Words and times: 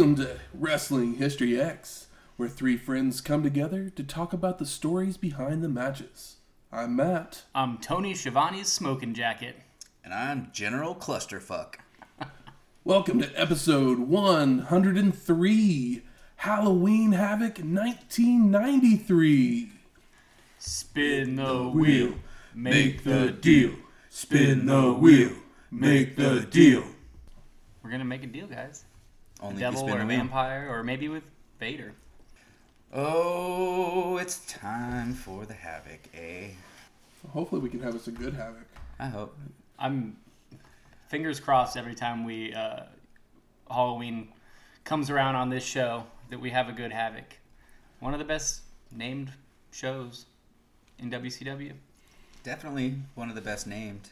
Welcome 0.00 0.24
to 0.24 0.40
Wrestling 0.54 1.16
History 1.16 1.60
X, 1.60 2.06
where 2.38 2.48
three 2.48 2.78
friends 2.78 3.20
come 3.20 3.42
together 3.42 3.90
to 3.90 4.02
talk 4.02 4.32
about 4.32 4.58
the 4.58 4.64
stories 4.64 5.18
behind 5.18 5.62
the 5.62 5.68
matches. 5.68 6.36
I'm 6.72 6.96
Matt. 6.96 7.42
I'm 7.54 7.76
Tony 7.76 8.14
Schiavone's 8.14 8.72
smoking 8.72 9.12
jacket. 9.12 9.56
And 10.02 10.14
I'm 10.14 10.48
General 10.54 10.94
Clusterfuck. 10.94 11.74
Welcome 12.82 13.20
to 13.20 13.30
episode 13.38 13.98
103 13.98 16.02
Halloween 16.36 17.12
Havoc 17.12 17.58
1993. 17.58 19.72
Spin 20.58 21.36
the 21.36 21.64
wheel, 21.64 22.14
make 22.54 23.04
the 23.04 23.32
deal. 23.32 23.74
Spin 24.08 24.64
the 24.64 24.94
wheel, 24.94 25.32
make 25.70 26.16
the 26.16 26.40
deal. 26.40 26.84
We're 27.82 27.90
gonna 27.90 28.06
make 28.06 28.22
a 28.22 28.28
deal, 28.28 28.46
guys. 28.46 28.86
Only 29.40 29.60
Devil 29.60 29.88
or 29.88 29.98
the 29.98 30.04
vampire, 30.04 30.68
or 30.70 30.82
maybe 30.82 31.08
with 31.08 31.22
Vader. 31.58 31.92
Oh, 32.92 34.16
it's 34.18 34.44
time 34.46 35.14
for 35.14 35.46
the 35.46 35.54
havoc, 35.54 36.00
eh? 36.14 36.48
Hopefully, 37.28 37.60
we 37.60 37.68
can 37.68 37.80
have 37.80 37.94
us 37.94 38.08
a 38.08 38.10
good 38.10 38.34
Havoc. 38.34 38.66
I 38.98 39.06
hope. 39.06 39.36
I'm 39.78 40.16
fingers 41.08 41.40
crossed 41.40 41.76
every 41.76 41.94
time 41.94 42.24
we 42.24 42.54
uh, 42.54 42.80
Halloween 43.70 44.28
comes 44.84 45.10
around 45.10 45.34
on 45.34 45.50
this 45.50 45.64
show 45.64 46.04
that 46.30 46.40
we 46.40 46.50
have 46.50 46.68
a 46.68 46.72
good 46.72 46.92
Havoc. 46.92 47.38
One 48.00 48.12
of 48.12 48.18
the 48.18 48.24
best 48.24 48.62
named 48.90 49.32
shows 49.72 50.26
in 50.98 51.10
WCW. 51.10 51.72
Definitely 52.42 52.96
one 53.14 53.28
of 53.28 53.34
the 53.34 53.40
best 53.40 53.66
named. 53.66 54.08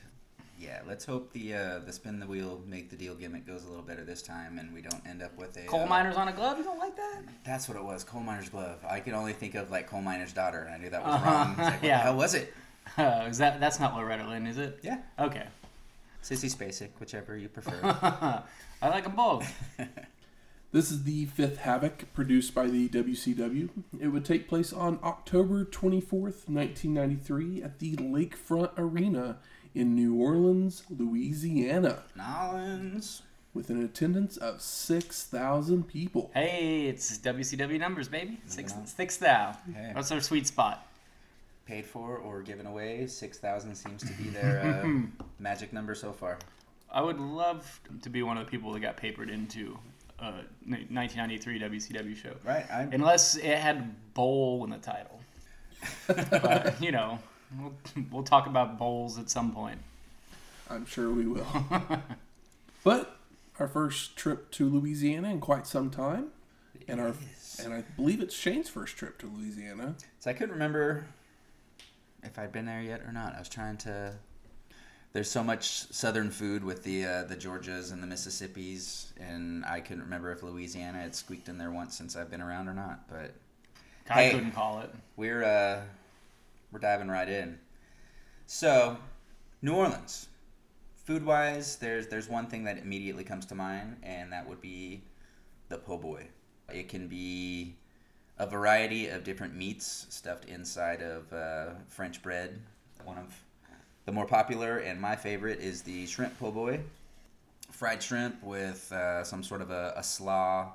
Yeah, 0.60 0.80
let's 0.88 1.04
hope 1.04 1.32
the 1.32 1.54
uh, 1.54 1.78
the 1.86 1.92
spin 1.92 2.18
the 2.18 2.26
wheel, 2.26 2.60
make 2.66 2.90
the 2.90 2.96
deal 2.96 3.14
gimmick 3.14 3.46
goes 3.46 3.64
a 3.64 3.68
little 3.68 3.82
better 3.84 4.02
this 4.04 4.22
time, 4.22 4.58
and 4.58 4.74
we 4.74 4.80
don't 4.82 5.06
end 5.06 5.22
up 5.22 5.36
with 5.38 5.56
a 5.56 5.62
Coal 5.66 5.82
uh, 5.82 5.86
miners 5.86 6.16
on 6.16 6.26
a 6.26 6.32
glove. 6.32 6.58
You 6.58 6.64
don't 6.64 6.78
like 6.80 6.96
that? 6.96 7.20
That's 7.44 7.68
what 7.68 7.76
it 7.76 7.84
was, 7.84 8.02
coal 8.02 8.22
miner's 8.22 8.48
glove. 8.48 8.78
I 8.88 8.98
could 9.00 9.12
only 9.14 9.32
think 9.34 9.54
of 9.54 9.70
like 9.70 9.88
coal 9.88 10.00
miner's 10.02 10.32
daughter, 10.32 10.62
and 10.62 10.74
I 10.74 10.78
knew 10.78 10.90
that 10.90 11.04
was 11.04 11.14
Uh-huh. 11.14 11.30
wrong. 11.30 11.50
It's 11.52 11.58
like, 11.60 11.72
what 11.74 11.82
Yeah. 11.84 11.96
the 11.98 12.02
hell 12.04 12.16
was 12.16 12.34
it? 12.34 12.54
Uh, 12.96 13.26
is 13.28 13.38
that 13.38 13.60
that's 13.60 13.78
not 13.78 13.94
Loretta 13.94 14.26
Lynn, 14.28 14.46
is 14.46 14.58
it? 14.58 14.80
Yeah, 14.82 14.98
Okay. 15.18 15.46
Sissy 16.24 16.52
Spacek, 16.54 16.88
whichever 16.98 17.36
you 17.36 17.48
prefer. 17.48 17.78
I 18.82 18.88
like 18.88 19.04
them 19.04 19.14
both. 19.14 19.48
This 20.72 20.90
is 20.90 21.04
the 21.04 21.24
fifth 21.26 21.58
Havoc 21.58 22.12
produced 22.12 22.54
by 22.54 22.66
the 22.66 22.88
WCW. 22.88 23.68
It 24.00 24.08
would 24.08 24.24
take 24.24 24.48
place 24.48 24.72
on 24.72 24.98
October 25.02 25.64
24th, 25.64 26.48
1993, 26.48 27.62
at 27.62 27.78
the 27.78 27.96
Lakefront 27.96 28.72
Arena 28.76 29.38
in 29.78 29.94
New 29.94 30.16
Orleans, 30.16 30.82
Louisiana, 30.90 32.02
Nolans. 32.16 33.22
with 33.54 33.70
an 33.70 33.84
attendance 33.84 34.36
of 34.36 34.60
6,000 34.60 35.86
people. 35.86 36.32
Hey, 36.34 36.86
it's 36.86 37.16
WCW 37.18 37.78
numbers, 37.78 38.08
baby. 38.08 38.40
Six, 38.46 38.72
on. 38.72 38.86
six 38.88 39.16
thou. 39.18 39.56
Hey. 39.72 39.92
What's 39.92 40.10
our 40.10 40.20
sweet 40.20 40.48
spot? 40.48 40.84
Paid 41.64 41.86
for 41.86 42.16
or 42.16 42.42
given 42.42 42.66
away, 42.66 43.06
six 43.06 43.38
thousand 43.38 43.74
seems 43.74 44.02
to 44.02 44.12
be 44.14 44.30
their 44.30 44.82
uh, 44.82 44.88
magic 45.38 45.72
number 45.72 45.94
so 45.94 46.12
far. 46.12 46.38
I 46.90 47.02
would 47.02 47.20
love 47.20 47.80
to 48.02 48.08
be 48.08 48.22
one 48.22 48.38
of 48.38 48.46
the 48.46 48.50
people 48.50 48.72
that 48.72 48.80
got 48.80 48.96
papered 48.96 49.28
into 49.28 49.78
a 50.18 50.32
1993 50.66 51.60
WCW 51.60 52.16
show. 52.16 52.32
Right, 52.42 52.64
I 52.70 52.88
Unless 52.90 53.36
it 53.36 53.58
had 53.58 53.94
bowl 54.14 54.64
in 54.64 54.70
the 54.70 54.78
title. 54.78 55.20
but, 56.06 56.82
you 56.82 56.90
know, 56.90 57.18
we'll, 57.58 57.72
we'll 58.10 58.22
talk 58.22 58.46
about 58.46 58.78
bowls 58.78 59.18
at 59.18 59.30
some 59.30 59.52
point. 59.52 59.78
I'm 60.70 60.84
sure 60.86 61.10
we 61.10 61.26
will. 61.26 61.46
but 62.84 63.16
our 63.58 63.68
first 63.68 64.16
trip 64.16 64.50
to 64.52 64.68
Louisiana 64.68 65.30
in 65.30 65.40
quite 65.40 65.66
some 65.66 65.90
time, 65.90 66.26
and 66.86 67.00
our 67.00 67.08
is. 67.08 67.60
and 67.64 67.72
I 67.74 67.82
believe 67.96 68.20
it's 68.20 68.34
Shane's 68.34 68.68
first 68.68 68.96
trip 68.96 69.18
to 69.18 69.26
Louisiana. 69.26 69.94
So 70.20 70.30
I 70.30 70.34
couldn't 70.34 70.52
remember 70.52 71.06
if 72.22 72.38
I'd 72.38 72.52
been 72.52 72.66
there 72.66 72.82
yet 72.82 73.00
or 73.02 73.12
not. 73.12 73.34
I 73.34 73.38
was 73.38 73.48
trying 73.48 73.76
to. 73.78 74.14
There's 75.14 75.30
so 75.30 75.42
much 75.42 75.90
Southern 75.90 76.30
food 76.30 76.62
with 76.62 76.84
the 76.84 77.06
uh, 77.06 77.24
the 77.24 77.34
Georgias 77.34 77.92
and 77.92 78.02
the 78.02 78.06
Mississippis, 78.06 79.06
and 79.18 79.64
I 79.64 79.80
couldn't 79.80 80.02
remember 80.04 80.30
if 80.32 80.42
Louisiana 80.42 80.98
had 81.00 81.14
squeaked 81.14 81.48
in 81.48 81.56
there 81.56 81.70
once 81.70 81.96
since 81.96 82.14
I've 82.14 82.30
been 82.30 82.42
around 82.42 82.68
or 82.68 82.74
not. 82.74 83.08
But 83.08 83.32
I 84.10 84.24
Hey. 84.24 84.30
couldn't 84.32 84.52
call 84.52 84.80
it. 84.80 84.94
we're 85.16 85.42
uh, 85.44 85.80
we're 86.70 86.78
diving 86.78 87.08
right 87.08 87.28
in. 87.28 87.58
So, 88.46 88.96
New 89.62 89.74
Orleans, 89.74 90.28
food 91.04 91.24
wise, 91.24 91.76
there's 91.76 92.06
there's 92.06 92.28
one 92.28 92.46
thing 92.46 92.64
that 92.64 92.78
immediately 92.78 93.24
comes 93.24 93.46
to 93.46 93.54
mind, 93.54 93.96
and 94.02 94.32
that 94.32 94.48
would 94.48 94.60
be 94.60 95.02
the 95.68 95.78
po' 95.78 95.98
boy. 95.98 96.28
It 96.72 96.88
can 96.88 97.08
be 97.08 97.74
a 98.38 98.46
variety 98.46 99.08
of 99.08 99.24
different 99.24 99.54
meats 99.54 100.06
stuffed 100.10 100.44
inside 100.44 101.02
of 101.02 101.32
uh, 101.32 101.74
French 101.88 102.22
bread. 102.22 102.60
One 103.04 103.18
of 103.18 103.34
the 104.04 104.12
more 104.12 104.26
popular 104.26 104.78
and 104.78 105.00
my 105.00 105.16
favorite 105.16 105.60
is 105.60 105.82
the 105.82 106.06
shrimp 106.06 106.38
po' 106.38 106.50
boy. 106.50 106.80
Fried 107.70 108.02
shrimp 108.02 108.42
with 108.42 108.90
uh, 108.92 109.22
some 109.24 109.42
sort 109.42 109.60
of 109.60 109.70
a, 109.70 109.92
a 109.96 110.02
slaw, 110.02 110.72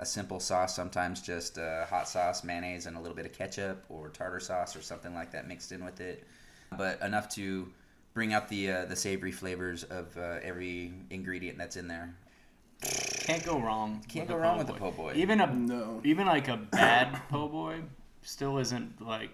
a 0.00 0.06
simple 0.06 0.40
sauce, 0.40 0.74
sometimes 0.74 1.20
just 1.20 1.58
uh, 1.58 1.84
hot 1.84 2.08
sauce, 2.08 2.42
mayonnaise, 2.42 2.86
and 2.86 2.96
a 2.96 3.00
little 3.00 3.14
bit 3.14 3.26
of 3.26 3.32
ketchup 3.32 3.84
or 3.90 4.08
tartar 4.08 4.40
sauce 4.40 4.74
or 4.74 4.80
something 4.80 5.14
like 5.14 5.30
that 5.30 5.46
mixed 5.46 5.70
in 5.72 5.84
with 5.84 6.00
it. 6.00 6.24
But 6.76 7.00
enough 7.02 7.28
to 7.30 7.68
bring 8.14 8.32
out 8.32 8.48
the 8.48 8.70
uh, 8.72 8.84
the 8.86 8.96
savory 8.96 9.30
flavors 9.30 9.84
of 9.84 10.16
uh, 10.16 10.38
every 10.42 10.92
ingredient 11.10 11.58
that's 11.58 11.76
in 11.76 11.86
there. 11.86 12.14
Can't 12.80 13.44
go 13.44 13.60
wrong. 13.60 14.02
Can't 14.08 14.26
go 14.26 14.36
wrong 14.36 14.56
with 14.56 14.68
the 14.68 14.72
po' 14.72 14.90
boy. 14.90 15.12
Even 15.14 15.40
a 15.40 15.52
No. 15.52 16.00
even 16.02 16.26
like 16.26 16.48
a 16.48 16.56
bad 16.56 17.20
po' 17.28 17.46
boy 17.48 17.80
still 18.22 18.56
isn't 18.58 19.06
like 19.06 19.30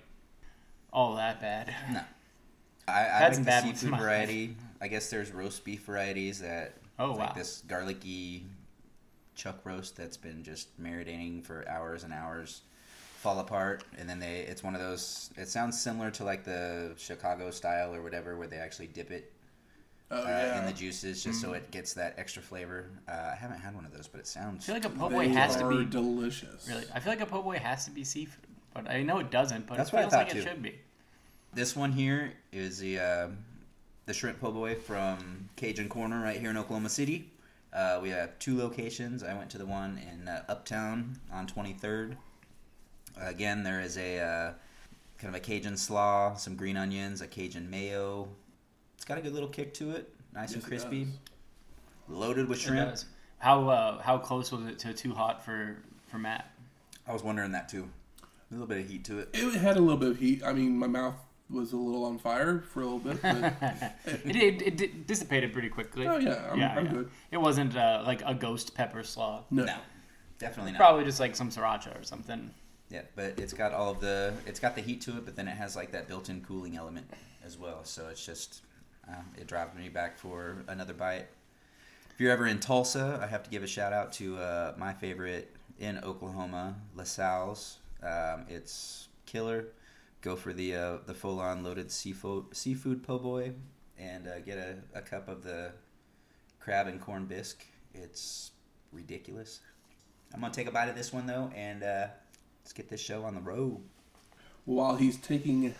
all 0.92 1.14
that 1.14 1.40
bad. 1.40 1.72
No. 1.92 2.00
I, 2.88 3.04
I 3.04 3.20
like 3.24 3.34
some 3.34 3.44
the 3.44 3.46
bad 3.46 3.78
seafood 3.78 3.98
variety. 4.00 4.56
I 4.80 4.88
guess 4.88 5.10
there's 5.10 5.30
roast 5.32 5.64
beef 5.64 5.82
varieties 5.84 6.40
that 6.40 6.74
Oh, 6.98 7.12
like 7.12 7.30
wow. 7.30 7.32
this 7.36 7.62
garlicky 7.68 8.44
chuck 9.36 9.60
roast 9.64 9.96
that's 9.96 10.16
been 10.16 10.42
just 10.42 10.68
marinating 10.82 11.44
for 11.44 11.64
hours 11.68 12.02
and 12.02 12.12
hours 12.12 12.62
fall 13.18 13.38
apart 13.38 13.84
and 13.98 14.08
then 14.08 14.18
they 14.18 14.40
it's 14.40 14.62
one 14.62 14.74
of 14.74 14.80
those 14.80 15.30
it 15.36 15.48
sounds 15.48 15.80
similar 15.80 16.10
to 16.10 16.24
like 16.24 16.44
the 16.44 16.92
Chicago 16.96 17.50
style 17.50 17.94
or 17.94 18.02
whatever 18.02 18.36
where 18.36 18.48
they 18.48 18.56
actually 18.56 18.86
dip 18.88 19.10
it 19.10 19.32
Oh 20.10 20.22
uh, 20.22 20.26
yeah, 20.28 20.60
in 20.60 20.66
the 20.66 20.72
juices 20.72 21.24
just 21.24 21.40
so 21.40 21.52
it 21.52 21.68
gets 21.72 21.92
that 21.94 22.14
extra 22.16 22.40
flavor. 22.40 22.90
Uh, 23.08 23.30
I 23.32 23.34
haven't 23.34 23.58
had 23.58 23.74
one 23.74 23.84
of 23.84 23.92
those 23.92 24.06
but 24.06 24.20
it 24.20 24.26
sounds 24.28 24.68
I 24.68 24.72
sounds 24.72 24.84
feel 24.84 24.92
like 24.92 24.96
a 24.96 25.00
po' 25.00 25.10
boy 25.10 25.28
has 25.30 25.56
to 25.56 25.68
be 25.68 25.84
delicious. 25.84 26.68
really. 26.68 26.84
I 26.94 27.00
feel 27.00 27.12
like 27.12 27.20
a 27.20 27.26
po' 27.26 27.42
boy 27.42 27.58
has 27.58 27.86
to 27.86 27.90
be 27.90 28.04
seafood, 28.04 28.46
but 28.72 28.88
I 28.88 29.02
know 29.02 29.18
it 29.18 29.32
doesn't. 29.32 29.66
But 29.66 29.76
That's 29.78 29.90
it 29.90 29.94
what 29.94 29.98
I 29.98 30.02
feels 30.02 30.12
thought, 30.12 30.28
like 30.28 30.36
it 30.36 30.42
should 30.44 30.62
be. 30.62 30.78
This 31.54 31.74
one 31.74 31.90
here 31.90 32.34
is 32.52 32.78
the 32.78 33.00
uh, 33.00 33.28
the 34.04 34.14
shrimp 34.14 34.40
po' 34.40 34.52
boy 34.52 34.76
from 34.76 35.48
Cajun 35.56 35.88
Corner 35.88 36.22
right 36.22 36.38
here 36.38 36.50
in 36.50 36.56
Oklahoma 36.56 36.88
City. 36.88 37.32
Uh, 37.72 38.00
we 38.02 38.10
have 38.10 38.38
two 38.38 38.58
locations. 38.58 39.22
I 39.22 39.34
went 39.34 39.50
to 39.50 39.58
the 39.58 39.66
one 39.66 40.00
in 40.10 40.28
uh, 40.28 40.44
Uptown 40.48 41.18
on 41.32 41.46
23rd. 41.46 42.16
again, 43.20 43.62
there 43.62 43.80
is 43.80 43.98
a 43.98 44.20
uh, 44.20 44.52
kind 45.18 45.34
of 45.34 45.34
a 45.34 45.40
Cajun 45.40 45.76
slaw, 45.76 46.34
some 46.34 46.56
green 46.56 46.76
onions, 46.76 47.20
a 47.20 47.26
Cajun 47.26 47.68
mayo. 47.68 48.28
It's 48.96 49.04
got 49.04 49.18
a 49.18 49.20
good 49.20 49.32
little 49.32 49.48
kick 49.48 49.74
to 49.74 49.90
it, 49.92 50.12
nice 50.34 50.50
Yes, 50.50 50.54
and 50.54 50.64
crispy, 50.64 51.08
loaded 52.08 52.48
with 52.48 52.58
shrimp. 52.58 52.96
How 53.38 53.68
uh, 53.68 54.00
how 54.00 54.18
close 54.18 54.50
was 54.50 54.66
it 54.66 54.78
to 54.80 54.94
too 54.94 55.12
hot 55.12 55.44
for 55.44 55.76
for 56.08 56.18
Matt? 56.18 56.50
I 57.06 57.12
was 57.12 57.22
wondering 57.22 57.52
that 57.52 57.68
too. 57.68 57.88
A 58.22 58.54
little 58.54 58.66
bit 58.66 58.78
of 58.78 58.88
heat 58.88 59.04
to 59.04 59.18
it. 59.18 59.30
It 59.34 59.54
had 59.54 59.76
a 59.76 59.80
little 59.80 59.98
bit 59.98 60.10
of 60.10 60.18
heat. 60.18 60.42
I 60.44 60.52
mean, 60.52 60.78
my 60.78 60.86
mouth 60.86 61.16
was 61.50 61.72
a 61.72 61.76
little 61.76 62.04
on 62.04 62.18
fire 62.18 62.62
for 62.72 62.82
a 62.82 62.84
little 62.86 62.98
bit, 62.98 63.22
but 63.22 63.54
It, 64.24 64.62
it, 64.62 64.80
it 64.80 65.06
dissipated 65.06 65.52
pretty 65.52 65.68
quickly. 65.68 66.06
oh 66.06 66.16
yeah, 66.18 66.48
I'm, 66.50 66.58
yeah, 66.58 66.74
I'm 66.76 66.86
yeah. 66.86 66.92
good. 66.92 67.10
It 67.30 67.36
wasn't 67.38 67.76
uh, 67.76 68.02
like 68.04 68.22
a 68.26 68.34
ghost 68.34 68.74
pepper 68.74 69.02
slaw. 69.04 69.44
No, 69.50 69.64
No, 69.64 69.76
definitely 70.38 70.72
not. 70.72 70.78
Probably 70.78 71.04
just 71.04 71.20
like 71.20 71.36
some 71.36 71.50
sriracha 71.50 71.98
or 71.98 72.02
something. 72.02 72.50
Yeah, 72.90 73.02
but 73.14 73.38
it's 73.38 73.52
got 73.52 73.72
all 73.72 73.90
of 73.92 74.00
the 74.00 74.32
it's 74.46 74.60
got 74.60 74.74
the 74.74 74.80
heat 74.82 75.00
to 75.02 75.12
it, 75.18 75.24
but 75.24 75.36
then 75.36 75.48
it 75.48 75.56
has 75.56 75.76
like 75.76 75.92
that 75.92 76.08
built-in 76.08 76.40
cooling 76.42 76.76
element 76.76 77.08
as 77.44 77.56
well. 77.58 77.84
So 77.84 78.08
it's 78.10 78.24
just 78.24 78.62
Um, 79.08 79.24
it 79.38 79.46
drives 79.46 79.74
me 79.76 79.88
back 79.88 80.18
for 80.18 80.64
another 80.68 80.94
bite. 80.94 81.26
If 82.12 82.20
you're 82.20 82.32
ever 82.32 82.46
in 82.46 82.58
Tulsa, 82.60 83.20
I 83.22 83.26
have 83.26 83.42
to 83.44 83.50
give 83.50 83.62
a 83.62 83.66
shout 83.66 83.92
out 83.92 84.12
to 84.14 84.36
uh, 84.38 84.74
my 84.78 84.92
favorite 84.92 85.54
in 85.78 85.98
Oklahoma, 86.02 86.74
LaSalle's. 86.96 87.78
Um, 88.02 88.46
it's 88.48 89.08
killer. 89.26 89.66
Go 90.26 90.34
for 90.34 90.52
the 90.52 90.74
uh, 90.74 90.96
the 91.06 91.14
full 91.14 91.38
on 91.38 91.62
loaded 91.62 91.88
seafood 91.92 92.46
seafood 92.50 93.04
po' 93.04 93.20
boy 93.20 93.52
and 93.96 94.26
uh, 94.26 94.40
get 94.40 94.58
a, 94.58 94.74
a 94.98 95.00
cup 95.00 95.28
of 95.28 95.44
the 95.44 95.70
crab 96.58 96.88
and 96.88 97.00
corn 97.00 97.26
bisque. 97.26 97.64
It's 97.94 98.50
ridiculous. 98.90 99.60
I'm 100.34 100.40
gonna 100.40 100.52
take 100.52 100.66
a 100.66 100.72
bite 100.72 100.88
of 100.88 100.96
this 100.96 101.12
one 101.12 101.28
though, 101.28 101.52
and 101.54 101.84
uh, 101.84 102.08
let's 102.64 102.72
get 102.72 102.88
this 102.88 103.00
show 103.00 103.22
on 103.22 103.36
the 103.36 103.40
road. 103.40 103.78
While 104.64 104.96
he's 104.96 105.16
taking 105.16 105.72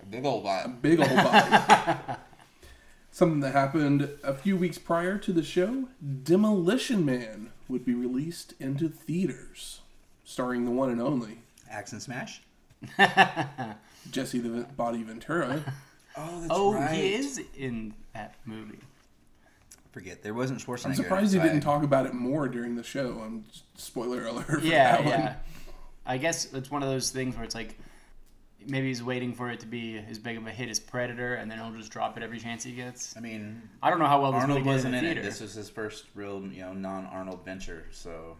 A 0.00 0.06
big 0.06 0.24
old 0.24 0.44
bite. 0.44 0.66
a 0.66 0.68
big 0.68 1.00
old 1.00 1.10
bite. 1.10 2.18
Something 3.10 3.40
that 3.40 3.54
happened 3.54 4.08
a 4.22 4.34
few 4.34 4.56
weeks 4.56 4.78
prior 4.78 5.18
to 5.18 5.32
the 5.32 5.42
show 5.42 5.88
Demolition 6.22 7.04
Man 7.04 7.50
would 7.66 7.84
be 7.84 7.94
released 7.94 8.54
into 8.60 8.88
theaters, 8.88 9.80
starring 10.22 10.64
the 10.64 10.70
one 10.70 10.90
and 10.90 11.00
only 11.00 11.38
Axe 11.68 11.90
and 11.90 12.00
Smash. 12.00 12.40
Jesse 14.10 14.38
the 14.40 14.64
Body 14.76 15.02
Ventura. 15.02 15.62
Oh, 16.16 16.40
that's 16.42 16.46
oh, 16.52 16.80
he 16.94 17.12
is 17.14 17.40
in 17.56 17.92
that 18.12 18.36
movie. 18.44 18.78
Forget 19.90 20.22
there 20.22 20.32
wasn't 20.32 20.60
Schwarzenegger. 20.60 20.86
I'm 20.86 20.94
surprised 20.94 21.34
he 21.34 21.40
didn't 21.40 21.62
talk 21.62 21.82
about 21.82 22.06
it 22.06 22.14
more 22.14 22.46
during 22.46 22.76
the 22.76 22.84
show. 22.84 23.20
I'm 23.24 23.44
spoiler 23.74 24.24
alert 24.24 24.46
for 24.46 24.58
Yeah, 24.60 24.92
that 24.92 25.00
one. 25.04 25.08
yeah. 25.10 25.34
I 26.06 26.18
guess 26.18 26.52
it's 26.54 26.70
one 26.70 26.84
of 26.84 26.88
those 26.88 27.10
things 27.10 27.34
where 27.34 27.44
it's 27.44 27.56
like 27.56 27.76
maybe 28.64 28.86
he's 28.86 29.02
waiting 29.02 29.34
for 29.34 29.50
it 29.50 29.58
to 29.58 29.66
be 29.66 29.98
as 30.08 30.20
big 30.20 30.36
of 30.36 30.46
a 30.46 30.52
hit 30.52 30.68
as 30.68 30.78
Predator, 30.78 31.34
and 31.34 31.50
then 31.50 31.58
he'll 31.58 31.72
just 31.76 31.90
drop 31.90 32.16
it 32.16 32.22
every 32.22 32.38
chance 32.38 32.62
he 32.62 32.70
gets. 32.76 33.16
I 33.16 33.20
mean, 33.20 33.60
I 33.82 33.90
don't 33.90 33.98
know 33.98 34.06
how 34.06 34.22
well 34.22 34.30
this 34.30 34.42
Arnold 34.42 34.60
movie 34.60 34.70
wasn't 34.70 34.92
the 34.92 34.98
in 34.98 35.18
it. 35.18 35.22
This 35.24 35.40
was 35.40 35.54
his 35.54 35.68
first 35.68 36.04
real, 36.14 36.40
you 36.46 36.60
know, 36.60 36.74
non-Arnold 36.74 37.44
venture. 37.44 37.86
So 37.90 38.36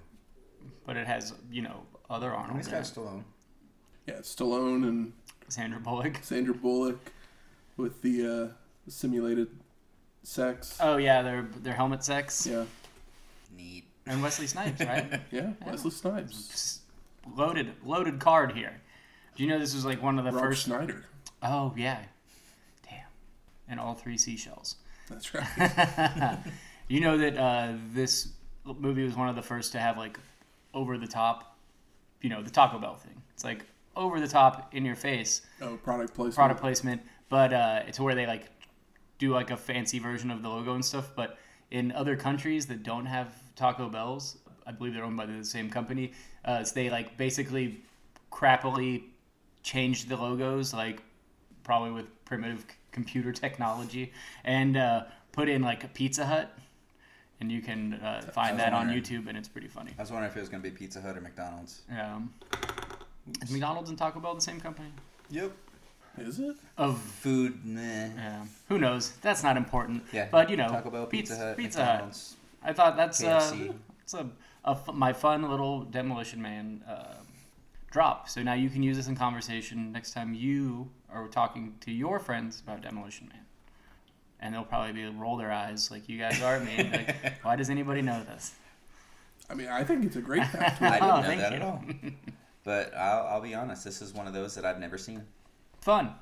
but 0.86 0.96
it 0.96 1.08
has 1.08 1.34
you 1.50 1.62
know 1.62 1.82
other 2.08 2.30
Arnold. 2.32 2.58
he's 2.58 2.68
in 2.68 2.72
got 2.74 2.82
it. 2.88 2.94
Stallone. 2.94 3.24
Yeah, 4.06 4.16
Stallone 4.18 4.86
and 4.86 5.12
Sandra 5.48 5.80
Bullock. 5.80 6.18
Sandra 6.22 6.54
Bullock 6.54 6.98
with 7.76 8.02
the 8.02 8.26
uh, 8.44 8.48
simulated 8.88 9.48
sex. 10.22 10.78
Oh 10.80 10.96
yeah, 10.96 11.22
their 11.22 11.42
their 11.62 11.74
helmet 11.74 12.04
sex 12.04 12.46
Yeah, 12.46 12.64
Neat. 13.56 13.84
and 14.06 14.22
Wesley 14.22 14.46
Snipes, 14.46 14.80
right? 14.84 15.20
yeah, 15.30 15.52
Wesley 15.66 15.90
Snipes. 15.90 16.48
Just 16.48 16.80
loaded 17.34 17.72
loaded 17.84 18.18
card 18.20 18.52
here. 18.52 18.80
Do 19.36 19.42
you 19.42 19.48
know 19.48 19.58
this 19.58 19.74
was 19.74 19.84
like 19.84 20.02
one 20.02 20.18
of 20.18 20.24
the 20.24 20.32
Rob 20.32 20.42
first? 20.44 20.66
Schneider. 20.66 21.04
Oh 21.42 21.72
yeah, 21.76 22.02
damn, 22.88 23.00
and 23.68 23.80
all 23.80 23.94
three 23.94 24.18
seashells. 24.18 24.76
That's 25.08 25.34
right. 25.34 26.38
you 26.88 27.00
know 27.00 27.18
that 27.18 27.36
uh, 27.36 27.72
this 27.92 28.28
movie 28.64 29.04
was 29.04 29.14
one 29.16 29.28
of 29.28 29.36
the 29.36 29.42
first 29.42 29.72
to 29.72 29.78
have 29.78 29.96
like 29.98 30.18
over 30.72 30.96
the 30.98 31.06
top, 31.06 31.56
you 32.22 32.30
know, 32.30 32.42
the 32.42 32.50
Taco 32.50 32.78
Bell 32.78 32.96
thing. 32.96 33.20
It's 33.34 33.44
like 33.44 33.64
over 33.96 34.20
the 34.20 34.28
top 34.28 34.74
in 34.74 34.84
your 34.84 34.96
face 34.96 35.42
Oh, 35.62 35.76
product 35.76 36.14
placement. 36.14 36.34
product 36.34 36.60
placement, 36.60 37.02
but 37.28 37.52
uh, 37.52 37.82
it's 37.86 37.98
where 38.00 38.14
they 38.14 38.26
like 38.26 38.50
do 39.18 39.32
like 39.32 39.50
a 39.50 39.56
fancy 39.56 39.98
version 39.98 40.30
of 40.30 40.42
the 40.42 40.48
logo 40.48 40.74
and 40.74 40.84
stuff. 40.84 41.10
But 41.14 41.38
in 41.70 41.92
other 41.92 42.16
countries 42.16 42.66
that 42.66 42.82
don't 42.82 43.06
have 43.06 43.28
Taco 43.56 43.88
Bells, 43.88 44.38
I 44.66 44.72
believe 44.72 44.94
they're 44.94 45.04
owned 45.04 45.16
by 45.16 45.26
the 45.26 45.44
same 45.44 45.70
company. 45.70 46.12
Uh, 46.44 46.64
so 46.64 46.74
they 46.74 46.90
like 46.90 47.16
basically 47.16 47.82
crappily 48.32 49.04
changed 49.62 50.08
the 50.08 50.16
logos, 50.16 50.74
like 50.74 51.02
probably 51.62 51.90
with 51.92 52.06
primitive 52.24 52.60
c- 52.60 52.66
computer 52.92 53.32
technology, 53.32 54.12
and 54.44 54.76
uh, 54.76 55.04
put 55.32 55.48
in 55.48 55.62
like 55.62 55.84
a 55.84 55.88
Pizza 55.88 56.26
Hut. 56.26 56.50
And 57.40 57.50
you 57.50 57.60
can 57.60 57.94
uh, 57.94 58.22
find 58.32 58.58
that 58.60 58.72
on. 58.72 58.88
YouTube, 58.88 59.26
and 59.28 59.36
it's 59.36 59.48
pretty 59.48 59.66
funny. 59.68 59.90
I 59.98 60.02
was 60.02 60.10
wondering 60.10 60.30
if 60.30 60.36
it 60.36 60.40
was 60.40 60.48
going 60.48 60.62
to 60.62 60.70
be 60.70 60.74
Pizza 60.74 61.00
Hut 61.00 61.16
or 61.16 61.20
McDonald's. 61.20 61.82
Um, 61.90 62.32
is 63.42 63.50
McDonald's 63.50 63.90
and 63.90 63.98
Taco 63.98 64.20
Bell 64.20 64.34
the 64.34 64.40
same 64.40 64.60
company? 64.60 64.88
Yep. 65.30 65.52
Is 66.18 66.38
it? 66.38 66.56
Of 66.78 67.00
Food, 67.00 67.64
meh. 67.64 68.08
Yeah. 68.14 68.44
Who 68.68 68.78
knows? 68.78 69.12
That's 69.22 69.42
not 69.42 69.56
important. 69.56 70.04
Yeah. 70.12 70.28
But 70.30 70.48
you 70.50 70.56
know, 70.56 70.68
Taco 70.68 70.90
Bell, 70.90 71.06
Pizza, 71.06 71.36
Hut, 71.36 71.56
Pizza 71.56 71.84
Hut. 71.84 72.18
I 72.62 72.72
thought 72.72 72.96
that's 72.96 73.22
uh, 73.22 73.40
KFC. 73.40 73.74
it's 74.02 74.14
a, 74.14 74.28
a 74.64 74.70
f- 74.70 74.94
my 74.94 75.12
fun 75.12 75.42
little 75.50 75.80
demolition 75.82 76.40
man 76.40 76.82
uh, 76.88 77.14
drop. 77.90 78.28
So 78.28 78.42
now 78.42 78.54
you 78.54 78.70
can 78.70 78.82
use 78.82 78.96
this 78.96 79.08
in 79.08 79.16
conversation 79.16 79.90
next 79.92 80.12
time 80.12 80.34
you 80.34 80.88
are 81.12 81.26
talking 81.28 81.74
to 81.80 81.90
your 81.90 82.18
friends 82.20 82.60
about 82.64 82.80
demolition 82.80 83.28
man, 83.28 83.42
and 84.40 84.54
they'll 84.54 84.62
probably 84.64 84.92
be 84.92 85.04
roll 85.06 85.36
their 85.36 85.50
eyes 85.52 85.90
like 85.90 86.08
you 86.08 86.16
guys 86.18 86.40
are 86.42 86.56
at 86.56 86.64
me. 86.64 86.76
like, 86.92 87.16
Why 87.42 87.56
does 87.56 87.70
anybody 87.70 88.02
know 88.02 88.22
this? 88.22 88.52
I 89.50 89.54
mean, 89.54 89.66
I 89.68 89.82
think 89.84 90.04
it's 90.04 90.16
a 90.16 90.22
great 90.22 90.46
fact. 90.46 90.80
I 90.80 90.90
didn't 90.92 91.10
Oh, 91.10 91.16
know 91.16 91.22
thank 91.22 91.40
that 91.40 91.50
you. 91.52 91.56
at 91.56 91.62
all. 91.62 91.82
But 92.64 92.94
I'll, 92.96 93.26
I'll 93.26 93.40
be 93.40 93.54
honest, 93.54 93.84
this 93.84 94.00
is 94.02 94.12
one 94.14 94.26
of 94.26 94.32
those 94.32 94.54
that 94.54 94.64
I've 94.64 94.80
never 94.80 94.96
seen. 94.98 95.22
Fun. 95.80 96.14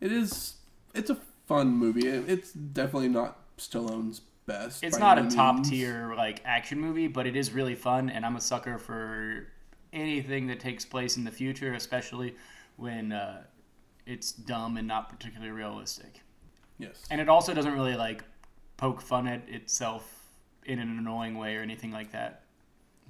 it 0.00 0.12
is. 0.12 0.54
It's 0.94 1.10
a 1.10 1.18
fun 1.46 1.68
movie. 1.76 2.06
It- 2.06 2.28
It's 2.28 2.52
definitely 2.52 3.08
not 3.08 3.38
Stallone's 3.58 4.20
best. 4.46 4.84
It's 4.84 4.98
not 4.98 5.18
a 5.18 5.28
top 5.28 5.64
tier 5.64 6.14
like 6.16 6.40
action 6.44 6.80
movie, 6.80 7.08
but 7.08 7.26
it 7.26 7.34
is 7.36 7.52
really 7.52 7.74
fun, 7.74 8.08
and 8.08 8.24
I'm 8.24 8.36
a 8.36 8.40
sucker 8.40 8.78
for 8.78 9.48
anything 9.92 10.46
that 10.48 10.60
takes 10.60 10.84
place 10.84 11.16
in 11.16 11.24
the 11.24 11.30
future, 11.32 11.72
especially 11.74 12.36
when 12.76 13.10
uh, 13.12 13.42
it's 14.06 14.30
dumb 14.32 14.76
and 14.76 14.86
not 14.86 15.08
particularly 15.08 15.50
realistic. 15.50 16.20
Yes. 16.78 17.04
And 17.10 17.20
it 17.20 17.28
also 17.28 17.54
doesn't 17.54 17.72
really 17.72 17.96
like 17.96 18.22
poke 18.76 19.00
fun 19.00 19.26
at 19.26 19.48
itself 19.48 20.22
in 20.64 20.78
an 20.78 20.96
annoying 20.98 21.36
way 21.38 21.56
or 21.56 21.62
anything 21.62 21.90
like 21.90 22.12
that. 22.12 22.42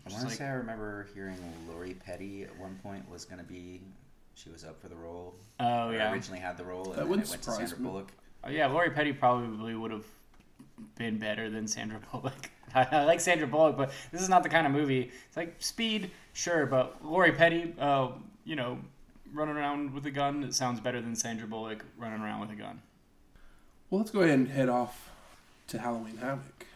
I 0.07 0.11
want 0.11 0.23
to 0.23 0.29
like- 0.29 0.37
say 0.39 0.47
I 0.47 0.53
remember 0.53 1.07
hearing 1.15 1.39
Lori 1.69 1.95
Petty 1.95 2.45
at 2.45 2.57
one 2.59 2.79
point 2.83 3.09
was 3.11 3.25
going 3.25 3.39
to 3.41 3.45
be, 3.45 3.81
she 4.35 4.51
was 4.51 4.65
up 4.65 4.81
for 4.81 4.89
the 4.89 4.97
role. 4.97 5.35
Oh 5.61 5.89
or 5.89 5.95
yeah, 5.95 6.13
Originally 6.13 6.41
had 6.41 6.57
the 6.57 6.65
role, 6.65 6.85
and 6.85 6.93
That 6.93 6.97
then 7.01 7.09
wouldn't 7.09 7.27
it 7.29 7.31
went 7.31 7.43
to 7.43 7.51
surprise 7.51 7.69
Sandra 7.71 7.79
me. 7.85 7.91
Bullock. 7.91 8.13
Oh, 8.45 8.51
yeah. 8.51 8.67
Lori 8.67 8.91
Petty 8.91 9.13
probably 9.13 9.75
would 9.75 9.91
have 9.91 10.05
been 10.97 11.19
better 11.19 11.51
than 11.51 11.67
Sandra 11.67 11.99
Bullock. 12.13 12.51
I 12.75 13.05
like 13.05 13.21
Sandra 13.21 13.47
Bullock, 13.47 13.77
but 13.77 13.91
this 14.13 14.21
is 14.21 14.29
not 14.29 14.43
the 14.43 14.49
kind 14.49 14.67
of 14.67 14.73
movie. 14.73 15.11
It's 15.29 15.37
like 15.37 15.55
Speed, 15.61 16.11
sure, 16.35 16.67
but 16.67 17.03
Lori 17.05 17.33
Petty, 17.33 17.75
uh, 17.79 18.09
you 18.45 18.55
know, 18.57 18.79
running 19.33 19.57
around 19.57 19.95
with 19.95 20.05
a 20.07 20.11
gun, 20.11 20.45
it 20.45 20.55
sounds 20.55 20.79
better 20.81 21.01
than 21.01 21.15
Sandra 21.17 21.47
Bullock 21.47 21.85
running 21.99 22.21
around 22.21 22.41
with 22.41 22.51
a 22.51 22.55
gun. 22.55 22.83
Well, 23.89 24.01
let's 24.01 24.11
go 24.11 24.21
ahead 24.21 24.39
and 24.39 24.49
head 24.49 24.69
off 24.69 25.11
to 25.69 25.79
Halloween 25.79 26.17
Havoc. 26.19 26.67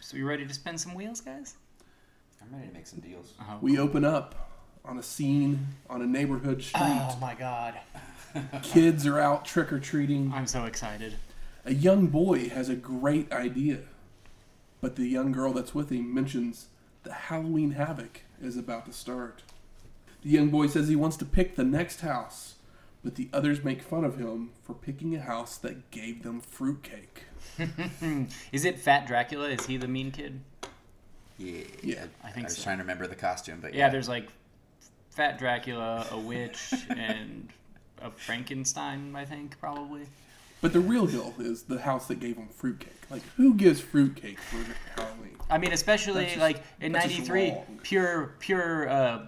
So 0.00 0.16
you 0.16 0.26
ready 0.28 0.46
to 0.46 0.52
spin 0.52 0.76
some 0.78 0.94
wheels, 0.94 1.20
guys? 1.22 1.54
I'm 2.48 2.56
ready 2.56 2.68
to 2.68 2.74
make 2.74 2.86
some 2.86 3.00
deals. 3.00 3.32
Oh, 3.40 3.58
We 3.60 3.78
open 3.78 4.04
up 4.04 4.50
on 4.84 4.98
a 4.98 5.02
scene 5.02 5.66
on 5.90 6.02
a 6.02 6.06
neighborhood 6.06 6.62
street. 6.62 6.82
oh 6.84 7.18
my 7.20 7.34
god, 7.34 7.74
Kids 8.62 9.06
are 9.06 9.18
out 9.18 9.44
trick 9.44 9.72
or 9.72 9.80
treating. 9.80 10.32
I'm 10.32 10.46
so 10.46 10.64
excited. 10.64 11.14
A 11.64 11.74
young 11.74 12.06
boy 12.06 12.48
has 12.50 12.68
a 12.68 12.76
great 12.76 13.32
idea, 13.32 13.78
but 14.80 14.96
the 14.96 15.06
young 15.06 15.32
girl 15.32 15.52
that's 15.52 15.74
with 15.74 15.90
him 15.90 16.14
mentions 16.14 16.66
the 17.02 17.12
Halloween 17.12 17.72
Havoc 17.72 18.20
is 18.40 18.56
about 18.56 18.86
to 18.86 18.92
start. 18.92 19.42
The 20.22 20.30
young 20.30 20.50
boy 20.50 20.66
says 20.68 20.88
he 20.88 20.96
wants 20.96 21.16
to 21.18 21.24
pick 21.24 21.56
the 21.56 21.64
next 21.64 22.00
house, 22.02 22.56
but 23.02 23.14
the 23.16 23.28
others 23.32 23.64
make 23.64 23.82
fun 23.82 24.04
of 24.04 24.18
him 24.18 24.50
for 24.62 24.74
picking 24.74 25.14
a 25.16 25.20
house 25.20 25.56
that 25.58 25.90
gave 25.90 26.22
them 26.22 26.40
fruitcake. 26.40 27.24
Is 28.52 28.64
it 28.64 28.78
Fat 28.78 29.06
Dracula? 29.06 29.48
Is 29.50 29.66
he 29.66 29.76
the 29.76 29.88
mean 29.88 30.10
kid? 30.10 30.40
Yeah. 31.38 31.62
Yeah, 31.82 32.04
I 32.24 32.30
think 32.30 32.46
I 32.46 32.48
was 32.48 32.56
so. 32.56 32.62
trying 32.64 32.78
to 32.78 32.82
remember 32.84 33.06
the 33.06 33.14
costume, 33.14 33.60
but 33.60 33.74
Yeah, 33.74 33.88
there's 33.88 34.08
like 34.08 34.28
Fat 35.10 35.38
Dracula, 35.38 36.06
a 36.10 36.18
witch, 36.18 36.72
and 36.90 37.48
a 38.02 38.10
Frankenstein. 38.10 39.14
I 39.16 39.24
think 39.24 39.58
probably. 39.60 40.02
But 40.60 40.72
the 40.72 40.80
real 40.80 41.06
deal 41.06 41.34
is 41.38 41.64
the 41.64 41.80
house 41.80 42.06
that 42.08 42.18
gave 42.18 42.36
them 42.36 42.48
fruitcake. 42.48 42.92
Like, 43.10 43.22
who 43.36 43.54
gives 43.54 43.80
fruitcake 43.80 44.38
for 44.40 44.56
Halloween? 45.00 45.36
I 45.50 45.58
mean, 45.58 45.72
especially 45.72 46.24
just- 46.24 46.38
like 46.38 46.62
in 46.80 46.92
'93, 46.92 47.54
pure, 47.82 48.34
pure, 48.40 48.88
uh, 48.88 49.26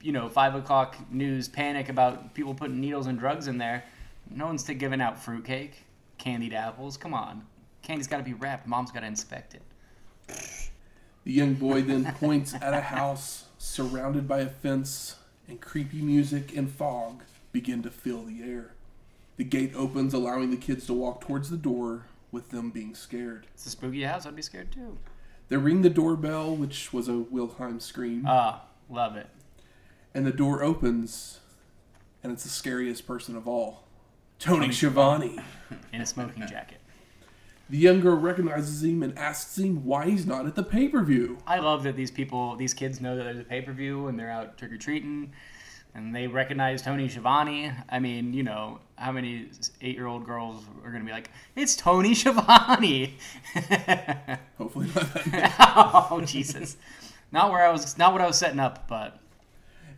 you 0.00 0.12
know, 0.12 0.28
five 0.28 0.54
o'clock 0.54 0.96
news 1.10 1.48
panic 1.48 1.88
about 1.88 2.32
people 2.34 2.54
putting 2.54 2.80
needles 2.80 3.06
and 3.06 3.18
drugs 3.18 3.46
in 3.46 3.58
there. 3.58 3.84
No 4.30 4.46
one's 4.46 4.62
giving 4.62 5.00
out 5.00 5.22
fruitcake, 5.22 5.84
candied 6.18 6.54
apples. 6.54 6.96
Come 6.96 7.12
on, 7.12 7.44
candy's 7.82 8.06
got 8.06 8.18
to 8.18 8.22
be 8.22 8.34
wrapped. 8.34 8.66
Mom's 8.66 8.92
got 8.92 9.00
to 9.00 9.06
inspect 9.06 9.54
it. 9.54 9.62
The 11.24 11.32
young 11.32 11.54
boy 11.54 11.82
then 11.82 12.04
points 12.14 12.54
at 12.54 12.72
a 12.74 12.80
house 12.80 13.44
surrounded 13.58 14.26
by 14.26 14.40
a 14.40 14.48
fence, 14.48 15.16
and 15.48 15.60
creepy 15.60 16.00
music 16.00 16.56
and 16.56 16.70
fog 16.70 17.22
begin 17.52 17.82
to 17.82 17.90
fill 17.90 18.22
the 18.24 18.42
air. 18.42 18.72
The 19.36 19.44
gate 19.44 19.72
opens, 19.74 20.14
allowing 20.14 20.50
the 20.50 20.56
kids 20.56 20.86
to 20.86 20.94
walk 20.94 21.20
towards 21.20 21.50
the 21.50 21.56
door, 21.56 22.06
with 22.32 22.50
them 22.50 22.70
being 22.70 22.94
scared. 22.94 23.46
It's 23.54 23.66
a 23.66 23.70
spooky 23.70 24.02
house. 24.04 24.24
I'd 24.24 24.36
be 24.36 24.42
scared 24.42 24.70
too. 24.72 24.98
They 25.48 25.56
ring 25.56 25.82
the 25.82 25.90
doorbell, 25.90 26.54
which 26.54 26.92
was 26.92 27.08
a 27.08 27.18
Wilhelm 27.18 27.80
scream, 27.80 28.24
Ah, 28.26 28.62
love 28.88 29.16
it. 29.16 29.28
and 30.14 30.24
the 30.26 30.30
door 30.32 30.62
opens, 30.62 31.40
and 32.22 32.32
it's 32.32 32.44
the 32.44 32.48
scariest 32.50 33.06
person 33.06 33.34
of 33.36 33.48
all 33.48 33.84
Tony 34.38 34.70
Schiavone. 34.72 35.38
In 35.92 36.00
a 36.00 36.06
smoking 36.06 36.46
jacket. 36.46 36.79
The 37.70 37.78
young 37.78 38.00
girl 38.00 38.16
recognizes 38.16 38.82
him 38.82 39.00
and 39.04 39.16
asks 39.16 39.56
him 39.56 39.84
why 39.84 40.10
he's 40.10 40.26
not 40.26 40.44
at 40.44 40.56
the 40.56 40.64
pay 40.64 40.88
per 40.88 41.04
view. 41.04 41.38
I 41.46 41.60
love 41.60 41.84
that 41.84 41.94
these 41.94 42.10
people, 42.10 42.56
these 42.56 42.74
kids 42.74 43.00
know 43.00 43.14
that 43.14 43.22
there's 43.22 43.38
a 43.38 43.44
pay 43.44 43.62
per 43.62 43.72
view 43.72 44.08
and 44.08 44.18
they're 44.18 44.30
out 44.30 44.58
trick 44.58 44.72
or 44.72 44.76
treating, 44.76 45.32
and 45.94 46.12
they 46.12 46.26
recognize 46.26 46.82
Tony 46.82 47.08
Schiavone. 47.08 47.70
I 47.88 48.00
mean, 48.00 48.32
you 48.32 48.42
know, 48.42 48.80
how 48.96 49.12
many 49.12 49.50
eight 49.82 49.94
year 49.94 50.08
old 50.08 50.26
girls 50.26 50.64
are 50.84 50.90
going 50.90 51.04
to 51.04 51.06
be 51.06 51.12
like, 51.12 51.30
"It's 51.54 51.76
Tony 51.76 52.12
Schiavone"? 52.16 53.16
Hopefully 54.58 54.88
not 54.92 55.56
oh 56.10 56.22
Jesus! 56.26 56.76
Not 57.30 57.52
where 57.52 57.64
I 57.64 57.70
was. 57.70 57.96
Not 57.96 58.12
what 58.12 58.20
I 58.20 58.26
was 58.26 58.36
setting 58.36 58.58
up, 58.58 58.88
but 58.88 59.20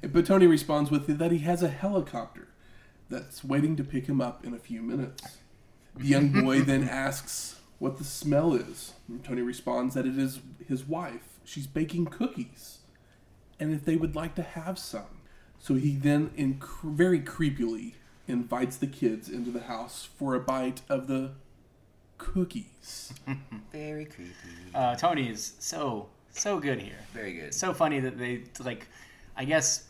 But 0.02 0.26
Tony 0.26 0.46
responds 0.46 0.90
with 0.90 1.06
that 1.06 1.32
he 1.32 1.38
has 1.38 1.62
a 1.62 1.68
helicopter 1.68 2.48
that's 3.08 3.42
waiting 3.42 3.76
to 3.76 3.82
pick 3.84 4.08
him 4.08 4.20
up 4.20 4.44
in 4.44 4.52
a 4.52 4.58
few 4.58 4.82
minutes. 4.82 5.38
The 5.96 6.06
young 6.06 6.28
boy 6.28 6.60
then 6.60 6.86
asks 6.86 7.56
what 7.82 7.98
the 7.98 8.04
smell 8.04 8.54
is. 8.54 8.92
And 9.08 9.24
Tony 9.24 9.42
responds 9.42 9.96
that 9.96 10.06
it 10.06 10.16
is 10.16 10.38
his 10.68 10.84
wife. 10.84 11.40
She's 11.44 11.66
baking 11.66 12.06
cookies. 12.06 12.78
And 13.58 13.74
if 13.74 13.84
they 13.84 13.96
would 13.96 14.14
like 14.14 14.36
to 14.36 14.42
have 14.42 14.78
some. 14.78 15.18
So 15.58 15.74
he 15.74 15.96
then, 15.96 16.30
in 16.36 16.62
very 16.84 17.18
creepily, 17.18 17.94
invites 18.28 18.76
the 18.76 18.86
kids 18.86 19.28
into 19.28 19.50
the 19.50 19.62
house 19.62 20.08
for 20.16 20.36
a 20.36 20.40
bite 20.40 20.82
of 20.88 21.08
the 21.08 21.32
cookies. 22.18 23.12
Very 23.72 24.04
creepy. 24.04 24.32
uh, 24.74 24.94
Tony 24.94 25.28
is 25.28 25.54
so 25.58 26.08
so 26.30 26.60
good 26.60 26.80
here. 26.80 26.98
Very 27.12 27.32
good. 27.32 27.52
So 27.52 27.74
funny 27.74 27.98
that 28.00 28.16
they 28.16 28.44
like. 28.60 28.86
I 29.36 29.44
guess 29.44 29.88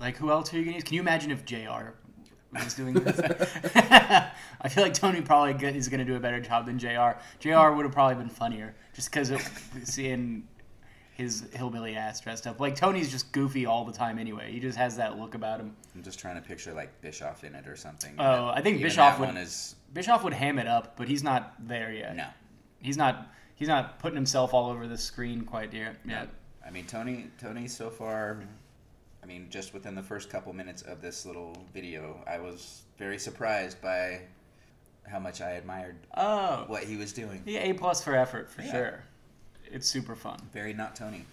like 0.00 0.16
who 0.16 0.30
else 0.30 0.52
are 0.54 0.58
you 0.58 0.64
gonna 0.64 0.76
use? 0.76 0.84
Can 0.84 0.94
you 0.94 1.00
imagine 1.00 1.32
if 1.32 1.44
Jr. 1.44 1.90
was 2.64 2.74
doing 2.74 2.94
this? 2.94 3.18
I 4.60 4.68
feel 4.68 4.82
like 4.82 4.94
Tony 4.94 5.20
probably 5.20 5.52
is 5.68 5.88
gonna 5.88 6.04
do 6.04 6.16
a 6.16 6.20
better 6.20 6.40
job 6.40 6.66
than 6.66 6.78
Jr. 6.78 7.12
Jr. 7.38 7.70
would 7.70 7.84
have 7.84 7.92
probably 7.92 8.16
been 8.16 8.28
funnier 8.28 8.74
just 8.94 9.10
because 9.10 9.32
seeing 9.84 10.46
his 11.14 11.46
hillbilly 11.54 11.96
ass 11.96 12.20
dressed 12.20 12.46
up. 12.46 12.60
Like 12.60 12.74
Tony's 12.76 13.10
just 13.10 13.32
goofy 13.32 13.64
all 13.66 13.84
the 13.84 13.92
time 13.92 14.18
anyway. 14.18 14.52
He 14.52 14.60
just 14.60 14.76
has 14.76 14.96
that 14.96 15.18
look 15.18 15.34
about 15.34 15.60
him. 15.60 15.74
I'm 15.94 16.02
just 16.02 16.18
trying 16.18 16.34
to 16.36 16.42
picture 16.46 16.72
like 16.74 17.00
Bischoff 17.00 17.42
in 17.44 17.54
it 17.54 17.66
or 17.66 17.76
something. 17.76 18.14
Oh, 18.18 18.48
I 18.48 18.60
think 18.60 18.82
Bischoff 18.82 19.18
would- 19.20 19.36
is 19.36 19.76
Bischoff 19.94 20.24
would 20.24 20.34
ham 20.34 20.58
it 20.58 20.66
up, 20.66 20.96
but 20.96 21.08
he's 21.08 21.22
not 21.22 21.54
there 21.66 21.92
yet. 21.92 22.16
no. 22.16 22.26
He's 22.80 22.96
not. 22.98 23.28
He's 23.54 23.68
not 23.68 23.98
putting 23.98 24.16
himself 24.16 24.52
all 24.52 24.68
over 24.70 24.86
the 24.86 24.98
screen 24.98 25.42
quite 25.46 25.72
yet. 25.72 25.96
yet. 26.04 26.28
I 26.64 26.70
mean, 26.70 26.84
Tony. 26.86 27.30
Tony 27.40 27.66
so 27.68 27.88
far. 27.88 28.42
I 29.26 29.28
mean, 29.28 29.48
just 29.50 29.74
within 29.74 29.96
the 29.96 30.04
first 30.04 30.30
couple 30.30 30.52
minutes 30.52 30.82
of 30.82 31.02
this 31.02 31.26
little 31.26 31.56
video, 31.74 32.20
I 32.28 32.38
was 32.38 32.82
very 32.96 33.18
surprised 33.18 33.80
by 33.82 34.20
how 35.04 35.18
much 35.18 35.40
I 35.40 35.52
admired 35.52 35.96
Oh, 36.16 36.62
what 36.68 36.84
he 36.84 36.94
was 36.96 37.12
doing. 37.12 37.42
yeah, 37.44 37.58
A 37.60 37.72
plus 37.72 38.04
for 38.04 38.14
effort 38.14 38.48
for 38.48 38.62
Yeah. 38.62 38.70
sure. 38.70 39.02
It's 39.68 39.88
super 39.88 40.14
fun. 40.14 40.48
Very 40.52 40.72
not 40.72 40.94
Tony. 40.94 41.24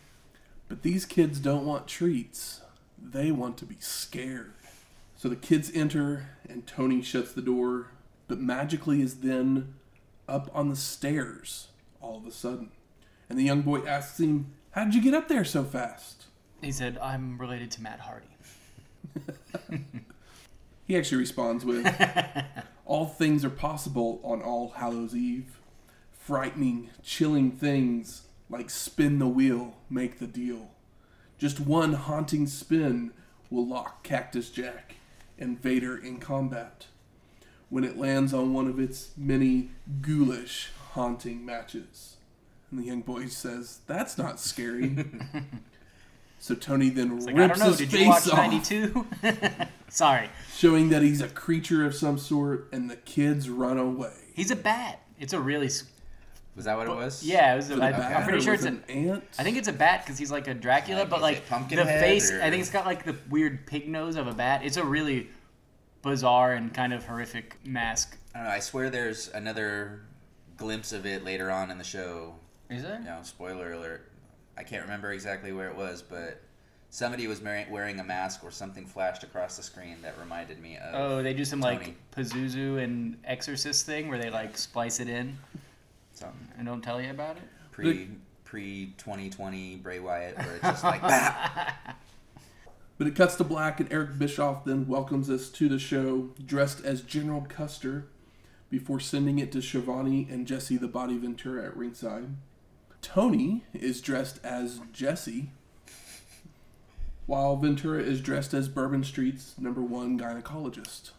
But 0.69 0.81
these 0.81 1.05
kids 1.05 1.37
don't 1.37 1.67
want 1.67 1.87
treats. 1.87 2.61
They 2.97 3.31
want 3.31 3.57
to 3.57 3.65
be 3.65 3.77
scared. 3.79 4.53
So 5.15 5.29
the 5.29 5.35
kids 5.35 5.69
enter, 5.75 6.29
and 6.49 6.65
Tony 6.65 7.03
shuts 7.03 7.31
the 7.31 7.43
door, 7.43 7.91
but 8.27 8.39
magically 8.39 9.01
is 9.03 9.19
then 9.19 9.75
up 10.27 10.49
on 10.51 10.69
the 10.69 10.75
stairs 10.75 11.67
all 12.01 12.17
of 12.17 12.25
a 12.25 12.31
sudden. 12.31 12.71
And 13.29 13.37
the 13.37 13.43
young 13.43 13.61
boy 13.61 13.85
asks 13.85 14.19
him, 14.19 14.47
How 14.71 14.83
did 14.85 14.95
you 14.95 15.01
get 15.01 15.13
up 15.13 15.27
there 15.27 15.45
so 15.45 15.63
fast? 15.63 16.22
He 16.63 16.71
said, 16.71 16.97
"I'm 17.01 17.37
related 17.37 17.71
to 17.71 17.81
Matt 17.81 17.99
Hardy." 17.99 18.27
He 20.85 20.97
actually 20.97 21.19
responds 21.19 21.63
with, 21.63 21.87
All 22.85 23.05
things 23.05 23.45
are 23.45 23.49
possible 23.49 24.19
on 24.23 24.41
All 24.41 24.73
Hallows 24.75 25.15
Eve. 25.15 25.57
Frightening, 26.11 26.89
chilling 27.01 27.51
things 27.51 28.23
like 28.49 28.69
spin 28.69 29.19
the 29.19 29.27
wheel, 29.27 29.77
make 29.89 30.19
the 30.19 30.27
deal. 30.27 30.71
Just 31.37 31.59
one 31.59 31.93
haunting 31.93 32.47
spin 32.47 33.11
will 33.49 33.67
lock 33.67 34.03
Cactus 34.03 34.49
Jack 34.49 34.95
and 35.39 35.61
Vader 35.61 35.97
in 35.97 36.19
combat 36.19 36.87
when 37.69 37.83
it 37.83 37.97
lands 37.97 38.33
on 38.33 38.53
one 38.53 38.67
of 38.67 38.79
its 38.79 39.11
many 39.17 39.71
ghoulish, 40.01 40.69
haunting 40.91 41.43
matches. 41.43 42.17
And 42.69 42.79
the 42.79 42.85
young 42.85 43.01
boy 43.01 43.27
says, 43.27 43.79
That's 43.87 44.17
not 44.17 44.39
scary. 44.39 45.05
so 46.43 46.53
Tony 46.55 46.89
then 46.89 47.15
It's 47.15 47.25
like, 47.25 47.37
rips 47.37 47.53
I 47.53 47.57
don't 47.57 47.59
know. 47.59 47.77
his 47.77 47.77
Did 47.77 47.89
face 47.91 48.01
you 48.01 48.09
watch 48.09 48.27
off 48.29 48.37
'92? 48.37 49.07
Sorry, 49.89 50.29
showing 50.53 50.89
that 50.89 51.01
he's 51.01 51.21
a 51.21 51.29
creature 51.29 51.85
of 51.85 51.95
some 51.95 52.17
sort, 52.17 52.67
and 52.73 52.89
the 52.89 52.97
kids 52.97 53.49
run 53.49 53.77
away. 53.77 54.11
he's 54.35 54.51
a 54.51 54.55
bat. 54.57 54.99
It's 55.19 55.31
a 55.31 55.39
really 55.39 55.69
Was 56.57 56.65
that 56.65 56.75
what 56.77 56.87
it 56.87 56.95
was? 56.95 57.23
yeah. 57.23 57.53
It 57.53 57.55
was. 57.57 57.69
A, 57.69 57.75
Was 57.75 57.79
it 57.79 57.83
I, 57.85 57.89
a 57.89 57.91
bat 57.97 58.17
I'm 58.17 58.23
pretty 58.23 58.39
or 58.39 58.41
sure 58.41 58.51
was 58.53 58.65
it's 58.65 58.75
it 58.75 58.83
a. 58.89 58.91
an 58.97 59.09
ant. 59.11 59.23
I 59.39 59.43
think 59.43 59.55
it's 59.55 59.69
a 59.69 59.73
bat 59.73 60.03
because 60.03 60.17
he's 60.19 60.31
like 60.31 60.49
a 60.49 60.53
Dracula, 60.53 60.99
Like, 61.01 61.09
but 61.09 61.15
is 61.17 61.21
like 61.21 61.37
it 61.37 61.43
the 61.45 61.49
Pumpkinhead, 61.49 61.99
face. 62.01 62.29
or- 62.29 62.41
I 62.41 62.49
think 62.49 62.59
it's 62.61 62.71
got 62.71 62.85
like 62.85 63.05
the 63.05 63.15
weird 63.29 63.65
pig 63.65 63.87
nose 63.87 64.17
of 64.17 64.27
a 64.27 64.33
bat. 64.33 64.65
It's 64.65 64.75
a 64.77 64.83
really 64.83 65.29
bizarre 66.01 66.53
and 66.53 66.73
kind 66.73 66.91
of 66.93 67.05
horrific 67.05 67.55
mask. 67.65 68.17
I 68.35 68.39
don't 68.39 68.47
know. 68.47 68.53
I 68.53 68.59
swear 68.59 68.89
there's 68.89 69.29
another 69.29 70.01
glimpse 70.57 70.91
of 70.91 71.05
it 71.05 71.23
later 71.23 71.49
on 71.49 71.71
in 71.71 71.77
the 71.77 71.83
show. 71.85 72.35
Is 72.69 72.83
there? 72.83 72.99
You 72.99 73.05
know, 73.05 73.19
spoiler 73.23 73.71
alert. 73.71 74.09
I 74.57 74.63
can't 74.63 74.83
remember 74.83 75.11
exactly 75.11 75.51
where 75.51 75.69
it 75.69 75.75
was, 75.75 76.01
but 76.01 76.41
somebody 76.89 77.27
was 77.27 77.41
wearing 77.41 77.99
a 77.99 78.03
mask 78.03 78.43
or 78.43 78.51
something 78.51 78.85
flashed 78.85 79.23
across 79.23 79.57
the 79.57 79.63
screen 79.63 79.97
that 80.03 80.17
reminded 80.19 80.61
me 80.61 80.77
of. 80.77 80.93
Oh, 80.93 81.23
they 81.23 81.33
do 81.33 81.43
some 81.43 81.61
Tony. 81.61 81.77
like 81.77 81.95
Pazuzu 82.15 82.81
and 82.83 83.17
Exorcist 83.25 83.85
thing 83.85 84.09
where 84.09 84.19
they 84.19 84.29
like 84.29 84.57
splice 84.57 84.99
it 84.99 85.09
in 85.09 85.37
something 86.13 86.47
and 86.57 86.67
don't 86.67 86.81
tell 86.81 87.01
you 87.01 87.09
about 87.09 87.37
it. 87.37 87.43
pre 87.71 88.09
pre 88.43 88.93
2020 88.97 89.77
Bray 89.77 89.99
Wyatt, 89.99 90.37
where 90.37 90.55
it's 90.55 90.61
just 90.61 90.83
like 90.83 91.01
that. 91.01 91.97
But 92.95 93.07
it 93.07 93.15
cuts 93.15 93.35
to 93.37 93.43
black, 93.43 93.79
and 93.79 93.91
Eric 93.91 94.19
Bischoff 94.19 94.65
then 94.65 94.87
welcomes 94.87 95.27
us 95.29 95.49
to 95.49 95.67
the 95.67 95.79
show 95.79 96.29
dressed 96.45 96.85
as 96.85 97.01
General 97.01 97.41
Custer 97.41 98.05
before 98.69 98.99
sending 98.99 99.39
it 99.39 99.51
to 99.51 99.61
Schiavone 99.61 100.27
and 100.29 100.45
Jesse 100.45 100.77
the 100.77 100.87
Body 100.87 101.17
Ventura 101.17 101.65
at 101.65 101.75
ringside. 101.75 102.27
Tony 103.03 103.63
is 103.73 104.01
dressed 104.01 104.39
as 104.43 104.81
Jesse, 104.91 105.51
while 107.27 107.57
Ventura 107.57 108.01
is 108.01 108.21
dressed 108.21 108.53
as 108.53 108.67
Bourbon 108.67 109.03
Street's 109.03 109.53
number 109.59 109.81
one 109.81 110.17
gynecologist. 110.17 111.11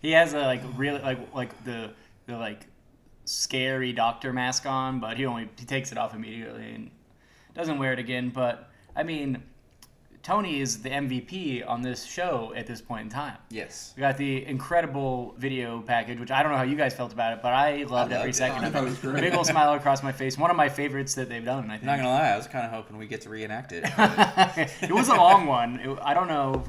He 0.00 0.12
has 0.12 0.32
a 0.32 0.40
like 0.40 0.62
really 0.76 1.00
like 1.00 1.34
like 1.34 1.64
the 1.64 1.90
the 2.26 2.38
like 2.38 2.66
scary 3.24 3.92
doctor 3.92 4.32
mask 4.32 4.64
on, 4.64 5.00
but 5.00 5.16
he 5.16 5.26
only 5.26 5.50
he 5.58 5.66
takes 5.66 5.92
it 5.92 5.98
off 5.98 6.14
immediately 6.14 6.72
and 6.72 6.90
doesn't 7.54 7.78
wear 7.78 7.92
it 7.92 7.98
again. 7.98 8.30
But 8.30 8.70
I 8.96 9.02
mean, 9.02 9.42
Tony 10.24 10.60
is 10.60 10.80
the 10.82 10.88
MVP 10.88 11.68
on 11.68 11.82
this 11.82 12.02
show 12.04 12.54
at 12.56 12.66
this 12.66 12.80
point 12.80 13.02
in 13.02 13.08
time. 13.10 13.36
yes. 13.50 13.92
We 13.94 14.00
got 14.00 14.16
the 14.16 14.46
incredible 14.46 15.34
video 15.36 15.82
package, 15.82 16.18
which 16.18 16.30
I 16.30 16.42
don't 16.42 16.50
know 16.50 16.56
how 16.56 16.64
you 16.64 16.76
guys 16.76 16.94
felt 16.94 17.12
about 17.12 17.34
it, 17.34 17.42
but 17.42 17.52
I 17.52 17.76
loved 17.80 17.90
loved 17.90 18.12
every 18.12 18.30
it. 18.30 18.34
second 18.34 18.64
I 18.64 18.68
of 18.68 18.86
it. 18.86 19.00
great. 19.02 19.20
Big 19.20 19.34
old 19.34 19.46
smile 19.46 19.74
across 19.74 20.02
my 20.02 20.12
face. 20.12 20.38
One 20.38 20.50
of 20.50 20.56
my 20.56 20.70
favorites 20.70 21.14
that 21.16 21.28
they've 21.28 21.44
done. 21.44 21.66
I 21.70 21.74
think. 21.74 21.84
Not 21.84 21.96
gonna 21.98 22.08
lie, 22.08 22.30
I 22.30 22.36
was 22.38 22.46
kind 22.46 22.64
of 22.64 22.72
hoping 22.72 22.96
we 22.96 23.06
get 23.06 23.20
to 23.20 23.28
reenact 23.28 23.72
it. 23.72 23.84
it 24.82 24.90
was 24.92 25.08
a 25.10 25.14
long 25.14 25.44
one. 25.46 25.78
It, 25.80 25.98
I 26.00 26.14
don't 26.14 26.28
know 26.28 26.64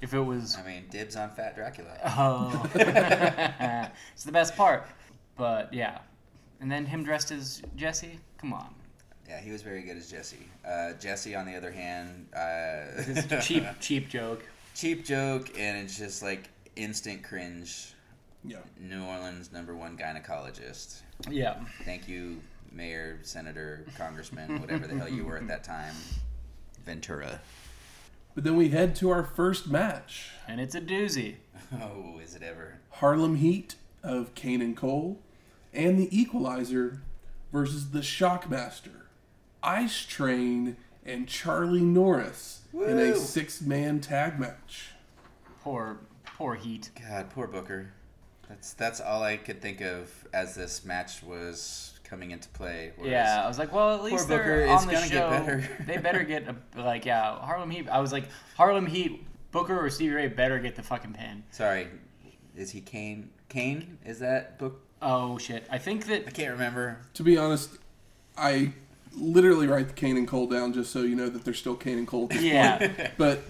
if 0.00 0.14
it 0.14 0.20
was. 0.20 0.56
I 0.56 0.66
mean, 0.66 0.84
dibs 0.90 1.14
on 1.14 1.28
Fat 1.30 1.56
Dracula. 1.56 1.90
Oh, 2.16 2.70
it's 2.74 4.24
the 4.24 4.32
best 4.32 4.56
part. 4.56 4.86
But 5.36 5.74
yeah, 5.74 5.98
and 6.62 6.72
then 6.72 6.86
him 6.86 7.04
dressed 7.04 7.32
as 7.32 7.60
Jesse. 7.76 8.18
Come 8.38 8.54
on, 8.54 8.74
Yeah, 9.28 9.40
he 9.40 9.50
was 9.50 9.62
very 9.62 9.82
good 9.82 9.96
as 9.96 10.10
Jesse. 10.10 10.48
Uh, 10.66 10.92
Jesse, 10.94 11.34
on 11.34 11.44
the 11.46 11.54
other 11.54 11.70
hand, 11.70 12.28
uh, 12.34 13.40
cheap, 13.40 13.64
cheap 13.80 14.08
joke. 14.08 14.42
cheap 14.74 15.04
joke, 15.04 15.50
and 15.58 15.76
it's 15.76 15.98
just 15.98 16.22
like 16.22 16.48
instant 16.76 17.22
cringe. 17.22 17.92
Yeah. 18.44 18.58
New 18.80 19.04
Orleans 19.04 19.52
number 19.52 19.76
one 19.76 19.98
gynecologist. 19.98 21.00
Yeah, 21.28 21.56
Thank 21.84 22.08
you, 22.08 22.40
mayor, 22.72 23.18
senator, 23.22 23.84
congressman, 23.98 24.60
whatever 24.60 24.86
the 24.86 24.96
hell 24.96 25.08
you 25.08 25.24
were 25.24 25.36
at 25.36 25.48
that 25.48 25.64
time. 25.64 25.94
Ventura. 26.86 27.40
But 28.34 28.44
then 28.44 28.56
we 28.56 28.68
head 28.68 28.94
to 28.96 29.10
our 29.10 29.24
first 29.24 29.66
match 29.68 30.30
and 30.46 30.60
it's 30.60 30.74
a 30.74 30.80
doozy. 30.80 31.36
Oh, 31.82 32.18
is 32.22 32.34
it 32.34 32.42
ever? 32.42 32.78
Harlem 32.92 33.36
Heat 33.36 33.74
of 34.02 34.34
Kane 34.34 34.62
and 34.62 34.74
Kole, 34.74 35.16
and 35.74 35.98
the 35.98 36.08
Equalizer 36.18 37.02
versus 37.52 37.90
the 37.90 37.98
Shockmaster, 37.98 39.02
Ice 39.62 40.04
Train, 40.04 40.76
and 41.04 41.26
Charlie 41.26 41.80
Norris 41.80 42.62
in 42.72 42.98
a 42.98 43.16
six 43.16 43.60
man 43.60 44.00
tag 44.00 44.38
match. 44.38 44.90
Poor, 45.62 45.98
poor 46.24 46.54
Heat. 46.54 46.90
God, 47.08 47.30
poor 47.30 47.46
Booker. 47.46 47.92
That's 48.48 48.72
that's 48.74 49.00
all 49.00 49.22
I 49.22 49.36
could 49.36 49.60
think 49.60 49.80
of 49.80 50.10
as 50.32 50.54
this 50.54 50.84
match 50.84 51.22
was 51.22 51.98
coming 52.04 52.30
into 52.30 52.48
play. 52.50 52.92
Yeah, 53.02 53.42
I 53.44 53.48
was 53.48 53.58
like, 53.58 53.72
well, 53.72 53.94
at 53.94 54.02
least 54.02 54.28
Booker 54.28 54.44
they're 54.44 54.74
is 54.74 54.82
on 54.82 54.86
the 54.86 54.92
gonna 54.94 55.06
show. 55.06 55.30
get 55.30 55.46
better. 55.46 55.68
they 55.86 55.96
better 55.98 56.22
get 56.24 56.44
a, 56.48 56.80
like, 56.80 57.04
yeah, 57.04 57.38
Harlem 57.38 57.70
Heat. 57.70 57.88
I 57.88 58.00
was 58.00 58.12
like, 58.12 58.24
Harlem 58.56 58.86
Heat, 58.86 59.26
Booker 59.50 59.78
or 59.78 59.90
Stevie 59.90 60.14
Ray 60.14 60.28
better 60.28 60.58
get 60.58 60.76
the 60.76 60.82
fucking 60.82 61.12
pin. 61.12 61.44
Sorry, 61.50 61.88
is 62.56 62.70
he 62.70 62.80
Kane? 62.80 63.30
Kane 63.48 63.98
is 64.04 64.18
that 64.20 64.58
book? 64.58 64.80
Oh 65.00 65.38
shit! 65.38 65.66
I 65.70 65.78
think 65.78 66.06
that 66.06 66.24
I 66.26 66.30
can't 66.30 66.52
remember. 66.52 66.98
To 67.14 67.22
be 67.22 67.36
honest, 67.36 67.70
I 68.36 68.72
literally 69.16 69.66
write 69.66 69.88
the 69.88 69.94
Kane 69.94 70.16
and 70.16 70.28
Kole 70.28 70.50
down 70.50 70.72
just 70.72 70.92
so 70.92 71.02
you 71.02 71.14
know 71.16 71.28
that 71.28 71.44
they're 71.44 71.54
still 71.54 71.74
Kane 71.74 71.98
and 71.98 72.08
Kole. 72.08 72.24
At 72.24 72.30
this 72.30 72.42
yeah, 72.42 72.78
point. 72.78 73.10
But 73.16 73.40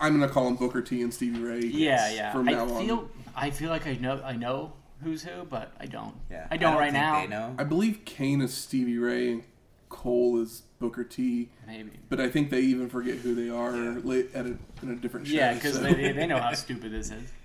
I'm 0.00 0.18
gonna 0.18 0.32
call 0.32 0.44
them 0.44 0.56
Booker 0.56 0.82
T 0.82 1.02
and 1.02 1.12
Stevie 1.12 1.40
Ray. 1.40 1.60
yeah, 1.60 2.10
yeah. 2.10 2.32
From 2.32 2.48
I 2.48 2.52
now 2.52 2.68
on. 2.70 3.08
I 3.34 3.50
feel 3.50 3.70
like 3.70 3.86
I 3.86 3.94
know 3.94 4.20
I 4.24 4.32
know 4.32 4.72
who's 5.02 5.22
who, 5.22 5.44
but 5.44 5.72
I 5.78 5.86
don't. 5.86 6.14
Yeah, 6.30 6.46
I 6.50 6.56
don't, 6.56 6.76
right 6.76 6.92
think 6.92 7.02
now. 7.02 7.20
They 7.20 7.26
know. 7.26 7.54
I 7.58 7.64
believe 7.64 8.00
Kane 8.04 8.40
is 8.40 8.54
Stevie 8.54 8.98
Ray 8.98 9.32
and 9.32 9.42
Kole 9.90 10.40
is 10.42 10.62
Booker 10.78 11.04
T. 11.04 11.50
Maybe. 11.66 11.90
But 12.08 12.20
I 12.20 12.28
think 12.28 12.50
they 12.50 12.60
even 12.60 12.88
forget 12.88 13.16
who 13.18 13.34
they 13.34 13.48
are 13.50 13.74
Yeah. 13.76 14.22
at 14.34 14.46
a, 14.46 14.56
in 14.82 14.90
a 14.90 14.96
different 14.96 15.26
show. 15.26 15.34
Yeah, 15.34 15.54
because 15.54 15.74
so- 15.74 15.82
they, 15.82 16.12
they 16.12 16.26
know 16.26 16.38
how 16.38 16.52
stupid 16.54 16.92
this 16.92 17.10
is. 17.10 17.32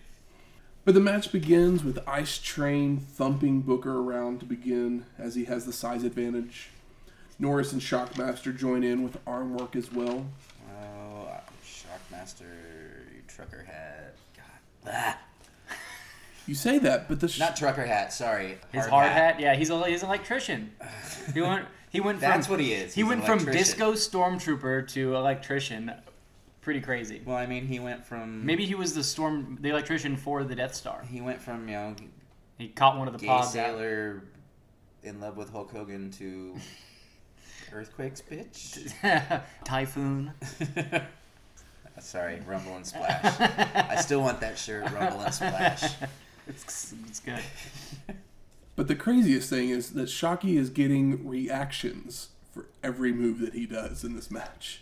But 0.84 0.96
the 0.96 1.00
match 1.00 1.32
begins 1.32 1.84
with 1.84 2.00
Ice 2.08 2.40
Train 2.40 2.98
thumping 2.98 3.62
Booker 3.62 4.00
around 4.00 4.40
to 4.40 4.48
begin 4.48 5.06
as 5.16 5.36
he 5.36 5.46
has 5.46 5.68
the 5.68 5.72
size 5.74 6.04
advantage. 6.04 6.72
Norris 7.42 7.74
and 7.74 7.82
Shockmaster 7.82 8.56
join 8.56 8.84
in 8.84 9.04
with 9.04 9.18
arm 9.26 9.56
work 9.58 9.76
as 9.76 9.92
well. 9.92 10.26
Oh, 10.80 11.28
Shockmaster, 11.66 12.46
trucker 13.28 13.64
hat. 13.64 14.16
God. 14.38 14.94
Ah. 14.94 15.18
You 16.46 16.54
say 16.56 16.78
that, 16.80 17.08
but 17.10 17.20
the 17.20 17.28
sh- 17.28 17.40
Not 17.40 17.56
trucker 17.56 17.84
hat, 17.86 18.14
sorry. 18.14 18.58
His 18.72 18.86
hard 18.86 19.12
hat. 19.12 19.40
yeah, 19.40 19.56
he's 19.56 19.70
a 19.72 19.84
he's 19.88 20.04
an 20.04 20.08
electrician. 20.10 20.72
He 21.34 21.42
went 21.42 21.66
he 21.92 22.00
went 22.00 22.20
from 22.20 22.30
That's 22.30 22.48
what 22.50 22.60
he 22.60 22.74
is. 22.74 22.94
he 22.94 23.02
He's 23.02 23.10
went 23.10 23.26
from 23.26 23.44
disco 23.46 23.94
stormtrooper 23.94 24.88
to 24.90 25.16
electrician. 25.16 25.92
Pretty 26.62 26.80
crazy. 26.82 27.22
Well, 27.26 27.38
I 27.38 27.46
mean, 27.48 27.66
he 27.66 27.80
went 27.80 28.06
from 28.06 28.46
Maybe 28.46 28.66
he 28.66 28.76
was 28.76 28.94
the 28.94 29.04
storm 29.04 29.58
the 29.62 29.70
electrician 29.70 30.16
for 30.16 30.44
the 30.44 30.56
Death 30.56 30.76
Star. 30.76 31.04
he 31.10 31.22
went 31.22 31.42
from 31.42 31.68
you 31.68 31.74
know 31.76 31.96
He 32.60 32.68
caught 32.70 32.98
one 32.98 33.08
of 33.08 33.14
the 33.14 33.20
gay 33.20 33.28
pods. 33.28 33.48
out. 33.50 33.52
sailor 33.54 34.24
in 35.04 35.20
love 35.20 35.38
with 35.38 35.52
Hulk 35.52 35.72
Hogan 35.72 36.12
to 36.12 36.56
earthquakes, 37.74 38.22
bitch. 38.22 38.92
Typhoon. 39.64 40.32
Sorry, 42.00 42.40
Rumble 42.48 42.76
and 42.78 42.86
Splash. 42.86 43.40
I 43.76 43.96
still 43.98 44.22
want 44.22 44.40
that 44.42 44.58
shirt, 44.58 44.90
Rumble 44.92 45.22
and 45.22 45.34
Splash. 45.34 45.94
It's, 46.48 46.94
it's 47.08 47.20
good. 47.20 47.40
but 48.76 48.88
the 48.88 48.96
craziest 48.96 49.48
thing 49.50 49.70
is 49.70 49.92
that 49.92 50.10
Shocky 50.10 50.58
is 50.58 50.72
getting 50.72 51.26
reactions 51.26 52.30
for 52.52 52.66
every 52.84 53.14
move 53.14 53.40
that 53.40 53.54
he 53.54 53.68
does 53.68 54.04
in 54.04 54.16
this 54.16 54.32
match. 54.32 54.82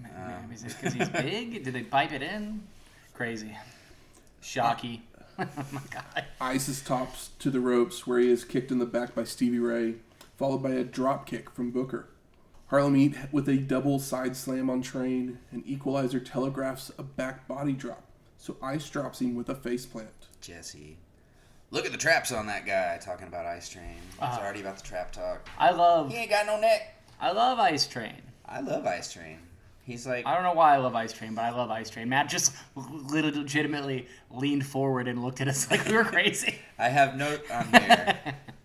Man, 0.00 0.12
uh, 0.14 0.52
Is 0.54 0.64
it 0.64 0.76
because 0.76 0.92
he's 0.92 1.08
big? 1.08 1.64
Did 1.64 1.74
they 1.74 1.82
pipe 1.82 2.12
it 2.12 2.22
in? 2.22 2.62
Crazy. 3.14 3.56
Shocky. 4.40 5.02
Uh, 5.38 5.46
oh 5.58 5.66
my 5.72 5.80
god. 5.90 6.24
Ice 6.40 6.68
is 6.68 6.80
tops 6.82 7.30
to 7.40 7.50
the 7.50 7.60
ropes 7.60 8.06
where 8.06 8.18
he 8.18 8.30
is 8.30 8.44
kicked 8.44 8.70
in 8.70 8.78
the 8.78 8.86
back 8.86 9.14
by 9.14 9.24
Stevie 9.24 9.58
Ray, 9.58 9.94
followed 10.38 10.62
by 10.62 10.70
a 10.70 10.84
drop 10.84 11.26
kick 11.26 11.50
from 11.50 11.70
Booker. 11.72 12.08
Harlem 12.68 12.94
Heat 12.94 13.16
with 13.32 13.48
a 13.48 13.56
double 13.56 13.98
side 13.98 14.36
slam 14.36 14.70
on 14.70 14.80
Train, 14.82 15.38
and 15.50 15.66
Equalizer 15.66 16.20
telegraphs 16.20 16.90
a 16.98 17.02
back 17.02 17.46
body 17.48 17.72
drop, 17.72 18.04
so 18.38 18.56
Ice 18.62 18.88
drops 18.88 19.20
him 19.20 19.34
with 19.34 19.48
a 19.48 19.54
face 19.54 19.84
plant. 19.84 20.08
Jesse. 20.40 20.96
Look 21.70 21.84
at 21.84 21.92
the 21.92 21.98
traps 21.98 22.30
on 22.32 22.46
that 22.46 22.64
guy 22.64 22.98
talking 23.02 23.26
about 23.26 23.44
Ice 23.46 23.68
Train. 23.68 23.96
It's 24.12 24.16
Ah. 24.20 24.38
already 24.40 24.60
about 24.60 24.76
the 24.78 24.84
trap 24.84 25.12
talk. 25.12 25.46
I 25.58 25.70
love 25.72 26.10
He 26.10 26.16
ain't 26.18 26.30
got 26.30 26.46
no 26.46 26.58
neck. 26.60 26.94
I 27.20 27.32
love 27.32 27.58
Ice 27.58 27.86
Train. 27.86 28.22
I 28.46 28.60
love 28.60 28.86
Ice 28.86 29.12
Train. 29.12 29.38
He's 29.82 30.06
like, 30.06 30.24
I 30.26 30.34
don't 30.34 30.44
know 30.44 30.52
why 30.52 30.74
I 30.74 30.76
love 30.78 30.94
Ice 30.94 31.12
Train, 31.12 31.34
but 31.34 31.42
I 31.46 31.50
love 31.50 31.70
Ice 31.70 31.90
Train. 31.90 32.08
Matt 32.10 32.28
just 32.28 32.54
legitimately 32.76 34.06
leaned 34.30 34.66
forward 34.66 35.08
and 35.08 35.22
looked 35.22 35.40
at 35.40 35.48
us 35.48 35.68
like 35.70 35.86
we 35.86 35.94
were 35.94 36.04
crazy. 36.04 36.54
I 36.78 36.88
have 36.90 37.16
note 37.16 37.50
on 37.50 37.66
here. 37.72 38.18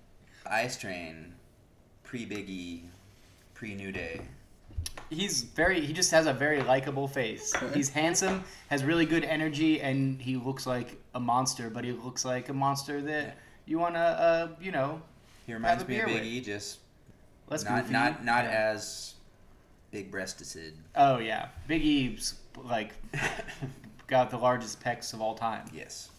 Ice 0.46 0.78
Train, 0.78 1.34
pre 2.14 2.28
Biggie, 2.28 2.82
pre 3.56 3.74
New 3.74 3.92
Day. 3.92 4.22
He's 5.10 5.42
very. 5.42 5.84
He 5.84 5.94
just 5.94 6.12
has 6.12 6.28
a 6.28 6.34
very 6.34 6.62
likable 6.62 7.08
face. 7.08 7.52
He's 7.74 7.90
handsome, 7.90 8.44
has 8.68 8.84
really 8.84 9.08
good 9.08 9.24
energy, 9.24 9.82
and 9.82 10.22
he 10.22 10.36
looks 10.38 10.68
like 10.68 11.02
a 11.16 11.20
monster. 11.20 11.72
But 11.72 11.86
he 11.86 11.92
looks 11.92 12.24
like 12.24 12.50
a 12.50 12.54
monster 12.54 13.02
that 13.02 13.38
you 13.66 13.80
want 13.80 13.96
to, 13.96 14.00
uh, 14.00 14.48
you 14.62 14.72
know, 14.72 15.02
He 15.48 15.56
reminds 15.56 15.82
Have 15.82 15.90
a 15.90 15.92
me 15.92 16.00
of 16.02 16.06
beer 16.06 16.14
with. 16.16 16.24
Biggie, 16.24 16.46
just 16.46 16.82
let's 17.50 17.64
not 17.66 17.82
goofy. 17.82 17.94
not 17.94 18.24
not 18.24 18.44
Yeah. 18.46 18.72
as 18.76 19.16
big 19.90 20.12
breasted. 20.12 20.76
Oh 20.96 21.18
yeah, 21.18 21.48
Big 21.68 22.20
like 22.64 22.94
got 24.08 24.30
the 24.30 24.38
largest 24.38 24.84
pecs 24.84 25.16
of 25.16 25.22
all 25.22 25.34
time. 25.34 25.66
Yes. 25.74 26.12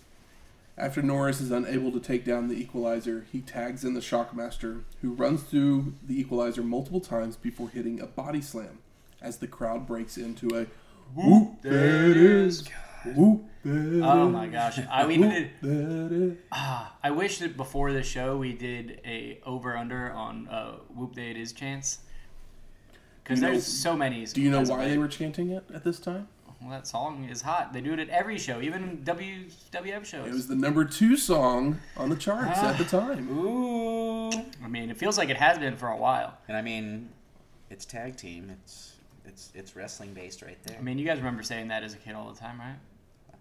After 0.77 1.03
Norris 1.03 1.41
is 1.41 1.53
unable 1.53 1.93
to 1.93 2.01
take 2.01 2.25
down 2.25 2.49
the 2.49 2.57
Equalizer, 2.61 3.27
he 3.31 3.41
tags 3.41 3.85
in 3.85 3.95
the 3.95 4.01
Shockmaster, 4.01 4.83
who 5.03 5.13
runs 5.13 5.45
through 5.45 5.95
the 6.05 6.19
Equalizer 6.19 6.63
multiple 6.63 7.01
times 7.01 7.37
before 7.37 7.69
hitting 7.69 8.01
a 8.01 8.07
body 8.07 8.41
slam, 8.41 8.81
as 9.23 9.37
the 9.39 9.47
crowd 9.47 9.87
breaks 9.87 10.17
into 10.17 10.49
a 10.49 10.67
whoop. 11.15 11.63
There 11.63 12.11
it 12.11 12.17
is. 12.17 12.69
Whoop. 13.15 13.45
There 13.65 14.03
Oh 14.05 14.29
my 14.29 14.47
gosh, 14.49 14.79
I 14.91 15.07
we 15.07 15.19
Whoop, 15.19 15.31
did. 15.31 15.51
there. 15.63 16.37
Ah, 16.51 16.97
I 17.03 17.13
wish 17.13 17.39
that 17.39 17.57
before 17.57 17.93
the 17.93 18.03
show 18.03 18.37
we 18.37 18.53
did 18.53 19.01
a 19.05 19.41
over 19.47 19.77
under 19.77 20.11
on 20.13 20.49
uh, 20.49 20.73
Whoop 20.95 21.15
Day 21.15 21.31
It 21.31 21.37
Is 21.37 21.53
chance. 21.53 21.99
Because 23.23 23.41
there's 23.41 23.65
so 23.67 23.97
many. 23.97 24.27
Do 24.27 24.43
you 24.43 24.51
know 24.51 24.63
why 24.63 24.89
they 24.89 24.99
were 24.99 25.09
chanting 25.09 25.51
it 25.51 25.65
at 25.73 25.83
this 25.85 25.99
time? 25.99 26.29
Well, 26.65 26.73
that 26.73 26.87
song 26.87 27.29
is 27.31 27.43
hot. 27.43 27.75
They 27.75 27.83
do 27.83 27.93
it 27.93 27.99
at 27.99 28.09
every 28.09 28.39
show, 28.39 28.63
even 28.63 29.03
WWF 29.05 30.07
shows. 30.07 30.27
It 30.27 30.33
was 30.33 30.49
the 30.49 30.55
number 30.55 30.87
two 30.87 31.15
song 31.15 31.79
on 31.95 32.09
the 32.09 32.17
charts 32.17 32.59
at 32.59 32.79
the 32.79 32.85
ah, 32.85 33.01
time. 33.01 33.29
Ooh. 33.39 34.31
I 34.65 34.69
mean, 34.69 34.89
it 34.89 34.97
feels 34.97 35.19
like 35.19 35.29
it 35.29 35.37
has 35.37 35.59
been 35.59 35.77
for 35.77 35.89
a 35.89 35.97
while. 35.97 36.39
And 36.49 36.57
I 36.57 36.63
mean, 36.63 37.11
it's 37.69 37.85
tag 37.85 38.17
team. 38.17 38.51
It's 38.51 38.95
it's 39.27 39.53
it's 39.55 39.77
wrestling 39.77 40.15
based 40.15 40.41
right 40.41 40.57
there. 40.65 40.79
I 40.79 40.81
mean, 40.81 40.97
you 40.97 41.05
guys 41.05 41.19
remember 41.19 41.43
saying 41.43 41.69
that 41.69 41.83
as 41.83 41.93
a 41.93 41.99
kid 41.99 42.15
all 42.15 42.33
the 42.33 42.41
time, 42.41 42.59
right? 42.59 42.77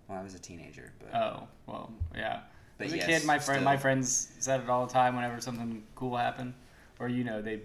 well, 0.09 0.19
I 0.19 0.23
was 0.23 0.36
a 0.36 0.39
teenager, 0.39 0.91
but 0.99 1.17
Oh, 1.17 1.47
well, 1.65 1.93
yeah. 2.13 2.41
But 2.77 2.88
as 2.88 2.93
a 2.93 2.97
yes, 2.97 3.05
kid, 3.05 3.25
my 3.25 3.39
friend, 3.39 3.59
still. 3.59 3.63
my 3.63 3.77
friends 3.77 4.33
said 4.39 4.59
it 4.59 4.69
all 4.69 4.86
the 4.86 4.91
time 4.91 5.15
whenever 5.15 5.39
something 5.39 5.83
cool 5.95 6.17
happened, 6.17 6.55
or 6.99 7.07
you 7.07 7.23
know, 7.23 7.41
they 7.41 7.62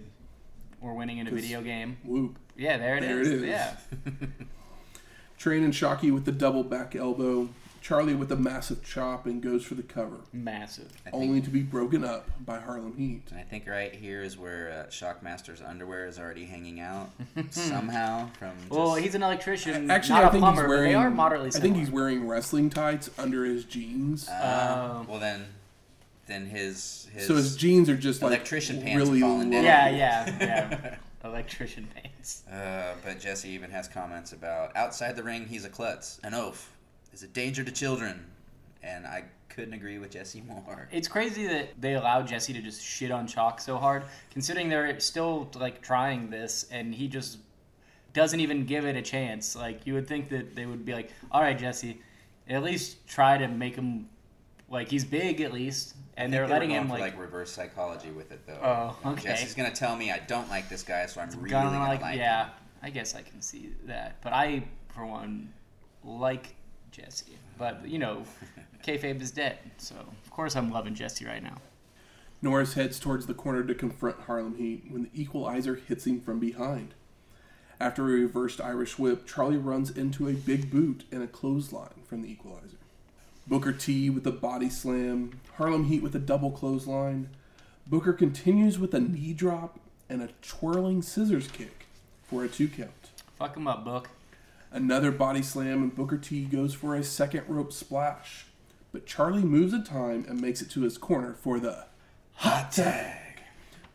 were 0.79 0.93
winning 0.93 1.17
in 1.17 1.27
a 1.27 1.31
video 1.31 1.61
game. 1.61 1.97
Whoop. 2.05 2.37
Yeah, 2.55 2.77
there 2.77 2.95
it 2.95 3.01
There 3.01 3.19
is. 3.19 3.27
it 3.27 3.33
is. 3.35 3.43
Yeah. 3.43 3.75
Train 5.39 5.63
and 5.63 5.73
Shocky 5.73 6.11
with 6.11 6.25
the 6.25 6.31
double 6.31 6.63
back 6.63 6.95
elbow. 6.95 7.49
Charlie 7.81 8.13
with 8.13 8.29
a 8.31 8.35
massive 8.35 8.83
chop 8.83 9.25
and 9.25 9.41
goes 9.41 9.63
for 9.63 9.73
the 9.73 9.81
cover, 9.81 10.17
Massive. 10.33 10.91
I 11.07 11.11
think, 11.11 11.15
only 11.23 11.39
to 11.41 11.49
be 11.49 11.61
broken 11.61 12.03
up 12.03 12.29
by 12.45 12.59
Harlem 12.59 12.93
Heat. 12.97 13.23
I 13.35 13.41
think 13.43 13.67
right 13.67 13.95
here 13.95 14.21
is 14.21 14.37
where 14.37 14.69
uh, 14.85 14.89
Shockmaster's 14.91 15.61
underwear 15.61 16.05
is 16.05 16.19
already 16.19 16.43
hanging 16.45 16.81
out 16.81 17.09
somehow 17.51 18.29
from. 18.37 18.51
Just, 18.59 18.69
Well, 18.71 18.95
he's 18.95 19.15
an 19.15 19.23
electrician, 19.23 19.89
Actually, 19.89 20.15
not 20.15 20.25
I 20.25 20.27
a 20.27 20.31
think 20.31 20.41
plumber, 20.41 20.61
he's 20.63 20.67
but 20.67 20.69
wearing. 20.69 20.89
they 20.91 20.95
are 20.95 21.09
moderately 21.09 21.47
I 21.55 21.59
think 21.61 21.77
he's 21.77 21.89
wearing 21.89 22.27
wrestling 22.27 22.69
tights 22.69 23.09
under 23.17 23.45
his 23.45 23.63
jeans. 23.63 24.27
Uh, 24.27 25.01
Oh. 25.01 25.05
well 25.09 25.19
then, 25.21 25.45
then 26.27 26.47
his 26.47 27.07
his. 27.13 27.27
so 27.27 27.35
his 27.35 27.55
jeans 27.55 27.89
are 27.89 27.97
just 27.97 28.21
like 28.21 28.33
electrician 28.33 28.81
pants 28.81 29.07
really 29.07 29.21
falling 29.21 29.51
down. 29.51 29.63
Yeah, 29.63 29.89
yeah, 29.89 30.37
yeah. 30.41 30.95
Electrician 31.23 31.87
pants. 31.95 32.08
Uh, 32.51 32.93
but 33.03 33.19
Jesse 33.19 33.49
even 33.49 33.71
has 33.71 33.87
comments 33.87 34.33
about 34.33 34.75
outside 34.75 35.15
the 35.15 35.23
ring, 35.23 35.45
he's 35.45 35.65
a 35.65 35.69
klutz, 35.69 36.19
an 36.23 36.33
oaf, 36.33 36.71
is 37.13 37.23
a 37.23 37.27
danger 37.27 37.63
to 37.63 37.71
children, 37.71 38.25
and 38.83 39.05
I 39.07 39.23
couldn't 39.49 39.73
agree 39.73 39.97
with 39.97 40.11
Jesse 40.11 40.41
more. 40.47 40.87
It's 40.91 41.07
crazy 41.07 41.47
that 41.47 41.79
they 41.79 41.95
allowed 41.95 42.27
Jesse 42.27 42.53
to 42.53 42.61
just 42.61 42.81
shit 42.81 43.11
on 43.11 43.27
Chalk 43.27 43.59
so 43.61 43.77
hard, 43.77 44.03
considering 44.31 44.69
they're 44.69 44.99
still 44.99 45.49
like 45.55 45.81
trying 45.81 46.29
this, 46.29 46.65
and 46.71 46.93
he 46.93 47.07
just 47.07 47.39
doesn't 48.13 48.39
even 48.39 48.65
give 48.65 48.85
it 48.85 48.95
a 48.95 49.01
chance. 49.01 49.55
Like 49.55 49.85
you 49.85 49.93
would 49.93 50.07
think 50.07 50.29
that 50.29 50.55
they 50.55 50.65
would 50.65 50.85
be 50.85 50.93
like, 50.93 51.11
"All 51.31 51.41
right, 51.41 51.57
Jesse, 51.57 52.01
at 52.47 52.63
least 52.63 53.05
try 53.07 53.37
to 53.37 53.47
make 53.47 53.75
him 53.75 54.09
like 54.69 54.89
he's 54.89 55.05
big 55.05 55.41
at 55.41 55.53
least," 55.53 55.95
and 56.19 56.33
they're 56.33 56.41
think 56.41 56.49
they 56.49 56.53
were 56.53 56.59
letting 56.59 56.69
going 56.69 56.81
him 56.81 56.89
like, 56.89 57.01
like 57.01 57.19
reverse 57.19 57.51
psychology 57.51 58.11
with 58.11 58.31
it 58.31 58.45
though. 58.45 58.59
Oh, 59.03 59.11
okay. 59.11 59.29
Jesse's 59.29 59.53
gonna 59.53 59.71
tell 59.71 59.95
me 59.95 60.11
I 60.11 60.19
don't 60.19 60.49
like 60.49 60.67
this 60.69 60.83
guy, 60.83 61.05
so 61.05 61.21
I'm 61.21 61.29
really 61.29 61.49
gonna 61.49 61.71
gonna 61.71 61.79
like, 61.79 62.01
like 62.01 62.17
yeah. 62.17 62.45
him. 62.45 62.53
I 62.83 62.89
guess 62.89 63.15
I 63.15 63.21
can 63.21 63.41
see 63.41 63.71
that, 63.85 64.21
but 64.21 64.33
I, 64.33 64.63
for 64.89 65.05
one, 65.05 65.53
like 66.03 66.55
Jesse. 66.91 67.37
But 67.57 67.87
you 67.87 67.99
know, 67.99 68.23
kayfabe 68.83 69.21
is 69.21 69.31
dead, 69.31 69.59
so 69.77 69.95
of 69.95 70.29
course 70.29 70.55
I'm 70.55 70.71
loving 70.71 70.93
Jesse 70.93 71.25
right 71.25 71.41
now. 71.41 71.57
Norris 72.41 72.73
heads 72.73 72.99
towards 72.99 73.25
the 73.25 73.33
corner 73.33 73.63
to 73.63 73.75
confront 73.75 74.21
Harlem 74.21 74.55
Heat 74.55 74.85
when 74.89 75.03
the 75.03 75.09
equalizer 75.13 75.75
hits 75.75 76.05
him 76.05 76.21
from 76.21 76.39
behind. 76.39 76.93
After 77.81 78.03
a 78.03 78.11
reversed 78.11 78.59
Irish 78.59 78.99
whip, 78.99 79.25
Charlie 79.25 79.57
runs 79.57 79.89
into 79.89 80.27
a 80.27 80.33
big 80.33 80.69
boot 80.69 81.05
and 81.11 81.23
a 81.23 81.27
clothesline 81.27 82.01
from 82.05 82.21
the 82.21 82.31
equalizer. 82.31 82.78
Booker 83.49 83.73
T 83.73 84.11
with 84.11 84.27
a 84.27 84.31
body 84.31 84.69
slam, 84.69 85.39
Harlem 85.55 85.85
Heat 85.85 86.03
with 86.03 86.15
a 86.15 86.19
double 86.19 86.51
clothesline. 86.51 87.29
Booker 87.87 88.13
continues 88.13 88.77
with 88.77 88.93
a 88.93 88.99
knee 88.99 89.33
drop 89.33 89.79
and 90.07 90.21
a 90.21 90.29
twirling 90.43 91.01
scissors 91.01 91.47
kick 91.47 91.87
for 92.21 92.43
a 92.43 92.47
two 92.47 92.67
count. 92.67 92.91
Fuck 93.39 93.57
him 93.57 93.67
up, 93.67 93.83
Book. 93.83 94.09
Another 94.71 95.09
body 95.09 95.41
slam, 95.41 95.81
and 95.81 95.95
Booker 95.95 96.17
T 96.19 96.43
goes 96.45 96.75
for 96.75 96.93
a 96.95 97.03
second 97.03 97.45
rope 97.47 97.73
splash. 97.73 98.45
But 98.91 99.07
Charlie 99.07 99.41
moves 99.41 99.73
in 99.73 99.83
time 99.83 100.25
and 100.29 100.39
makes 100.39 100.61
it 100.61 100.69
to 100.71 100.81
his 100.81 100.99
corner 100.99 101.33
for 101.33 101.59
the 101.59 101.85
Hot 102.35 102.71
tag. 102.71 103.41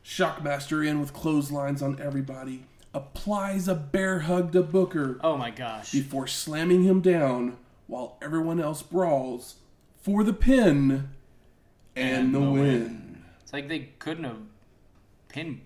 Shockmaster 0.05 0.85
in 0.87 0.99
with 1.01 1.12
clotheslines 1.12 1.81
on 1.81 2.01
everybody. 2.03 2.64
Applies 2.93 3.69
a 3.69 3.75
bear 3.75 4.21
hug 4.21 4.51
to 4.53 4.62
Booker 4.62 5.19
Oh 5.23 5.37
my 5.37 5.51
gosh. 5.51 5.93
before 5.93 6.27
slamming 6.27 6.83
him 6.83 7.01
down 7.01 7.57
while 7.87 8.18
everyone 8.23 8.61
else 8.61 8.83
brawls 8.83 9.57
for 10.01 10.25
the 10.25 10.33
pin 10.33 11.09
and, 11.97 12.35
the, 12.35 12.40
win. 12.40 13.23
It's 13.42 13.53
like 13.53 13.68
they 13.68 13.90
couldn't 13.99 14.25
have 14.25 14.38
pinned 15.29 15.61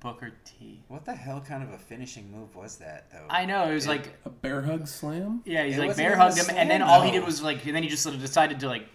Booker 0.00 0.32
T. 0.44 0.80
What 0.88 1.04
the 1.04 1.14
hell 1.14 1.40
kind 1.40 1.62
of 1.62 1.70
a 1.72 1.78
finishing 1.78 2.30
move 2.30 2.54
was 2.54 2.76
that, 2.76 3.10
though? 3.10 3.26
I 3.28 3.44
know 3.46 3.68
it 3.70 3.74
was 3.74 3.86
like 3.88 4.10
A 4.24 4.30
bear 4.30 4.62
hug 4.62 4.86
slam? 4.86 5.42
yeah, 5.44 5.64
he's 5.64 5.76
It 5.76 5.80
like 5.80 5.88
wasn't 5.88 6.08
bear 6.08 6.16
hugged 6.16 6.38
him, 6.38 6.46
and 6.56 6.70
then 6.70 6.80
slam, 6.80 6.90
all 6.90 7.02
he 7.02 7.10
did 7.10 7.24
was 7.24 7.42
like, 7.42 7.64
and 7.66 7.74
then 7.74 7.82
he 7.82 7.88
just 7.88 8.02
sort 8.02 8.14
of 8.14 8.20
decided 8.20 8.60
to 8.60 8.68
like 8.68 8.86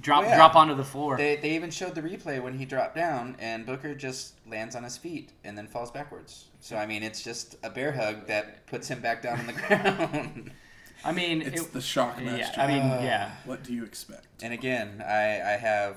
drop 0.00 0.24
Oh, 0.24 0.26
yeah. 0.28 0.36
drop 0.36 0.54
onto 0.54 0.74
the 0.74 0.84
floor. 0.84 1.16
They, 1.16 1.36
they 1.36 1.54
even 1.54 1.70
showed 1.70 1.94
the 1.94 2.02
replay 2.02 2.42
when 2.42 2.58
he 2.58 2.64
dropped 2.64 2.94
down, 2.96 3.36
and 3.38 3.64
Booker 3.66 3.94
just 3.94 4.34
lands 4.48 4.74
on 4.76 4.82
his 4.84 4.96
feet 4.96 5.30
and 5.44 5.56
then 5.56 5.66
falls 5.66 5.90
backwards. 5.90 6.46
So, 6.60 6.76
I 6.76 6.86
mean, 6.86 7.02
it's 7.02 7.22
just 7.22 7.56
a 7.62 7.70
bear 7.70 7.92
hug 7.92 8.26
that 8.26 8.66
puts 8.66 8.88
him 8.88 9.00
back 9.00 9.22
down 9.22 9.38
on 9.40 9.46
the 9.46 9.52
ground. 9.68 10.50
Uh, 11.04 11.08
I 11.08 11.12
mean, 11.12 11.42
It's 11.42 11.62
it, 11.62 11.72
the 11.72 11.78
Shockmaster. 11.80 12.38
yeah, 12.38 12.52
I 12.56 12.66
mean, 12.66 12.82
yeah. 13.04 13.30
What 13.44 13.62
do 13.62 13.72
you 13.74 13.84
expect? 13.84 14.26
and 14.42 14.52
again, 14.52 15.02
I, 15.06 15.40
I 15.40 15.56
have. 15.56 15.96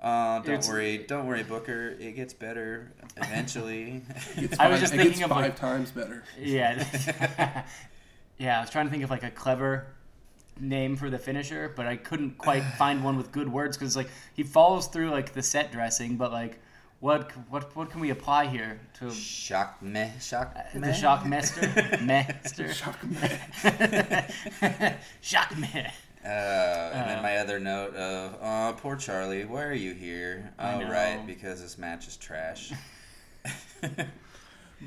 Uh, 0.00 0.36
don't 0.40 0.48
It's- 0.54 0.68
worry, 0.68 0.98
don't 0.98 1.26
worry, 1.26 1.42
Booker. 1.42 1.96
It 1.98 2.12
gets 2.16 2.34
better 2.34 2.92
eventually. 3.16 4.02
It's 4.36 4.58
I 4.58 4.68
was 4.68 4.80
just 4.80 4.92
it 4.92 4.98
thinking 4.98 5.20
gets 5.20 5.24
of, 5.24 5.30
five 5.30 5.42
like- 5.44 5.56
times 5.56 5.90
better. 5.90 6.22
Yeah. 6.38 6.84
yeah, 8.38 8.58
I 8.58 8.60
was 8.60 8.70
trying 8.70 8.86
to 8.86 8.90
think 8.90 9.02
of 9.04 9.10
like 9.10 9.22
a 9.24 9.30
clever 9.30 9.86
name 10.60 10.96
for 10.96 11.08
the 11.10 11.18
finisher, 11.18 11.72
but 11.74 11.86
I 11.86 11.96
couldn't 11.96 12.36
quite 12.38 12.60
find 12.78 13.02
one 13.04 13.16
with 13.16 13.32
good 13.32 13.50
words 13.50 13.76
because 13.76 13.96
like 13.96 14.08
he 14.34 14.42
follows 14.42 14.86
through 14.86 15.10
like 15.10 15.32
the 15.32 15.42
set 15.42 15.72
dressing, 15.72 16.16
but 16.16 16.30
like 16.30 16.60
what 17.00 17.30
what 17.50 17.74
what 17.76 17.90
can 17.90 18.00
we 18.00 18.10
apply 18.10 18.46
here 18.46 18.80
to 19.00 19.10
shock 19.10 19.80
me, 19.82 20.10
shock 20.20 20.56
the 20.72 20.80
me. 20.80 20.92
shock 20.94 21.26
master? 21.26 21.60
master. 22.02 22.64
Shockmaster. 22.68 24.26
shock 25.20 25.56
me. 25.58 25.68
Uh, 26.24 26.28
and 26.28 27.02
Uh, 27.02 27.06
then 27.06 27.22
my 27.22 27.36
other 27.36 27.60
note 27.60 27.94
of, 27.94 28.36
oh, 28.42 28.74
poor 28.78 28.96
Charlie, 28.96 29.44
why 29.44 29.62
are 29.62 29.72
you 29.72 29.92
here? 29.94 30.52
Oh, 30.58 30.82
right, 30.82 31.22
because 31.24 31.60
this 31.62 31.78
match 31.78 32.08
is 32.08 32.16
trash. 32.16 32.72
Booker 33.82 34.08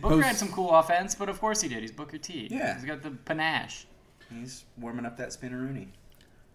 Post- 0.02 0.26
had 0.28 0.36
some 0.36 0.50
cool 0.52 0.72
offense, 0.72 1.15
but 1.15 1.30
of 1.30 1.39
course 1.39 1.62
he 1.62 1.69
did. 1.69 1.80
He's 1.82 1.91
Booker 1.91 2.17
T. 2.17 2.48
Yeah. 2.52 2.76
He's 2.76 2.84
got 2.86 3.02
the 3.02 3.12
panache. 3.12 3.86
He's 4.34 4.65
warming 4.78 5.06
up 5.06 5.15
that 5.17 5.30
spinneroonie. 5.30 5.88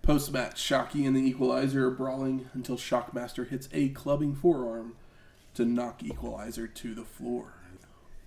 Post 0.03 0.33
match, 0.33 0.61
Shocky 0.61 1.07
and 1.07 1.17
the 1.17 1.21
Equalizer 1.27 1.87
are 1.87 1.91
brawling 1.91 2.49
until 2.53 2.77
Shockmaster 2.77 3.49
hits 3.49 3.69
a 3.73 3.89
clubbing 3.89 4.35
forearm 4.35 4.97
to 5.55 5.65
knock 5.65 6.03
Equalizer 6.03 6.67
to 6.67 6.95
the 6.95 7.05
floor. 7.05 7.55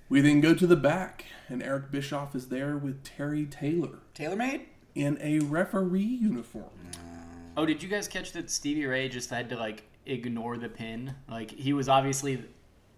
We 0.10 0.22
then 0.22 0.40
go 0.40 0.54
to 0.54 0.66
the 0.66 0.78
back, 0.78 1.26
and 1.50 1.62
Eric 1.62 1.92
Bischoff 1.92 2.34
is 2.34 2.48
there 2.48 2.78
with 2.78 3.04
Terry 3.04 3.46
Taylor 3.46 4.00
TaylorMade? 4.16 4.68
in 4.98 5.18
a 5.22 5.40
referee 5.40 6.02
uniform. 6.02 6.72
Oh, 7.56 7.66
did 7.66 7.84
you 7.84 7.90
guys 7.90 8.08
catch 8.08 8.32
that 8.32 8.50
Stevie 8.50 8.88
Ray 8.88 9.08
just 9.10 9.30
had 9.30 9.50
to 9.50 9.56
like 9.56 9.84
ignore 10.06 10.58
the 10.58 10.70
pin? 10.70 11.14
Like 11.30 11.52
he 11.52 11.74
was 11.74 11.88
obviously 11.88 12.44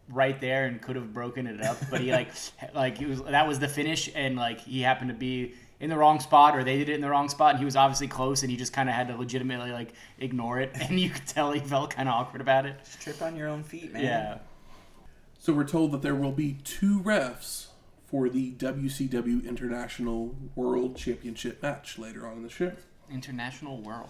right 0.08 0.40
there 0.40 0.66
and 0.66 0.82
could 0.82 0.96
have 0.96 1.14
broken 1.14 1.46
it 1.46 1.62
up, 1.62 1.78
but 1.92 2.00
he 2.00 2.12
like 2.12 2.30
like 2.74 2.98
he 2.98 3.06
was 3.06 3.22
that 3.24 3.48
was 3.48 3.60
the 3.60 3.68
finish 3.68 4.10
and 4.16 4.38
like 4.38 4.62
he 4.62 4.82
happened 4.82 5.10
to 5.10 5.16
be 5.16 5.54
in 5.80 5.90
the 5.90 5.98
wrong 5.98 6.20
spot 6.20 6.56
or 6.58 6.64
they 6.64 6.78
did 6.78 6.90
it 6.90 6.96
in 6.96 7.02
the 7.02 7.10
wrong 7.10 7.30
spot 7.30 7.52
and 7.52 7.60
he 7.60 7.66
was 7.66 7.76
obviously 7.76 8.08
close 8.08 8.42
and 8.42 8.52
he 8.52 8.58
just 8.58 8.74
kind 8.74 8.90
of 8.90 8.96
had 8.96 9.08
to 9.08 9.16
legitimately 9.16 9.72
like 9.72 9.94
ignore 10.18 10.60
it 10.60 10.72
and 10.82 11.00
you 11.00 11.10
could 11.10 11.26
tell 11.26 11.52
he 11.52 11.60
felt 11.60 11.92
kind 11.92 12.10
of 12.10 12.16
awkward 12.16 12.42
about 12.42 12.66
it. 12.66 12.78
Just 12.84 13.02
trip 13.02 13.22
on 13.22 13.36
your 13.36 13.48
own 13.48 13.64
feet, 13.64 13.94
man. 13.94 14.04
Yeah. 14.04 14.38
So 15.40 15.54
we're 15.54 15.64
told 15.68 15.92
that 15.94 16.02
there 16.02 16.16
will 16.16 16.34
be 16.34 16.58
two 16.66 17.00
refs 17.00 17.68
for 18.08 18.28
the 18.28 18.52
WCW 18.54 19.48
International 19.48 20.36
World 20.56 20.98
Championship 20.98 21.62
match 21.64 21.98
later 21.98 22.28
on 22.28 22.38
in 22.38 22.44
the 22.44 22.50
show. 22.50 22.72
International 23.12 23.78
world. 23.78 24.10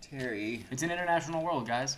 Terry, 0.00 0.64
It's 0.70 0.82
an 0.82 0.90
international 0.90 1.44
world, 1.44 1.66
guys. 1.66 1.96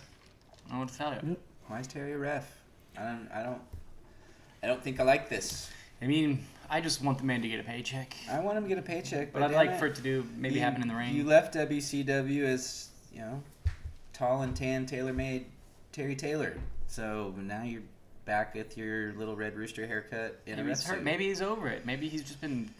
I 0.67 0.71
don't 0.71 0.73
know 0.73 0.79
what 0.81 0.89
to 0.89 0.97
tell 0.97 1.13
you. 1.13 1.37
why 1.67 1.79
is 1.79 1.87
Terry 1.87 2.11
a 2.11 2.17
ref? 2.17 2.53
I 2.97 3.03
don't, 3.03 3.29
I 3.33 3.43
don't, 3.43 3.61
I 4.61 4.67
don't 4.67 4.83
think 4.83 4.99
I 4.99 5.03
like 5.03 5.29
this. 5.29 5.69
I 6.01 6.07
mean, 6.07 6.45
I 6.71 6.79
just 6.81 7.03
want 7.03 7.17
the 7.17 7.25
man 7.25 7.41
to 7.41 7.47
get 7.49 7.59
a 7.59 7.63
paycheck. 7.63 8.15
I 8.31 8.39
want 8.39 8.57
him 8.57 8.63
to 8.63 8.69
get 8.69 8.77
a 8.77 8.81
paycheck, 8.81 9.33
But 9.33 9.39
but, 9.39 9.51
I'd 9.51 9.55
like 9.55 9.71
it, 9.71 9.79
for 9.79 9.87
it 9.87 9.95
to 9.95 10.01
do 10.01 10.25
maybe 10.37 10.55
you- 10.55 10.61
happen 10.61 10.81
in 10.81 10.87
the 10.87 10.95
ring. 10.95 11.13
You 11.13 11.25
left 11.25 11.53
WCW 11.53 12.45
as 12.45 12.87
you 13.13 13.19
know, 13.19 13.43
tall 14.13 14.41
and 14.43 14.55
tan, 14.55 14.85
tailor-made 14.85 15.45
Terry 15.91 16.15
Taylor. 16.15 16.55
So 16.87 17.33
now 17.37 17.63
you're 17.63 17.81
back 18.25 18.55
with 18.55 18.77
your 18.77 19.11
little 19.13 19.35
red 19.35 19.55
rooster 19.57 19.85
haircut 19.85 20.39
in 20.45 20.55
Maybe 20.55 20.61
a 20.67 20.69
ref 20.69 20.77
he's 20.79 20.87
hurt. 20.87 21.03
Maybe 21.03 21.25
he's 21.27 21.41
over 21.41 21.67
it. 21.67 21.85
Maybe 21.85 22.07
he's 22.07 22.23
just 22.23 22.39
been. 22.39 22.69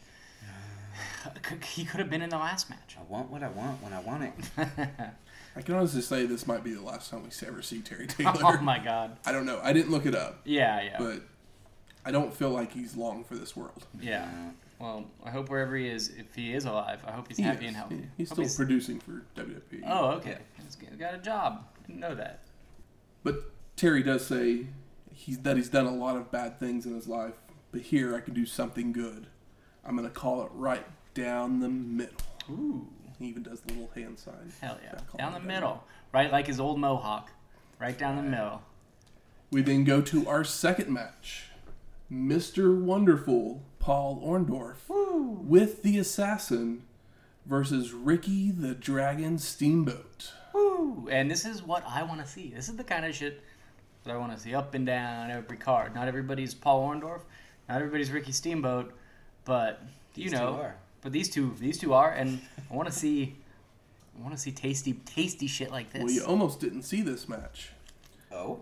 He 1.65 1.85
could 1.85 1.99
have 1.99 2.09
been 2.09 2.21
in 2.21 2.29
the 2.29 2.37
last 2.37 2.69
match. 2.69 2.97
I 2.99 3.03
want 3.11 3.29
what 3.29 3.43
I 3.43 3.49
want 3.49 3.81
when 3.83 3.93
I 3.93 3.99
want 3.99 4.23
it. 4.23 4.33
I 5.55 5.61
can 5.61 5.75
honestly 5.75 6.01
say 6.01 6.25
this 6.25 6.47
might 6.47 6.63
be 6.63 6.73
the 6.73 6.81
last 6.81 7.09
time 7.11 7.23
we 7.23 7.47
ever 7.47 7.61
see 7.61 7.79
Terry 7.81 8.07
Taylor. 8.07 8.33
oh 8.43 8.57
my 8.61 8.79
god. 8.79 9.17
I 9.25 9.31
don't 9.31 9.45
know. 9.45 9.59
I 9.63 9.73
didn't 9.73 9.91
look 9.91 10.05
it 10.05 10.15
up, 10.15 10.41
Yeah, 10.45 10.81
yeah, 10.81 10.95
but 10.97 11.21
I 12.05 12.11
don't 12.11 12.33
feel 12.33 12.49
like 12.49 12.71
he's 12.73 12.95
long 12.95 13.23
for 13.23 13.35
this 13.35 13.55
world. 13.55 13.85
yeah. 13.99 14.29
Well, 14.79 15.05
I 15.23 15.29
hope 15.29 15.49
wherever 15.49 15.75
he 15.75 15.87
is, 15.87 16.09
if 16.09 16.33
he 16.33 16.53
is 16.55 16.65
alive, 16.65 17.03
I 17.07 17.11
hope 17.11 17.27
he's 17.27 17.37
happy 17.37 17.65
is. 17.65 17.67
and 17.67 17.75
healthy. 17.77 17.95
He- 17.97 18.07
He's 18.17 18.29
Hope 18.29 18.43
still 18.47 18.65
producing 18.65 18.99
for 18.99 19.21
WWE. 19.35 19.83
Oh, 19.85 20.07
okay. 20.13 20.39
He's 20.63 20.75
got 20.97 21.13
a 21.13 21.19
job. 21.19 21.65
Didn't 21.85 21.99
know 21.99 22.15
that. 22.15 22.39
But 23.23 23.35
Terry 23.75 24.01
does 24.01 24.25
say 24.25 24.65
he's 25.13 25.37
that 25.39 25.55
he's 25.57 25.69
done 25.69 25.85
a 25.85 25.93
lot 25.93 26.15
of 26.17 26.31
bad 26.31 26.59
things 26.59 26.87
in 26.87 26.95
his 26.95 27.07
life, 27.07 27.35
but 27.71 27.81
here 27.81 28.15
I 28.15 28.21
can 28.21 28.33
do 28.33 28.47
something 28.47 28.91
good. 28.91 29.27
I'm 29.85 29.95
gonna 29.95 30.09
call 30.09 30.41
it 30.43 30.49
right 30.55 30.85
down 31.13 31.59
the 31.59 31.69
middle. 31.69 32.15
Ooh, 32.49 32.87
He 33.19 33.27
even 33.27 33.43
does 33.43 33.59
the 33.61 33.73
little 33.73 33.91
hand 33.93 34.17
sign. 34.17 34.51
hell 34.61 34.79
yeah. 34.83 34.93
Back 34.93 35.03
on 35.13 35.17
Down 35.19 35.33
the 35.33 35.39
the 35.39 35.45
middle, 35.45 35.83
right 36.11 36.31
like 36.31 36.47
his 36.47 36.59
old 36.59 36.79
mohawk, 36.79 37.29
right 37.79 37.95
down 37.97 38.15
the 38.15 38.23
middle. 38.23 38.63
We 39.51 39.61
then 39.61 39.83
go 39.83 40.01
to 40.01 40.27
our 40.27 40.43
second 40.43 40.89
match. 40.91 41.45
Mr. 42.11 42.77
Wonderful 42.79 43.63
Paul 43.79 44.21
Orndorff 44.25 44.89
with 44.89 45.81
the 45.81 45.97
Assassin 45.97 46.83
versus 47.45 47.93
Ricky 47.93 48.51
the 48.51 48.73
Dragon 48.75 49.37
Steamboat. 49.37 50.33
Woo! 50.53 51.07
And 51.09 51.31
this 51.31 51.45
is 51.45 51.63
what 51.63 51.83
I 51.87 52.03
want 52.03 52.21
to 52.21 52.27
see. 52.27 52.51
This 52.53 52.67
is 52.67 52.75
the 52.75 52.83
kind 52.83 53.05
of 53.05 53.15
shit 53.15 53.41
that 54.03 54.13
I 54.13 54.17
want 54.17 54.33
to 54.33 54.39
see 54.39 54.53
up 54.53 54.73
and 54.73 54.85
down 54.85 55.31
every 55.31 55.57
card. 55.57 55.95
Not 55.95 56.07
everybody's 56.07 56.53
Paul 56.53 56.87
Orndorff, 56.89 57.21
not 57.69 57.77
everybody's 57.77 58.11
Ricky 58.11 58.33
Steamboat, 58.33 58.93
but 59.45 59.81
you 60.15 60.25
These 60.25 60.33
two 60.33 60.37
know, 60.45 60.53
are. 60.55 60.75
but 61.01 61.13
these 61.13 61.29
two, 61.29 61.55
these 61.59 61.77
two 61.77 61.93
are, 61.93 62.11
and 62.11 62.41
I 62.69 62.75
want 62.75 62.89
to 62.89 62.93
see, 62.93 63.35
I 64.19 64.21
want 64.21 64.35
to 64.35 64.41
see 64.41 64.51
tasty, 64.51 64.93
tasty 65.05 65.47
shit 65.47 65.71
like 65.71 65.93
this. 65.93 66.03
Well, 66.03 66.11
you 66.11 66.25
almost 66.25 66.59
didn't 66.59 66.83
see 66.83 67.01
this 67.01 67.29
match 67.29 67.69
Oh, 68.33 68.61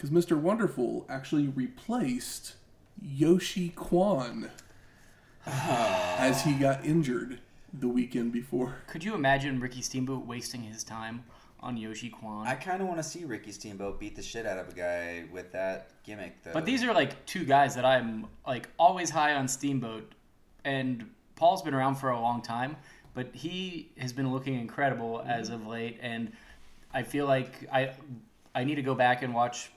because 0.00 0.10
Mr. 0.10 0.34
Wonderful 0.34 1.04
actually 1.10 1.48
replaced 1.48 2.54
Yoshi 3.02 3.68
Kwan 3.76 4.50
ah. 5.46 6.16
as 6.18 6.42
he 6.42 6.54
got 6.54 6.82
injured 6.86 7.38
the 7.74 7.86
weekend 7.86 8.32
before. 8.32 8.76
Could 8.86 9.04
you 9.04 9.14
imagine 9.14 9.60
Ricky 9.60 9.82
Steamboat 9.82 10.24
wasting 10.24 10.62
his 10.62 10.84
time 10.84 11.24
on 11.60 11.76
Yoshi 11.76 12.08
Kwan? 12.08 12.46
I 12.46 12.54
kind 12.54 12.80
of 12.80 12.88
want 12.88 12.98
to 12.98 13.02
see 13.02 13.26
Ricky 13.26 13.52
Steamboat 13.52 14.00
beat 14.00 14.16
the 14.16 14.22
shit 14.22 14.46
out 14.46 14.56
of 14.56 14.70
a 14.70 14.72
guy 14.72 15.24
with 15.30 15.52
that 15.52 15.90
gimmick, 16.02 16.42
though. 16.44 16.52
But 16.54 16.64
these 16.64 16.82
are 16.82 16.94
like 16.94 17.26
two 17.26 17.44
guys 17.44 17.74
that 17.74 17.84
I'm 17.84 18.26
like 18.46 18.70
always 18.78 19.10
high 19.10 19.34
on 19.34 19.48
Steamboat, 19.48 20.14
and 20.64 21.10
Paul's 21.36 21.60
been 21.60 21.74
around 21.74 21.96
for 21.96 22.08
a 22.08 22.18
long 22.18 22.40
time, 22.40 22.78
but 23.12 23.34
he 23.34 23.90
has 23.98 24.14
been 24.14 24.32
looking 24.32 24.58
incredible 24.58 25.22
as 25.26 25.50
of 25.50 25.66
late, 25.66 25.98
and 26.00 26.32
I 26.94 27.02
feel 27.02 27.26
like 27.26 27.68
I 27.70 27.92
I 28.54 28.64
need 28.64 28.76
to 28.76 28.82
go 28.82 28.94
back 28.94 29.22
and 29.22 29.34
watch. 29.34 29.70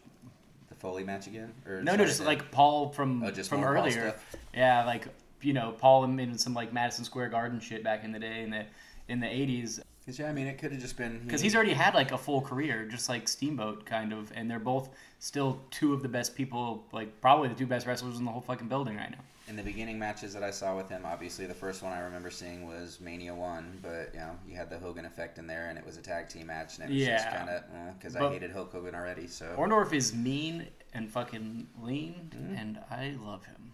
Foley 0.83 1.05
match 1.05 1.27
again, 1.27 1.53
or 1.65 1.81
No, 1.81 1.95
no, 1.95 2.05
just 2.05 2.19
the- 2.19 2.25
like 2.25 2.51
Paul 2.51 2.89
from 2.89 3.23
Oh, 3.23 3.31
just 3.31 3.49
from 3.49 3.63
earlier. 3.63 4.13
Yeah, 4.53 4.83
like 4.85 5.07
you 5.41 5.53
know 5.53 5.71
Paul 5.71 6.03
in 6.03 6.37
some 6.37 6.53
like 6.53 6.73
Madison 6.73 7.05
Square 7.05 7.29
Garden 7.29 7.61
shit 7.61 7.83
back 7.85 8.03
in 8.03 8.11
the 8.11 8.19
day 8.19 8.43
in 8.43 8.49
the 8.51 8.65
in 9.07 9.21
the 9.21 9.27
'80s. 9.27 9.79
Cause 10.05 10.19
yeah, 10.19 10.27
I 10.27 10.33
mean, 10.33 10.47
it 10.47 10.57
could 10.57 10.73
have 10.73 10.81
just 10.81 10.97
been 10.97 11.21
Because 11.23 11.39
he- 11.39 11.45
he's 11.45 11.55
already 11.55 11.71
had 11.71 11.93
like 11.95 12.11
a 12.11 12.17
full 12.17 12.41
career, 12.41 12.85
just 12.85 13.07
like 13.07 13.29
Steamboat, 13.29 13.85
kind 13.85 14.11
of, 14.11 14.29
and 14.35 14.51
they're 14.51 14.59
both 14.59 14.89
still 15.19 15.61
two 15.71 15.93
of 15.93 16.01
the 16.01 16.09
best 16.09 16.35
people, 16.35 16.85
like 16.91 17.21
probably 17.21 17.47
the 17.47 17.55
two 17.55 17.65
best 17.65 17.87
wrestlers 17.87 18.19
in 18.19 18.25
the 18.25 18.31
whole 18.31 18.41
fucking 18.41 18.67
building 18.67 18.97
right 18.97 19.11
now. 19.11 19.19
In 19.47 19.55
the 19.57 19.63
beginning 19.63 19.99
matches 19.99 20.33
that 20.33 20.43
I 20.43 20.51
saw 20.51 20.75
with 20.77 20.87
him. 20.89 21.03
Obviously, 21.05 21.45
the 21.45 21.53
first 21.53 21.83
one 21.83 21.91
I 21.91 21.99
remember 21.99 22.29
seeing 22.31 22.65
was 22.67 22.99
Mania 23.01 23.35
One, 23.35 23.77
but 23.81 24.09
you 24.13 24.19
know, 24.19 24.31
you 24.47 24.55
had 24.55 24.69
the 24.69 24.77
Hogan 24.77 25.05
effect 25.05 25.37
in 25.37 25.47
there, 25.47 25.67
and 25.69 25.77
it 25.77 25.85
was 25.85 25.97
a 25.97 26.01
tag 26.01 26.29
team 26.29 26.47
match, 26.47 26.77
and 26.79 26.89
it 26.89 26.93
was 26.93 27.05
just 27.05 27.29
kind 27.29 27.49
of 27.49 27.63
because 27.99 28.15
I 28.15 28.29
hated 28.29 28.51
Hulk 28.51 28.71
Hogan 28.71 28.95
already. 28.95 29.27
So 29.27 29.53
Orndorff 29.57 29.91
is 29.93 30.13
mean 30.13 30.67
and 30.93 31.09
fucking 31.11 31.67
lean, 31.81 32.31
Mm. 32.35 32.61
and 32.61 32.79
I 32.89 33.15
love 33.23 33.43
him. 33.45 33.73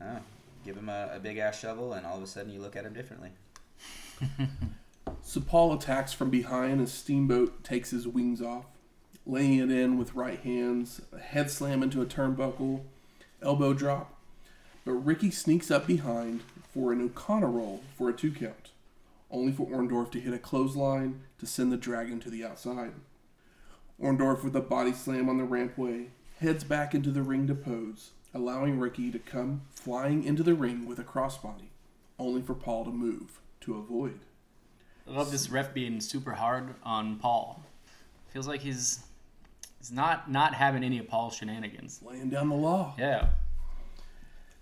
oh, 0.00 0.18
give 0.64 0.76
him 0.76 0.88
a, 0.88 1.10
a 1.14 1.18
big 1.20 1.38
ass 1.38 1.58
shovel, 1.58 1.92
and 1.92 2.06
all 2.06 2.16
of 2.16 2.22
a 2.22 2.26
sudden 2.26 2.50
you 2.52 2.60
look 2.60 2.76
at 2.76 2.84
him 2.84 2.92
differently. 2.94 3.30
So 5.24 5.40
Paul 5.40 5.72
attacks 5.72 6.12
from 6.12 6.30
behind 6.30 6.80
as 6.80 6.92
Steamboat 6.92 7.62
takes 7.64 7.90
his 7.90 8.06
wings 8.08 8.40
off. 8.42 8.64
laying 9.24 9.58
it 9.58 9.70
in 9.70 9.96
with 9.98 10.14
right 10.14 10.40
hands, 10.40 11.00
a 11.12 11.18
head 11.18 11.48
slam 11.50 11.82
into 11.82 12.00
a 12.02 12.06
turnbuckle, 12.06 12.82
elbow 13.40 13.72
drop. 13.72 14.16
But 14.84 14.92
Ricky 14.92 15.30
sneaks 15.30 15.70
up 15.70 15.86
behind 15.86 16.42
for 16.72 16.92
an 16.92 17.00
O'Connor 17.00 17.50
roll 17.50 17.82
for 17.96 18.08
a 18.08 18.12
two 18.12 18.32
count, 18.32 18.70
only 19.30 19.52
for 19.52 19.66
Orndorff 19.66 20.10
to 20.12 20.20
hit 20.20 20.34
a 20.34 20.38
clothesline 20.38 21.22
to 21.38 21.46
send 21.46 21.70
the 21.70 21.76
dragon 21.76 22.18
to 22.20 22.30
the 22.30 22.44
outside. 22.44 22.92
Orndorff 24.00 24.42
with 24.42 24.56
a 24.56 24.60
body 24.60 24.92
slam 24.92 25.28
on 25.28 25.38
the 25.38 25.44
rampway 25.44 26.08
heads 26.40 26.64
back 26.64 26.94
into 26.94 27.10
the 27.10 27.22
ring 27.22 27.46
to 27.46 27.54
pose, 27.54 28.10
allowing 28.34 28.80
Ricky 28.80 29.10
to 29.12 29.18
come 29.18 29.62
flying 29.70 30.24
into 30.24 30.42
the 30.42 30.54
ring 30.54 30.86
with 30.86 30.98
a 30.98 31.04
crossbody, 31.04 31.68
only 32.18 32.42
for 32.42 32.54
Paul 32.54 32.84
to 32.84 32.90
move 32.90 33.38
to 33.60 33.76
avoid. 33.76 34.20
I 35.06 35.12
love 35.12 35.30
this 35.30 35.50
ref 35.50 35.72
being 35.72 36.00
super 36.00 36.32
hard 36.32 36.74
on 36.82 37.16
Paul. 37.16 37.62
Feels 38.30 38.48
like 38.48 38.60
he's 38.60 39.04
he's 39.78 39.92
not 39.92 40.30
not 40.30 40.54
having 40.54 40.82
any 40.82 40.98
of 40.98 41.08
Paul's 41.08 41.36
shenanigans. 41.36 42.00
Laying 42.02 42.30
down 42.30 42.48
the 42.48 42.54
law. 42.56 42.94
Yeah. 42.98 43.28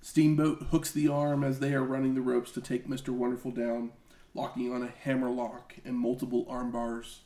Steamboat 0.02 0.62
hooks 0.70 0.90
the 0.90 1.08
arm 1.08 1.44
as 1.44 1.58
they 1.60 1.74
are 1.74 1.84
running 1.84 2.14
the 2.14 2.20
ropes 2.22 2.50
to 2.52 2.60
take 2.60 2.88
Mr. 2.88 3.10
Wonderful 3.10 3.50
down, 3.50 3.92
locking 4.34 4.72
on 4.72 4.82
a 4.82 4.92
hammer 5.04 5.30
lock 5.30 5.74
and 5.84 5.96
multiple 5.98 6.46
arm 6.48 6.70
bars. 6.72 7.20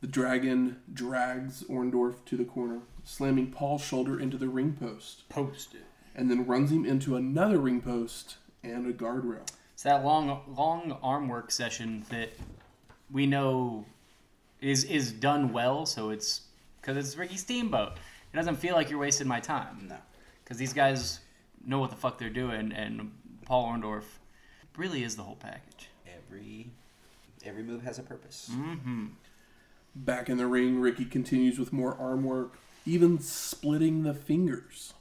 The 0.00 0.06
dragon 0.06 0.80
drags 0.92 1.64
Orndorff 1.64 2.24
to 2.26 2.36
the 2.36 2.44
corner, 2.44 2.80
slamming 3.04 3.50
Paul's 3.50 3.84
shoulder 3.84 4.18
into 4.18 4.36
the 4.38 4.48
ring 4.48 4.74
post, 4.78 5.28
Posted. 5.28 5.82
and 6.14 6.30
then 6.30 6.46
runs 6.46 6.70
him 6.70 6.86
into 6.86 7.16
another 7.16 7.58
ring 7.58 7.80
post 7.82 8.36
and 8.62 8.86
a 8.86 8.92
guardrail. 8.92 9.46
It's 9.74 9.82
that 9.82 10.04
long 10.04 10.42
long 10.56 10.96
arm 11.02 11.28
work 11.28 11.50
session 11.50 12.04
that 12.10 12.30
we 13.10 13.26
know 13.26 13.84
is 14.60 14.84
is 14.84 15.12
done 15.12 15.52
well. 15.52 15.84
So 15.84 16.10
it's 16.10 16.42
because 16.80 16.96
it's 16.96 17.16
Ricky 17.16 17.36
Steamboat. 17.36 17.92
It 18.32 18.36
doesn't 18.36 18.56
feel 18.56 18.74
like 18.74 18.90
you're 18.90 18.98
wasting 18.98 19.26
my 19.28 19.40
time 19.40 19.86
No. 19.88 19.96
because 20.44 20.58
these 20.58 20.72
guys 20.72 21.20
know 21.68 21.78
what 21.78 21.90
the 21.90 21.96
fuck 21.96 22.18
they're 22.18 22.30
doing, 22.30 22.72
and 22.72 23.12
Paul 23.44 23.66
Orndorff 23.68 24.18
really 24.76 25.02
is 25.04 25.16
the 25.16 25.22
whole 25.22 25.36
package. 25.36 25.88
Every 26.06 26.70
every 27.44 27.62
move 27.62 27.82
has 27.82 27.98
a 27.98 28.02
purpose. 28.02 28.50
Mm-hmm. 28.52 29.06
Back 29.94 30.28
in 30.28 30.36
the 30.38 30.46
ring, 30.46 30.80
Ricky 30.80 31.04
continues 31.04 31.58
with 31.58 31.72
more 31.72 31.94
arm 31.96 32.24
work, 32.24 32.58
even 32.86 33.18
splitting 33.20 34.02
the 34.02 34.14
fingers. 34.14 34.94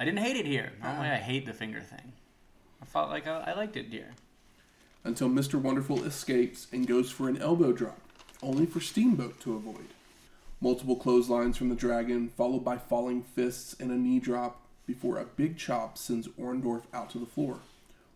I 0.00 0.04
didn't 0.04 0.20
hate 0.20 0.36
it 0.36 0.46
here. 0.46 0.72
Normally, 0.82 1.08
I 1.08 1.16
hate 1.16 1.46
the 1.46 1.52
finger 1.52 1.80
thing. 1.80 2.12
I 2.80 2.84
felt 2.84 3.10
like 3.10 3.26
I, 3.26 3.38
I 3.40 3.54
liked 3.54 3.76
it 3.76 3.86
here. 3.86 4.14
until 5.04 5.28
Mr. 5.28 5.60
Wonderful 5.60 6.04
escapes 6.04 6.66
and 6.72 6.86
goes 6.86 7.10
for 7.10 7.28
an 7.28 7.40
elbow 7.40 7.72
drop, 7.72 8.00
only 8.42 8.66
for 8.66 8.80
Steamboat 8.80 9.40
to 9.40 9.54
avoid. 9.54 9.88
Multiple 10.60 10.96
clotheslines 10.96 11.56
from 11.56 11.68
the 11.68 11.74
dragon, 11.76 12.28
followed 12.28 12.64
by 12.64 12.78
falling 12.78 13.22
fists 13.22 13.74
and 13.80 13.90
a 13.90 13.96
knee 13.96 14.18
drop, 14.20 14.61
before 14.92 15.16
a 15.16 15.24
big 15.24 15.56
chop 15.56 15.96
sends 15.96 16.28
Orndorff 16.28 16.82
out 16.92 17.08
to 17.08 17.18
the 17.18 17.24
floor, 17.24 17.60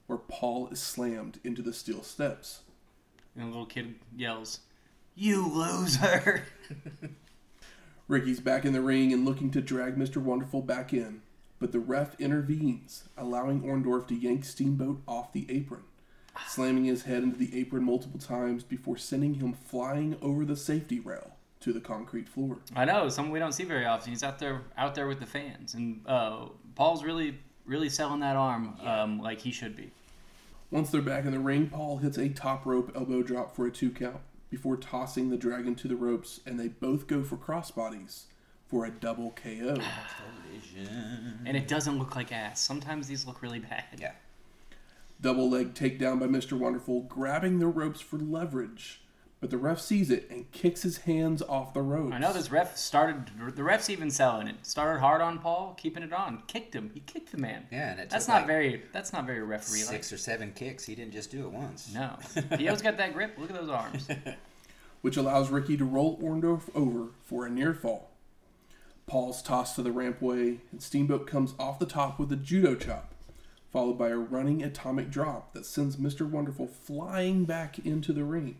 where 0.06 0.18
Paul 0.18 0.68
is 0.68 0.78
slammed 0.78 1.40
into 1.42 1.62
the 1.62 1.72
steel 1.72 2.02
steps. 2.02 2.60
And 3.34 3.44
the 3.44 3.48
little 3.48 3.64
kid 3.64 3.94
yells, 4.14 4.60
"You 5.14 5.48
loser!" 5.48 6.44
Ricky's 8.08 8.40
back 8.40 8.66
in 8.66 8.74
the 8.74 8.82
ring 8.82 9.10
and 9.14 9.24
looking 9.24 9.50
to 9.52 9.62
drag 9.62 9.96
Mr. 9.96 10.18
Wonderful 10.18 10.60
back 10.60 10.92
in, 10.92 11.22
but 11.58 11.72
the 11.72 11.80
ref 11.80 12.20
intervenes, 12.20 13.04
allowing 13.16 13.62
Orndorff 13.62 14.06
to 14.08 14.14
yank 14.14 14.44
Steamboat 14.44 15.00
off 15.08 15.32
the 15.32 15.46
apron, 15.48 15.84
slamming 16.46 16.84
his 16.84 17.04
head 17.04 17.22
into 17.22 17.38
the 17.38 17.58
apron 17.58 17.84
multiple 17.84 18.20
times 18.20 18.62
before 18.62 18.98
sending 18.98 19.36
him 19.36 19.54
flying 19.54 20.18
over 20.20 20.44
the 20.44 20.56
safety 20.56 21.00
rail 21.00 21.36
to 21.66 21.72
the 21.72 21.80
concrete 21.80 22.28
floor. 22.28 22.58
I 22.76 22.84
know 22.84 23.08
something 23.08 23.32
we 23.32 23.40
don't 23.40 23.50
see 23.50 23.64
very 23.64 23.86
often. 23.86 24.12
He's 24.12 24.22
out 24.22 24.38
there, 24.38 24.62
out 24.78 24.94
there 24.94 25.08
with 25.08 25.18
the 25.18 25.26
fans, 25.26 25.74
and 25.74 26.00
uh, 26.06 26.46
Paul's 26.76 27.02
really, 27.02 27.40
really 27.64 27.88
selling 27.88 28.20
that 28.20 28.36
arm 28.36 28.76
um, 28.84 29.18
like 29.18 29.40
he 29.40 29.50
should 29.50 29.74
be. 29.74 29.90
Once 30.70 30.90
they're 30.90 31.02
back 31.02 31.24
in 31.24 31.32
the 31.32 31.40
ring, 31.40 31.68
Paul 31.68 31.96
hits 31.96 32.18
a 32.18 32.28
top 32.28 32.66
rope 32.66 32.92
elbow 32.94 33.24
drop 33.24 33.56
for 33.56 33.66
a 33.66 33.72
two 33.72 33.90
count 33.90 34.20
before 34.48 34.76
tossing 34.76 35.28
the 35.30 35.36
dragon 35.36 35.74
to 35.74 35.88
the 35.88 35.96
ropes, 35.96 36.38
and 36.46 36.58
they 36.58 36.68
both 36.68 37.08
go 37.08 37.24
for 37.24 37.36
crossbodies 37.36 38.26
for 38.68 38.84
a 38.86 38.90
double 38.90 39.32
KO. 39.32 39.74
Collision. 39.74 41.40
And 41.46 41.56
it 41.56 41.66
doesn't 41.66 41.98
look 41.98 42.14
like 42.14 42.30
ass. 42.30 42.60
Sometimes 42.60 43.08
these 43.08 43.26
look 43.26 43.42
really 43.42 43.58
bad. 43.58 43.84
Yeah. 43.98 44.12
Double 45.20 45.50
leg 45.50 45.74
takedown 45.74 46.20
by 46.20 46.26
Mr. 46.26 46.56
Wonderful, 46.56 47.02
grabbing 47.02 47.58
the 47.58 47.66
ropes 47.66 48.00
for 48.00 48.18
leverage, 48.18 49.00
but 49.46 49.52
the 49.52 49.58
ref 49.58 49.78
sees 49.78 50.10
it 50.10 50.28
and 50.28 50.50
kicks 50.50 50.82
his 50.82 50.98
hands 50.98 51.40
off 51.40 51.72
the 51.72 51.80
ropes. 51.80 52.12
I 52.12 52.18
know 52.18 52.32
this 52.32 52.50
ref 52.50 52.76
started. 52.76 53.30
The 53.54 53.62
ref's 53.62 53.88
even 53.88 54.10
selling 54.10 54.48
it. 54.48 54.56
Started 54.66 54.98
hard 54.98 55.20
on 55.20 55.38
Paul, 55.38 55.76
keeping 55.78 56.02
it 56.02 56.12
on. 56.12 56.42
Kicked 56.48 56.74
him. 56.74 56.90
He 56.92 56.98
kicked 56.98 57.30
the 57.30 57.38
man. 57.38 57.68
Yeah, 57.70 57.92
and 57.92 58.00
it 58.00 58.10
That's 58.10 58.26
not 58.26 58.38
like 58.38 58.46
very. 58.48 58.82
That's 58.92 59.12
not 59.12 59.24
very 59.24 59.44
referee 59.44 59.82
like. 59.82 59.88
six 59.88 60.12
or 60.12 60.18
seven 60.18 60.50
kicks. 60.52 60.84
He 60.84 60.96
didn't 60.96 61.12
just 61.12 61.30
do 61.30 61.44
it 61.44 61.52
once. 61.52 61.94
No, 61.94 62.18
Dio's 62.56 62.82
got 62.82 62.96
that 62.96 63.14
grip. 63.14 63.38
Look 63.38 63.48
at 63.48 63.54
those 63.54 63.68
arms. 63.68 64.08
which 65.00 65.16
allows 65.16 65.48
Ricky 65.48 65.76
to 65.76 65.84
roll 65.84 66.18
Orndorff 66.18 66.62
over 66.74 67.10
for 67.24 67.46
a 67.46 67.48
near 67.48 67.72
fall. 67.72 68.10
Paul's 69.06 69.42
tossed 69.42 69.76
to 69.76 69.82
the 69.84 69.90
rampway, 69.90 70.58
and 70.72 70.82
Steamboat 70.82 71.28
comes 71.28 71.54
off 71.56 71.78
the 71.78 71.86
top 71.86 72.18
with 72.18 72.32
a 72.32 72.36
judo 72.36 72.74
chop, 72.74 73.14
followed 73.70 73.96
by 73.96 74.08
a 74.08 74.16
running 74.16 74.64
atomic 74.64 75.08
drop 75.08 75.52
that 75.52 75.66
sends 75.66 75.98
Mr. 75.98 76.28
Wonderful 76.28 76.66
flying 76.66 77.44
back 77.44 77.78
into 77.78 78.12
the 78.12 78.24
ring. 78.24 78.56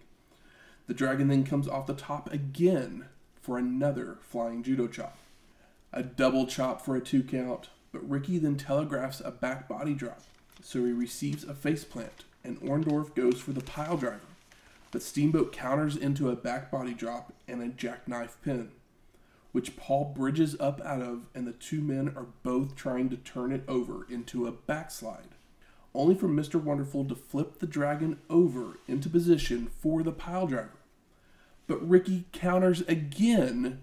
The 0.87 0.95
dragon 0.95 1.29
then 1.29 1.45
comes 1.45 1.69
off 1.69 1.87
the 1.87 1.95
top 1.95 2.33
again 2.33 3.07
for 3.41 3.59
another 3.59 4.19
flying 4.23 4.63
judo 4.63 4.87
chop. 4.87 5.17
A 5.93 6.03
double 6.03 6.47
chop 6.47 6.85
for 6.85 6.97
a 6.97 7.01
two 7.01 7.23
count, 7.23 7.69
but 7.93 8.09
Ricky 8.09 8.39
then 8.39 8.57
telegraphs 8.57 9.21
a 9.25 9.31
back 9.31 9.69
body 9.69 9.95
drop, 9.95 10.23
so 10.63 10.85
he 10.85 10.93
receives 10.93 11.45
a 11.45 11.55
face 11.55 11.85
plant, 11.85 12.25
and 12.45 12.61
Orndorff 12.61 13.15
goes 13.15 13.41
for 13.41 13.53
the 13.53 13.63
pile 13.63 13.97
driver 13.97 14.21
but 14.97 15.03
Steamboat 15.03 15.53
counters 15.53 15.95
into 15.95 16.31
a 16.31 16.37
back 16.37 16.71
body 16.71 16.95
drop 16.95 17.31
and 17.47 17.63
a 17.63 17.69
jackknife 17.69 18.39
pin, 18.43 18.71
which 19.53 19.77
Paul 19.77 20.15
bridges 20.17 20.57
up 20.59 20.81
out 20.81 21.03
of, 21.03 21.27
and 21.35 21.47
the 21.47 21.53
two 21.53 21.83
men 21.83 22.15
are 22.17 22.29
both 22.43 22.77
trying 22.77 23.11
to 23.11 23.19
turn 23.19 23.53
it 23.53 23.63
over 23.69 24.07
into 24.09 24.47
a 24.47 24.53
backslide, 24.53 25.36
only 25.97 26.15
for 26.15 26.29
Mr. 26.29 26.63
Wonderful 26.63 27.05
to 27.07 27.15
flip 27.15 27.59
the 27.59 27.67
dragon 27.67 28.19
over 28.29 28.79
into 28.87 29.09
position 29.09 29.71
for 29.81 30.03
the 30.03 30.13
pile 30.13 30.47
driver. 30.47 30.79
But 31.67 31.87
Ricky 31.87 32.27
counters 32.33 32.83
again 32.83 33.81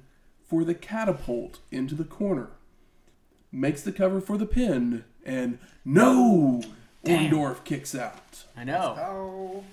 for 0.48 0.64
the 0.64 0.76
catapult 0.76 1.60
into 1.72 1.96
the 1.96 2.04
corner, 2.04 2.52
makes 3.52 3.82
the 3.82 3.92
cover 3.92 4.22
for 4.22 4.38
the 4.38 4.46
pin, 4.46 5.04
and 5.26 5.60
no! 5.84 6.62
Damn. 7.04 7.32
Orndorff 7.32 7.66
kicks 7.66 7.94
out. 7.94 8.46
I 8.56 8.64
know. 8.64 9.64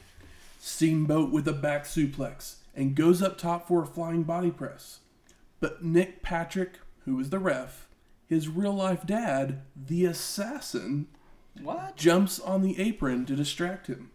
Steamboat 0.58 1.30
with 1.30 1.46
a 1.46 1.52
back 1.52 1.84
suplex 1.84 2.56
and 2.74 2.94
goes 2.96 3.22
up 3.22 3.38
top 3.38 3.68
for 3.68 3.82
a 3.82 3.86
flying 3.86 4.24
body 4.24 4.50
press. 4.50 4.98
But 5.60 5.84
Nick 5.84 6.22
Patrick, 6.22 6.80
who 7.04 7.20
is 7.20 7.30
the 7.30 7.38
ref, 7.38 7.86
his 8.26 8.48
real 8.48 8.72
life 8.72 9.06
dad, 9.06 9.62
the 9.76 10.04
assassin, 10.06 11.06
What? 11.62 11.96
jumps 11.96 12.38
on 12.38 12.62
the 12.62 12.80
apron 12.80 13.26
to 13.26 13.36
distract 13.36 13.86
him. 13.86 14.10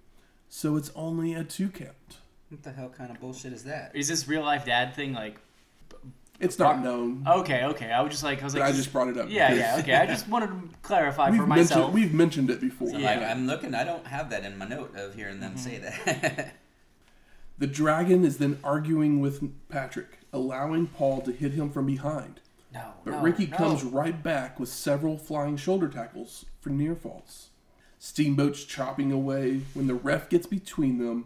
So 0.50 0.78
it's 0.78 0.92
only 0.96 1.34
a 1.34 1.44
two 1.44 1.70
count. 1.70 2.20
What 2.50 2.64
the 2.64 2.72
hell 2.72 2.90
kind 2.90 3.12
of 3.12 3.20
bullshit 3.20 3.54
is 3.54 3.64
that? 3.66 3.92
Is 3.94 4.08
this 4.08 4.28
real 4.28 4.42
life 4.44 4.66
dad 4.66 4.96
thing? 4.96 5.14
Like, 5.14 5.38
It's 6.40 6.60
not 6.60 6.82
known, 6.84 7.24
okay, 7.28 7.66
okay. 7.66 7.92
I 7.92 8.02
was 8.02 8.12
just 8.12 8.24
like, 8.24 8.42
I 8.42 8.44
was 8.46 8.54
but 8.54 8.62
like, 8.62 8.74
I 8.74 8.76
just 8.76 8.92
brought 8.92 9.08
it 9.08 9.18
up. 9.18 9.28
yeah, 9.30 9.50
because 9.50 9.60
yeah, 9.60 9.80
okay. 9.80 9.96
I 9.96 10.06
just 10.06 10.28
wanted 10.28 10.48
to 10.48 10.78
clarify 10.82 11.30
We've 11.30 11.40
for 11.40 11.48
myself. 11.48 11.70
mentioned, 11.70 11.94
we've 11.94 12.14
mentioned 12.14 12.50
it 12.50 12.62
before. 12.62 12.90
So, 12.90 12.98
Yeah. 12.98 13.32
I'm 13.32 13.48
looking. 13.48 13.74
I 13.74 13.84
don't 13.84 14.06
have 14.08 14.30
that 14.30 14.44
in 14.44 14.58
my 14.58 14.68
note 14.68 14.96
of 14.96 15.16
hearing 15.16 15.40
them 15.40 15.58
say 15.58 15.80
mm-hmm. 15.82 16.22
that. 16.22 16.56
The 17.58 17.68
dragon 17.68 18.26
is 18.26 18.38
then 18.38 18.60
arguing 18.66 19.22
with 19.22 19.42
Patrick, 19.70 20.20
allowing 20.34 20.88
Paul 20.88 21.22
to 21.22 21.32
hit 21.32 21.54
him 21.54 21.72
from 21.72 21.86
behind. 21.86 22.42
No, 22.76 22.94
But 23.04 23.12
no, 23.12 23.22
Ricky 23.22 23.48
no. 23.48 23.58
comes 23.58 23.84
right 23.84 24.22
back 24.22 24.60
with 24.60 24.70
several 24.70 25.18
flying 25.18 25.58
shoulder 25.58 25.88
tackles 25.88 26.46
for 26.62 26.70
near 26.70 26.96
falls. 26.96 27.50
Steamboat's 27.98 28.64
chopping 28.66 29.12
away 29.12 29.62
when 29.74 29.88
the 29.88 29.96
ref 29.96 30.30
gets 30.30 30.46
between 30.46 31.00
them 31.00 31.26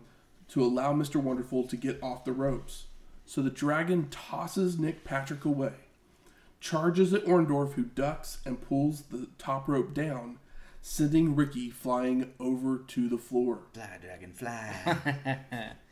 to 0.49 0.63
allow 0.63 0.93
Mr. 0.93 1.21
Wonderful 1.21 1.63
to 1.67 1.75
get 1.75 2.01
off 2.01 2.23
the 2.23 2.31
ropes. 2.31 2.85
So 3.25 3.41
the 3.41 3.49
dragon 3.49 4.07
tosses 4.09 4.79
Nick 4.79 5.03
Patrick 5.03 5.43
away, 5.45 5.73
charges 6.59 7.13
at 7.13 7.25
Orndorff, 7.25 7.73
who 7.73 7.83
ducks 7.83 8.39
and 8.45 8.61
pulls 8.61 9.03
the 9.03 9.27
top 9.37 9.67
rope 9.67 9.93
down, 9.93 10.39
sending 10.81 11.35
Ricky 11.35 11.69
flying 11.69 12.33
over 12.39 12.77
to 12.87 13.09
the 13.09 13.17
floor. 13.17 13.63
fly, 13.73 13.97
dragon, 14.01 14.31
fly. 14.33 15.39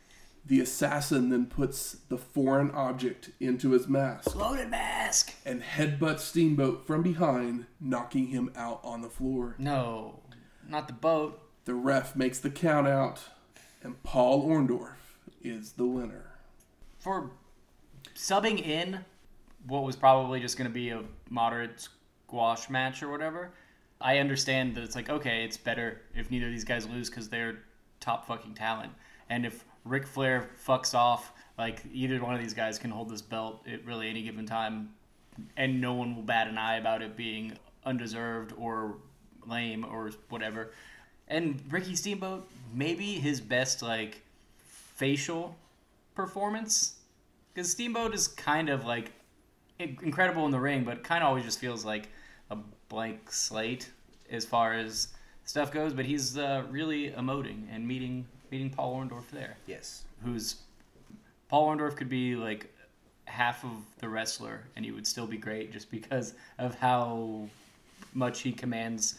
The 0.48 0.60
assassin 0.60 1.28
then 1.28 1.46
puts 1.46 1.92
the 2.08 2.16
foreign 2.16 2.70
object 2.70 3.30
into 3.38 3.72
his 3.72 3.86
mask 3.86 4.34
Loaded 4.34 4.70
mask. 4.70 5.34
and 5.44 5.62
headbutts 5.62 6.20
Steamboat 6.20 6.86
from 6.86 7.02
behind, 7.02 7.66
knocking 7.78 8.28
him 8.28 8.50
out 8.56 8.80
on 8.82 9.02
the 9.02 9.10
floor. 9.10 9.54
No, 9.58 10.20
not 10.66 10.86
the 10.86 10.94
boat. 10.94 11.42
The 11.66 11.74
ref 11.74 12.16
makes 12.16 12.38
the 12.38 12.48
count 12.48 12.88
out, 12.88 13.20
and 13.82 14.02
Paul 14.02 14.48
Orndorff 14.48 14.96
is 15.42 15.72
the 15.72 15.84
winner. 15.84 16.32
For 16.98 17.30
subbing 18.14 18.58
in 18.64 19.04
what 19.66 19.82
was 19.82 19.96
probably 19.96 20.40
just 20.40 20.56
going 20.56 20.68
to 20.70 20.74
be 20.74 20.88
a 20.88 21.02
moderate 21.28 21.88
squash 22.26 22.70
match 22.70 23.02
or 23.02 23.10
whatever. 23.10 23.50
I 24.00 24.16
understand 24.18 24.74
that 24.76 24.84
it's 24.84 24.94
like 24.96 25.10
okay, 25.10 25.44
it's 25.44 25.58
better 25.58 26.00
if 26.14 26.30
neither 26.30 26.46
of 26.46 26.52
these 26.52 26.64
guys 26.64 26.88
lose 26.88 27.10
because 27.10 27.28
they're 27.28 27.58
top 28.00 28.26
fucking 28.26 28.54
talent, 28.54 28.92
and 29.28 29.44
if 29.44 29.64
Ric 29.88 30.06
Flair 30.06 30.50
fucks 30.66 30.94
off, 30.94 31.32
like 31.56 31.82
either 31.92 32.22
one 32.22 32.34
of 32.34 32.40
these 32.40 32.54
guys 32.54 32.78
can 32.78 32.90
hold 32.90 33.08
this 33.08 33.22
belt 33.22 33.66
at 33.72 33.84
really 33.84 34.08
any 34.08 34.22
given 34.22 34.46
time, 34.46 34.90
and 35.56 35.80
no 35.80 35.94
one 35.94 36.14
will 36.14 36.22
bat 36.22 36.48
an 36.48 36.58
eye 36.58 36.76
about 36.76 37.02
it 37.02 37.16
being 37.16 37.56
undeserved 37.84 38.52
or 38.58 38.96
lame 39.46 39.84
or 39.84 40.10
whatever. 40.28 40.72
And 41.26 41.62
Ricky 41.70 41.96
Steamboat, 41.96 42.48
maybe 42.72 43.14
his 43.14 43.40
best 43.40 43.82
like 43.82 44.22
facial 44.66 45.56
performance, 46.14 46.96
because 47.52 47.70
Steamboat 47.70 48.14
is 48.14 48.28
kind 48.28 48.68
of 48.68 48.84
like 48.84 49.12
incredible 49.78 50.44
in 50.44 50.50
the 50.50 50.60
ring, 50.60 50.84
but 50.84 51.02
kind 51.02 51.22
of 51.22 51.28
always 51.28 51.44
just 51.44 51.58
feels 51.58 51.84
like 51.84 52.08
a 52.50 52.58
blank 52.88 53.32
slate 53.32 53.90
as 54.30 54.44
far 54.44 54.74
as 54.74 55.08
stuff 55.44 55.72
goes. 55.72 55.92
But 55.92 56.04
he's 56.04 56.36
uh, 56.36 56.64
really 56.70 57.10
emoting 57.10 57.66
and 57.72 57.86
meeting 57.86 58.26
meeting 58.50 58.70
Paul 58.70 58.96
Orndorff 58.96 59.28
there, 59.30 59.56
Yes. 59.66 60.04
who's 60.24 60.56
Paul 61.48 61.68
Orndorff 61.68 61.96
could 61.96 62.08
be 62.08 62.34
like 62.36 62.72
half 63.26 63.64
of 63.64 63.70
the 63.98 64.08
wrestler, 64.08 64.62
and 64.76 64.84
he 64.84 64.90
would 64.90 65.06
still 65.06 65.26
be 65.26 65.36
great 65.36 65.72
just 65.72 65.90
because 65.90 66.34
of 66.58 66.74
how 66.74 67.46
much 68.14 68.40
he 68.40 68.52
commands 68.52 69.18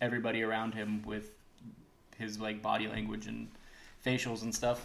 everybody 0.00 0.42
around 0.42 0.74
him 0.74 1.02
with 1.04 1.30
his 2.18 2.38
like 2.40 2.60
body 2.62 2.86
language 2.88 3.26
and 3.26 3.48
facials 4.04 4.42
and 4.42 4.54
stuff. 4.54 4.84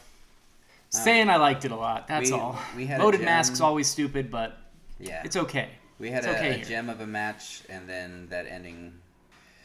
Saying 0.89 1.29
I 1.29 1.35
liked 1.37 1.65
it 1.65 1.71
a 1.71 1.75
lot. 1.75 2.07
That's 2.07 2.31
we- 2.31 2.37
all. 2.37 2.57
we 2.75 2.85
had 2.85 3.01
Loaded 3.01 3.21
masks 3.21 3.59
always 3.61 3.87
stupid, 3.87 4.31
but 4.31 4.57
Yeah. 4.99 5.21
it's 5.25 5.35
okay. 5.35 5.69
we 5.99 6.09
had 6.09 6.19
it's 6.19 6.27
a, 6.27 6.37
okay 6.37 6.61
a 6.61 6.65
gem 6.65 6.89
of 6.89 7.01
a 7.01 7.07
match, 7.07 7.61
and 7.69 7.87
then 7.89 8.27
that 8.29 8.45
ending. 8.47 8.99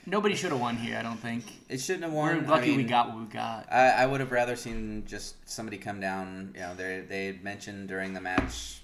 Nobody 0.07 0.35
should 0.35 0.51
have 0.51 0.61
won 0.61 0.77
here. 0.77 0.97
I 0.97 1.03
don't 1.03 1.19
think. 1.19 1.45
It 1.69 1.81
shouldn't 1.81 2.05
have 2.05 2.13
won. 2.13 2.29
We're 2.29 2.41
won. 2.41 2.47
lucky 2.51 2.65
I 2.65 2.69
mean, 2.69 2.77
we 2.79 2.85
got 2.85 3.09
what 3.11 3.19
we 3.19 3.25
got. 3.27 3.71
I, 3.71 3.91
I 3.91 4.07
would 4.07 4.21
have 4.21 4.33
rather 4.33 4.57
seen 4.57 5.05
just 5.07 5.37
somebody 5.49 5.77
come 5.79 6.01
down. 6.01 6.53
You 6.55 6.61
know, 6.61 6.75
they 6.75 7.01
they 7.07 7.39
mentioned 7.43 7.89
during 7.89 8.15
the 8.15 8.21
match 8.21 8.81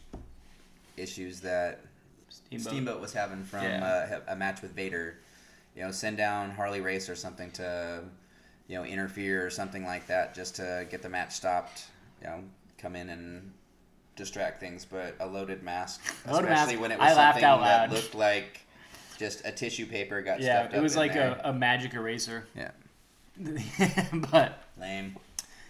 issues 0.96 1.40
that 1.40 1.80
Steamboat. 2.28 2.66
Steamboat 2.72 3.00
was 3.00 3.12
having 3.12 3.42
from 3.44 3.64
Yeah. 3.64 4.18
uh, 4.28 4.32
a 4.32 4.36
match 4.36 4.62
with 4.62 4.72
Vader. 4.72 5.18
You 5.74 5.82
know, 5.82 5.90
send 5.90 6.16
down 6.16 6.50
Harley 6.50 6.80
Race 6.80 7.08
or 7.10 7.14
something 7.14 7.50
to, 7.52 8.02
you 8.68 8.76
know, 8.76 8.84
interfere 8.84 9.44
or 9.44 9.50
something 9.50 9.84
like 9.84 10.06
that, 10.06 10.34
just 10.34 10.56
to 10.56 10.86
get 10.90 11.02
the 11.02 11.08
match 11.08 11.32
stopped. 11.32 11.86
You 12.22 12.28
know, 12.28 12.44
come 12.78 12.96
in 12.96 13.10
and 13.10 13.52
distract 14.16 14.58
things. 14.60 14.84
But 14.84 15.16
a 15.20 15.26
loaded 15.26 15.62
mask, 15.62 16.00
Loaded 16.26 16.50
especially 16.50 16.74
mask, 16.74 16.80
when 16.82 16.92
it 16.92 16.98
was 16.98 17.12
I 17.12 17.14
something 17.14 17.44
out 17.44 17.60
that 17.60 17.90
looked 17.92 18.14
like 18.14 18.60
just 19.18 19.44
a 19.44 19.52
tissue 19.52 19.86
paper 19.86 20.20
got 20.22 20.40
Yeah, 20.40 20.62
stuffed 20.62 20.74
it 20.74 20.82
was 20.82 20.94
in 20.94 20.98
like 21.00 21.14
a, 21.16 21.40
a 21.44 21.52
magic 21.52 21.94
eraser. 21.94 22.46
yeah 22.56 22.70
but 24.30 24.64
lame. 24.80 25.16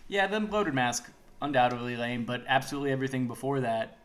yeah, 0.08 0.26
the 0.26 0.38
bloated 0.40 0.74
mask 0.74 1.10
undoubtedly 1.42 1.96
lame, 1.96 2.24
but 2.24 2.44
absolutely 2.46 2.92
everything 2.92 3.26
before 3.26 3.60
that 3.60 3.98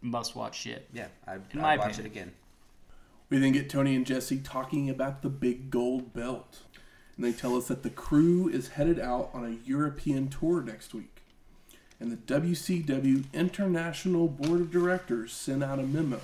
must 0.00 0.36
watch 0.36 0.56
shit. 0.60 0.88
Yeah, 0.92 1.08
I 1.26 1.34
In 1.34 1.40
I'd 1.54 1.56
my 1.56 1.76
watch 1.76 1.94
opinion. 1.94 2.06
it 2.06 2.06
again. 2.12 2.32
We 3.30 3.38
then 3.38 3.52
get 3.52 3.68
Tony 3.68 3.94
and 3.96 4.06
Jesse 4.06 4.38
talking 4.38 4.88
about 4.88 5.22
the 5.22 5.28
big 5.28 5.70
gold 5.70 6.14
belt. 6.14 6.60
And 7.16 7.24
they 7.24 7.32
tell 7.32 7.56
us 7.56 7.66
that 7.68 7.82
the 7.82 7.90
crew 7.90 8.48
is 8.48 8.68
headed 8.68 9.00
out 9.00 9.30
on 9.34 9.44
a 9.44 9.68
European 9.68 10.28
tour 10.28 10.62
next 10.62 10.94
week. 10.94 11.22
And 12.00 12.12
the 12.12 12.16
WCW 12.16 13.24
International 13.34 14.28
Board 14.28 14.60
of 14.60 14.70
Directors 14.70 15.32
sent 15.32 15.64
out 15.64 15.80
a 15.80 15.82
memo 15.82 16.20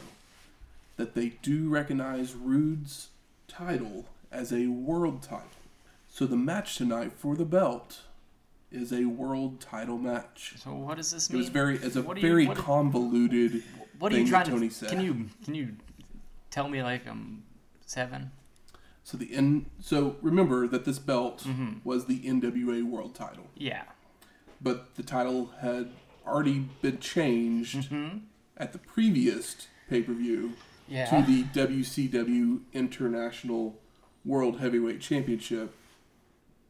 that 0.96 1.14
they 1.14 1.30
do 1.42 1.68
recognize 1.68 2.34
Rude's 2.34 3.08
title 3.48 4.06
as 4.30 4.52
a 4.52 4.66
world 4.68 5.22
title. 5.22 5.48
So 6.08 6.26
the 6.26 6.36
match 6.36 6.76
tonight 6.76 7.12
for 7.16 7.34
the 7.36 7.44
belt 7.44 8.02
is 8.70 8.92
a 8.92 9.04
world 9.04 9.60
title 9.60 9.98
match. 9.98 10.54
So 10.58 10.72
what 10.74 10.96
does 10.96 11.10
this 11.10 11.30
mean? 11.30 11.38
It 11.40 11.44
was 11.44 11.48
very 11.48 11.78
as 11.82 11.96
a 11.96 12.02
What 12.02 12.16
are 12.16 12.20
you- 12.20 12.26
very 12.28 12.46
what- 12.46 12.56
convoluted 12.56 13.62
what 13.98 14.12
are 14.12 14.18
you 14.18 14.26
trying 14.26 14.46
Tony 14.46 14.68
to? 14.68 14.74
said. 14.74 14.88
Can 14.90 15.00
you 15.00 15.28
can 15.44 15.54
you 15.54 15.76
tell 16.50 16.68
me 16.68 16.82
like 16.82 17.06
I'm 17.06 17.44
seven? 17.86 18.30
So 19.04 19.16
the 19.18 19.32
N. 19.34 19.66
So 19.80 20.16
remember 20.22 20.66
that 20.66 20.84
this 20.84 20.98
belt 20.98 21.44
Mm-hmm. 21.44 21.78
was 21.84 22.06
the 22.06 22.20
NWA 22.26 22.82
World 22.82 23.14
Title, 23.14 23.46
Yeah. 23.54 23.82
but 24.60 24.94
the 24.96 25.02
title 25.02 25.50
had 25.60 25.90
already 26.26 26.68
been 26.82 26.98
changed 26.98 27.90
Mm-hmm. 27.90 28.18
at 28.56 28.72
the 28.72 28.78
previous 28.78 29.68
pay 29.88 30.02
per 30.02 30.12
view 30.14 30.54
Yeah. 30.88 31.06
to 31.10 31.22
the 31.26 31.42
WCW 31.44 32.60
International 32.72 33.78
World 34.24 34.60
Heavyweight 34.60 35.00
Championship. 35.00 35.74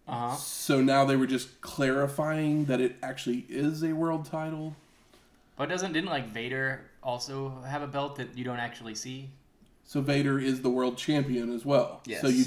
Uh 0.07 0.31
huh. 0.31 0.37
So 0.37 0.81
now 0.81 1.05
they 1.05 1.17
were 1.17 1.27
just 1.27 1.61
clarifying 1.61 2.67
that 2.67 2.81
it 2.81 2.97
actually 3.03 3.47
is 3.49 3.83
a 3.83 3.93
world 3.93 4.25
title. 4.27 4.77
But 5.57 5.69
doesn't 5.69 5.93
didn't 5.93 6.11
like 6.11 6.29
Vader 6.33 6.83
also 7.03 7.61
have 7.67 7.83
a 7.83 7.87
belt 7.87 8.17
that 8.17 8.37
you 8.37 8.45
don't 8.45 8.59
actually 8.59 8.95
see? 8.95 9.31
So 9.85 10.01
Vader 10.01 10.39
is 10.39 10.63
the 10.63 10.71
world 10.71 10.97
champion 10.99 11.55
as 11.55 11.65
well. 11.65 12.01
Yes. 12.07 12.21
So 12.23 12.29
you 12.29 12.45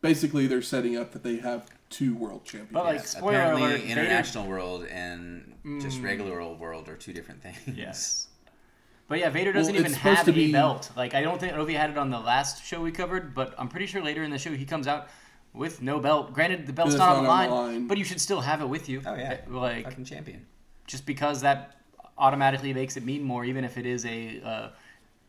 basically 0.00 0.46
they're 0.46 0.62
setting 0.62 0.96
up 0.96 1.12
that 1.12 1.22
they 1.24 1.36
have 1.38 1.68
two 1.90 2.14
world 2.14 2.44
champions. 2.44 2.72
But, 2.72 2.84
like, 2.84 3.06
spoiler 3.06 3.32
apparently, 3.38 3.62
alert, 3.62 3.80
Vader- 3.80 3.92
international 3.92 4.46
world 4.46 4.84
and 4.84 5.54
just 5.80 6.00
Mm. 6.00 6.04
regular 6.04 6.40
old 6.40 6.60
world 6.60 6.88
are 6.88 6.96
two 6.96 7.12
different 7.12 7.42
things. 7.42 7.58
Yes. 7.76 8.28
But 9.08 9.18
yeah, 9.20 9.30
Vader 9.30 9.52
doesn't 9.52 9.72
Well, 9.74 9.80
even 9.80 9.94
have 9.94 10.24
to 10.26 10.30
a 10.30 10.34
be- 10.34 10.52
belt. 10.52 10.90
Like 10.96 11.14
I 11.14 11.22
don't 11.22 11.40
think 11.40 11.52
I 11.52 11.56
don't 11.56 11.58
know 11.60 11.64
if 11.64 11.68
he 11.70 11.74
had 11.74 11.90
it 11.90 11.98
on 11.98 12.10
the 12.10 12.18
last 12.18 12.64
show 12.64 12.80
we 12.82 12.92
covered, 12.92 13.34
but 13.34 13.54
I'm 13.58 13.68
pretty 13.68 13.86
sure 13.86 14.02
later 14.02 14.22
in 14.22 14.30
the 14.30 14.38
show 14.38 14.50
he 14.52 14.66
comes 14.66 14.86
out 14.86 15.08
with 15.54 15.80
no 15.80 15.98
belt. 15.98 16.34
Granted, 16.34 16.66
the 16.66 16.72
belt's 16.74 16.92
It's 16.92 16.98
not, 16.98 17.16
on 17.16 17.22
the 17.24 17.28
line, 17.28 17.50
line. 17.50 17.86
but 17.88 17.96
you 17.96 18.04
should 18.04 18.20
still 18.20 18.42
have 18.42 18.60
it 18.60 18.66
with 18.68 18.88
you. 18.88 19.02
Oh 19.06 19.14
yeah, 19.14 19.38
Uh, 19.50 19.56
Like 19.58 19.84
fucking 19.84 20.04
champion. 20.04 20.44
just 20.86 21.06
because 21.06 21.40
that 21.40 21.76
automatically 22.18 22.74
makes 22.74 22.96
it 22.98 23.04
mean 23.04 23.22
more, 23.22 23.44
even 23.46 23.64
if 23.64 23.78
it 23.78 23.86
is 23.86 24.04
a 24.04 24.40
uh, 24.42 24.68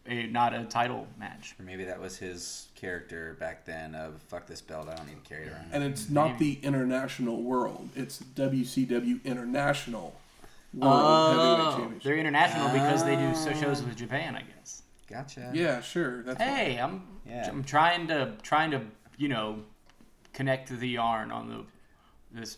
a 0.07 0.27
not 0.27 0.53
a 0.53 0.65
title 0.65 1.07
match. 1.17 1.55
Or 1.57 1.63
maybe 1.63 1.85
that 1.85 2.01
was 2.01 2.17
his 2.17 2.67
character 2.75 3.37
back 3.39 3.63
then 3.65 3.95
of 3.95 4.21
fuck 4.23 4.45
this 4.45 4.59
belt, 4.59 4.89
I 4.89 4.95
don't 4.95 5.07
need 5.07 5.23
to 5.23 5.29
carry 5.29 5.45
it 5.45 5.51
around. 5.53 5.69
And 5.71 5.83
it's 5.85 6.09
not 6.09 6.37
the 6.37 6.59
international 6.63 7.41
world; 7.43 7.89
it's 7.95 8.19
WCW 8.35 9.23
International 9.23 10.15
World 10.73 11.35
Heavyweight 11.35 11.59
oh, 11.59 11.77
Championship. 11.77 12.03
they're 12.03 12.17
international 12.17 12.69
because 12.69 13.03
they 13.03 13.15
do 13.15 13.33
so 13.35 13.53
shows 13.53 13.81
oh. 13.81 13.85
with 13.85 13.95
Japan, 13.95 14.35
I 14.35 14.43
guess. 14.43 14.83
Gotcha. 15.07 15.51
Yeah, 15.53 15.81
sure. 15.81 16.23
That's 16.23 16.37
fine. 16.37 16.47
Hey, 16.47 16.79
I'm 16.79 17.03
Yeah. 17.25 17.47
I'm 17.47 17.63
trying 17.63 18.07
to 18.07 18.33
trying 18.43 18.71
to 18.71 18.81
you 19.17 19.27
know 19.27 19.63
connect 20.33 20.69
the 20.69 20.87
yarn 20.87 21.31
on 21.31 21.49
the 21.49 21.65
this 22.31 22.57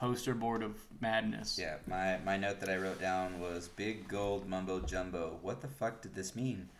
poster 0.00 0.34
board 0.34 0.62
of 0.62 0.80
madness. 1.00 1.58
Yeah, 1.60 1.76
my, 1.86 2.18
my 2.24 2.38
note 2.38 2.58
that 2.60 2.70
I 2.70 2.76
wrote 2.76 3.00
down 3.00 3.38
was 3.38 3.68
big 3.68 4.08
gold 4.08 4.48
mumbo 4.48 4.80
jumbo. 4.80 5.38
What 5.42 5.60
the 5.60 5.68
fuck 5.68 6.00
did 6.00 6.14
this 6.14 6.34
mean? 6.34 6.70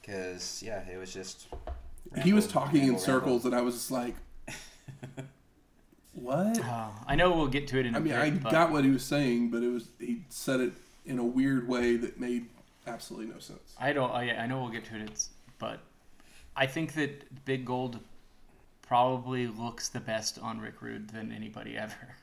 Because, 0.00 0.62
yeah, 0.64 0.88
it 0.88 0.96
was 0.96 1.12
just. 1.12 1.48
he 2.22 2.32
was 2.32 2.44
ramble, 2.44 2.60
talking 2.60 2.82
in 2.82 2.86
ramble, 2.90 3.00
circles, 3.00 3.44
and 3.44 3.54
I 3.54 3.60
was 3.62 3.74
just 3.74 3.90
like, 3.90 4.14
"What?" 6.20 6.60
Oh, 6.62 6.92
I 7.06 7.14
know 7.16 7.34
we'll 7.36 7.46
get 7.48 7.66
to 7.68 7.78
it 7.78 7.86
in 7.86 7.94
a 7.94 7.98
I 7.98 8.00
mean, 8.00 8.12
bit, 8.12 8.22
I 8.22 8.30
but 8.30 8.52
got 8.52 8.70
what 8.72 8.84
he 8.84 8.90
was 8.90 9.04
saying, 9.04 9.50
but 9.50 9.62
it 9.62 9.68
was 9.68 9.88
he 9.98 10.22
said 10.28 10.60
it 10.60 10.72
in 11.06 11.18
a 11.18 11.24
weird 11.24 11.66
way 11.68 11.96
that 11.96 12.18
made 12.20 12.46
absolutely 12.86 13.32
no 13.32 13.38
sense. 13.38 13.74
I 13.78 13.92
don't. 13.92 14.10
I, 14.10 14.30
I 14.30 14.46
know 14.46 14.60
we'll 14.60 14.70
get 14.70 14.84
to 14.86 14.96
it, 14.96 15.28
but 15.58 15.80
I 16.56 16.66
think 16.66 16.94
that 16.94 17.44
Big 17.44 17.64
Gold 17.64 18.00
probably 18.82 19.46
looks 19.46 19.88
the 19.88 20.00
best 20.00 20.38
on 20.40 20.60
Rick 20.60 20.80
Rude 20.80 21.08
than 21.08 21.30
anybody 21.32 21.76
ever. 21.76 22.16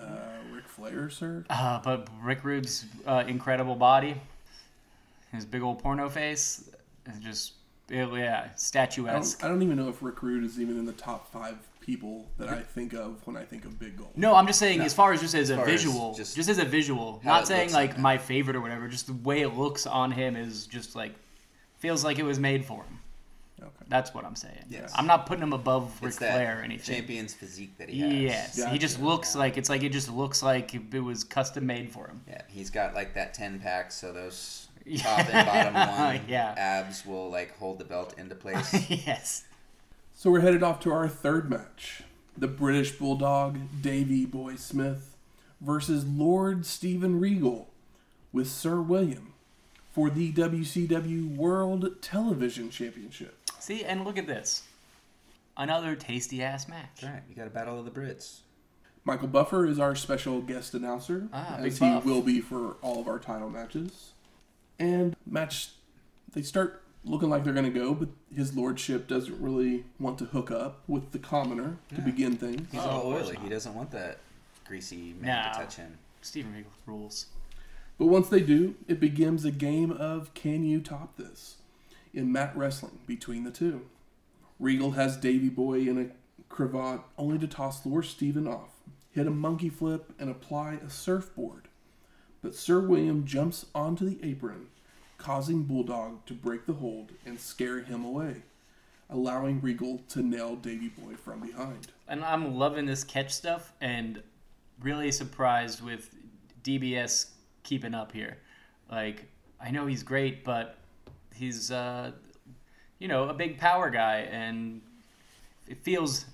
Uh, 0.00 0.18
Ric 0.52 0.68
Flair, 0.68 1.08
sir. 1.08 1.44
Uh, 1.48 1.80
but 1.80 2.08
Rick 2.22 2.44
Rude's 2.44 2.84
uh, 3.06 3.24
incredible 3.26 3.76
body, 3.76 4.20
his 5.32 5.44
big 5.46 5.62
old 5.62 5.78
porno 5.78 6.08
face, 6.08 6.68
is 7.06 7.18
just 7.20 7.54
yeah, 7.88 8.48
I 8.52 8.56
statuesque. 8.56 9.38
don't, 9.40 9.46
I 9.46 9.50
don't 9.50 9.62
even 9.62 9.76
know 9.76 9.88
if 9.88 10.02
Rick 10.02 10.22
Rude 10.22 10.44
is 10.44 10.60
even 10.60 10.78
in 10.78 10.84
the 10.84 10.92
top 10.92 11.32
five 11.32 11.56
people 11.86 12.26
that 12.36 12.48
I 12.48 12.60
think 12.60 12.92
of 12.92 13.24
when 13.26 13.36
I 13.36 13.44
think 13.44 13.64
of 13.64 13.78
Big 13.78 13.96
Gold. 13.96 14.10
No, 14.16 14.34
I'm 14.34 14.46
just 14.46 14.58
saying, 14.58 14.80
as 14.80 14.92
far 14.92 15.12
as 15.12 15.20
just 15.20 15.34
as, 15.34 15.50
a 15.50 15.56
far 15.56 15.64
as 15.64 15.70
visual, 15.70 16.14
just 16.14 16.34
just, 16.34 16.48
as 16.50 16.58
a 16.58 16.64
visual, 16.64 17.20
not 17.24 17.46
saying 17.46 17.62
looks 17.62 17.74
like 17.74 17.98
my 17.98 18.18
favorite 18.18 18.56
or 18.56 18.60
whatever. 18.60 18.88
Just 18.88 19.06
the 19.06 19.14
way 19.14 19.40
it 19.42 19.54
looks 19.54 19.86
on 19.86 20.10
him 20.10 20.36
is 20.36 20.66
just 20.66 20.96
like 20.96 21.14
feels 21.78 22.04
like 22.04 22.18
it 22.18 22.24
was 22.24 22.38
made 22.38 22.64
for 22.64 22.82
him. 22.82 22.98
Okay. 23.58 23.70
That's 23.88 24.12
what 24.12 24.24
I'm 24.26 24.36
saying. 24.36 24.64
Yes. 24.68 24.92
I'm 24.94 25.06
not 25.06 25.24
putting 25.26 25.42
him 25.42 25.54
above 25.54 25.96
Ric 26.02 26.08
It's 26.08 26.18
Flair 26.18 26.58
or 26.60 26.62
anything. 26.62 26.96
champion's 26.96 27.32
physique 27.32 27.78
that 27.78 27.88
he 27.88 28.00
has. 28.26 28.58
Yes, 28.58 28.70
he 28.70 28.76
just 28.78 29.00
looks 29.00 29.34
like 29.34 29.56
it's 29.56 29.70
like 29.70 29.82
it 29.82 29.92
just 29.92 30.10
looks 30.10 30.42
like 30.42 30.74
it 30.74 31.00
was 31.00 31.24
custom 31.24 31.64
made 31.64 31.90
for 31.90 32.06
him. 32.08 32.20
Yeah, 32.28 32.42
he's 32.48 32.68
got 32.68 32.94
like 32.94 33.14
that 33.14 33.32
10 33.32 33.60
pack, 33.60 33.92
so 33.92 34.12
those 34.12 34.68
top 34.98 35.32
and 35.32 35.46
bottom 35.46 35.74
one 35.98 36.20
Yeah. 36.28 36.52
abs 36.58 37.06
will 37.06 37.30
like 37.30 37.56
hold 37.56 37.78
the 37.78 37.84
belt 37.84 38.14
into 38.18 38.34
place. 38.34 38.90
yes. 39.06 39.44
So 40.18 40.30
we're 40.30 40.40
headed 40.40 40.62
off 40.62 40.80
to 40.80 40.92
our 40.92 41.08
third 41.08 41.50
match: 41.50 42.02
the 42.36 42.48
British 42.48 42.92
Bulldog 42.92 43.58
Davy 43.82 44.24
Boy 44.24 44.56
Smith 44.56 45.14
versus 45.60 46.06
Lord 46.06 46.64
Steven 46.64 47.20
Regal 47.20 47.68
with 48.32 48.48
Sir 48.48 48.80
William 48.80 49.34
for 49.92 50.08
the 50.10 50.32
WCW 50.32 51.36
World 51.36 52.00
Television 52.02 52.70
Championship. 52.70 53.36
See, 53.60 53.84
and 53.84 54.04
look 54.04 54.16
at 54.18 54.26
this. 54.26 54.62
Another 55.56 55.94
tasty 55.96 56.42
ass 56.42 56.66
match. 56.66 57.00
That's 57.00 57.12
right. 57.12 57.22
You 57.28 57.34
got 57.34 57.46
a 57.46 57.50
battle 57.50 57.78
of 57.78 57.84
the 57.84 57.90
Brits. 57.90 58.38
Michael 59.04 59.28
Buffer 59.28 59.66
is 59.66 59.78
our 59.78 59.94
special 59.94 60.40
guest 60.40 60.74
announcer, 60.74 61.28
Ah, 61.32 61.56
as 61.58 61.74
he 61.78 61.80
Buff. 61.88 62.04
will 62.04 62.22
be 62.22 62.40
for 62.40 62.76
all 62.82 63.00
of 63.00 63.06
our 63.06 63.18
title 63.18 63.48
matches. 63.50 64.12
And 64.78 65.14
match, 65.26 65.70
they 66.32 66.42
start 66.42 66.82
looking 67.06 67.30
like 67.30 67.44
they're 67.44 67.52
going 67.52 67.72
to 67.72 67.78
go, 67.78 67.94
but 67.94 68.08
his 68.34 68.54
lordship 68.56 69.06
doesn't 69.06 69.40
really 69.40 69.84
want 69.98 70.18
to 70.18 70.24
hook 70.26 70.50
up 70.50 70.82
with 70.88 71.12
the 71.12 71.18
commoner 71.18 71.76
to 71.94 72.00
begin 72.02 72.36
things. 72.36 72.66
He's 72.70 72.80
Oh, 72.80 72.88
all 72.90 73.12
oily. 73.12 73.36
He 73.42 73.48
doesn't 73.48 73.74
want 73.74 73.92
that 73.92 74.18
greasy 74.66 75.14
man 75.20 75.52
to 75.52 75.58
touch 75.60 75.76
him. 75.76 75.98
Steven 76.20 76.52
Regal 76.52 76.72
rules. 76.84 77.26
But 77.98 78.06
once 78.06 78.28
they 78.28 78.40
do, 78.40 78.74
it 78.88 79.00
begins 79.00 79.44
a 79.44 79.50
game 79.50 79.90
of 79.92 80.34
can 80.34 80.64
you 80.64 80.80
top 80.80 81.16
this 81.16 81.56
in 82.12 82.32
mat 82.32 82.52
wrestling 82.56 82.98
between 83.06 83.44
the 83.44 83.50
two. 83.50 83.82
Regal 84.58 84.92
has 84.92 85.16
Davy 85.16 85.48
Boy 85.48 85.80
in 85.80 85.98
a 85.98 86.08
cravat 86.52 87.00
only 87.16 87.38
to 87.38 87.46
toss 87.46 87.86
Lord 87.86 88.04
Steven 88.06 88.46
off, 88.48 88.80
hit 89.12 89.26
a 89.26 89.30
monkey 89.30 89.68
flip, 89.68 90.12
and 90.18 90.28
apply 90.28 90.78
a 90.84 90.90
surfboard. 90.90 91.68
But 92.42 92.54
Sir 92.54 92.80
William 92.80 93.24
jumps 93.24 93.66
onto 93.74 94.08
the 94.08 94.18
apron, 94.28 94.66
causing 95.26 95.64
Bulldog 95.64 96.24
to 96.24 96.32
break 96.32 96.66
the 96.66 96.72
hold 96.72 97.10
and 97.26 97.40
scare 97.40 97.80
him 97.80 98.04
away, 98.04 98.36
allowing 99.10 99.60
Regal 99.60 100.00
to 100.10 100.22
nail 100.22 100.54
Davy 100.54 100.88
Boy 100.88 101.16
from 101.16 101.40
behind. 101.40 101.88
And 102.06 102.24
I'm 102.24 102.54
loving 102.54 102.86
this 102.86 103.02
catch 103.02 103.32
stuff 103.32 103.72
and 103.80 104.22
really 104.80 105.10
surprised 105.10 105.82
with 105.82 106.14
DBS 106.62 107.30
keeping 107.64 107.92
up 107.92 108.12
here. 108.12 108.36
Like, 108.88 109.24
I 109.60 109.72
know 109.72 109.86
he's 109.86 110.04
great, 110.04 110.44
but 110.44 110.76
he's, 111.34 111.72
uh, 111.72 112.12
you 113.00 113.08
know, 113.08 113.28
a 113.28 113.34
big 113.34 113.58
power 113.58 113.90
guy, 113.90 114.28
and 114.30 114.80
it 115.66 115.78
feels. 115.78 116.26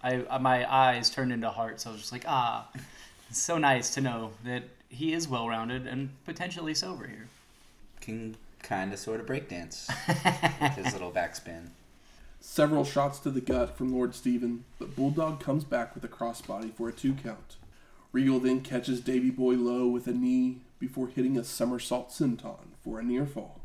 I 0.00 0.38
my 0.38 0.72
eyes 0.72 1.10
turned 1.10 1.32
into 1.32 1.50
hearts. 1.50 1.88
I 1.88 1.90
was 1.90 2.02
just 2.02 2.12
like, 2.12 2.24
ah, 2.28 2.68
it's 3.28 3.42
so 3.42 3.58
nice 3.58 3.92
to 3.94 4.00
know 4.00 4.30
that 4.44 4.62
he 4.88 5.12
is 5.12 5.26
well 5.26 5.48
rounded 5.48 5.88
and 5.88 6.10
potentially 6.24 6.72
sober 6.72 7.08
here. 7.08 7.26
Can 8.06 8.36
kind 8.62 8.92
of 8.92 9.00
sort 9.00 9.18
of 9.18 9.26
breakdance 9.26 9.88
with 10.60 10.84
his 10.84 10.92
little 10.92 11.10
backspin. 11.16 11.70
Several 12.38 12.84
shots 12.84 13.18
to 13.18 13.30
the 13.30 13.40
gut 13.40 13.76
from 13.76 13.92
Lord 13.92 14.14
Steven, 14.14 14.64
but 14.78 14.94
Bulldog 14.94 15.40
comes 15.40 15.64
back 15.64 15.92
with 15.92 16.04
a 16.04 16.08
crossbody 16.08 16.72
for 16.72 16.88
a 16.88 16.92
two 16.92 17.14
count. 17.14 17.56
Regal 18.12 18.38
then 18.38 18.60
catches 18.60 19.00
Davy 19.00 19.30
Boy 19.30 19.54
low 19.54 19.88
with 19.88 20.06
a 20.06 20.12
knee 20.12 20.58
before 20.78 21.08
hitting 21.08 21.36
a 21.36 21.42
somersault 21.42 22.10
senton 22.10 22.68
for 22.84 23.00
a 23.00 23.02
near 23.02 23.26
fall. 23.26 23.60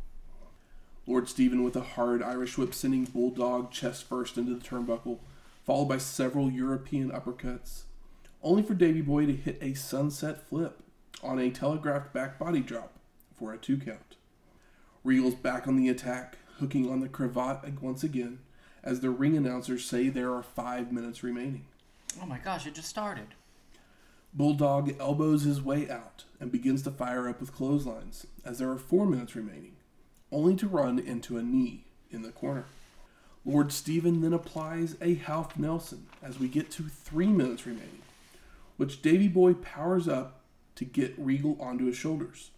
Lord 1.06 1.30
Steven 1.30 1.64
with 1.64 1.76
a 1.76 1.82
hard 1.82 2.24
Irish 2.24 2.58
whip 2.58 2.74
sending 2.74 3.06
Bulldog 3.06 3.70
chest 3.70 4.06
first 4.06 4.40
into 4.40 4.56
the 4.56 4.60
turnbuckle, 4.60 5.20
followed 5.64 5.86
by 5.86 6.00
several 6.00 6.50
European 6.50 7.12
uppercuts, 7.12 7.84
only 8.42 8.64
for 8.64 8.74
Davy 8.74 9.02
Boy 9.02 9.28
to 9.28 9.34
hit 9.34 9.60
a 9.62 9.76
sunset 9.76 10.50
flip 10.50 10.82
on 11.22 11.38
a 11.38 11.52
telegraphed 11.52 12.12
back 12.12 12.40
body 12.40 12.62
drop 12.62 12.94
for 13.38 13.54
a 13.54 13.58
two 13.60 13.78
count. 13.78 14.11
Regal's 15.04 15.36
back 15.36 15.68
on 15.68 15.78
the 15.78 15.90
attack, 15.90 16.38
hooking 16.60 16.90
on 16.90 17.00
the 17.00 17.10
cravat 17.10 17.82
once 17.82 18.04
again, 18.04 18.40
as 18.84 19.00
the 19.00 19.10
ring 19.10 19.36
announcers 19.36 19.84
say 19.84 20.10
there 20.10 20.32
are 20.32 20.44
five 20.44 20.92
minutes 20.92 21.24
remaining. 21.24 21.66
Oh 22.22 22.28
my 22.28 22.38
gosh, 22.38 22.68
it 22.68 22.76
just 22.76 22.90
started. 22.90 23.30
Bulldog 24.34 24.96
elbows 25.00 25.44
his 25.44 25.62
way 25.62 25.90
out 25.90 26.26
and 26.40 26.52
begins 26.52 26.84
to 26.84 26.92
fire 26.92 27.28
up 27.28 27.40
with 27.40 27.54
clotheslines 27.54 28.28
as 28.46 28.60
there 28.60 28.70
are 28.70 28.78
four 28.78 29.08
minutes 29.08 29.36
remaining, 29.36 29.76
only 30.32 30.56
to 30.56 30.68
run 30.68 31.00
into 31.00 31.38
a 31.38 31.44
knee 31.44 31.86
in 32.12 32.22
the 32.22 32.32
corner. 32.32 32.66
Lord 33.44 33.72
Steven 33.72 34.22
then 34.22 34.34
applies 34.34 34.96
a 35.02 35.16
half 35.16 35.58
Nelson 35.58 36.06
as 36.22 36.40
we 36.40 36.48
get 36.48 36.70
to 36.72 36.84
three 36.84 37.28
minutes 37.28 37.66
remaining, 37.66 38.04
which 38.78 39.02
Davy 39.02 39.28
Boy 39.28 39.56
powers 39.56 40.08
up 40.08 40.42
to 40.76 40.86
get 40.86 41.18
Regal 41.18 41.58
onto 41.60 41.86
his 41.86 41.98
shoulders. 41.98 42.52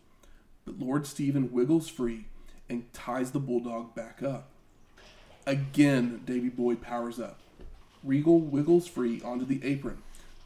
But 0.66 0.80
Lord 0.80 1.08
Steven 1.08 1.52
wiggles 1.54 1.90
free 1.90 2.26
and 2.70 2.92
ties 2.94 3.32
the 3.32 3.40
Bulldog 3.40 3.96
back 3.96 4.24
up. 4.24 4.50
Again, 5.46 6.22
Davy 6.26 6.50
Boy 6.50 6.76
powers 6.76 7.20
up. 7.20 7.40
Regal 8.04 8.40
wiggles 8.40 8.88
free 8.88 9.22
onto 9.22 9.46
the 9.46 9.64
apron, 9.64 9.98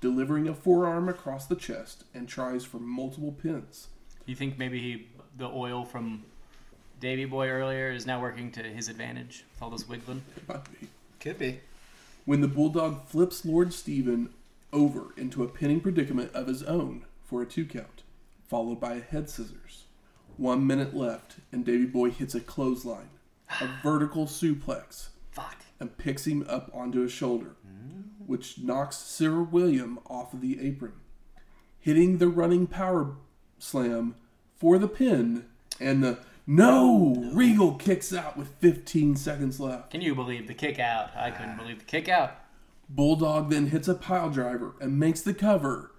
delivering 0.02 0.48
a 0.48 0.54
forearm 0.54 1.10
across 1.10 1.46
the 1.46 1.56
chest 1.56 2.04
and 2.14 2.28
tries 2.28 2.66
for 2.66 2.78
multiple 2.78 3.32
pins. 3.32 3.88
You 4.26 4.36
think 4.36 4.58
maybe 4.58 4.80
he 4.80 5.08
the 5.38 5.48
oil 5.48 5.86
from 5.86 6.24
Davy 7.00 7.26
Boy 7.26 7.50
earlier 7.50 7.92
is 7.92 8.08
now 8.08 8.22
working 8.22 8.52
to 8.54 8.64
his 8.64 8.90
advantage 8.90 9.46
with 9.54 9.62
all 9.62 9.70
this 9.70 9.88
wiggling? 9.88 10.24
It 10.36 10.48
might 10.48 10.64
be. 10.80 10.88
Could 11.20 11.38
be. 11.38 11.60
When 12.26 12.42
the 12.42 12.48
Bulldog 12.48 13.06
flips 13.06 13.46
Lord 13.46 13.74
Steven 13.74 14.34
over 14.74 15.14
into 15.16 15.44
a 15.44 15.48
pinning 15.48 15.80
predicament 15.80 16.32
of 16.34 16.48
his 16.48 16.64
own 16.64 17.06
for 17.24 17.42
a 17.42 17.46
two 17.46 17.66
count, 17.66 18.04
followed 18.48 18.80
by 18.80 18.96
a 18.96 19.02
head 19.02 19.30
scissors. 19.30 19.84
One 20.38 20.68
minute 20.68 20.96
left, 20.96 21.38
and 21.52 21.66
Davy 21.66 21.86
Boy 21.86 22.12
hits 22.12 22.36
a 22.36 22.40
clothesline, 22.40 23.10
a 23.60 23.68
vertical 23.84 24.28
suplex, 24.28 25.10
Fuck. 25.32 25.64
and 25.80 25.98
picks 25.98 26.28
him 26.28 26.46
up 26.48 26.70
onto 26.74 27.02
his 27.02 27.12
shoulder, 27.12 27.56
which 28.24 28.60
knocks 28.60 28.98
Sir 28.98 29.42
William 29.42 30.00
off 30.06 30.34
of 30.34 30.42
the 30.42 30.60
apron, 30.62 30.94
hitting 31.80 32.20
the 32.20 32.28
running 32.28 32.68
power 32.68 33.16
slam 33.58 34.16
for 34.56 34.78
the 34.78 34.88
pin, 34.88 35.46
and 35.80 36.04
the 36.04 36.20
no! 36.46 37.32
Regal 37.34 37.74
kicks 37.74 38.14
out 38.14 38.38
with 38.38 38.48
15 38.60 39.18
seconds 39.18 39.60
left. 39.60 39.90
Can 39.92 40.02
you 40.02 40.16
believe 40.16 40.48
the 40.48 40.54
kick 40.54 40.80
out? 40.80 41.10
I 41.16 41.32
couldn't 41.32 41.58
believe 41.58 41.80
the 41.80 41.86
kick 41.86 42.08
out. 42.08 42.36
Bulldog 42.88 43.50
then 43.50 43.68
hits 43.68 43.90
a 43.90 43.96
pile 43.96 44.30
driver 44.30 44.76
and 44.80 44.98
makes 44.98 45.20
the 45.20 45.34
cover 45.34 45.92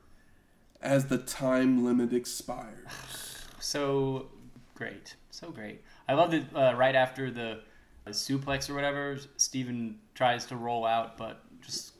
as 0.81 1.07
the 1.07 1.19
time 1.19 1.85
limit 1.85 2.15
expires. 2.15 2.87
So 3.61 4.27
great. 4.75 5.17
So 5.31 5.51
great. 5.51 5.83
I 6.09 6.15
love 6.15 6.31
that 6.31 6.45
uh, 6.55 6.75
right 6.77 6.95
after 6.95 7.31
the, 7.31 7.61
the 8.05 8.11
suplex 8.13 8.71
or 8.71 8.75
whatever, 8.75 9.19
Steven 9.37 9.99
tries 10.15 10.47
to 10.47 10.57
roll 10.57 10.85
out, 10.87 11.17
but 11.17 11.43
just 11.61 11.93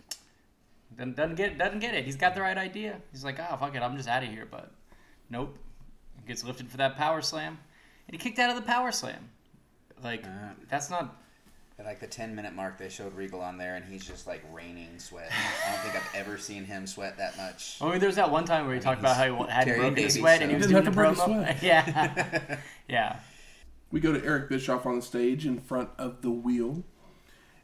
doesn't, 0.97 1.17
doesn't 1.17 1.37
get 1.37 1.59
doesn't 1.59 1.81
get 1.81 1.95
it. 1.95 2.05
He's 2.05 2.17
got 2.17 2.35
the 2.35 2.41
right 2.41 2.57
idea. 2.59 3.01
He's 3.13 3.25
like, 3.25 3.39
ah, 3.39 3.57
fuck 3.57 3.75
it, 3.75 3.83
I'm 3.83 3.97
just 3.97 4.09
out 4.09 4.23
of 4.23 4.31
here. 4.31 4.47
But 4.51 4.71
nope. 5.31 5.57
Gets 6.27 6.45
lifted 6.45 6.69
for 6.71 6.77
that 6.79 6.97
power 6.97 7.23
slam. 7.23 7.59
And 8.07 8.15
he 8.15 8.19
kicked 8.19 8.39
out 8.39 8.51
of 8.51 8.57
the 8.57 8.63
power 8.63 8.93
slam. 8.93 9.31
Like, 10.03 10.25
Uh. 10.25 10.53
that's 10.69 10.91
not 10.91 11.17
At 11.79 11.87
like 11.87 12.01
the 12.01 12.09
10 12.09 12.35
minute 12.35 12.55
mark, 12.55 12.77
they 12.77 12.89
showed 12.89 13.15
Regal 13.15 13.41
on 13.41 13.57
there, 13.57 13.77
and 13.77 13.85
he's 13.85 14.05
just 14.05 14.27
like 14.27 14.43
raining 14.53 14.99
sweat. 14.99 15.31
I 15.65 15.71
don't 15.71 15.81
think 15.83 15.95
I've 15.95 16.15
ever 16.17 16.37
seen 16.37 16.65
him 16.65 16.89
sweat 16.89 17.17
that 17.19 17.37
much. 17.37 17.77
I 17.81 17.89
mean, 17.91 18.01
there's 18.01 18.17
that 18.17 18.31
one 18.33 18.45
time 18.45 18.67
where 18.67 18.75
he 18.75 18.81
talked 18.81 18.99
about 19.01 19.17
how 19.17 19.25
he 19.25 19.51
hadn't 19.51 19.65
Terry 19.65 19.79
broken 19.79 19.97
his 19.97 20.15
Davies, 20.15 20.21
sweat 20.21 20.43
and 20.43 20.51
he 20.51 20.57
was 20.57 20.67
He 20.67 20.73
doing 20.73 20.85
didn't 20.85 20.97
the 20.97 21.01
promo. 21.01 21.45
break 21.45 21.49
his 21.57 21.63
yeah, 21.63 22.59
yeah. 22.89 23.17
We 23.93 24.01
go 24.01 24.13
to 24.13 24.25
Eric 24.25 24.49
Bischoff 24.49 24.87
on 24.87 24.97
the 24.97 25.03
stage 25.03 25.47
in 25.47 25.61
front 25.61 25.91
of 25.99 26.21
the 26.23 26.31
wheel, 26.31 26.83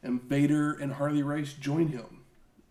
and 0.01 0.21
Vader 0.23 0.71
and 0.71 0.93
Harley 0.93 1.21
Race 1.21 1.51
join 1.53 1.89
him 1.89 2.21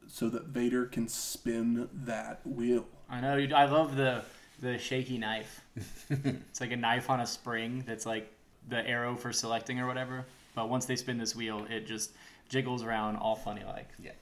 so 0.07 0.30
that 0.30 0.47
Vader 0.47 0.86
can 0.86 1.09
spin 1.09 1.88
that 1.92 2.40
wheel. 2.47 2.86
I 3.11 3.20
know. 3.20 3.36
I 3.55 3.66
love 3.66 3.97
the 3.97 4.22
the 4.61 4.78
shaky 4.78 5.18
knife. 5.18 5.61
it's 6.11 6.61
like 6.61 6.70
a 6.70 6.76
knife 6.76 7.11
on 7.11 7.20
a 7.20 7.26
spring 7.26 7.84
that's 7.86 8.07
like 8.07 8.32
the 8.68 8.78
arrow 8.88 9.14
for 9.14 9.30
selecting 9.30 9.78
or 9.78 9.86
whatever. 9.86 10.24
But 10.55 10.68
once 10.68 10.86
they 10.86 10.96
spin 10.96 11.18
this 11.18 11.34
wheel, 11.34 11.66
it 11.68 11.86
just 11.86 12.12
jiggles 12.48 12.82
around 12.82 13.16
all 13.16 13.36
funny 13.36 13.64
like. 13.64 13.88
Yeah. 14.02 14.12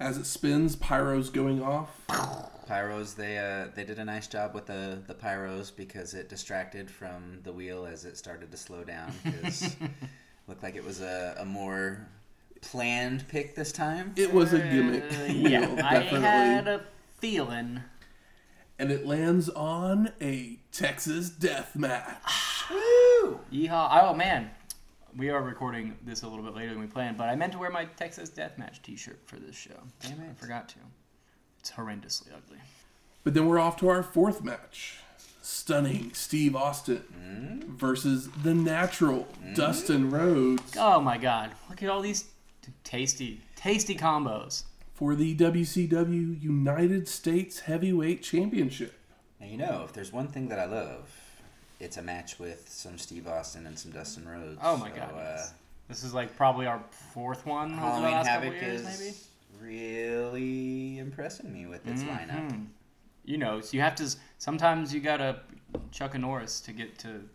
As 0.00 0.16
it 0.16 0.26
spins, 0.26 0.76
pyro's 0.76 1.28
going 1.28 1.60
off. 1.60 2.00
Pyros, 2.68 3.16
they 3.16 3.38
uh, 3.38 3.68
they 3.74 3.84
did 3.84 3.98
a 3.98 4.04
nice 4.04 4.28
job 4.28 4.54
with 4.54 4.66
the, 4.66 5.02
the 5.06 5.14
pyros 5.14 5.74
because 5.74 6.14
it 6.14 6.28
distracted 6.28 6.90
from 6.90 7.40
the 7.42 7.52
wheel 7.52 7.84
as 7.84 8.04
it 8.04 8.16
started 8.16 8.50
to 8.52 8.56
slow 8.56 8.84
down. 8.84 9.12
Because 9.24 9.74
looked 10.46 10.62
like 10.62 10.76
it 10.76 10.84
was 10.84 11.00
a, 11.00 11.36
a 11.40 11.44
more 11.44 12.06
planned 12.60 13.26
pick 13.28 13.56
this 13.56 13.72
time. 13.72 14.12
It 14.16 14.32
was 14.32 14.52
a 14.52 14.58
gimmick 14.58 15.04
Uh, 15.04 15.16
wheel, 15.32 15.50
yeah, 15.50 15.82
I 15.84 16.00
had 16.00 16.68
a 16.68 16.84
feeling. 17.18 17.82
And 18.78 18.92
it 18.92 19.04
lands 19.04 19.48
on 19.48 20.12
a 20.20 20.58
Texas 20.70 21.30
death 21.30 21.74
match. 21.74 22.64
Woo! 22.70 23.40
Yeehaw! 23.52 23.88
Oh 24.02 24.14
man, 24.14 24.50
we 25.16 25.30
are 25.30 25.42
recording 25.42 25.96
this 26.04 26.22
a 26.22 26.28
little 26.28 26.44
bit 26.44 26.54
later 26.54 26.70
than 26.70 26.80
we 26.80 26.86
planned, 26.86 27.16
but 27.16 27.28
I 27.28 27.34
meant 27.36 27.52
to 27.52 27.58
wear 27.58 27.70
my 27.70 27.84
Texas 27.96 28.30
Deathmatch 28.30 28.82
T-shirt 28.82 29.18
for 29.26 29.36
this 29.36 29.56
show. 29.56 29.78
Damn 30.00 30.20
it! 30.20 30.30
I 30.30 30.34
forgot 30.34 30.68
to. 30.70 30.76
It's 31.60 31.70
horrendously 31.70 32.28
ugly. 32.36 32.58
But 33.24 33.34
then 33.34 33.46
we're 33.46 33.58
off 33.58 33.76
to 33.78 33.88
our 33.88 34.02
fourth 34.02 34.42
match. 34.44 34.98
Stunning 35.42 36.12
Steve 36.12 36.54
Austin 36.54 37.02
Mm. 37.18 37.62
versus 37.78 38.28
the 38.42 38.54
natural 38.54 39.26
Dustin 39.54 40.10
Rhodes 40.10 40.74
Oh 40.78 41.00
my 41.00 41.16
god! 41.16 41.52
Look 41.70 41.82
at 41.82 41.88
all 41.88 42.02
these 42.02 42.24
t- 42.62 42.72
tasty, 42.84 43.40
tasty 43.56 43.94
combos. 43.96 44.64
for 44.94 45.14
the 45.14 45.34
WCW 45.36 46.42
United 46.42 47.08
States 47.08 47.60
Heavyweight 47.60 48.22
Championship. 48.22 48.94
Now 49.40 49.46
you 49.46 49.56
know 49.56 49.82
if 49.84 49.92
there's 49.92 50.12
one 50.12 50.28
thing 50.28 50.48
that 50.48 50.58
I 50.58 50.64
love, 50.66 51.08
it's 51.80 51.96
a 51.96 52.02
match 52.02 52.38
with 52.38 52.68
some 52.68 52.98
Steve 52.98 53.26
Austin 53.28 53.66
and 53.66 53.78
some 53.78 53.92
Dustin 53.92 54.28
Rhodes. 54.28 54.58
Oh 54.62 54.76
my 54.76 54.90
So, 54.90 54.96
god. 54.96 55.12
Uh, 55.14 55.18
yes. 55.18 55.54
This 55.88 56.04
is 56.04 56.12
like 56.12 56.36
probably 56.36 56.66
our 56.66 56.82
fourth 57.14 57.46
one 57.46 57.72
over 57.72 57.76
the 57.76 57.80
Halloween 57.80 58.10
last 58.12 58.26
Havoc 58.26 58.52
couple 58.54 58.68
years, 58.68 58.80
is 58.82 59.00
maybe. 59.00 59.68
really 59.72 60.98
impressing 60.98 61.52
me 61.52 61.66
with 61.66 61.86
its 61.86 62.02
lineup. 62.02 62.50
Mhm. 62.50 62.66
You 63.24 63.38
know, 63.38 63.60
so 63.60 63.76
you 63.76 63.80
have 63.82 63.94
to. 63.96 64.14
Sometimes 64.38 64.92
you 64.92 65.00
gotta 65.00 65.40
chuck 65.90 66.14
a 66.14 66.18
Norris 66.18 66.60
to 66.62 66.72
get 66.72 66.98
to 67.00 67.28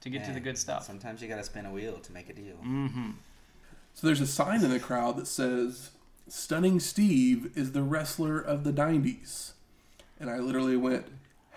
to 0.00 0.10
get 0.10 0.24
to 0.24 0.32
the 0.32 0.40
good 0.40 0.56
stuff. 0.58 0.84
Sometimes 0.84 1.20
you 1.22 1.28
gotta 1.28 1.42
spin 1.44 1.66
a 1.66 1.72
wheel 1.72 1.98
to 1.98 2.12
make 2.12 2.28
a 2.28 2.32
deal. 2.32 2.56
Mm-hmm. 2.64 3.10
So 3.94 4.06
there's 4.06 4.20
a 4.20 4.26
sign 4.26 4.62
in 4.62 4.70
the 4.70 4.78
crowd 4.78 5.16
that 5.16 5.26
says, 5.26 5.90
Stunning 6.28 6.78
Steve 6.80 7.50
is 7.56 7.72
the 7.72 7.82
wrestler 7.82 8.38
of 8.38 8.62
the 8.62 8.72
90s. 8.72 9.52
And 10.20 10.28
I 10.30 10.38
literally 10.38 10.76
went, 10.76 11.06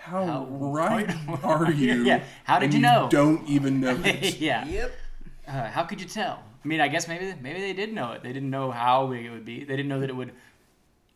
How, 0.00 0.24
How 0.24 0.44
right 0.50 1.06
right 1.28 1.44
are 1.44 1.70
you? 1.84 2.04
Yeah, 2.04 2.22
how 2.44 2.58
did 2.58 2.72
you 2.72 2.80
know? 2.80 3.08
Don't 3.10 3.46
even 3.48 3.80
know 3.84 4.00
it. 4.04 4.38
yeah. 4.40 4.64
Yep. 4.66 4.92
Uh, 5.46 5.70
how 5.70 5.84
could 5.84 6.00
you 6.00 6.08
tell? 6.08 6.42
I 6.64 6.68
mean, 6.68 6.80
I 6.80 6.88
guess 6.88 7.06
maybe 7.06 7.34
maybe 7.40 7.60
they 7.60 7.72
did 7.72 7.92
know 7.92 8.12
it. 8.12 8.22
They 8.22 8.32
didn't 8.32 8.50
know 8.50 8.70
how 8.70 9.06
big 9.08 9.26
it 9.26 9.30
would 9.30 9.44
be. 9.44 9.60
They 9.64 9.76
didn't 9.76 9.88
know 9.88 10.00
that 10.00 10.08
it 10.10 10.16
would 10.16 10.32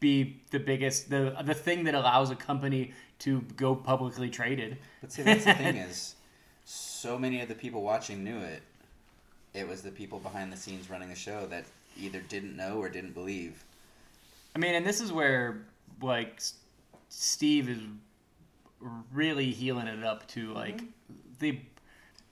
be 0.01 0.41
the 0.51 0.59
biggest, 0.59 1.09
the 1.09 1.35
the 1.45 1.55
thing 1.55 1.85
that 1.85 1.95
allows 1.95 2.31
a 2.31 2.37
company 2.37 2.93
to 3.21 3.41
go 3.57 3.75
publicly 3.75 4.29
traded. 4.29 4.77
But 5.01 5.13
see, 5.13 5.23
that's 5.23 5.45
the 5.45 5.55
thing 5.55 5.77
is, 5.77 6.15
so 6.65 7.19
many 7.19 7.41
of 7.41 7.49
the 7.49 7.55
people 7.55 7.83
watching 7.83 8.23
knew 8.23 8.39
it. 8.39 8.63
It 9.55 9.67
was 9.69 9.83
the 9.83 9.91
people 9.91 10.19
behind 10.19 10.53
the 10.53 10.57
scenes 10.57 10.91
running 10.91 11.09
the 11.09 11.15
show 11.15 11.47
that 11.47 11.65
either 11.99 12.21
didn't 12.21 12.57
know 12.57 12.79
or 12.79 12.89
didn't 12.89 13.15
believe. 13.15 13.65
I 14.57 14.59
mean, 14.59 14.75
and 14.75 14.85
this 14.85 15.01
is 15.01 15.13
where 15.13 15.63
like 16.03 16.41
Steve 17.09 17.69
is 17.69 17.79
really 19.13 19.51
heeling 19.51 19.87
it 19.87 20.05
up 20.05 20.27
to 20.29 20.53
like 20.53 20.83
the 21.39 21.59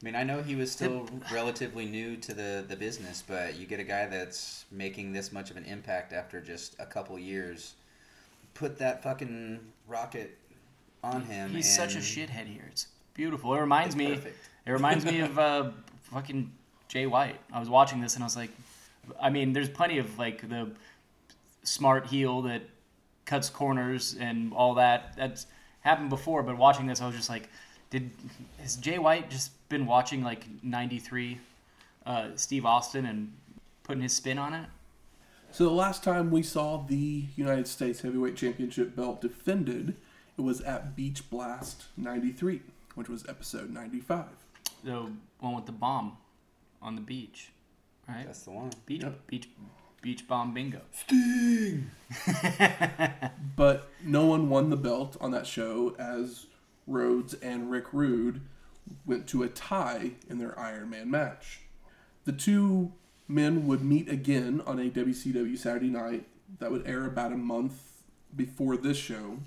I 0.03 0.05
mean, 0.05 0.17
I 0.17 0.25
know 0.25 0.43
he 0.43 0.57
was 0.57 0.73
still 0.73 1.09
relatively 1.33 1.87
new 1.87 2.17
to 2.17 2.35
the, 2.35 2.65
the 2.67 2.75
business, 2.75 3.23
but 3.27 3.57
you 3.57 3.67
get 3.67 3.79
a 3.79 3.85
guy 3.85 4.07
that's 4.07 4.65
making 4.73 5.13
this 5.13 5.31
much 5.31 5.53
of 5.53 5.57
an 5.57 5.65
impact 5.65 6.13
after 6.13 6.41
just 6.41 6.75
a 6.81 6.87
couple 6.87 7.17
years. 7.21 7.75
Put 8.55 8.79
that 8.79 9.05
fucking 9.05 9.61
rocket 9.87 10.37
on 11.05 11.23
him. 11.23 11.51
he's 11.51 11.73
such 11.73 11.95
a 11.95 11.99
shithead 11.99 12.49
here. 12.49 12.65
It's 12.69 12.89
beautiful. 13.15 13.55
It 13.55 13.61
reminds 13.61 13.95
me. 13.95 14.09
perfect. 14.09 14.39
It 14.67 14.73
reminds 14.73 15.05
me 15.05 15.21
of 15.21 15.39
uh, 15.39 15.71
fucking 16.11 16.51
Jay 16.89 17.07
White. 17.07 17.39
I 17.53 17.61
was 17.61 17.69
watching 17.69 18.01
this 18.01 18.15
and 18.15 18.25
I 18.25 18.27
was 18.27 18.37
like, 18.37 18.51
I 19.21 19.31
mean, 19.31 19.53
there's 19.53 19.71
plenty 19.71 19.99
of 19.99 20.19
like 20.19 20.49
the 20.49 20.71
smart 21.63 22.07
heel 22.07 22.43
that 22.43 22.63
cuts 23.25 23.51
corners 23.51 24.17
and 24.19 24.53
all 24.53 24.75
that. 24.75 25.15
That's 25.17 25.47
happened 25.83 26.11
before, 26.11 26.43
but 26.43 26.57
watching 26.59 26.87
this, 26.87 27.01
I 27.01 27.07
was 27.07 27.15
just 27.17 27.29
like, 27.29 27.49
did 27.91 28.11
has 28.61 28.77
Jay 28.77 28.99
White 28.99 29.31
just 29.31 29.51
been 29.69 29.87
watching 29.87 30.23
like 30.23 30.45
'93 30.63 31.39
uh, 32.07 32.29
Steve 32.37 32.65
Austin 32.67 33.05
and 33.07 33.33
putting 33.83 34.03
his 34.03 34.13
spin 34.15 34.39
on 34.39 34.55
it? 34.55 34.67
So 35.51 35.65
the 35.65 35.71
last 35.71 36.03
time 36.03 36.31
we 36.31 36.43
saw 36.43 36.79
the 36.79 37.27
United 37.37 37.67
States 37.69 38.01
Heavyweight 38.01 38.37
Championship 38.37 38.97
belt 38.97 39.21
defended, 39.21 39.97
it 40.39 40.41
was 40.41 40.63
at 40.63 40.97
Beach 40.97 41.29
Blast 41.29 41.85
93, 41.99 42.63
which 42.95 43.11
was 43.11 43.29
episode 43.29 43.71
95. 43.71 44.25
The 44.83 45.11
one 45.41 45.55
with 45.55 45.67
the 45.67 45.73
bomb 45.73 46.17
on 46.81 46.95
the 46.95 47.03
beach, 47.03 47.51
right? 48.09 48.25
That's 48.25 48.43
the 48.45 48.51
one. 48.51 48.71
Beach, 48.87 49.03
Yep. 49.03 49.27
beach, 49.27 49.49
beach 50.03 50.29
bomb 50.29 50.53
bingo. 50.53 50.83
Sting! 50.93 51.91
But 53.57 53.89
no 54.03 54.27
one 54.27 54.49
won 54.49 54.71
the 54.71 54.77
belt 54.77 55.17
on 55.21 55.31
that 55.33 55.47
show 55.47 55.95
as 55.99 56.47
Rhodes 56.87 57.35
and 57.35 57.71
Rick 57.71 57.93
Rude 57.93 58.41
went 59.07 59.27
to 59.29 59.43
a 59.43 59.49
tie 59.49 60.13
in 60.29 60.39
their 60.39 60.59
Iron 60.59 60.91
Man 60.91 61.11
match. 61.11 61.61
The 62.25 62.33
two 62.33 62.93
men 63.29 63.67
would 63.67 63.83
meet 63.85 64.09
again 64.09 64.63
on 64.67 64.79
a 64.79 64.91
WCW 64.91 65.57
Saturday 65.57 65.91
night 65.91 66.27
that 66.59 66.71
would 66.71 66.87
air 66.87 67.05
about 67.07 67.33
a 67.33 67.37
month 67.37 68.03
before 68.35 68.77
this 68.77 68.97
show, 68.97 69.39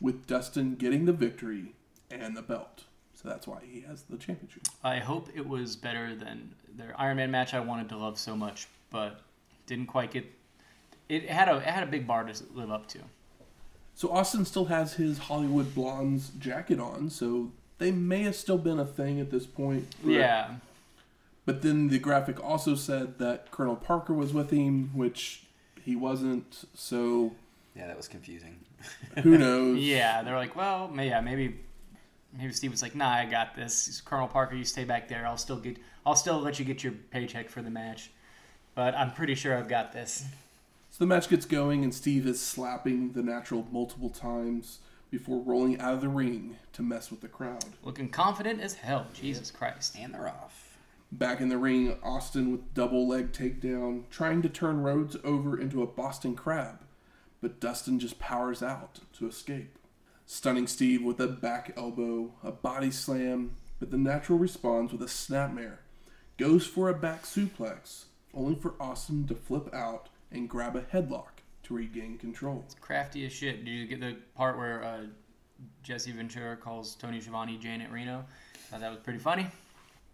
with 0.00 0.26
Dustin 0.26 0.74
getting 0.74 1.04
the 1.04 1.12
victory 1.12 1.74
and 2.10 2.36
the 2.36 2.42
belt. 2.42 2.84
So 3.14 3.28
that's 3.28 3.46
why 3.46 3.60
he 3.70 3.82
has 3.82 4.02
the 4.02 4.16
championship. 4.16 4.66
I 4.82 4.98
hope 4.98 5.28
it 5.34 5.46
was 5.46 5.76
better 5.76 6.14
than 6.14 6.54
their 6.74 6.98
Iron 6.98 7.18
Man 7.18 7.30
match 7.30 7.54
I 7.54 7.60
wanted 7.60 7.88
to 7.90 7.96
love 7.96 8.18
so 8.18 8.34
much, 8.34 8.66
but 8.90 9.20
didn't 9.76 9.86
quite 9.86 10.10
get. 10.10 10.24
It 11.08 11.28
had 11.28 11.48
a 11.48 11.56
it 11.56 11.62
had 11.64 11.82
a 11.82 11.86
big 11.86 12.06
bar 12.06 12.24
to 12.24 12.44
live 12.54 12.70
up 12.70 12.86
to. 12.88 12.98
So 13.94 14.10
Austin 14.10 14.44
still 14.44 14.66
has 14.66 14.94
his 14.94 15.18
Hollywood 15.18 15.74
Blondes 15.74 16.30
jacket 16.38 16.80
on, 16.80 17.10
so 17.10 17.50
they 17.78 17.90
may 17.90 18.22
have 18.22 18.36
still 18.36 18.58
been 18.58 18.78
a 18.78 18.86
thing 18.86 19.20
at 19.20 19.30
this 19.30 19.46
point. 19.46 19.86
Yeah, 20.04 20.54
But 21.44 21.60
then 21.62 21.88
the 21.88 21.98
graphic 21.98 22.42
also 22.42 22.74
said 22.74 23.18
that 23.18 23.50
Colonel 23.50 23.76
Parker 23.76 24.14
was 24.14 24.32
with 24.32 24.50
him, 24.50 24.90
which 24.94 25.42
he 25.84 25.94
wasn't. 25.96 26.64
So 26.74 27.32
Yeah, 27.76 27.86
that 27.86 27.96
was 27.96 28.08
confusing. 28.08 28.60
who 29.22 29.36
knows? 29.44 29.78
yeah. 29.78 30.22
They're 30.22 30.36
like, 30.36 30.56
well, 30.56 30.88
may- 30.88 31.08
yeah, 31.10 31.20
maybe 31.20 31.58
maybe 32.36 32.52
Steve 32.52 32.70
was 32.70 32.80
like, 32.80 32.94
nah, 32.94 33.10
I 33.10 33.26
got 33.26 33.54
this. 33.54 34.00
Colonel 34.00 34.26
Parker, 34.28 34.54
you 34.54 34.64
stay 34.64 34.84
back 34.84 35.06
there. 35.08 35.26
I'll 35.26 35.36
still 35.36 35.58
get. 35.58 35.76
I'll 36.06 36.16
still 36.16 36.40
let 36.40 36.58
you 36.58 36.64
get 36.64 36.82
your 36.82 36.94
paycheck 37.10 37.50
for 37.50 37.60
the 37.62 37.70
match, 37.70 38.10
but 38.74 38.94
I'm 38.94 39.12
pretty 39.12 39.34
sure 39.34 39.56
I've 39.56 39.68
got 39.68 39.92
this. 39.92 40.24
So 40.90 41.04
the 41.04 41.06
match 41.06 41.28
gets 41.28 41.46
going, 41.46 41.84
and 41.84 41.94
Steve 41.94 42.26
is 42.26 42.40
slapping 42.40 43.12
the 43.12 43.22
natural 43.22 43.66
multiple 43.72 44.10
times 44.10 44.80
before 45.10 45.40
rolling 45.40 45.80
out 45.80 45.94
of 45.94 46.00
the 46.00 46.08
ring 46.08 46.56
to 46.72 46.82
mess 46.82 47.10
with 47.10 47.20
the 47.20 47.28
crowd. 47.28 47.64
Looking 47.82 48.08
confident 48.08 48.60
as 48.60 48.74
hell. 48.74 49.06
Jesus 49.12 49.50
Christ. 49.50 49.96
And 49.98 50.14
they're 50.14 50.28
off. 50.28 50.78
Back 51.12 51.42
in 51.42 51.50
the 51.50 51.58
ring, 51.58 51.98
Austin 52.02 52.50
with 52.50 52.72
double 52.72 53.06
leg 53.06 53.32
takedown, 53.32 54.04
trying 54.10 54.40
to 54.40 54.48
turn 54.48 54.82
Rhodes 54.82 55.16
over 55.22 55.60
into 55.60 55.82
a 55.82 55.86
Boston 55.86 56.34
Crab, 56.34 56.80
but 57.42 57.60
Dustin 57.60 57.98
just 57.98 58.18
powers 58.18 58.62
out 58.62 59.00
to 59.18 59.28
escape. 59.28 59.78
Stunning 60.24 60.66
Steve 60.66 61.02
with 61.02 61.20
a 61.20 61.28
back 61.28 61.74
elbow, 61.76 62.32
a 62.42 62.50
body 62.50 62.90
slam, 62.90 63.56
but 63.78 63.90
the 63.90 63.98
natural 63.98 64.38
responds 64.38 64.92
with 64.92 65.02
a 65.02 65.06
snapmare. 65.06 65.78
Goes 66.38 66.66
for 66.66 66.88
a 66.88 66.94
back 66.94 67.24
suplex, 67.24 68.04
only 68.34 68.54
for 68.54 68.74
Austin 68.80 69.26
to 69.28 69.34
flip 69.34 69.72
out 69.74 70.08
and 70.30 70.48
grab 70.48 70.76
a 70.76 70.82
headlock 70.82 71.42
to 71.64 71.74
regain 71.74 72.18
control. 72.18 72.64
Crafty 72.80 73.26
as 73.26 73.32
shit. 73.32 73.64
Did 73.64 73.70
you 73.70 73.86
get 73.86 74.00
the 74.00 74.16
part 74.34 74.56
where 74.56 74.82
uh, 74.82 75.00
Jesse 75.82 76.12
Ventura 76.12 76.56
calls 76.56 76.94
Tony 76.94 77.20
Schiavone 77.20 77.58
Janet 77.58 77.90
Reno? 77.90 78.24
Thought 78.70 78.80
that 78.80 78.90
was 78.90 79.00
pretty 79.00 79.18
funny. 79.18 79.46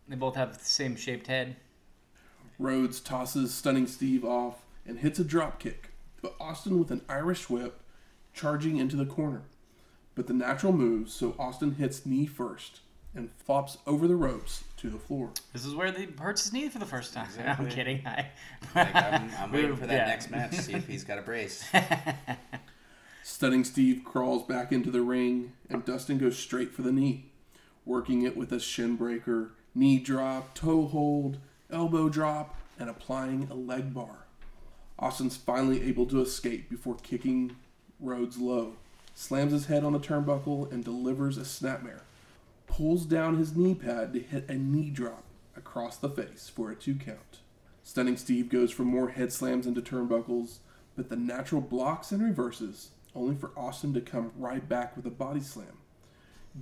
They 0.09 0.17
both 0.17 0.35
have 0.37 0.59
the 0.59 0.65
same 0.65 0.97
shaped 0.97 1.27
head. 1.27 1.57
Rhodes 2.59 3.01
tosses 3.01 3.55
Stunning 3.55 3.87
Steve 3.87 4.25
off 4.25 4.63
and 4.85 4.99
hits 4.99 5.19
a 5.19 5.25
drop 5.25 5.61
kick, 5.61 5.91
but 6.21 6.35
Austin 6.41 6.79
with 6.79 6.91
an 6.91 7.03
Irish 7.09 7.49
whip 7.49 7.81
charging 8.35 8.79
into 8.79 8.97
the 8.97 9.07
corner. 9.07 9.43
But 10.15 10.27
the 10.27 10.33
natural 10.33 10.73
moves, 10.73 11.13
so 11.13 11.37
Austin 11.39 11.77
hits 11.77 12.05
knee 12.05 12.27
first 12.27 12.81
and 13.15 13.31
flops 13.33 13.79
over 13.87 14.07
the 14.07 14.15
ropes 14.17 14.65
to 14.77 14.91
the 14.91 14.99
floor. 14.99 15.31
This 15.53 15.65
is 15.65 15.75
where 15.75 15.91
he 15.93 16.07
hurts 16.19 16.45
his 16.45 16.53
knee 16.53 16.69
for 16.69 16.79
the 16.79 16.87
first 16.87 17.13
time. 17.15 17.27
Exactly. 17.27 17.67
I'm 17.67 17.73
kidding. 17.73 18.07
I, 18.07 18.27
Like, 18.75 18.95
I'm, 18.95 19.31
I'm 19.39 19.53
waiting 19.53 19.77
for 19.77 19.87
that 19.87 19.93
Yeah. 19.95 20.07
next 20.07 20.31
match 20.31 20.51
to 20.53 20.63
see 20.63 20.75
if 20.75 20.87
he's 20.87 21.05
got 21.05 21.19
a 21.19 21.23
brace. 21.23 21.65
Stunning 23.23 23.65
Steve 23.65 24.03
crawls 24.05 24.43
back 24.45 24.73
into 24.73 24.91
the 24.91 25.03
ring, 25.03 25.53
and 25.69 25.85
Dustin 25.85 26.19
goes 26.19 26.39
straight 26.39 26.73
for 26.73 26.83
the 26.83 26.93
knee, 26.93 27.27
working 27.85 28.23
it 28.23 28.37
with 28.37 28.53
a 28.53 28.61
shin 28.61 28.97
breaker, 28.97 29.51
knee 29.75 29.99
drop, 29.99 30.55
toe 30.55 30.87
hold, 30.87 31.39
elbow 31.71 32.09
drop, 32.09 32.57
and 32.79 32.89
applying 32.89 33.49
a 33.51 33.55
leg 33.55 33.93
bar. 33.93 34.27
Austin's 34.99 35.37
finally 35.37 35.83
able 35.85 36.07
to 36.07 36.21
escape 36.21 36.71
before 36.71 36.97
kicking 37.03 37.55
Rhodes 38.01 38.39
low, 38.39 38.75
slams 39.15 39.53
his 39.53 39.67
head 39.67 39.85
on 39.85 39.93
the 39.93 40.01
turnbuckle, 40.01 40.71
and 40.73 40.85
delivers 40.85 41.37
a 41.37 41.43
snapmare. 41.43 42.01
Pulls 42.69 43.05
down 43.07 43.39
his 43.39 43.57
knee 43.57 43.75
pad 43.75 44.13
to 44.13 44.21
hit 44.21 44.49
a 44.49 44.55
knee 44.55 44.91
drop 44.91 45.25
across 45.57 45.97
the 45.97 46.09
face 46.09 46.49
for 46.49 46.71
a 46.71 46.77
two 46.77 46.95
count. 46.95 47.41
Stunning 47.83 48.17
Steve 48.17 48.49
goes 48.49 48.71
for 48.71 48.85
more 48.85 49.09
head 49.09 49.33
slams 49.33 49.67
into 49.67 49.81
turnbuckles, 49.81 50.59
but 50.95 51.09
the 51.09 51.17
natural 51.17 51.61
blocks 51.61 52.13
and 52.13 52.23
reverses, 52.23 52.91
only 53.15 53.35
for 53.35 53.51
Austin 53.57 53.93
to 53.95 54.01
come 54.01 54.31
right 54.37 54.69
back 54.69 54.97
with 54.97 55.07
a 55.07 55.11
body 55.11 55.41
slam. 55.41 55.79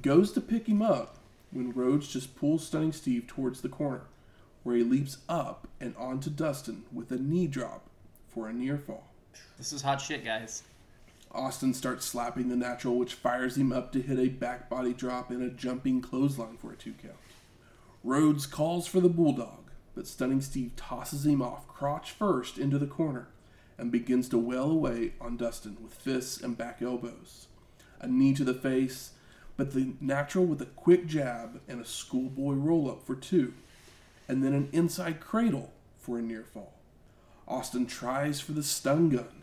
Goes 0.00 0.32
to 0.32 0.40
pick 0.40 0.66
him 0.68 0.80
up 0.80 1.18
when 1.50 1.72
Rhodes 1.72 2.08
just 2.08 2.36
pulls 2.36 2.66
Stunning 2.66 2.92
Steve 2.92 3.26
towards 3.26 3.60
the 3.60 3.68
corner, 3.68 4.04
where 4.62 4.76
he 4.76 4.84
leaps 4.84 5.18
up 5.28 5.68
and 5.80 5.94
onto 5.96 6.30
Dustin 6.30 6.84
with 6.92 7.10
a 7.10 7.18
knee 7.18 7.46
drop 7.46 7.90
for 8.28 8.48
a 8.48 8.52
near 8.52 8.78
fall. 8.78 9.12
this 9.58 9.72
is 9.72 9.82
hot 9.82 10.00
shit, 10.00 10.24
guys. 10.24 10.62
Austin 11.36 11.74
starts 11.74 12.06
slapping 12.06 12.48
the 12.48 12.56
natural, 12.56 12.96
which 12.96 13.14
fires 13.14 13.56
him 13.56 13.72
up 13.72 13.92
to 13.92 14.02
hit 14.02 14.18
a 14.18 14.28
back 14.28 14.68
body 14.68 14.92
drop 14.92 15.30
and 15.30 15.42
a 15.42 15.50
jumping 15.50 16.00
clothesline 16.00 16.56
for 16.56 16.72
a 16.72 16.76
two 16.76 16.94
count. 16.94 17.14
Rhodes 18.02 18.46
calls 18.46 18.86
for 18.86 19.00
the 19.00 19.08
bulldog, 19.08 19.70
but 19.94 20.06
Stunning 20.06 20.40
Steve 20.40 20.72
tosses 20.76 21.26
him 21.26 21.42
off 21.42 21.68
crotch 21.68 22.12
first 22.12 22.58
into 22.58 22.78
the 22.78 22.86
corner 22.86 23.28
and 23.78 23.92
begins 23.92 24.28
to 24.30 24.38
wail 24.38 24.70
away 24.70 25.12
on 25.20 25.36
Dustin 25.36 25.76
with 25.82 25.94
fists 25.94 26.40
and 26.40 26.56
back 26.56 26.80
elbows. 26.80 27.48
A 28.00 28.06
knee 28.06 28.34
to 28.34 28.44
the 28.44 28.54
face, 28.54 29.12
but 29.56 29.72
the 29.72 29.92
natural 30.00 30.46
with 30.46 30.62
a 30.62 30.66
quick 30.66 31.06
jab 31.06 31.60
and 31.68 31.80
a 31.80 31.84
schoolboy 31.84 32.54
roll 32.54 32.90
up 32.90 33.04
for 33.04 33.14
two, 33.14 33.54
and 34.28 34.42
then 34.42 34.52
an 34.52 34.68
inside 34.72 35.20
cradle 35.20 35.72
for 35.98 36.18
a 36.18 36.22
near 36.22 36.42
fall. 36.42 36.74
Austin 37.48 37.86
tries 37.86 38.40
for 38.40 38.52
the 38.52 38.62
stun 38.62 39.08
gun, 39.08 39.35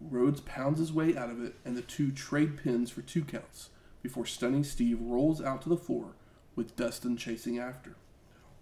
Rhodes 0.00 0.40
pounds 0.40 0.78
his 0.78 0.92
way 0.92 1.16
out 1.16 1.30
of 1.30 1.42
it, 1.42 1.54
and 1.64 1.76
the 1.76 1.82
two 1.82 2.10
trade 2.10 2.56
pins 2.62 2.90
for 2.90 3.02
two 3.02 3.22
counts 3.24 3.68
before 4.02 4.24
stunning 4.26 4.64
Steve 4.64 4.98
rolls 5.00 5.42
out 5.42 5.60
to 5.62 5.68
the 5.68 5.76
floor 5.76 6.14
with 6.56 6.74
Dustin 6.76 7.16
chasing 7.16 7.58
after. 7.58 7.96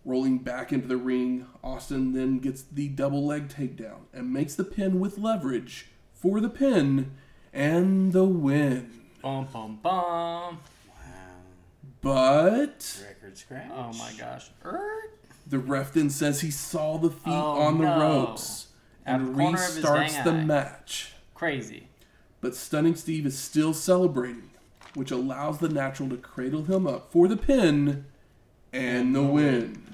Rolling 0.04 0.38
back 0.38 0.72
into 0.72 0.88
the 0.88 0.96
ring, 0.96 1.46
Austin 1.62 2.12
then 2.12 2.38
gets 2.38 2.62
the 2.62 2.88
double 2.88 3.24
leg 3.26 3.48
takedown 3.48 4.02
and 4.12 4.32
makes 4.32 4.54
the 4.54 4.64
pin 4.64 4.98
with 5.00 5.18
leverage 5.18 5.88
for 6.12 6.40
the 6.40 6.48
pin 6.48 7.12
and 7.52 8.12
the 8.12 8.24
win. 8.24 8.90
Bum 9.22 9.46
bum 9.52 9.78
bum. 9.82 10.58
Wow. 10.88 11.30
But 12.00 13.02
Record 13.06 13.36
scratch. 13.38 13.70
Oh 13.72 13.92
my 13.92 14.12
gosh. 14.18 14.50
Er, 14.64 14.80
the 15.46 15.58
ref 15.58 15.92
then 15.92 16.10
says 16.10 16.40
he 16.40 16.50
saw 16.50 16.98
the 16.98 17.10
feet 17.10 17.22
Oh, 17.32 17.60
on 17.62 17.78
the 17.78 17.84
no. 17.84 18.00
ropes 18.00 18.68
and 19.04 19.28
the 19.28 19.32
corner 19.34 19.58
of 19.62 19.74
his 19.74 19.84
restarts 19.84 20.08
dang 20.12 20.24
the 20.24 20.30
eye. 20.30 20.44
match. 20.44 21.12
Crazy. 21.38 21.86
But 22.40 22.56
Stunning 22.56 22.96
Steve 22.96 23.24
is 23.24 23.38
still 23.38 23.72
celebrating, 23.72 24.50
which 24.94 25.12
allows 25.12 25.58
the 25.58 25.68
natural 25.68 26.08
to 26.08 26.16
cradle 26.16 26.64
him 26.64 26.84
up 26.84 27.12
for 27.12 27.28
the 27.28 27.36
pin 27.36 28.06
and 28.72 29.14
the 29.14 29.22
win. 29.22 29.84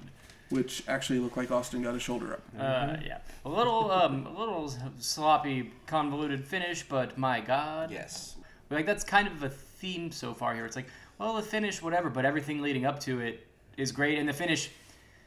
Which 0.49 0.83
actually 0.89 1.19
looked 1.19 1.37
like 1.37 1.51
Austin 1.51 1.83
got 1.83 1.93
his 1.93 2.03
shoulder 2.03 2.33
up. 2.33 2.43
Uh, 2.59 2.97
yeah. 3.05 3.19
A 3.45 3.49
little, 3.51 3.91
um, 3.91 4.25
a 4.25 4.39
little 4.39 4.73
sloppy, 4.99 5.71
convoluted 5.87 6.47
finish, 6.47 6.83
but 6.83 7.19
my 7.19 7.41
God. 7.41 7.91
Yes. 7.91 8.37
Like 8.71 8.87
that's 8.87 9.05
kind 9.05 9.29
of 9.29 9.43
a 9.43 9.51
theme 9.51 10.11
so 10.13 10.33
far 10.33 10.55
here. 10.55 10.65
It's 10.65 10.77
like, 10.77 10.89
well, 11.19 11.35
the 11.35 11.43
finish, 11.43 11.83
whatever, 11.83 12.09
but 12.09 12.25
everything 12.25 12.63
leading 12.63 12.87
up 12.87 13.01
to 13.01 13.21
it 13.21 13.47
is 13.77 13.93
great, 13.93 14.19
and 14.19 14.27
the 14.27 14.33
finish 14.33 14.71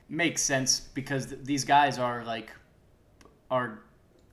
makes 0.10 0.42
sense 0.42 0.80
because 0.80 1.28
th- 1.28 1.42
these 1.44 1.64
guys 1.64 2.00
are 2.00 2.24
like, 2.24 2.50
are 3.52 3.82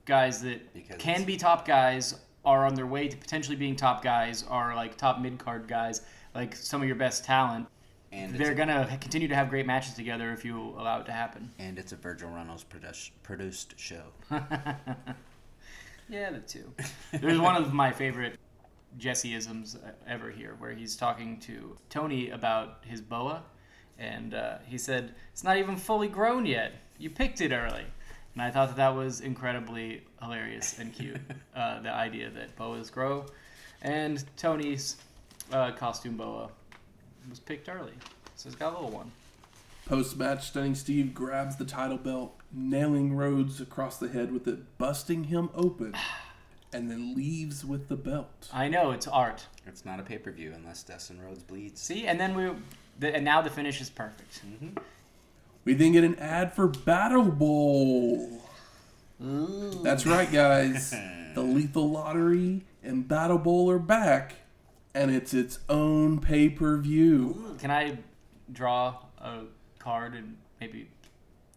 guys 0.05 0.41
that 0.41 0.73
Because 0.73 0.97
can 0.97 1.23
be 1.23 1.37
top 1.37 1.65
guys, 1.65 2.19
are 2.43 2.65
on 2.65 2.75
their 2.75 2.85
way 2.85 3.07
to 3.07 3.17
potentially 3.17 3.55
being 3.55 3.75
top 3.75 4.03
guys, 4.03 4.43
are 4.49 4.75
like 4.75 4.97
top 4.97 5.19
mid 5.19 5.39
card 5.39 5.67
guys, 5.67 6.01
like 6.33 6.55
some 6.55 6.81
of 6.81 6.87
your 6.87 6.95
best 6.97 7.25
talent. 7.25 7.67
And 8.11 8.33
They're 8.35 8.53
gonna 8.53 8.87
continue 9.01 9.27
to 9.27 9.35
have 9.35 9.49
great 9.49 9.65
matches 9.65 9.93
together 9.95 10.31
if 10.31 10.45
you 10.45 10.75
allow 10.77 11.01
it 11.01 11.05
to 11.07 11.11
happen. 11.11 11.51
and 11.59 11.77
it's 11.77 11.91
a 11.91 11.95
Virgil 11.97 12.29
Runnels 12.29 12.63
produce, 12.63 13.11
produced 13.23 13.73
show. 13.77 14.03
Yeah, 16.07 16.31
the 16.31 16.39
two. 16.39 16.71
There's 17.19 17.39
one 17.39 17.55
of 17.55 17.73
my 17.73 17.91
favorite 17.91 18.37
Jesseisms 18.99 19.77
ever 20.07 20.29
here, 20.29 20.55
where 20.59 20.71
he's 20.71 20.95
talking 20.95 21.39
to 21.41 21.75
Tony 21.89 22.29
about 22.29 22.83
his 22.85 23.01
boa, 23.01 23.43
and 23.97 24.33
uh, 24.33 24.57
he 24.65 24.77
said 24.77 25.15
it's 25.31 25.43
not 25.43 25.57
even 25.57 25.75
fully 25.75 26.07
grown 26.07 26.45
yet. 26.45 26.73
You 26.97 27.09
picked 27.09 27.41
it 27.41 27.51
early, 27.51 27.85
and 28.35 28.43
I 28.43 28.51
thought 28.51 28.67
that 28.67 28.77
that 28.77 28.95
was 28.95 29.21
incredibly 29.21 30.03
hilarious 30.21 30.77
and 30.77 30.93
cute. 30.93 31.17
uh, 31.55 31.81
the 31.81 31.91
idea 31.91 32.29
that 32.29 32.55
boas 32.55 32.89
grow, 32.89 33.25
and 33.81 34.23
Tony's 34.37 34.97
uh, 35.51 35.71
costume 35.71 36.17
boa 36.17 36.49
was 37.29 37.39
picked 37.39 37.69
early, 37.69 37.93
so 38.35 38.49
he's 38.49 38.55
got 38.55 38.73
a 38.73 38.75
little 38.75 38.91
one. 38.91 39.11
Post 39.85 40.17
match, 40.17 40.47
Stunning 40.47 40.73
Steve 40.73 41.13
grabs 41.13 41.57
the 41.57 41.65
title 41.65 41.97
belt, 41.97 42.35
nailing 42.51 43.15
Rhodes 43.15 43.61
across 43.61 43.97
the 43.97 44.09
head 44.09 44.31
with 44.31 44.47
it, 44.47 44.77
busting 44.79 45.25
him 45.25 45.49
open, 45.53 45.93
and 46.73 46.89
then 46.89 47.15
leaves 47.15 47.63
with 47.63 47.87
the 47.87 47.95
belt. 47.95 48.49
I 48.51 48.67
know 48.67 48.91
it's 48.91 49.07
art. 49.07 49.45
It's 49.67 49.85
not 49.85 49.99
a 49.99 50.03
pay 50.03 50.17
per 50.17 50.31
view 50.31 50.53
unless 50.55 50.83
Dustin 50.83 51.21
Rhodes 51.21 51.43
bleeds. 51.43 51.81
See, 51.81 52.07
and 52.07 52.19
then 52.19 52.35
we, 52.35 52.49
the, 52.99 53.15
and 53.15 53.23
now 53.23 53.41
the 53.41 53.49
finish 53.49 53.79
is 53.79 53.89
perfect. 53.89 54.41
We 55.65 55.73
then 55.73 55.93
get 55.93 56.03
an 56.03 56.15
ad 56.19 56.53
for 56.53 56.67
Battle 56.67 57.23
Bowl. 57.23 58.41
That's 59.19 60.05
right, 60.05 60.31
guys. 60.31 60.91
the 61.33 61.41
Lethal 61.41 61.89
Lottery 61.89 62.63
and 62.83 63.07
Battle 63.07 63.39
Bowl 63.39 63.71
are 63.71 63.79
back, 63.79 64.35
and 64.93 65.09
it's 65.09 65.33
its 65.33 65.59
own 65.67 66.19
pay 66.19 66.49
per 66.49 66.77
view. 66.77 67.57
Can 67.59 67.71
I 67.71 67.97
draw 68.53 68.97
a 69.19 69.41
card 69.79 70.13
and 70.13 70.37
maybe 70.61 70.87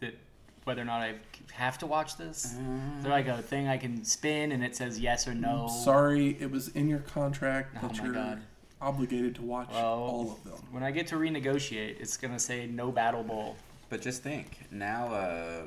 that 0.00 0.16
whether 0.64 0.80
or 0.80 0.86
not 0.86 1.02
I 1.02 1.16
have 1.52 1.76
to 1.78 1.86
watch 1.86 2.16
this? 2.16 2.46
Is 2.46 2.56
there 3.02 3.12
like 3.12 3.28
a 3.28 3.32
mm. 3.32 3.44
thing 3.44 3.68
I 3.68 3.76
can 3.76 4.04
spin 4.04 4.52
and 4.52 4.64
it 4.64 4.74
says 4.74 4.98
yes 4.98 5.28
or 5.28 5.34
no? 5.34 5.68
Sorry, 5.84 6.36
it 6.40 6.50
was 6.50 6.68
in 6.68 6.88
your 6.88 7.00
contract 7.00 7.76
Oh 7.76 7.88
that 7.88 7.98
my 7.98 8.04
you're 8.04 8.14
God. 8.14 8.40
obligated 8.80 9.34
to 9.34 9.42
watch 9.42 9.68
Well, 9.70 9.84
all 9.84 10.32
of 10.32 10.44
them. 10.44 10.66
When 10.70 10.82
I 10.82 10.92
get 10.92 11.09
to 11.09 11.16
renegotiate, 11.16 12.00
it's 12.00 12.16
gonna 12.16 12.38
say 12.38 12.66
no 12.66 12.90
battle 12.90 13.22
bowl. 13.22 13.56
But 13.89 14.03
just 14.03 14.22
think 14.22 14.59
now. 14.70 15.07
Uh, 15.12 15.66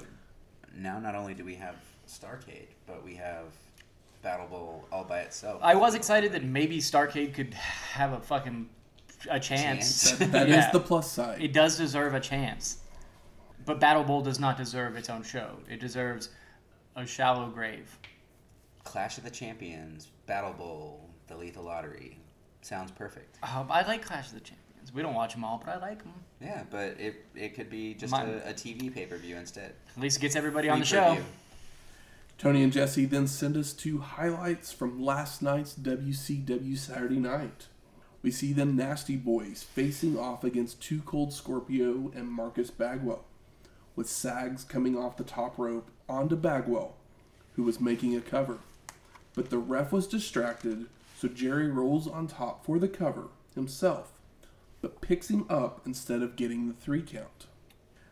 now 0.76 1.00
not 1.00 1.16
only 1.16 1.34
do 1.34 1.44
we 1.44 1.56
have 1.56 1.76
Starcade, 2.08 2.68
but 2.88 3.04
we 3.04 3.16
have 3.16 3.46
Battle 4.22 4.48
Bowl 4.48 4.88
all 4.92 5.04
by 5.04 5.22
itself. 5.22 5.60
I 5.64 5.76
was 5.76 5.96
excited 5.96 6.32
that 6.34 6.44
maybe 6.44 6.78
Starcade 6.80 7.34
could 7.34 7.54
have 7.54 8.14
a 8.14 8.20
fucking 8.20 8.70
a 9.30 9.40
chance. 9.40 10.10
Chance. 10.10 10.20
That, 10.20 10.32
that 10.32 10.50
is 10.50 10.56
Yeah. 10.56 10.72
the 10.72 10.80
plus 10.80 11.12
side. 11.12 11.42
It 11.42 11.54
does 11.54 11.78
deserve 11.78 12.14
a 12.14 12.20
chance. 12.20 12.78
But 13.66 13.80
Battle 13.80 14.04
Bowl 14.04 14.22
does 14.22 14.40
not 14.40 14.58
deserve 14.58 14.96
its 14.96 15.10
own 15.10 15.24
show. 15.24 15.58
It 15.70 15.80
deserves 15.80 16.30
a 16.96 17.06
shallow 17.06 17.48
grave. 17.50 17.96
Clash 18.84 19.18
of 19.20 19.24
the 19.24 19.30
Champions, 19.30 20.08
Battle 20.26 20.54
Bowl, 20.54 21.08
the 21.28 21.36
Lethal 21.38 21.64
Lottery. 21.64 22.18
Sounds 22.62 22.92
perfect. 22.92 23.38
Um, 23.44 23.68
I 23.70 23.86
like 23.86 24.04
Clash 24.04 24.28
of 24.30 24.34
the 24.34 24.40
Champions. 24.40 24.92
We 24.94 25.02
don't 25.04 25.14
watch 25.14 25.34
them 25.34 25.44
all, 25.44 25.62
but 25.64 25.70
I 25.76 25.78
like 25.78 26.00
them. 26.00 26.14
Yeah, 26.42 26.64
but 26.70 27.00
it 27.00 27.26
it 27.36 27.56
could 27.56 27.70
be 27.70 27.94
just 27.94 28.12
My- 28.12 28.24
a, 28.24 28.50
a 28.50 28.54
TV 28.54 28.94
pay 28.94 29.06
per 29.06 29.18
view 29.18 29.36
instead. 29.38 29.74
At 29.96 30.02
least 30.02 30.18
it 30.18 30.22
gets 30.22 30.36
everybody 30.36 30.70
on 30.70 30.80
the 30.80 30.86
show. 30.86 31.16
preview. 31.16 31.24
Tony 32.38 32.64
and 32.64 32.74
Jesse 32.74 33.06
then 33.06 33.28
send 33.28 33.56
us 33.56 33.72
to 33.74 34.00
highlights 34.00 34.72
from 34.72 35.04
last 35.04 35.44
night's 35.44 35.76
WCW 35.76 36.76
Saturday 36.76 37.20
night. 37.20 37.68
We 38.24 38.32
see 38.32 38.52
the 38.54 38.66
Nasty 38.66 39.16
Boys 39.16 39.62
facing 39.64 40.18
off 40.18 40.44
against 40.44 40.82
Two 40.82 41.02
Cold 41.02 41.34
Scorpio 41.34 42.12
and 42.16 42.28
Marcus 42.32 42.72
Bagwell, 42.72 43.24
with 43.96 44.10
Sags 44.10 44.64
coming 44.64 44.98
off 44.98 45.18
the 45.18 45.24
top 45.24 45.58
rope 45.60 45.90
onto 46.10 46.36
Bagwell, 46.36 46.96
who 47.56 47.64
was 47.64 47.80
making 47.80 48.16
a 48.16 48.22
cover. 48.22 48.58
But 49.36 49.50
the 49.52 49.58
ref 49.60 49.92
was 49.92 50.08
distracted, 50.08 50.88
so 51.18 51.28
Jerry 51.28 51.68
rolls 51.70 52.08
on 52.08 52.28
top 52.28 52.66
for 52.66 52.80
the 52.80 52.88
cover 52.88 53.26
himself, 53.56 54.12
but 54.82 55.02
picks 55.02 55.30
him 55.30 55.46
up 55.50 55.82
instead 55.86 56.22
of 56.22 56.36
getting 56.36 56.68
the 56.68 56.74
three 56.74 57.02
count. 57.02 57.48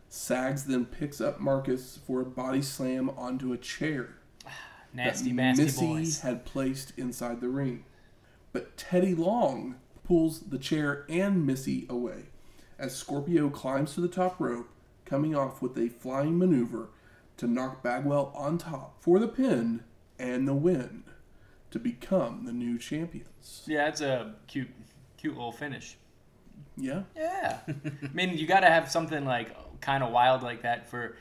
Sags 0.07 0.65
then 0.65 0.85
picks 0.85 1.21
up 1.21 1.39
Marcus 1.39 1.99
for 2.05 2.21
a 2.21 2.25
body 2.25 2.61
slam 2.61 3.09
onto 3.11 3.53
a 3.53 3.57
chair 3.57 4.15
Nasty, 4.93 5.29
that 5.29 5.35
nasty 5.35 5.63
Missy 5.63 5.85
boys. 5.85 6.19
had 6.21 6.45
placed 6.45 6.93
inside 6.97 7.41
the 7.41 7.49
ring. 7.49 7.85
But 8.51 8.77
Teddy 8.77 9.13
Long 9.13 9.75
pulls 10.03 10.39
the 10.39 10.57
chair 10.57 11.05
and 11.09 11.45
Missy 11.45 11.85
away 11.89 12.25
as 12.79 12.95
Scorpio 12.95 13.49
climbs 13.49 13.93
to 13.93 14.01
the 14.01 14.07
top 14.07 14.39
rope, 14.39 14.69
coming 15.05 15.35
off 15.35 15.61
with 15.61 15.77
a 15.77 15.89
flying 15.89 16.37
maneuver 16.37 16.89
to 17.37 17.45
knock 17.45 17.83
Bagwell 17.83 18.31
on 18.35 18.57
top 18.57 19.01
for 19.01 19.19
the 19.19 19.27
pin 19.27 19.83
and 20.17 20.47
the 20.47 20.53
win 20.53 21.03
to 21.71 21.77
become 21.79 22.45
the 22.45 22.53
new 22.53 22.77
champions. 22.79 23.63
Yeah, 23.67 23.87
it's 23.89 24.01
a 24.01 24.35
cute, 24.47 24.69
cute 25.17 25.35
little 25.35 25.51
finish. 25.51 25.97
Yeah? 26.79 27.03
Yeah, 27.15 27.59
I 27.67 28.13
mean, 28.13 28.37
you 28.37 28.47
got 28.47 28.61
to 28.61 28.67
have 28.67 28.89
something 28.89 29.25
like 29.25 29.55
kind 29.81 30.03
of 30.03 30.11
wild 30.11 30.43
like 30.43 30.61
that 30.63 30.89
for 30.89 31.15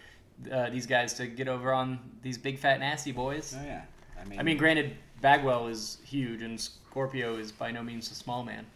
uh, 0.51 0.71
these 0.71 0.87
guys 0.87 1.15
to 1.15 1.27
get 1.27 1.49
over 1.49 1.73
on 1.73 1.99
these 2.23 2.39
big 2.39 2.59
fat 2.59 2.81
nasty 2.81 3.13
boys. 3.13 3.57
Oh 3.59 3.65
yeah. 3.65 3.83
I 4.21 4.25
mean, 4.25 4.41
I 4.41 4.43
mean, 4.43 4.57
granted, 4.57 4.97
Bagwell 5.21 5.69
is 5.69 5.99
huge 6.05 6.43
and 6.43 6.61
Scorpio 6.61 7.37
is 7.37 7.53
by 7.53 7.71
no 7.71 7.83
means 7.83 8.11
a 8.11 8.15
small 8.15 8.45
man. 8.45 8.67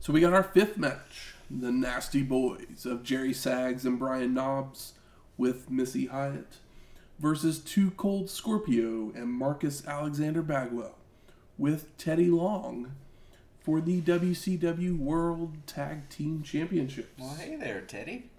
So 0.00 0.12
we 0.12 0.20
got 0.20 0.32
our 0.32 0.42
fifth 0.42 0.76
match 0.76 1.34
the 1.50 1.70
Nasty 1.70 2.22
Boys 2.22 2.86
of 2.86 3.02
Jerry 3.02 3.32
Sags 3.34 3.84
and 3.84 3.98
Brian 3.98 4.32
Knobs 4.32 4.94
with 5.36 5.70
Missy 5.70 6.06
Hyatt 6.06 6.56
versus 7.18 7.58
Two 7.58 7.90
Cold 7.92 8.30
Scorpio 8.30 9.12
and 9.14 9.28
Marcus 9.28 9.86
Alexander 9.86 10.42
Bagwell 10.42 10.96
with 11.58 11.96
Teddy 11.98 12.28
Long 12.28 12.92
for 13.62 13.80
the 13.80 14.00
WCW 14.02 14.98
World 14.98 15.56
Tag 15.66 16.08
Team 16.08 16.42
Championships. 16.42 17.08
well, 17.18 17.34
hey 17.34 17.56
there, 17.56 17.80
Teddy. 17.82 18.30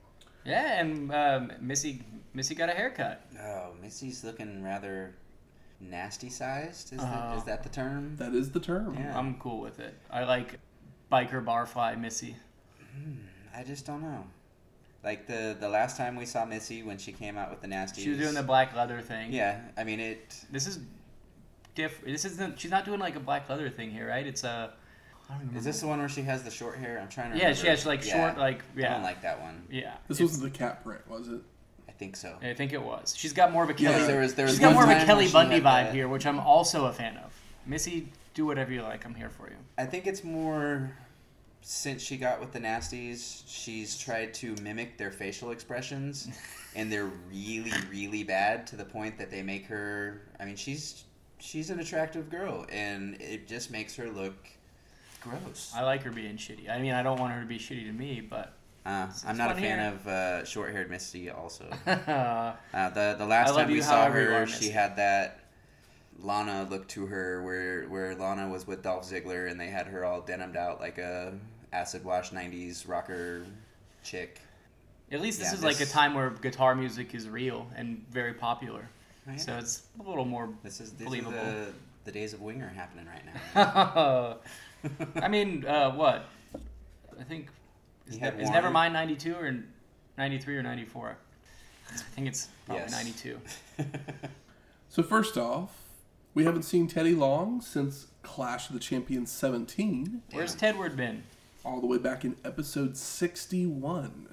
Yeah, 0.45 0.79
and 0.81 1.13
um, 1.13 1.51
Missy 1.61 2.03
Missy 2.33 2.55
got 2.55 2.69
a 2.69 2.73
haircut. 2.73 3.25
Oh, 3.41 3.69
Missy's 3.81 4.23
looking 4.23 4.63
rather 4.63 5.15
nasty 5.79 6.29
sized. 6.29 6.91
Is, 6.93 6.99
Oh. 7.01 7.05
that, 7.05 7.37
is 7.37 7.43
that 7.45 7.63
the 7.63 7.69
term? 7.69 8.15
That 8.17 8.33
is 8.33 8.51
the 8.51 8.59
term. 8.59 8.95
Yeah. 8.99 9.17
I'm 9.17 9.35
cool 9.39 9.59
with 9.61 9.79
it. 9.79 9.93
I 10.11 10.23
like 10.25 10.59
biker 11.11 11.43
barfly 11.43 11.99
Missy. 11.99 12.35
I 13.55 13.63
just 13.63 13.85
don't 13.85 14.01
know. 14.01 14.25
Like 15.03 15.27
the 15.27 15.55
the 15.59 15.69
last 15.69 15.95
time 15.97 16.15
we 16.15 16.25
saw 16.25 16.43
Missy 16.45 16.83
when 16.83 16.97
she 16.97 17.11
came 17.13 17.37
out 17.37 17.49
with 17.49 17.61
the 17.61 17.67
nasty. 17.67 18.01
She 18.03 18.09
was 18.09 18.19
doing 18.19 18.33
the 18.33 18.43
black 18.43 18.75
leather 18.75 18.99
thing. 19.01 19.31
Yeah, 19.31 19.61
I 19.77 19.83
mean 19.83 19.99
it. 19.99 20.43
This 20.51 20.67
is 20.67 20.79
different. 21.75 22.07
This 22.13 22.25
isn't. 22.25 22.59
She's 22.59 22.71
not 22.71 22.83
doing 22.85 22.99
like 22.99 23.15
a 23.15 23.19
black 23.19 23.47
leather 23.49 23.69
thing 23.69 23.91
here, 23.91 24.07
right? 24.09 24.25
It's 24.27 24.43
a. 24.43 24.73
I 25.33 25.37
don't 25.37 25.47
remember. 25.47 25.59
Is 25.59 25.65
this 25.65 25.81
the 25.81 25.87
one 25.87 25.99
where 25.99 26.09
she 26.09 26.21
has 26.23 26.43
the 26.43 26.51
short 26.51 26.77
hair? 26.77 26.99
I'm 27.01 27.09
trying 27.09 27.31
to. 27.31 27.37
Yeah, 27.37 27.43
remember. 27.45 27.61
she 27.61 27.67
has 27.67 27.85
like 27.85 28.03
short, 28.03 28.37
like 28.37 28.59
I 28.59 28.79
yeah, 28.79 28.93
don't 28.93 29.03
like 29.03 29.21
that 29.21 29.41
one. 29.41 29.63
yeah. 29.69 29.95
This 30.07 30.17
It's- 30.19 30.31
wasn't 30.35 30.53
the 30.53 30.57
cat 30.57 30.83
print, 30.83 31.07
was 31.09 31.27
it? 31.29 31.41
I 31.87 31.91
think 31.91 32.15
so. 32.15 32.35
I 32.41 32.53
think 32.53 32.73
it 32.73 32.81
was. 32.81 33.13
She's 33.17 33.33
got 33.33 33.51
more 33.51 33.63
of 33.63 33.69
a 33.69 33.73
Yeah, 33.73 33.91
Kelly. 33.91 34.07
there 34.07 34.21
was- 34.21 34.35
there 34.35 34.45
was 34.45 34.53
she's 34.55 34.59
got 34.59 34.75
one 34.75 34.75
more 34.75 34.83
of 34.83 34.89
a 34.89 34.93
time 34.95 35.05
Kelly 35.05 35.19
where 35.23 35.27
she 35.27 35.33
Bundy 35.33 35.55
had 35.55 35.63
vibe 35.63 35.85
the- 35.87 35.91
here, 35.93 36.07
which 36.07 36.25
I'm 36.25 36.39
also 36.39 36.85
a 36.85 36.93
fan 36.93 37.17
of. 37.17 37.33
Missy, 37.65 38.09
do 38.33 38.45
whatever 38.45 38.71
you 38.73 38.81
like. 38.81 39.05
I'm 39.05 39.15
here 39.15 39.29
for 39.29 39.49
you. 39.49 39.55
I 39.77 39.85
think 39.85 40.05
it's 40.07 40.23
more 40.23 40.91
since 41.61 42.01
she 42.03 42.17
got 42.17 42.41
with 42.41 42.51
the 42.51 42.59
Nasties, 42.59 43.41
she's 43.47 43.97
tried 43.97 44.33
to 44.35 44.53
mimic 44.61 44.97
their 44.97 45.11
facial 45.11 45.51
expressions, 45.51 46.27
and 46.75 46.91
they're 46.91 47.09
really, 47.29 47.71
really 47.89 48.23
bad 48.23 48.67
to 48.67 48.75
the 48.75 48.83
point 48.83 49.17
that 49.17 49.31
they 49.31 49.41
make 49.41 49.65
her. 49.67 50.23
I 50.41 50.45
mean, 50.45 50.57
she's 50.57 51.05
she's 51.39 51.69
an 51.69 51.79
attractive 51.79 52.29
girl, 52.29 52.65
and 52.69 53.15
it 53.21 53.47
just 53.47 53.71
makes 53.71 53.95
her 53.95 54.09
look 54.09 54.35
gross. 55.23 55.71
I 55.75 55.81
like 55.83 56.03
her 56.03 56.11
being 56.11 56.35
shitty. 56.37 56.69
I 56.69 56.79
mean, 56.79 56.93
I 56.93 57.01
don't 57.03 57.19
want 57.19 57.33
her 57.33 57.41
to 57.41 57.47
be 57.47 57.57
shitty 57.57 57.85
to 57.85 57.91
me, 57.93 58.21
but 58.21 58.53
Uh, 58.85 59.07
I'm 59.25 59.37
not 59.37 59.51
a 59.51 59.55
fan 59.55 59.79
here. 59.79 59.87
of 59.89 60.07
uh, 60.07 60.45
short-haired 60.45 60.89
Misty. 60.89 61.29
Also, 61.29 61.65
uh, 61.87 62.53
the 62.73 63.15
the 63.17 63.25
last 63.25 63.55
time 63.55 63.69
we 63.71 63.81
saw 63.81 64.09
her, 64.09 64.45
she 64.47 64.69
had 64.69 64.95
that. 64.97 65.39
Lana 66.19 66.67
look 66.69 66.87
to 66.89 67.07
her 67.07 67.41
where 67.43 67.85
where 67.89 68.15
Lana 68.15 68.47
was 68.47 68.67
with 68.67 68.83
Dolph 68.83 69.03
Ziggler 69.09 69.49
and 69.49 69.59
they 69.59 69.67
had 69.67 69.87
her 69.87 70.05
all 70.05 70.21
denimed 70.21 70.55
out 70.55 70.79
like 70.79 70.97
a 70.99 71.33
acid 71.73 72.05
wash 72.05 72.29
'90s 72.29 72.87
rocker 72.87 73.43
chick. 74.03 74.39
at 75.11 75.19
least 75.21 75.39
this 75.39 75.49
Yeah, 75.49 75.55
is 75.55 75.63
like 75.63 75.81
a 75.81 75.85
time 75.87 76.13
where 76.13 76.29
guitar 76.29 76.75
music 76.75 77.15
is 77.15 77.27
real 77.27 77.67
and 77.75 78.05
very 78.11 78.33
popular. 78.33 78.87
Right? 79.25 79.41
So 79.41 79.57
it's 79.57 79.83
a 79.99 80.03
little 80.07 80.23
more. 80.25 80.49
This 80.63 80.79
is 80.79 80.91
these 80.93 81.07
Believable. 81.07 81.37
are 81.39 81.65
the, 81.65 81.73
the 82.05 82.11
days 82.11 82.31
of 82.33 82.41
Winger 82.41 82.69
happening 82.69 83.07
right 83.07 83.25
now. 83.55 84.37
I 85.15 85.27
mean, 85.27 85.65
uh, 85.65 85.91
what? 85.91 86.25
I 87.19 87.23
think 87.23 87.47
is, 88.07 88.15
You 88.15 88.19
had 88.21 88.39
is 88.39 88.49
Warner. 88.49 88.69
Nevermind 88.69 88.91
'92 88.93 89.35
or 89.35 89.63
'93 90.17 90.57
or 90.57 90.63
'94? 90.63 91.17
I 91.89 91.93
think 92.15 92.27
it's 92.27 92.47
probably 92.65 92.83
Yes. 92.83 92.91
'92. 92.91 93.39
So 94.89 95.01
first 95.01 95.37
off, 95.39 95.75
we 96.35 96.43
haven't 96.45 96.63
seen 96.63 96.85
Teddy 96.87 97.15
Long 97.15 97.61
since 97.61 98.07
Clash 98.21 98.67
of 98.69 98.75
the 98.75 98.79
Champions 98.79 99.31
17, 99.31 100.21
Where's 100.31 100.53
Damn. 100.53 100.75
Tedward 100.75 100.95
been? 100.95 101.23
all 101.65 101.79
the 101.81 101.87
way 101.87 101.97
back 101.97 102.23
in 102.23 102.35
episode 102.45 102.95
61. 102.95 104.27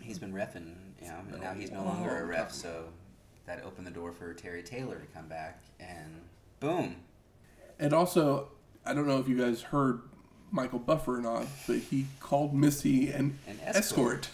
he's 0.00 0.18
been 0.20 0.32
refing, 0.32 0.74
you 1.02 1.08
know, 1.08 1.16
and 1.32 1.40
now 1.40 1.52
he's 1.52 1.72
no 1.72 1.80
Oh, 1.80 1.84
longer 1.84 2.16
a 2.22 2.24
ref, 2.26 2.52
so 2.52 2.84
that 3.46 3.64
opened 3.64 3.88
the 3.88 3.90
door 3.90 4.12
for 4.12 4.32
Terry 4.34 4.62
Taylor 4.62 5.00
to 5.00 5.06
come 5.06 5.26
back, 5.26 5.58
and 5.80 6.20
boom. 6.60 6.94
And 7.80 7.92
also, 7.92 8.50
I 8.88 8.94
don't 8.94 9.06
know 9.06 9.18
if 9.18 9.28
you 9.28 9.36
guys 9.38 9.60
heard 9.62 10.00
Michael 10.50 10.78
Buffer 10.78 11.16
or 11.16 11.20
not, 11.20 11.46
but 11.66 11.76
he 11.78 12.06
called 12.20 12.54
Missy 12.54 13.10
an, 13.10 13.38
An 13.46 13.58
escort. 13.62 14.28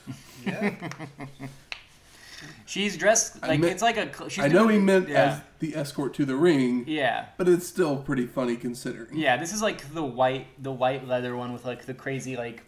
escort. 0.46 0.46
Yeah. 0.46 1.46
She's 2.66 2.96
dressed 2.96 3.40
like 3.42 3.60
meant- 3.60 3.72
it's 3.72 3.82
like 3.82 3.96
a. 3.96 4.12
cl- 4.14 4.28
She's 4.28 4.44
I 4.44 4.48
know 4.48 4.64
doing- 4.64 4.80
he 4.80 4.84
meant 4.84 5.08
yeah. 5.08 5.24
as 5.24 5.40
the 5.60 5.76
escort 5.76 6.14
to 6.14 6.24
the 6.24 6.36
ring, 6.36 6.84
Yeah, 6.86 7.26
but 7.36 7.48
it's 7.48 7.66
still 7.66 7.96
pretty 7.96 8.26
funny 8.26 8.56
considering. 8.56 9.16
yeah. 9.16 9.36
This 9.36 9.52
is 9.52 9.62
like 9.62 9.92
the 9.94 10.04
white, 10.04 10.46
the 10.62 10.72
white 10.72 11.06
leather 11.06 11.36
one 11.36 11.52
with 11.52 11.64
like 11.64 11.86
the 11.86 11.94
crazy 11.94 12.36
like 12.36 12.62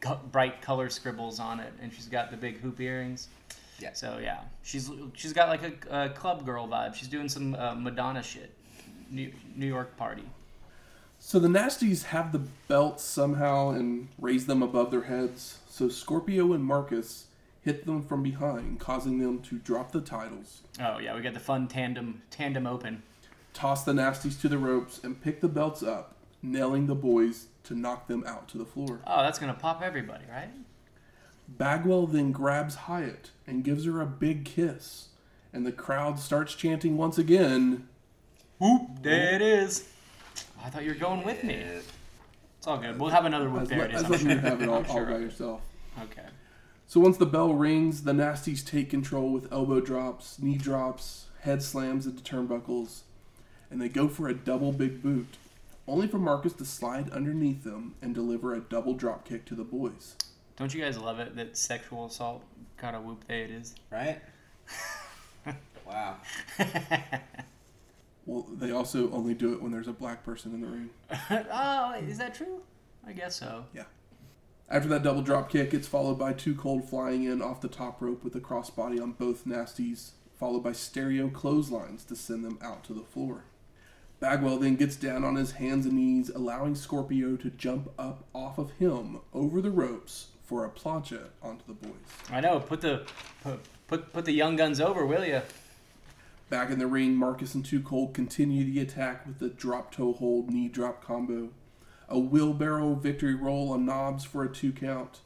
co- 0.00 0.20
bright 0.30 0.62
color 0.62 0.88
scribbles 0.90 1.38
on 1.40 1.60
it, 1.60 1.72
and 1.80 1.92
she's 1.92 2.06
got 2.08 2.30
the 2.30 2.36
big 2.36 2.60
hoop 2.60 2.80
earrings. 2.80 3.28
Yeah. 3.78 3.92
So 3.92 4.18
yeah, 4.22 4.38
she's 4.62 4.90
she's 5.14 5.32
got 5.32 5.48
like 5.48 5.86
a, 5.90 6.04
a 6.04 6.08
club 6.10 6.44
girl 6.44 6.66
vibe. 6.68 6.94
She's 6.94 7.08
doing 7.08 7.28
some 7.28 7.54
uh, 7.54 7.74
Madonna 7.74 8.22
shit, 8.22 8.52
New, 9.10 9.32
New 9.56 9.66
York 9.66 9.96
party. 9.96 10.24
So 11.24 11.38
the 11.38 11.46
Nasties 11.46 12.06
have 12.06 12.32
the 12.32 12.40
belts 12.66 13.04
somehow 13.04 13.70
and 13.70 14.08
raise 14.18 14.46
them 14.46 14.60
above 14.60 14.90
their 14.90 15.04
heads. 15.04 15.60
So 15.68 15.88
Scorpio 15.88 16.52
and 16.52 16.64
Marcus 16.64 17.26
hit 17.62 17.86
them 17.86 18.02
from 18.02 18.24
behind, 18.24 18.80
causing 18.80 19.18
them 19.20 19.38
to 19.42 19.58
drop 19.58 19.92
the 19.92 20.00
titles, 20.00 20.62
Oh 20.80 20.98
yeah, 20.98 21.14
we 21.14 21.22
got 21.22 21.32
the 21.32 21.40
fun 21.40 21.68
tandem 21.68 22.22
tandem 22.30 22.66
open. 22.66 23.04
toss 23.54 23.84
the 23.84 23.92
Nasties 23.92 24.38
to 24.40 24.48
the 24.48 24.58
ropes, 24.58 24.98
and 25.04 25.22
pick 25.22 25.40
the 25.40 25.48
belts 25.48 25.80
up, 25.82 26.16
nailing 26.42 26.88
the 26.88 26.96
boys 26.96 27.46
to 27.64 27.76
knock 27.76 28.08
them 28.08 28.24
out 28.26 28.48
to 28.48 28.58
the 28.58 28.66
floor. 28.66 29.00
Oh, 29.06 29.22
that's 29.22 29.38
gonna 29.38 29.54
pop 29.54 29.80
everybody, 29.80 30.24
right? 30.28 30.50
Bagwell 31.46 32.08
then 32.08 32.32
grabs 32.32 32.74
Hyatt 32.74 33.30
and 33.46 33.62
gives 33.62 33.84
her 33.84 34.00
a 34.00 34.06
big 34.06 34.44
kiss, 34.44 35.10
and 35.52 35.64
the 35.64 35.72
crowd 35.72 36.18
starts 36.18 36.56
chanting 36.56 36.96
once 36.96 37.16
again. 37.16 37.88
Whoop! 38.58 39.02
There 39.02 39.34
it 39.36 39.40
is. 39.40 39.88
I 40.64 40.70
thought 40.70 40.84
you 40.84 40.90
were 40.90 40.96
going 40.98 41.24
with 41.24 41.42
me. 41.44 41.54
It's 41.54 42.66
all 42.66 42.78
good. 42.78 42.98
We'll 42.98 43.10
have 43.10 43.24
another 43.24 43.50
whoop. 43.50 43.62
As, 43.62 43.68
There 43.68 43.78
le- 43.78 43.84
it 43.86 43.90
is. 43.94 43.96
as 43.96 44.04
I'm 44.04 44.10
letting 44.10 44.26
sure. 44.28 44.36
you 44.36 44.40
have 44.42 44.62
it 44.62 44.68
all, 44.68 44.84
I'm 44.88 44.90
all 44.90 45.04
by 45.04 45.18
yourself. 45.18 45.60
Okay. 46.02 46.26
So 46.86 47.00
once 47.00 47.16
the 47.16 47.26
bell 47.26 47.54
rings, 47.54 48.02
the 48.04 48.12
Nasties 48.12 48.64
take 48.64 48.90
control 48.90 49.30
with 49.30 49.50
elbow 49.52 49.80
drops, 49.80 50.38
knee 50.38 50.56
drops, 50.58 51.26
head 51.40 51.62
slams 51.62 52.06
into 52.06 52.22
turnbuckles, 52.22 53.00
and 53.70 53.80
they 53.80 53.88
go 53.88 54.08
for 54.08 54.28
a 54.28 54.34
double 54.34 54.72
big 54.72 55.02
boot, 55.02 55.26
only 55.88 56.06
for 56.06 56.18
Marcus 56.18 56.52
to 56.54 56.64
slide 56.64 57.10
underneath 57.10 57.64
them 57.64 57.94
and 58.02 58.14
deliver 58.14 58.54
a 58.54 58.60
double 58.60 58.94
drop 58.94 59.26
kick 59.26 59.44
to 59.46 59.54
the 59.54 59.64
boys. 59.64 60.16
Don't 60.56 60.72
you 60.72 60.80
guys 60.82 60.98
love 60.98 61.18
it 61.18 61.34
that 61.36 61.56
sexual 61.56 62.06
assault 62.06 62.44
kind 62.76 62.94
of 62.94 63.02
whoop 63.04 63.26
day 63.26 63.42
it 63.42 63.50
is? 63.50 63.74
Right? 63.90 64.20
wow. 65.86 66.16
Well, 68.26 68.46
they 68.52 68.70
also 68.70 69.10
only 69.10 69.34
do 69.34 69.52
it 69.52 69.60
when 69.60 69.72
there's 69.72 69.88
a 69.88 69.92
black 69.92 70.24
person 70.24 70.54
in 70.54 70.60
the 70.60 70.66
ring. 70.68 70.90
oh, 71.52 71.94
is 72.06 72.18
that 72.18 72.34
true? 72.34 72.62
I 73.06 73.12
guess 73.12 73.36
so. 73.36 73.66
Yeah. 73.74 73.84
After 74.68 74.88
that 74.90 75.02
double 75.02 75.22
drop 75.22 75.50
kick, 75.50 75.74
it's 75.74 75.88
followed 75.88 76.18
by 76.18 76.32
Too 76.32 76.54
Cold 76.54 76.88
flying 76.88 77.24
in 77.24 77.42
off 77.42 77.60
the 77.60 77.68
top 77.68 78.00
rope 78.00 78.22
with 78.24 78.34
a 78.36 78.40
crossbody 78.40 79.02
on 79.02 79.12
both 79.12 79.44
Nasties, 79.44 80.12
followed 80.34 80.62
by 80.62 80.72
stereo 80.72 81.28
clotheslines 81.28 82.04
to 82.04 82.16
send 82.16 82.44
them 82.44 82.58
out 82.62 82.84
to 82.84 82.94
the 82.94 83.02
floor. 83.02 83.44
Bagwell 84.20 84.58
then 84.58 84.76
gets 84.76 84.94
down 84.94 85.24
on 85.24 85.34
his 85.34 85.52
hands 85.52 85.84
and 85.84 85.96
knees, 85.96 86.30
allowing 86.30 86.76
Scorpio 86.76 87.36
to 87.36 87.50
jump 87.50 87.90
up 87.98 88.24
off 88.32 88.56
of 88.56 88.70
him 88.72 89.18
over 89.34 89.60
the 89.60 89.70
ropes 89.70 90.28
for 90.44 90.64
a 90.64 90.70
plancha 90.70 91.30
onto 91.42 91.64
the 91.66 91.72
boys. 91.72 91.92
I 92.30 92.40
know. 92.40 92.60
Put 92.60 92.82
the 92.82 93.04
put 93.42 93.60
put, 93.88 94.12
put 94.12 94.24
the 94.24 94.32
young 94.32 94.54
guns 94.54 94.80
over, 94.80 95.04
will 95.04 95.24
you? 95.24 95.42
Back 96.52 96.68
in 96.68 96.78
the 96.78 96.86
ring, 96.86 97.16
Marcus 97.16 97.54
and 97.54 97.64
Too 97.64 97.80
Cold 97.80 98.12
continue 98.12 98.70
the 98.70 98.78
attack 98.78 99.26
with 99.26 99.38
the 99.38 99.48
drop 99.48 99.90
toe 99.90 100.12
hold 100.12 100.50
knee 100.50 100.68
drop 100.68 101.02
combo, 101.02 101.48
a 102.10 102.18
wheelbarrow 102.18 102.94
victory 102.94 103.34
roll 103.34 103.72
on 103.72 103.86
knobs 103.86 104.22
for 104.22 104.44
a 104.44 104.52
two 104.52 104.70
count, 104.70 105.20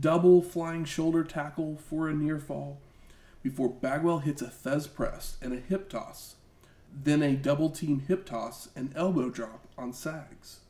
double 0.00 0.42
flying 0.42 0.84
shoulder 0.84 1.22
tackle 1.22 1.76
for 1.76 2.08
a 2.08 2.14
near 2.14 2.40
fall, 2.40 2.80
before 3.44 3.68
Bagwell 3.68 4.18
hits 4.18 4.42
a 4.42 4.46
Thesz 4.46 4.92
press 4.92 5.36
and 5.40 5.52
a 5.52 5.60
hip 5.60 5.88
toss, 5.88 6.34
then 6.92 7.22
a 7.22 7.36
double 7.36 7.70
team 7.70 8.00
hip 8.00 8.26
toss 8.26 8.68
and 8.74 8.92
elbow 8.96 9.30
drop 9.30 9.68
on 9.78 9.92
Sags. 9.92 10.62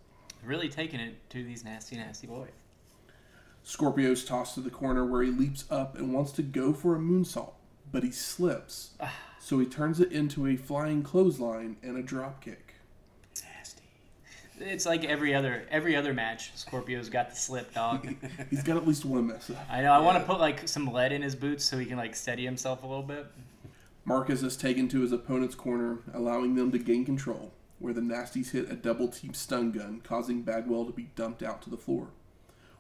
Really 0.44 0.68
taking 0.68 1.01
it 1.01 1.14
to 1.30 1.42
these 1.42 1.64
nasty, 1.64 1.97
nasty 1.97 2.26
boys. 2.26 2.51
Scorpio's 3.62 4.26
tossed 4.26 4.57
to 4.57 4.61
the 4.61 4.68
corner 4.68 5.07
where 5.07 5.22
he 5.22 5.30
leaps 5.30 5.64
up 5.70 5.97
and 5.97 6.12
wants 6.12 6.32
to 6.32 6.42
go 6.42 6.74
for 6.74 6.94
a 6.94 6.99
moonsault, 6.99 7.55
but 7.90 8.03
he 8.03 8.11
slips, 8.11 8.90
ah. 9.01 9.14
So 9.47 9.61
he 9.61 9.66
turns 9.66 10.01
it 10.01 10.11
into 10.11 10.49
a 10.49 10.57
flying 10.57 11.05
clothesline 11.05 11.76
and 11.80 11.97
a 11.97 12.03
drop 12.03 12.42
kick. 12.42 12.74
Nasty. 13.44 13.84
It's 14.59 14.84
like 14.84 15.05
every 15.05 15.36
other 15.36 15.62
every 15.70 15.94
other 15.94 16.12
match. 16.12 16.51
Scorpio's 16.57 17.09
got 17.09 17.30
the 17.30 17.36
slip 17.36 17.72
dog. 17.72 18.12
He's 18.51 18.64
got 18.64 18.76
at 18.76 18.84
least 18.84 19.05
one 19.05 19.28
mess 19.28 19.49
up. 19.49 19.64
I 19.70 19.82
know. 19.82 19.92
I 19.92 20.01
want 20.01 20.18
to 20.18 20.24
put 20.24 20.40
like 20.40 20.66
some 20.66 20.92
lead 20.92 21.12
in 21.12 21.22
his 21.22 21.36
boots 21.36 21.64
so 21.64 21.78
he 21.78 21.86
can 21.86 21.97
like 21.97 22.16
steady 22.16 22.44
himself 22.44 22.82
a 22.82 22.88
little 22.88 23.05
bit. 23.05 23.24
Marcus 24.05 24.42
is 24.42 24.57
taken 24.57 24.88
to 24.88 25.03
his 25.03 25.12
opponent's 25.12 25.55
corner, 25.55 25.99
allowing 26.12 26.57
them 26.57 26.72
to 26.72 26.78
gain 26.80 27.05
control, 27.05 27.53
where 27.78 27.94
the 27.94 28.01
Nasties 28.01 28.51
hit 28.51 28.68
a 28.68 28.74
double 28.74 29.07
team 29.07 29.32
stun 29.32 29.70
gun, 29.70 30.01
causing 30.03 30.42
Bagwell 30.42 30.86
to 30.86 30.92
be 30.92 31.11
dumped 31.14 31.44
out 31.44 31.62
to 31.62 31.70
the 31.70 31.76
floor. 31.76 32.09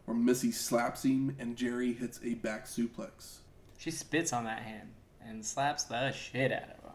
Where 0.04 0.16
Missy 0.16 0.50
slaps 0.50 1.04
him 1.04 1.36
and 1.38 1.54
Jerry 1.54 1.92
hits 1.92 2.18
a 2.24 2.34
back 2.34 2.66
suplex. 2.66 3.36
She 3.78 3.92
spits 3.92 4.32
on 4.32 4.42
that 4.46 4.62
hand 4.62 4.88
and 5.28 5.44
slaps 5.44 5.84
the 5.84 6.12
shit 6.12 6.52
out 6.52 6.62
of 6.62 6.68
him. 6.68 6.92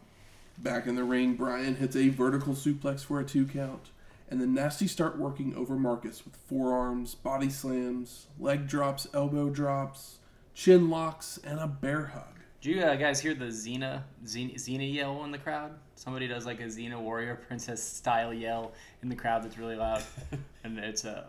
Back 0.58 0.88
in 0.88 0.96
the 0.96 1.04
ring, 1.04 1.36
Brian 1.36 1.76
hits 1.76 1.96
a 1.96 2.10
vertical 2.10 2.54
suplex 2.54 3.04
for 3.04 3.20
a 3.20 3.26
two 3.26 3.46
count, 3.46 3.90
and 4.30 4.40
the 4.40 4.48
Nasty 4.48 4.88
start 4.88 5.18
working 5.18 5.56
over 5.56 5.76
Marcus 5.76 6.24
with 6.24 6.36
forearms, 6.36 7.16
body 7.16 7.50
slams, 7.50 8.28
leg 8.40 8.68
drops, 8.68 9.08
elbow 9.14 9.50
drops, 9.50 10.20
chin 10.54 10.90
locks, 10.90 11.40
and 11.44 11.60
a 11.60 11.68
bear 11.68 12.08
hug. 12.08 12.40
Do 12.62 12.70
you 12.70 12.82
uh, 12.82 12.96
guys 12.96 13.20
hear 13.20 13.34
the 13.34 13.46
Xena, 13.46 14.04
Xena 14.24 14.54
Xena 14.54 14.94
yell 14.94 15.24
in 15.24 15.32
the 15.32 15.40
crowd? 15.40 15.72
Somebody 15.96 16.28
does 16.28 16.46
like 16.46 16.60
a 16.60 16.66
Xena 16.66 17.00
warrior 17.00 17.36
princess 17.48 17.82
style 17.82 18.34
yell 18.34 18.74
in 19.02 19.10
the 19.10 19.16
crowd 19.16 19.44
that's 19.44 19.58
really 19.58 19.76
loud, 19.76 20.04
and 20.64 20.78
it's 20.78 21.06
uh, 21.06 21.26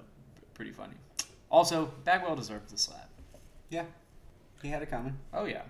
pretty 0.53 0.73
funny. 0.73 0.95
Also, 1.51 1.91
Bagwell 2.05 2.37
deserves 2.37 2.71
the 2.71 2.79
slap. 2.79 3.09
Yeah. 3.71 3.85
He 4.63 4.69
had 4.69 4.83
it 4.83 4.91
coming. 4.91 5.19
Oh 5.35 5.45
yeah, 5.45 5.63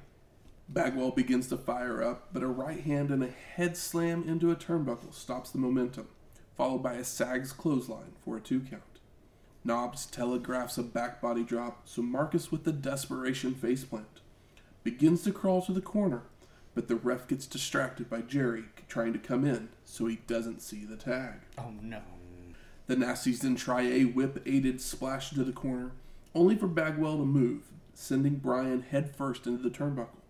Bagwell 0.68 1.10
begins 1.10 1.48
to 1.48 1.56
fire 1.56 2.02
up, 2.02 2.28
but 2.32 2.42
a 2.42 2.48
right 2.48 2.80
hand 2.80 3.10
and 3.10 3.22
a 3.22 3.28
head 3.28 3.76
slam 3.76 4.24
into 4.26 4.50
a 4.50 4.56
turnbuckle 4.56 5.12
stops 5.12 5.50
the 5.50 5.58
momentum, 5.58 6.08
followed 6.56 6.82
by 6.82 6.94
a 6.94 7.04
Sags 7.04 7.52
clothesline 7.52 8.12
for 8.24 8.36
a 8.36 8.40
two 8.40 8.60
count. 8.60 8.82
Knobs 9.64 10.06
telegraphs 10.06 10.78
a 10.78 10.82
back 10.82 11.20
body 11.20 11.44
drop, 11.44 11.82
so 11.84 12.02
Marcus, 12.02 12.50
with 12.50 12.64
the 12.64 12.72
desperation 12.72 13.54
faceplant, 13.54 14.20
begins 14.82 15.22
to 15.22 15.32
crawl 15.32 15.62
to 15.62 15.72
the 15.72 15.80
corner, 15.80 16.22
but 16.74 16.88
the 16.88 16.96
ref 16.96 17.28
gets 17.28 17.46
distracted 17.46 18.08
by 18.08 18.22
Jerry 18.22 18.64
trying 18.88 19.12
to 19.12 19.18
come 19.18 19.44
in, 19.44 19.68
so 19.84 20.06
he 20.06 20.16
doesn't 20.26 20.62
see 20.62 20.84
the 20.84 20.96
tag. 20.96 21.40
Oh 21.58 21.72
no. 21.80 22.00
The 22.86 22.96
Nasties 22.96 23.40
then 23.40 23.54
try 23.54 23.82
a 23.82 24.04
whip 24.04 24.42
aided 24.44 24.80
splash 24.80 25.32
into 25.32 25.44
the 25.44 25.52
corner, 25.52 25.92
only 26.34 26.56
for 26.56 26.66
Bagwell 26.66 27.18
to 27.18 27.24
move, 27.24 27.68
sending 27.94 28.36
Brian 28.36 28.82
headfirst 28.82 29.46
into 29.46 29.62
the 29.62 29.70
turnbuckle, 29.70 30.21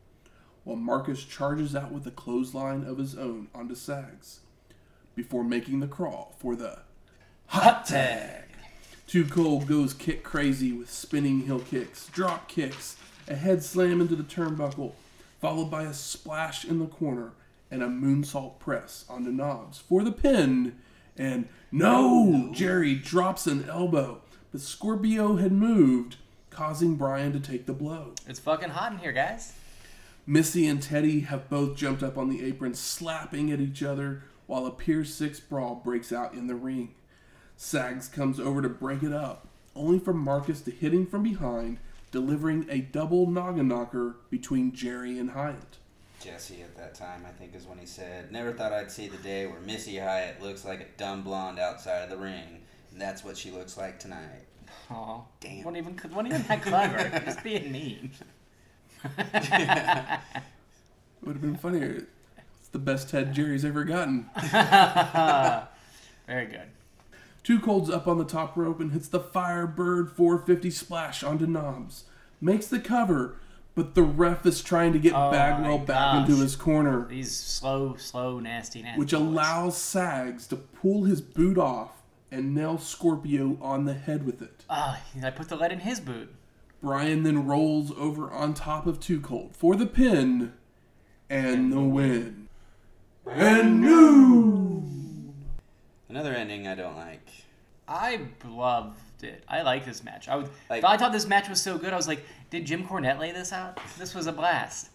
while 0.65 0.77
Marcus 0.77 1.25
charges 1.25 1.75
out 1.75 1.93
with 1.93 2.07
a 2.07 2.11
clothesline 2.11 2.85
of 2.85 2.99
his 2.99 3.17
own 3.17 3.49
onto 3.55 3.75
Sags, 3.75 4.41
before 5.15 5.45
making 5.45 5.81
the 5.81 5.87
crawl 5.87 6.35
for 6.39 6.55
the 6.57 6.81
hot 7.47 7.85
tag. 7.87 8.45
Too 9.07 9.25
Cold 9.25 9.67
goes 9.67 9.93
kick 9.93 10.23
crazy 10.23 10.73
with 10.73 10.91
spinning 10.91 11.41
heel 11.41 11.59
kicks, 11.59 12.07
drop 12.09 12.49
kicks, 12.49 12.97
a 13.29 13.35
head 13.35 13.63
slam 13.63 14.01
into 14.01 14.17
the 14.17 14.23
turnbuckle, 14.23 14.93
followed 15.41 15.71
by 15.71 15.83
a 15.83 15.93
splash 15.93 16.65
in 16.65 16.79
the 16.79 16.87
corner 16.87 17.33
and 17.71 17.83
a 17.83 17.89
moonsault 17.89 18.59
press 18.59 19.05
onto 19.09 19.31
Knobs 19.31 19.79
for 19.79 20.03
the 20.03 20.13
pin. 20.13 20.79
And 21.17 21.49
no, 21.71 22.51
Jerry 22.53 22.95
drops 22.95 23.47
an 23.47 23.69
elbow, 23.69 24.23
but 24.51 24.61
Scorpio 24.61 25.37
had 25.37 25.53
moved, 25.53 26.17
causing 26.51 26.97
Brian 26.97 27.33
to 27.33 27.41
take 27.41 27.67
the 27.67 27.73
blow. 27.73 28.15
It's 28.27 28.41
fucking 28.41 28.71
hot 28.71 28.93
in 28.93 28.99
here, 28.99 29.13
guys. 29.13 29.55
Missy 30.27 30.67
and 30.67 30.81
Teddy 30.81 31.21
have 31.21 31.51
both 31.51 31.77
jumped 31.77 32.03
up 32.03 32.17
on 32.17 32.29
the 32.29 32.45
apron, 32.45 32.75
slapping 32.75 33.51
at 33.51 33.61
each 33.61 33.83
other, 33.83 34.23
while 34.47 34.67
a 34.67 34.71
Pier 34.71 35.05
6 35.05 35.41
brawl 35.41 35.77
breaks 35.77 36.13
out 36.13 36.35
in 36.35 36.47
the 36.47 36.55
ring. 36.55 36.95
Sags 37.57 38.09
comes 38.09 38.39
over 38.39 38.63
to 38.63 38.69
break 38.69 39.03
it 39.03 39.13
up, 39.13 39.49
only 39.75 39.99
for 39.99 40.15
Marcus 40.15 40.61
to 40.63 40.71
hit 40.71 40.93
him 40.93 41.07
from 41.07 41.23
behind, 41.23 41.79
delivering 42.11 42.67
a 42.69 42.81
double 42.81 43.27
noggin 43.27 43.69
knocker 43.69 44.17
between 44.31 44.73
Jerry 44.73 45.19
and 45.19 45.31
Hyatt. 45.31 45.79
Jesse 46.21 46.63
at 46.63 46.77
that 46.77 46.95
time, 46.95 47.25
I 47.27 47.33
think, 47.33 47.55
is 47.57 47.67
when 47.67 47.79
he 47.79 47.87
said, 47.87 48.31
"Never 48.31 48.53
thought 48.53 48.73
I'd 48.73 48.93
see 48.93 49.09
the 49.09 49.17
day 49.17 49.47
where 49.47 49.61
Missy 49.61 49.99
Hyatt 49.99 50.41
looks 50.41 50.65
like 50.65 50.81
a 50.81 50.87
dumb 50.97 51.23
blonde 51.23 51.59
outside 51.59 52.03
of 52.05 52.11
the 52.11 52.17
ring, 52.17 52.61
and 52.93 53.01
that's 53.01 53.25
what 53.25 53.37
she 53.37 53.51
looks 53.51 53.77
like 53.77 53.99
tonight." 53.99 54.45
Oh, 54.91 55.25
Damn. 55.41 55.65
Wasn't 55.65 55.77
even, 55.79 56.13
wasn't 56.13 56.29
even 56.29 56.43
that 56.47 56.63
clever. 56.63 57.21
Just 57.25 57.43
being 57.43 57.73
mean. 57.73 58.13
It 59.05 60.21
would 61.23 61.33
have 61.37 61.41
been 61.43 61.57
funnier. 61.57 62.07
It's 62.61 62.69
the 62.73 62.79
best 62.79 63.11
head 63.11 63.33
Jerry's 63.35 63.65
ever 63.65 63.85
gotten. 63.85 64.29
Very 66.27 66.47
good. 66.47 66.69
Two 67.43 67.59
Cold's 67.59 67.91
up 67.91 68.07
on 68.07 68.19
the 68.19 68.25
top 68.25 68.57
rope 68.57 68.81
and 68.81 68.93
hits 68.93 69.09
the 69.09 69.21
Firebird 69.21 70.13
450 70.13 70.71
splash 70.71 71.23
onto 71.25 71.47
Knobs. 71.47 72.05
Makes 72.41 72.67
the 72.69 72.79
cover, 72.81 73.37
but 73.75 73.95
the 73.95 74.03
ref 74.03 74.47
is 74.47 74.63
trying 74.63 74.93
to 74.93 74.99
get 74.99 75.13
Oh 75.15 75.31
Bagwell 75.31 75.79
back 75.79 76.29
into 76.29 76.41
his 76.41 76.55
corner, 76.57 77.07
These 77.09 77.35
slow, 77.35 77.97
slow, 77.97 78.39
nasty, 78.41 78.83
nasty. 78.83 78.99
which 78.99 79.11
boys. 79.11 79.21
allows 79.21 79.77
Sags 79.77 80.47
to 80.49 80.57
pull 80.57 81.05
his 81.05 81.21
boot 81.21 81.59
off 81.59 81.91
and 82.31 82.55
nail 82.55 82.79
Scorpio 82.79 83.59
on 83.61 83.85
the 83.85 83.95
head 83.95 84.25
with 84.25 84.41
it. 84.41 84.65
Ah, 84.71 85.01
I 85.23 85.31
put 85.31 85.49
the 85.49 85.57
lead 85.57 85.73
in 85.73 85.81
his 85.81 86.01
boot. 86.01 86.33
Brian 86.83 87.23
then 87.23 87.47
rolls 87.47 87.93
over 87.97 88.31
on 88.31 88.53
top 88.55 88.87
of 88.87 88.99
Two 89.01 89.21
Cold 89.21 89.55
for 89.57 89.77
the 89.77 89.87
pin 89.87 90.53
and 91.31 91.73
the 91.73 91.81
win. 91.81 92.49
And 93.31 93.81
new! 93.81 94.83
Another 96.09 96.35
ending 96.35 96.67
I 96.67 96.75
don't 96.75 96.97
like. 96.97 97.27
I 97.87 98.21
loved 98.45 99.23
it. 99.23 99.45
I 99.49 99.63
like 99.63 99.85
this 99.85 100.03
match. 100.03 100.29
I 100.29 100.35
was, 100.37 100.49
Like- 100.69 100.83
I 100.85 100.97
thought 100.97 101.13
this 101.13 101.27
match 101.27 101.49
was 101.49 101.63
so 101.63 101.79
good. 101.79 101.93
I 101.93 101.97
was 101.97 102.09
like, 102.09 102.25
did 102.51 102.67
Jim 102.67 102.85
Cornette 102.87 103.19
lay 103.21 103.31
this 103.33 103.53
out? 103.53 103.79
This 103.99 104.15
was 104.15 104.27
a 104.27 104.33
blast. 104.33 104.91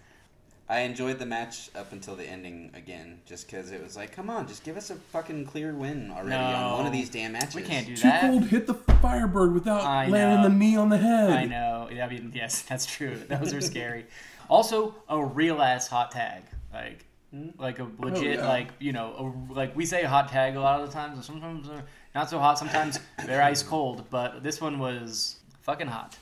I 0.69 0.79
enjoyed 0.79 1.17
the 1.17 1.25
match 1.25 1.69
up 1.75 1.93
until 1.93 2.15
the 2.15 2.25
ending 2.25 2.71
again, 2.73 3.19
just 3.25 3.47
because 3.47 3.71
it 3.71 3.81
was 3.81 3.95
like, 3.95 4.11
come 4.11 4.29
on, 4.29 4.47
just 4.47 4.65
give 4.65 4.75
us 4.75 4.89
a 4.89 4.95
fucking 4.95 5.45
clear 5.45 5.73
win 5.73 6.11
already 6.11 6.35
on 6.35 6.73
one 6.73 6.85
of 6.85 6.91
these 6.91 7.09
damn 7.09 7.31
matches. 7.31 7.55
We 7.55 7.61
can't 7.61 7.87
do 7.87 7.95
Too 7.95 8.01
that. 8.03 8.21
Cold 8.21 8.43
hit 8.47 8.67
the 8.67 8.73
Firebird 8.73 9.53
without 9.53 9.81
I 9.83 10.07
landing 10.09 10.41
know. 10.43 10.49
the 10.49 10.55
knee 10.55 10.75
on 10.75 10.89
the 10.89 10.97
head. 10.97 11.29
I 11.29 11.45
know. 11.45 11.87
I 11.89 12.07
mean, 12.09 12.33
yes, 12.35 12.61
that's 12.69 12.85
true. 12.85 13.15
Those 13.29 13.53
are 13.53 13.61
scary. 13.61 14.07
also, 14.49 14.93
a 15.07 15.23
real 15.23 15.61
ass 15.61 15.87
hot 15.87 16.11
tag, 16.11 16.43
like, 16.73 17.05
hmm? 17.31 17.49
like 17.57 17.79
a 17.79 17.83
oh, 17.83 17.91
legit, 17.99 18.39
Oh, 18.39 18.41
yeah. 18.41 18.47
like 18.49 18.67
you 18.79 18.91
know, 18.91 19.33
a, 19.49 19.53
like 19.53 19.73
we 19.73 19.85
say 19.85 20.03
hot 20.03 20.27
tag 20.27 20.57
a 20.57 20.59
lot 20.59 20.81
of 20.81 20.87
the 20.87 20.93
times. 20.93 21.15
and 21.15 21.23
Sometimes 21.23 21.69
they're 21.69 21.85
not 22.13 22.29
so 22.29 22.39
hot. 22.39 22.59
Sometimes 22.59 22.99
they're 23.25 23.41
ice 23.41 23.63
cold. 23.63 24.03
But 24.09 24.43
this 24.43 24.59
one 24.59 24.79
was 24.79 25.37
fucking 25.61 25.87
hot. 25.87 26.17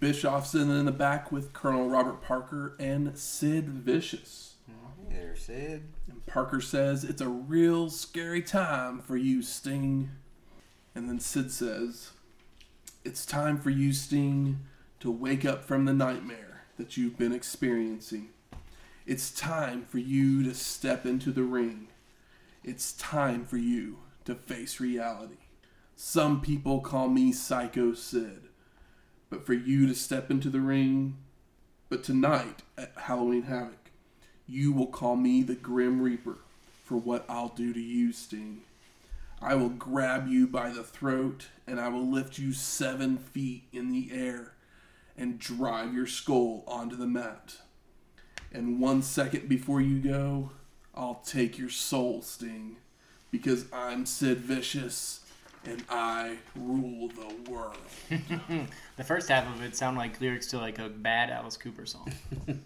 Bischoff's 0.00 0.54
in 0.54 0.70
in 0.70 0.84
the 0.84 0.92
back 0.92 1.30
with 1.30 1.52
Colonel 1.52 1.88
Robert 1.88 2.20
Parker 2.22 2.76
and 2.78 3.16
Sid 3.16 3.68
Vicious. 3.68 4.54
Mm-hmm. 4.70 5.14
There, 5.14 5.36
Sid. 5.36 5.82
And 6.08 6.26
Parker 6.26 6.60
says, 6.60 7.04
It's 7.04 7.20
a 7.20 7.28
real 7.28 7.88
scary 7.88 8.42
time 8.42 9.00
for 9.00 9.16
you, 9.16 9.42
Sting. 9.42 10.10
And 10.94 11.08
then 11.08 11.20
Sid 11.20 11.50
says, 11.50 12.10
It's 13.04 13.24
time 13.24 13.58
for 13.58 13.70
you, 13.70 13.92
Sting, 13.92 14.60
to 15.00 15.10
wake 15.10 15.44
up 15.44 15.64
from 15.64 15.84
the 15.84 15.94
nightmare 15.94 16.64
that 16.76 16.96
you've 16.96 17.16
been 17.16 17.32
experiencing. 17.32 18.30
It's 19.06 19.30
time 19.30 19.84
for 19.84 19.98
you 19.98 20.42
to 20.42 20.52
step 20.52 21.06
into 21.06 21.30
the 21.30 21.44
ring. 21.44 21.88
It's 22.64 22.92
time 22.92 23.44
for 23.46 23.56
you 23.56 23.98
to 24.24 24.34
face 24.34 24.80
reality. 24.80 25.36
Some 25.94 26.40
people 26.40 26.80
call 26.80 27.08
me 27.08 27.32
Psycho 27.32 27.94
Sid, 27.94 28.45
but 29.30 29.44
for 29.44 29.54
you 29.54 29.86
to 29.86 29.94
step 29.94 30.30
into 30.30 30.50
the 30.50 30.60
ring, 30.60 31.16
but 31.88 32.02
tonight 32.02 32.62
at 32.76 32.92
Halloween 32.96 33.42
Havoc, 33.42 33.90
you 34.46 34.72
will 34.72 34.86
call 34.86 35.16
me 35.16 35.42
the 35.42 35.54
Grim 35.54 36.00
Reaper 36.00 36.38
for 36.84 36.96
what 36.96 37.24
I'll 37.28 37.48
do 37.48 37.72
to 37.72 37.80
you, 37.80 38.12
Sting. 38.12 38.62
I 39.42 39.54
will 39.54 39.68
grab 39.68 40.28
you 40.28 40.46
by 40.46 40.70
the 40.70 40.84
throat 40.84 41.48
and 41.66 41.80
I 41.80 41.88
will 41.88 42.06
lift 42.06 42.38
you 42.38 42.52
seven 42.52 43.18
feet 43.18 43.64
in 43.72 43.92
the 43.92 44.10
air 44.12 44.52
and 45.16 45.38
drive 45.38 45.92
your 45.92 46.06
skull 46.06 46.64
onto 46.66 46.96
the 46.96 47.06
mat. 47.06 47.56
And 48.52 48.80
one 48.80 49.02
second 49.02 49.48
before 49.48 49.80
you 49.80 49.98
go, 49.98 50.50
I'll 50.94 51.22
take 51.26 51.58
your 51.58 51.68
soul, 51.68 52.22
Sting, 52.22 52.76
because 53.30 53.66
I'm 53.72 54.06
Sid 54.06 54.38
Vicious 54.38 55.25
and 55.68 55.82
I 55.88 56.36
rule 56.54 57.08
the 57.08 57.50
world. 57.50 57.76
The 58.96 59.04
first 59.04 59.28
half 59.28 59.46
of 59.54 59.62
it 59.62 59.76
sounded 59.76 59.98
like 60.00 60.20
lyrics 60.20 60.46
to 60.48 60.58
like 60.58 60.78
a 60.78 60.88
bad 60.88 61.28
Alice 61.30 61.56
Cooper 61.56 61.86
song. 61.86 62.12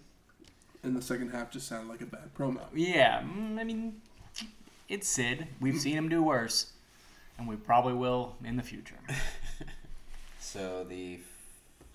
And 0.83 0.95
the 0.95 1.01
second 1.01 1.29
half 1.29 1.51
just 1.51 1.67
sounded 1.67 1.89
like 1.91 2.01
a 2.01 2.07
bad 2.07 2.33
promo. 2.33 2.61
yeah, 2.73 3.21
mm, 3.21 3.59
I 3.59 3.63
mean, 3.63 4.01
it's 4.89 5.07
Sid. 5.07 5.47
We've 5.59 5.79
seen 5.79 5.95
him 5.95 6.09
do 6.09 6.23
worse, 6.23 6.71
and 7.37 7.47
we 7.47 7.55
probably 7.55 7.93
will 7.93 8.35
in 8.43 8.55
the 8.57 8.63
future. 8.63 8.95
So 10.39 10.83
the 10.89 11.19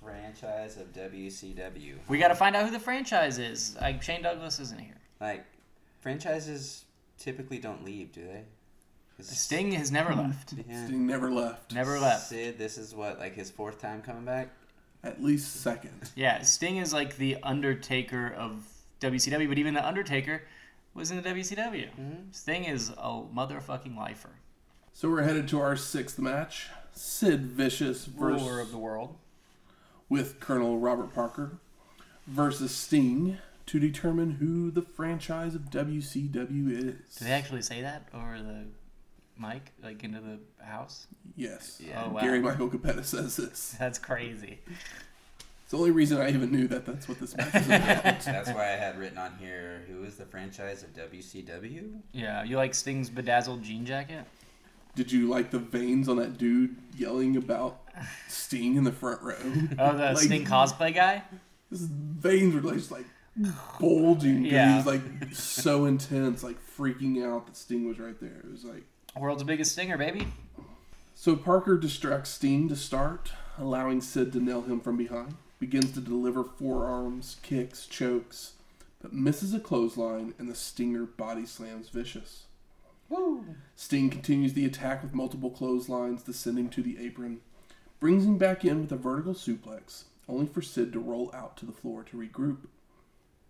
franchise 0.00 0.76
of 0.76 0.92
WCW. 0.92 1.94
We 2.09 2.18
got 2.18 2.28
to 2.28 2.34
find 2.36 2.54
out 2.54 2.64
who 2.64 2.70
the 2.70 2.78
franchise 2.78 3.38
is. 3.38 3.76
Like 3.80 4.02
Shane 4.02 4.22
Douglas 4.22 4.61
isn't 4.61 4.80
here. 4.80 4.94
Like, 5.20 5.44
franchises 6.00 6.84
typically 7.18 7.59
don't 7.59 7.84
leave, 7.84 8.12
do 8.12 8.22
they? 8.24 8.44
'Cause- 9.17 9.29
Sting 9.39 9.73
has 9.73 9.91
never 9.91 10.12
hmm. 10.12 10.21
left. 10.21 10.55
Yeah. 10.69 10.87
Sting 10.87 11.07
never 11.07 11.31
left. 11.31 11.73
Never 11.75 11.99
left. 11.99 12.29
Sid, 12.29 12.59
this 12.59 12.77
is 12.79 12.95
what, 12.95 13.19
like 13.19 13.35
his 13.35 13.51
fourth 13.51 13.81
time 13.81 14.03
coming 14.03 14.25
back? 14.25 14.49
At 15.05 15.23
least 15.23 15.61
second. 15.61 16.11
Yeah, 16.14 16.43
Sting 16.43 16.79
is 16.79 16.93
like 16.93 17.17
the 17.17 17.37
Undertaker 17.43 18.33
of 18.37 18.67
WCW, 19.01 19.49
but 19.49 19.59
even 19.59 19.75
the 19.75 19.87
Undertaker 19.87 20.43
was 20.95 21.11
in 21.11 21.21
the 21.21 21.29
WCW. 21.29 21.89
Mm-hmm. 21.91 22.14
Sting 22.33 22.64
is 22.64 22.91
a 22.91 23.23
motherfucking 23.35 23.97
lifer. 23.97 24.31
So 24.93 25.11
we're 25.11 25.23
headed 25.23 25.47
to 25.49 25.61
our 25.61 25.77
sixth 25.77 26.19
match. 26.19 26.69
Sid 26.93 27.43
Vicious 27.43 28.07
versus 28.07 28.43
Ruler 28.43 28.61
of 28.61 28.71
the 28.71 28.79
world. 28.79 29.17
with 30.09 30.41
Colonel 30.41 30.79
Robert 30.79 31.14
Parker 31.14 31.59
versus 32.27 32.75
Sting 32.75 33.37
to 33.67 33.79
determine 33.79 34.33
who 34.33 34.71
the 34.71 34.81
franchise 34.83 35.55
of 35.55 35.62
WCW 35.71 36.71
is. 36.71 37.17
Did 37.19 37.27
they 37.29 37.33
actually 37.33 37.62
say 37.62 37.83
that 37.83 38.09
over 38.14 38.39
the 38.39 38.64
mic, 39.39 39.72
like 39.82 40.03
into 40.05 40.20
the 40.20 40.39
house? 40.64 41.07
Yes. 41.37 41.80
Yeah. 41.84 42.05
Oh, 42.07 42.11
wow. 42.11 42.20
Gary 42.20 42.41
Michael 42.41 42.68
Cappetta 42.68 43.05
says 43.05 43.37
this. 43.37 43.74
That's 43.78 43.99
crazy. 43.99 44.59
It's 45.62 45.72
the 45.72 45.78
only 45.78 45.91
reason 45.91 46.18
I 46.20 46.28
even 46.30 46.53
knew 46.53 46.68
that 46.68 46.87
that's 46.87 47.09
what 47.09 47.18
this 47.18 47.37
match 47.37 47.55
is 47.57 47.66
about. 47.66 48.03
That's 48.24 48.49
why 48.51 48.66
I 48.72 48.76
had 48.76 48.97
written 49.01 49.18
on 49.18 49.32
here, 49.41 49.82
who 49.89 50.05
is 50.05 50.14
the 50.14 50.24
franchise 50.24 50.84
of 50.84 50.93
WCW? 50.95 51.91
Yeah, 52.12 52.45
you 52.45 52.57
like 52.57 52.72
Sting's 52.72 53.11
bedazzled 53.11 53.64
jean 53.64 53.84
jacket? 53.84 54.26
Did 54.95 55.11
you 55.11 55.28
like 55.28 55.51
the 55.51 55.59
veins 55.59 56.09
on 56.09 56.18
that 56.18 56.39
dude 56.39 56.76
yelling 56.97 57.37
about 57.37 57.80
Sting 58.28 58.76
in 58.76 58.84
the 58.84 58.93
front 58.93 59.20
row? 59.22 59.34
Oh, 59.78 59.97
the 59.97 60.05
Like, 60.12 60.18
Sting 60.18 60.45
cosplay 60.45 60.95
guy? 60.95 61.24
His 61.68 61.82
veins 61.82 62.55
were 62.55 62.61
like, 62.61 62.76
just 62.76 62.93
like 62.93 63.05
bulging. 63.80 64.45
'cause 64.45 64.53
Yeah. 64.53 64.70
He 64.70 64.76
was 64.76 64.87
like 64.87 65.03
so 65.34 65.84
intense, 65.87 66.45
like 66.45 66.57
freaking 66.78 67.24
out 67.26 67.47
that 67.47 67.57
Sting 67.57 67.89
was 67.89 67.99
right 67.99 68.18
there. 68.20 68.39
It 68.45 68.51
was 68.53 68.64
like, 68.64 68.84
World's 69.19 69.43
biggest 69.45 69.73
stinger, 69.73 69.97
baby. 69.97 70.29
So 71.14 71.37
Parker 71.37 71.79
distracts 71.79 72.31
Sting 72.31 72.69
to 72.69 72.77
start, 72.77 73.33
allowing 73.59 74.03
Sid 74.03 74.33
to 74.33 74.41
nail 74.41 74.62
him 74.62 74.81
from 74.81 74.97
behind. 74.99 75.37
Begins 75.59 75.93
to 75.93 76.01
deliver 76.01 76.45
forearms, 76.45 77.37
kicks, 77.43 77.87
chokes, 77.87 78.53
but 79.01 79.14
misses 79.14 79.55
a 79.55 79.61
clothesline 79.61 80.35
and 80.39 80.49
the 80.49 80.55
Stinger 80.55 81.05
body 81.07 81.47
slams 81.47 81.89
Vicious. 81.89 82.43
Sting 83.75 84.11
continues 84.11 84.53
the 84.53 84.67
attack 84.67 85.03
with 85.03 85.14
multiple 85.14 85.51
clotheslines 85.51 86.23
descending 86.23 86.69
to 86.71 86.83
the 86.83 86.99
apron, 86.99 87.41
brings 88.01 88.25
him 88.25 88.37
back 88.37 88.64
in 88.64 88.83
with 88.83 88.93
a 88.93 88.97
vertical 88.97 89.33
suplex, 89.33 90.05
only 90.29 90.47
for 90.47 90.61
Sid 90.61 90.93
to 90.93 91.01
roll 91.01 91.31
out 91.33 91.57
to 91.57 91.64
the 91.64 91.73
floor 91.73 92.03
to 92.03 92.17
regroup. 92.19 92.67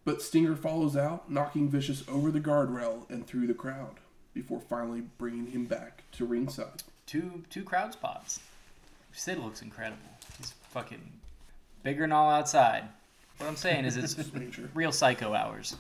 But 0.05 0.23
Stinger 0.23 0.55
follows 0.55 0.97
out, 0.97 1.29
knocking 1.29 1.69
Vicious 1.69 2.05
over 2.07 2.31
the 2.31 2.41
guardrail 2.41 3.11
and 3.11 3.27
through 3.27 3.49
the 3.49 3.55
crowd, 3.55 3.97
before 4.37 4.61
finally 4.61 5.01
bringing 5.17 5.47
him 5.47 5.65
back 5.65 6.05
to 6.13 6.27
ringside. 6.27 6.83
Two 7.07 7.43
two 7.49 7.65
crowd 7.65 7.95
spots. 7.95 8.41
Sid 9.13 9.39
looks 9.39 9.63
incredible. 9.63 10.11
He's 10.37 10.53
fucking 10.71 11.01
bigger 11.83 12.03
than 12.03 12.13
all 12.13 12.31
outside. 12.31 12.85
What 13.39 13.49
I'm 13.49 13.57
saying 13.57 13.87
is 13.87 13.97
it's 13.97 14.17
real 14.75 14.93
psycho 14.93 15.33
hours. 15.33 15.77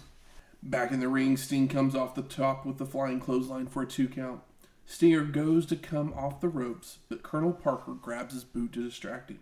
Back 0.63 0.91
in 0.91 1.01
the 1.01 1.09
ring, 1.09 1.37
Sting 1.37 1.69
comes 1.69 1.95
off 1.95 2.15
the 2.15 2.23
top 2.23 2.65
with 2.65 2.79
the 2.79 2.87
flying 2.87 3.21
clothesline 3.21 3.67
for 3.67 3.83
a 3.83 3.87
two 3.87 4.09
count. 4.09 4.41
Stinger 4.87 5.25
goes 5.25 5.67
to 5.67 5.77
come 5.77 6.15
off 6.15 6.41
the 6.41 6.49
ropes, 6.49 6.99
but 7.11 7.23
Colonel 7.23 7.53
Parker 7.53 7.93
grabs 7.93 8.33
his 8.33 8.45
boot 8.45 8.73
to 8.73 8.83
distract 8.83 9.31
him. 9.31 9.41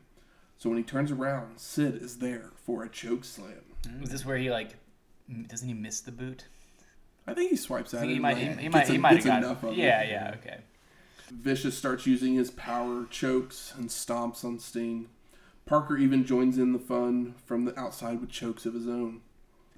So 0.58 0.70
when 0.70 0.78
he 0.78 0.84
turns 0.84 1.12
around, 1.12 1.58
Sid 1.58 2.02
is 2.02 2.18
there 2.18 2.50
for 2.56 2.82
a 2.82 2.88
choke 2.88 3.24
slam. 3.24 3.62
Mm, 3.86 4.02
is 4.02 4.10
this 4.10 4.26
where 4.26 4.38
he 4.38 4.50
like 4.50 4.76
doesn't 5.46 5.68
he 5.68 5.74
miss 5.74 6.00
the 6.00 6.10
boot? 6.10 6.46
I 7.26 7.34
think 7.34 7.50
he 7.50 7.56
swipes 7.56 7.94
I 7.94 7.98
at 7.98 8.00
think 8.00 8.10
it. 8.10 8.14
he 8.14 8.20
might 8.20 8.36
he, 8.36 8.48
like, 8.48 8.58
he 8.58 8.68
might 8.68 8.88
he 8.88 8.98
might 8.98 9.16
have 9.16 9.24
got 9.24 9.42
enough 9.44 9.62
of 9.62 9.72
it. 9.72 9.76
Yeah, 9.78 10.02
yeah, 10.02 10.34
okay. 10.38 10.58
Vicious 11.30 11.76
starts 11.76 12.06
using 12.06 12.34
his 12.34 12.50
power, 12.50 13.06
chokes, 13.10 13.72
and 13.76 13.88
stomps 13.88 14.44
on 14.44 14.58
Sting. 14.58 15.08
Parker 15.66 15.96
even 15.96 16.26
joins 16.26 16.58
in 16.58 16.72
the 16.72 16.78
fun 16.78 17.34
from 17.46 17.64
the 17.64 17.78
outside 17.78 18.20
with 18.20 18.30
chokes 18.30 18.66
of 18.66 18.74
his 18.74 18.86
own. 18.86 19.22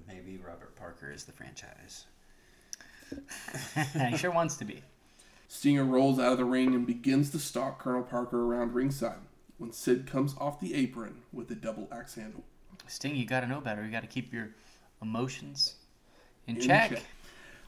Maybe 0.07 0.37
Robert 0.37 0.75
Parker 0.75 1.09
is 1.11 1.23
the 1.23 1.31
franchise. 1.31 2.05
he 4.09 4.17
sure 4.17 4.31
wants 4.31 4.57
to 4.57 4.65
be. 4.65 4.83
Stinger 5.47 5.85
rolls 5.85 6.19
out 6.19 6.33
of 6.33 6.37
the 6.37 6.45
ring 6.45 6.75
and 6.75 6.85
begins 6.85 7.29
to 7.31 7.39
stalk 7.39 7.79
Colonel 7.79 8.03
Parker 8.03 8.43
around 8.43 8.73
ringside 8.73 9.19
when 9.57 9.71
Sid 9.71 10.05
comes 10.05 10.35
off 10.39 10.59
the 10.59 10.73
apron 10.75 11.21
with 11.31 11.49
a 11.51 11.55
double 11.55 11.87
axe 11.91 12.15
handle. 12.15 12.43
Sting, 12.87 13.15
you 13.15 13.25
got 13.25 13.39
to 13.41 13.47
know 13.47 13.61
better. 13.61 13.83
You 13.85 13.91
got 13.91 14.01
to 14.01 14.07
keep 14.07 14.33
your 14.33 14.49
emotions 15.01 15.75
in, 16.47 16.57
In 16.57 16.61
check. 16.61 16.89
check. 16.89 17.03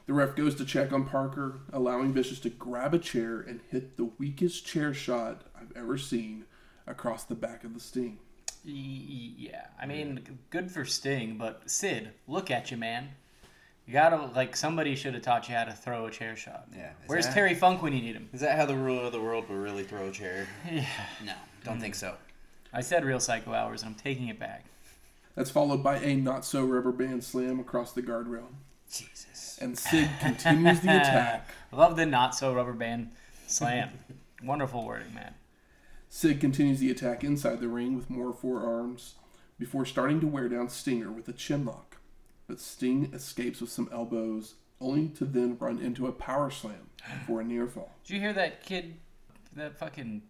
The 0.09 0.15
ref 0.15 0.35
goes 0.35 0.55
to 0.55 0.65
check 0.65 0.91
on 0.91 1.05
Parker, 1.05 1.59
allowing 1.71 2.13
Vicious 2.13 2.39
to 2.39 2.49
grab 2.49 2.95
a 2.95 2.97
chair 2.97 3.41
and 3.41 3.59
hit 3.69 3.95
the 3.95 4.05
weakest 4.17 4.65
chair 4.65 4.91
shot 4.91 5.43
I've 5.55 5.71
ever 5.77 5.99
seen 5.99 6.45
across 6.87 7.25
the 7.25 7.35
back 7.35 7.63
of 7.63 7.75
the 7.75 7.79
Sting. 7.79 8.17
Y- 8.65 8.71
y- 8.73 9.33
Yeah, 9.37 9.67
I 9.79 9.85
mean, 9.85 10.39
good 10.49 10.71
for 10.71 10.83
Sting, 10.83 11.37
but 11.37 11.69
Sid, 11.69 12.09
look 12.27 12.49
at 12.49 12.71
you, 12.71 12.77
man. 12.77 13.09
You 13.85 13.93
gotta 13.93 14.31
like 14.33 14.55
somebody 14.55 14.95
should 14.95 15.13
have 15.13 15.21
taught 15.21 15.47
you 15.47 15.53
how 15.53 15.65
to 15.65 15.73
throw 15.73 16.07
a 16.07 16.11
chair 16.11 16.35
shot. 16.35 16.67
Yeah. 16.75 16.87
Is 16.89 16.95
Where's 17.05 17.25
that- 17.27 17.35
Terry 17.35 17.53
Funk 17.53 17.83
when 17.83 17.93
you 17.93 18.01
need 18.01 18.15
him? 18.15 18.29
Is 18.33 18.41
that 18.41 18.57
how 18.57 18.65
the 18.65 18.75
ruler 18.75 19.03
of 19.03 19.11
the 19.11 19.21
world 19.21 19.47
will 19.47 19.57
really 19.57 19.83
throw 19.83 20.07
a 20.07 20.11
chair? 20.11 20.47
Yeah. 20.71 20.87
No, 21.23 21.33
don't 21.63 21.79
think 21.79 21.93
so. 21.93 22.15
I 22.73 22.81
said 22.81 23.05
real 23.05 23.19
psycho 23.19 23.53
hours, 23.53 23.83
and 23.83 23.89
I'm 23.91 23.95
taking 23.95 24.27
it 24.29 24.39
back. 24.39 24.65
That's 25.35 25.51
followed 25.51 25.83
by 25.83 25.97
a 25.99 26.15
not 26.15 26.45
so 26.45 26.65
rubber 26.65 26.91
band 26.91 27.23
slam 27.23 27.59
across 27.59 27.91
the 27.93 28.01
guardrail. 28.01 28.47
Jesus. 28.91 29.27
And 29.61 29.77
Sid 29.77 30.09
continues 30.19 30.79
the 30.79 30.95
attack. 30.95 31.49
Love 31.71 31.95
the 31.95 32.05
not 32.05 32.35
so 32.35 32.53
rubber 32.53 32.73
band 32.73 33.11
slam. 33.47 33.89
Wonderful 34.43 34.85
wording, 34.85 35.13
man. 35.13 35.33
Sid 36.09 36.39
continues 36.39 36.79
the 36.79 36.89
attack 36.89 37.23
inside 37.23 37.59
the 37.59 37.67
ring 37.67 37.95
with 37.95 38.09
more 38.09 38.33
forearms 38.33 39.15
before 39.59 39.85
starting 39.85 40.21
to 40.21 40.27
wear 40.27 40.47
down 40.47 40.69
Stinger 40.69 41.11
with 41.11 41.27
a 41.27 41.33
chin 41.33 41.65
lock. 41.65 41.97
But 42.47 42.59
Sting 42.59 43.11
escapes 43.13 43.61
with 43.61 43.69
some 43.69 43.89
elbows, 43.91 44.55
only 44.81 45.09
to 45.09 45.25
then 45.25 45.57
run 45.59 45.79
into 45.79 46.07
a 46.07 46.11
power 46.11 46.49
slam 46.49 46.89
for 47.27 47.41
a 47.41 47.43
near 47.43 47.67
fall. 47.67 47.91
Did 48.05 48.13
you 48.13 48.19
hear 48.21 48.33
that 48.33 48.63
kid, 48.63 48.95
that 49.55 49.77
fucking 49.77 50.23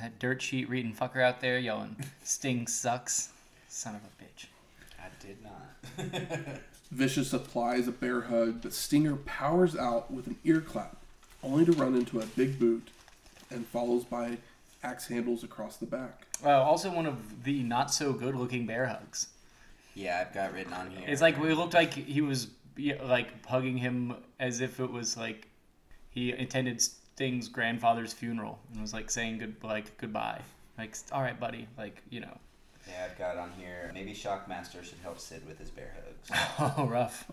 that 0.00 0.18
dirt 0.18 0.42
sheet 0.42 0.68
reading 0.68 0.94
fucker 0.94 1.22
out 1.22 1.40
there 1.40 1.58
yelling, 1.58 1.96
"Sting 2.22 2.66
sucks"? 2.66 3.30
Son 3.68 3.96
of 3.96 4.02
a 4.02 4.22
bitch. 4.22 4.46
I 5.00 5.08
did 5.24 5.38
not. 5.42 6.60
Vicious 6.90 7.32
applies 7.32 7.88
a 7.88 7.92
bear 7.92 8.22
hug, 8.22 8.62
but 8.62 8.72
Stinger 8.72 9.16
powers 9.16 9.76
out 9.76 10.10
with 10.10 10.26
an 10.26 10.36
ear 10.44 10.60
clap, 10.60 10.96
only 11.42 11.64
to 11.64 11.72
run 11.72 11.94
into 11.94 12.20
a 12.20 12.26
big 12.26 12.58
boot 12.58 12.88
and 13.50 13.66
follows 13.66 14.04
by 14.04 14.38
axe 14.82 15.08
handles 15.08 15.42
across 15.42 15.76
the 15.76 15.86
back. 15.86 16.26
Well, 16.44 16.62
also 16.62 16.92
one 16.92 17.06
of 17.06 17.44
the 17.44 17.62
not 17.62 17.92
so 17.92 18.12
good 18.12 18.34
looking 18.36 18.66
bear 18.66 18.86
hugs. 18.86 19.28
yeah, 19.94 20.24
I've 20.26 20.34
got 20.34 20.52
written 20.52 20.72
on 20.72 20.90
here. 20.90 21.04
It's 21.06 21.22
like 21.22 21.38
it 21.38 21.54
looked 21.54 21.74
like 21.74 21.94
he 21.94 22.20
was 22.20 22.48
like 23.02 23.46
hugging 23.46 23.78
him 23.78 24.14
as 24.38 24.60
if 24.60 24.78
it 24.80 24.90
was 24.90 25.16
like 25.16 25.48
he 26.10 26.32
attended 26.32 26.82
Sting's 26.82 27.48
grandfather's 27.48 28.12
funeral 28.12 28.58
and 28.72 28.82
was 28.82 28.92
like 28.92 29.10
saying 29.10 29.38
good 29.38 29.56
like 29.62 29.96
goodbye. 29.98 30.40
Like, 30.78 30.94
all 31.10 31.22
right, 31.22 31.38
buddy. 31.40 31.66
Like, 31.78 32.02
you 32.10 32.20
know. 32.20 32.36
Yeah, 32.88 33.06
I've 33.10 33.18
got 33.18 33.36
on 33.36 33.52
here. 33.58 33.90
Maybe 33.94 34.12
Shockmaster 34.12 34.82
should 34.84 34.98
help 35.02 35.18
Sid 35.18 35.42
with 35.46 35.58
his 35.58 35.70
bear 35.70 35.94
hugs. 35.96 36.40
Oh, 36.78 36.86
rough. 36.86 37.30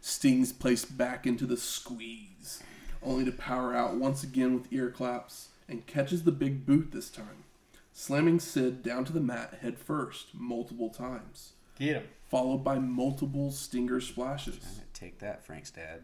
Sting's 0.00 0.52
placed 0.52 0.96
back 0.96 1.26
into 1.26 1.46
the 1.46 1.56
squeeze, 1.56 2.62
only 3.02 3.24
to 3.24 3.32
power 3.32 3.74
out 3.74 3.96
once 3.96 4.22
again 4.24 4.54
with 4.54 4.72
ear 4.72 4.90
claps 4.90 5.48
and 5.68 5.86
catches 5.86 6.24
the 6.24 6.32
big 6.32 6.66
boot 6.66 6.90
this 6.92 7.08
time, 7.08 7.44
slamming 7.92 8.40
Sid 8.40 8.82
down 8.82 9.04
to 9.04 9.12
the 9.12 9.20
mat 9.20 9.58
head 9.62 9.78
first 9.78 10.28
multiple 10.34 10.90
times, 10.90 11.52
Get 11.78 11.96
him. 11.96 12.04
followed 12.28 12.58
by 12.64 12.78
multiple 12.78 13.50
Stinger 13.52 14.00
splashes. 14.00 14.80
Take 14.92 15.18
that, 15.20 15.44
Frank's 15.46 15.70
dad. 15.70 16.02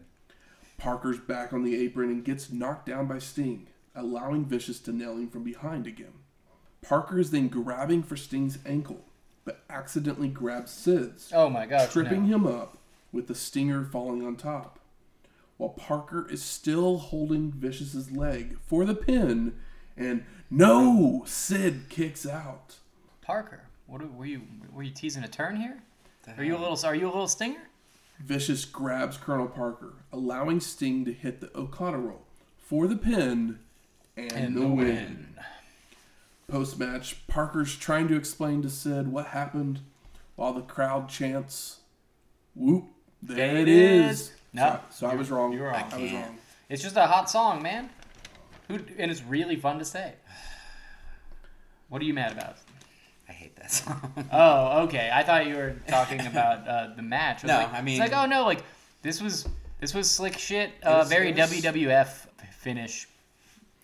Parker's 0.77 1.19
back 1.19 1.51
on 1.51 1.63
the 1.63 1.75
apron 1.77 2.09
and 2.09 2.23
gets 2.23 2.51
knocked 2.51 2.85
down 2.85 3.05
by 3.07 3.19
Sting, 3.19 3.67
allowing 3.93 4.45
Vicious 4.45 4.79
to 4.81 4.93
nail 4.93 5.17
him 5.17 5.29
from 5.29 5.43
behind 5.43 5.85
again. 5.87 6.13
Parker 6.81 7.19
is 7.19 7.31
then 7.31 7.47
grabbing 7.47 8.03
for 8.03 8.15
Sting's 8.15 8.57
ankle, 8.65 9.03
but 9.45 9.61
accidentally 9.69 10.27
grabs 10.29 10.71
Sid's, 10.71 11.31
Oh 11.33 11.49
my 11.49 11.65
gosh. 11.65 11.91
tripping 11.91 12.29
no. 12.29 12.35
him 12.35 12.47
up 12.47 12.77
with 13.11 13.27
the 13.27 13.35
stinger 13.35 13.83
falling 13.83 14.25
on 14.25 14.35
top. 14.35 14.79
While 15.57 15.71
Parker 15.71 16.27
is 16.29 16.41
still 16.41 16.97
holding 16.97 17.51
Vicious's 17.51 18.11
leg 18.11 18.57
for 18.65 18.85
the 18.85 18.95
pin, 18.95 19.55
and 19.97 20.23
no, 20.49 21.23
Sid 21.25 21.89
kicks 21.89 22.25
out. 22.25 22.77
Parker, 23.21 23.63
what 23.85 24.01
are- 24.01 24.07
were 24.07 24.25
you? 24.25 24.41
Were 24.71 24.83
you 24.83 24.91
teasing 24.91 25.23
a 25.23 25.27
turn 25.27 25.57
here? 25.57 25.81
Are 26.37 26.43
you 26.43 26.55
a 26.55 26.59
little? 26.59 26.79
Are 26.85 26.95
you 26.95 27.05
a 27.07 27.11
little 27.11 27.27
stinger? 27.27 27.61
Vicious 28.19 28.63
grabs 28.65 29.17
Colonel 29.17 29.47
Parker, 29.47 29.93
allowing 30.13 30.59
Sting 30.59 31.03
to 31.05 31.11
hit 31.13 31.41
the 31.41 31.49
O'Connor 31.57 31.99
roll 31.99 32.25
for 32.57 32.87
the 32.87 32.95
pin 32.95 33.59
and, 34.15 34.55
the, 34.55 34.67
win. 34.67 35.35
Post 36.49 36.79
match, 36.79 37.25
Parker's 37.27 37.75
trying 37.75 38.07
to 38.07 38.15
explain 38.15 38.61
to 38.63 38.69
Sid 38.69 39.07
what 39.09 39.27
happened 39.27 39.79
while 40.35 40.53
the 40.53 40.61
crowd 40.61 41.09
chants, 41.09 41.79
Whoop, 42.55 42.85
there 43.21 43.37
There 43.37 43.55
it 43.57 43.67
it 43.67 43.67
is. 43.67 44.19
is. 44.21 44.31
No, 44.53 44.79
so, 44.89 45.07
so 45.07 45.07
I 45.07 45.15
was 45.15 45.29
wrong. 45.29 45.53
you 45.53 45.59
were 45.59 45.67
wrong. 45.67 45.75
I 45.75 45.97
was 45.97 46.09
can't. 46.11 46.27
wrong. 46.27 46.37
It's 46.69 46.81
just 46.81 46.95
a 46.97 47.05
hot 47.05 47.29
song, 47.29 47.61
man. 47.61 47.89
Who? 48.67 48.79
And 48.97 49.11
it's 49.11 49.21
really 49.23 49.55
fun 49.55 49.79
to 49.79 49.85
say. 49.85 50.13
What 51.89 52.01
are 52.03 52.05
you 52.05 52.13
mad 52.13 52.33
about? 52.33 52.57
I 53.27 53.31
hate 53.31 53.55
that 53.55 53.71
song. 53.71 54.13
Oh, 54.31 54.83
okay. 54.83 55.09
I 55.11 55.23
thought 55.23 55.47
you 55.47 55.55
were 55.55 55.75
talking 55.87 56.19
about 56.27 56.67
uh, 56.67 56.93
the 56.95 57.01
match. 57.01 57.41
was 57.43 57.49
No, 57.49 57.57
like- 57.57 57.73
I 57.73 57.81
mean- 57.81 58.01
it's 58.01 58.11
like, 58.11 58.19
oh 58.23 58.27
no, 58.27 58.43
like 58.45 58.63
this 59.01 59.21
was 59.21 59.47
this 59.79 59.93
was 59.93 60.09
slick 60.09 60.37
shit. 60.37 60.71
Uh, 60.83 60.97
was- 60.99 61.09
very 61.09 61.31
was- 61.33 61.51
WWF 61.51 62.27
finish. 62.59 63.07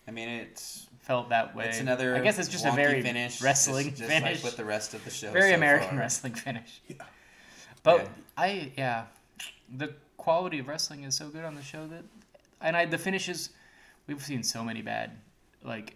I 0.06 0.12
mean, 0.12 0.28
it's 0.28 0.85
Felt 1.06 1.28
that 1.28 1.54
way. 1.54 1.66
it's 1.66 1.78
another. 1.78 2.16
I 2.16 2.20
guess 2.20 2.36
it's 2.40 2.48
just 2.48 2.66
a 2.66 2.72
very 2.72 3.00
finish, 3.00 3.40
wrestling 3.40 3.90
just, 3.90 3.98
just 3.98 4.10
finish. 4.10 4.38
like 4.38 4.42
with 4.44 4.56
the 4.56 4.64
rest 4.64 4.92
of 4.92 5.04
the 5.04 5.10
show. 5.10 5.30
very 5.30 5.50
so 5.50 5.54
American 5.54 5.90
far. 5.90 5.98
wrestling 6.00 6.34
finish. 6.34 6.80
Yeah. 6.88 6.96
But 7.84 8.00
Yeah. 8.00 8.08
I 8.36 8.72
yeah, 8.76 9.04
the 9.76 9.94
quality 10.16 10.58
of 10.58 10.66
wrestling 10.66 11.04
is 11.04 11.14
so 11.14 11.28
good 11.28 11.44
on 11.44 11.54
the 11.54 11.62
show 11.62 11.86
that, 11.86 12.02
and 12.60 12.76
I 12.76 12.86
the 12.86 12.98
finishes, 12.98 13.50
we've 14.08 14.20
seen 14.20 14.42
so 14.42 14.64
many 14.64 14.82
bad 14.82 15.12
like 15.62 15.94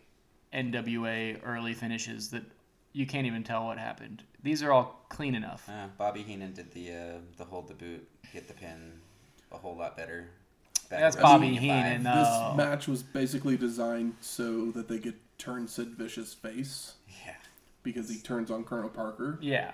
NWA 0.54 1.40
early 1.44 1.74
finishes 1.74 2.30
that 2.30 2.44
you 2.92 3.04
can't 3.04 3.26
even 3.26 3.42
tell 3.42 3.66
what 3.66 3.78
happened. 3.78 4.22
These 4.44 4.62
are 4.62 4.70
all 4.70 5.04
clean 5.08 5.34
enough. 5.34 5.68
Uh, 5.68 5.88
Bobby 5.98 6.22
Heenan 6.22 6.52
did 6.52 6.70
the 6.70 6.92
uh, 6.92 7.18
the 7.36 7.44
hold 7.44 7.66
the 7.66 7.74
boot, 7.74 8.06
get 8.32 8.46
the 8.46 8.54
pin, 8.54 8.92
a 9.50 9.56
whole 9.58 9.76
lot 9.76 9.96
better. 9.96 10.28
Back 10.90 11.00
That's 11.00 11.16
Bobby 11.16 11.54
Heenan, 11.56 12.02
five. 12.02 12.14
though. 12.14 12.48
This 12.50 12.56
match 12.56 12.88
was 12.88 13.02
basically 13.02 13.56
designed 13.56 14.16
so 14.20 14.70
that 14.72 14.88
they 14.88 14.98
could 14.98 15.14
turn 15.38 15.68
Sid 15.68 15.90
Vicious 15.96 16.34
face 16.34 16.94
Yeah. 17.24 17.34
because 17.84 18.08
he 18.10 18.18
turns 18.18 18.50
on 18.50 18.64
Colonel 18.64 18.90
Parker. 18.90 19.38
Yeah. 19.40 19.70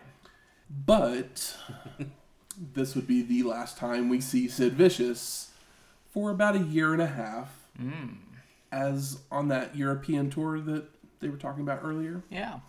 But 0.84 1.56
this 2.74 2.94
would 2.94 3.06
be 3.06 3.22
the 3.22 3.42
last 3.44 3.76
time 3.78 4.08
we 4.08 4.20
see 4.20 4.46
Sid 4.48 4.74
Vicious 4.74 5.50
for 6.12 6.30
about 6.30 6.54
a 6.56 6.60
year 6.60 6.92
and 6.92 7.02
a 7.02 7.06
half 7.08 7.62
Mm. 7.80 8.16
as 8.72 9.18
on 9.30 9.48
that 9.48 9.76
European 9.76 10.30
tour 10.30 10.58
that 10.60 10.86
they 11.20 11.28
were 11.28 11.36
talking 11.36 11.62
about 11.62 11.80
earlier, 11.82 12.22
Yeah. 12.30 12.60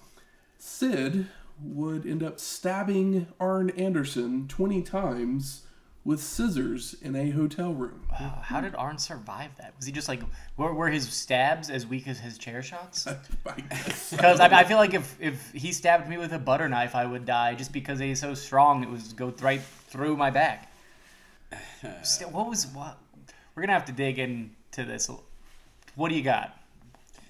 Sid 0.57 1.27
would 1.61 2.05
end 2.05 2.21
up 2.23 2.39
stabbing 2.41 3.27
Arn 3.39 3.69
Anderson 3.71 4.47
20 4.49 4.81
times 4.83 5.63
with 6.07 6.23
scissors 6.23 6.95
in 7.01 7.17
a 7.17 7.31
hotel 7.31 7.73
room. 7.73 7.99
Wow, 8.09 8.39
how 8.41 8.61
did 8.61 8.73
Arn 8.75 8.97
survive 8.97 9.51
that? 9.57 9.73
Was 9.75 9.85
he 9.85 9.91
just 9.91 10.07
like, 10.07 10.21
were, 10.55 10.73
were 10.73 10.87
his 10.87 11.05
stabs 11.09 11.69
as 11.69 11.85
weak 11.85 12.07
as 12.07 12.17
his 12.17 12.37
chair 12.37 12.63
shots? 12.63 13.07
I 13.45 13.59
guess. 13.59 14.11
Because 14.11 14.39
I, 14.39 14.59
I 14.59 14.63
feel 14.63 14.77
like 14.77 14.93
if, 14.93 15.17
if 15.19 15.51
he 15.51 15.73
stabbed 15.73 16.07
me 16.07 16.17
with 16.17 16.31
a 16.31 16.39
butter 16.39 16.69
knife, 16.69 16.95
I 16.95 17.05
would 17.05 17.25
die 17.25 17.55
just 17.55 17.73
because 17.73 17.99
he's 17.99 18.21
so 18.21 18.33
strong. 18.35 18.83
It 18.83 18.89
was 18.89 19.11
go 19.11 19.33
right 19.41 19.61
through 19.61 20.15
my 20.15 20.29
back. 20.29 20.71
Still, 22.03 22.29
what 22.29 22.47
was 22.47 22.67
what? 22.67 22.97
We're 23.53 23.63
gonna 23.63 23.73
have 23.73 23.85
to 23.85 23.91
dig 23.91 24.17
into 24.17 24.85
this. 24.85 25.11
What 25.95 26.07
do 26.07 26.15
you 26.15 26.23
got? 26.23 26.57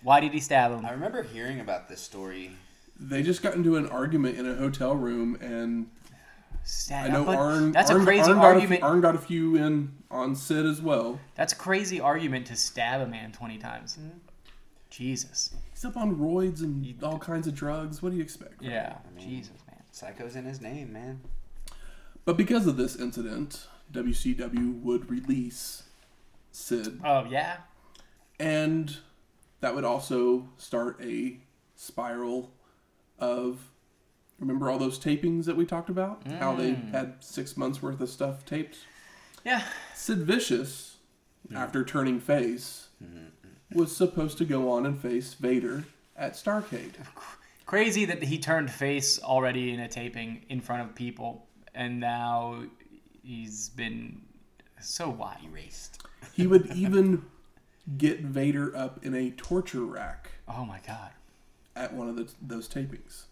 Why 0.03 0.19
did 0.19 0.33
he 0.33 0.39
stab 0.39 0.71
him? 0.71 0.85
I 0.85 0.91
remember 0.91 1.23
hearing 1.23 1.61
about 1.61 1.89
this 1.89 1.99
story. 1.99 2.51
They 2.99 3.23
just 3.23 3.41
got 3.41 3.55
into 3.55 3.75
an 3.75 3.87
argument 3.87 4.37
in 4.37 4.47
a 4.47 4.53
hotel 4.53 4.95
room, 4.95 5.35
and 5.41 5.89
Stab, 6.69 7.05
I 7.05 7.13
know 7.13 7.23
but 7.23 7.37
Arn. 7.37 7.71
That's 7.71 7.89
Arn, 7.89 8.01
a 8.01 8.03
crazy 8.03 8.29
Arn 8.29 8.35
got 8.35 8.43
a, 8.43 8.47
argument. 8.47 8.83
Arn 8.83 9.01
got 9.01 9.15
a 9.15 9.19
few 9.19 9.55
in 9.55 9.93
on 10.11 10.35
Sid 10.35 10.65
as 10.65 10.81
well. 10.81 11.17
That's 11.35 11.53
a 11.53 11.55
crazy 11.55 12.01
argument 12.01 12.45
to 12.47 12.57
stab 12.57 12.99
a 12.99 13.07
man 13.07 13.31
twenty 13.31 13.57
times. 13.57 13.97
Mm-hmm. 13.97 14.17
Jesus. 14.89 15.53
He's 15.71 15.85
up 15.85 15.95
on 15.95 16.17
roids 16.17 16.61
and 16.61 17.01
all 17.03 17.19
kinds 17.19 17.47
of 17.47 17.55
drugs. 17.55 18.01
What 18.01 18.09
do 18.11 18.17
you 18.17 18.23
expect? 18.23 18.61
Yeah. 18.61 18.97
I 19.05 19.15
mean- 19.17 19.29
Jesus, 19.29 19.53
man. 19.67 19.81
Psycho's 19.91 20.35
in 20.35 20.43
his 20.45 20.59
name, 20.59 20.91
man. 20.91 21.21
But 22.25 22.35
because 22.35 22.67
of 22.67 22.75
this 22.77 22.95
incident, 22.97 23.67
WCW 23.93 24.81
would 24.81 25.09
release 25.09 25.83
Sid, 26.51 26.99
Oh 27.05 27.25
yeah. 27.29 27.57
and 28.39 28.97
that 29.61 29.73
would 29.73 29.85
also 29.85 30.49
start 30.57 30.99
a 31.01 31.37
spiral 31.77 32.51
of. 33.19 33.71
Remember 34.39 34.69
all 34.69 34.77
those 34.77 34.99
tapings 34.99 35.45
that 35.45 35.57
we 35.57 35.65
talked 35.65 35.89
about? 35.89 36.21
How 36.39 36.55
they 36.55 36.71
mm. 36.71 36.91
had 36.91 37.15
six 37.19 37.57
months 37.57 37.81
worth 37.81 37.99
of 38.01 38.09
stuff 38.09 38.45
taped? 38.45 38.77
Yeah. 39.43 39.63
Sid 39.95 40.19
Vicious, 40.19 40.97
after 41.53 41.83
turning 41.83 42.19
face, 42.19 42.89
mm-hmm. 43.03 43.77
was 43.77 43.95
supposed 43.95 44.37
to 44.39 44.45
go 44.45 44.69
on 44.71 44.85
and 44.85 44.99
face 44.99 45.33
Vader 45.33 45.85
at 46.15 46.33
Starcade. 46.33 46.93
Crazy 47.65 48.05
that 48.05 48.23
he 48.23 48.37
turned 48.37 48.71
face 48.71 49.19
already 49.21 49.73
in 49.73 49.79
a 49.79 49.87
taping 49.87 50.45
in 50.49 50.61
front 50.61 50.83
of 50.83 50.95
people, 50.95 51.47
and 51.73 51.99
now 51.99 52.63
he's 53.23 53.69
been 53.69 54.21
so 54.79 55.09
why 55.09 55.37
Erased. 55.43 56.01
He 56.33 56.47
would 56.47 56.67
even 56.75 57.25
get 57.97 58.21
Vader 58.21 58.75
up 58.75 59.03
in 59.05 59.13
a 59.15 59.31
torture 59.31 59.85
rack 59.85 60.31
Oh 60.47 60.65
my 60.65 60.79
god. 60.85 61.11
at 61.75 61.93
one 61.93 62.09
of 62.09 62.15
the, 62.15 62.29
those 62.41 62.67
tapings. 62.67 63.23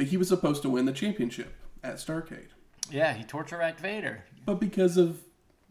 But 0.00 0.06
he 0.06 0.16
was 0.16 0.28
supposed 0.28 0.62
to 0.62 0.70
win 0.70 0.86
the 0.86 0.92
championship 0.94 1.52
at 1.84 1.96
Starcade. 1.96 2.48
Yeah, 2.90 3.12
he 3.12 3.22
torture 3.22 3.58
racked 3.58 3.80
Vader. 3.80 4.24
But 4.46 4.58
because 4.58 4.96
of 4.96 5.20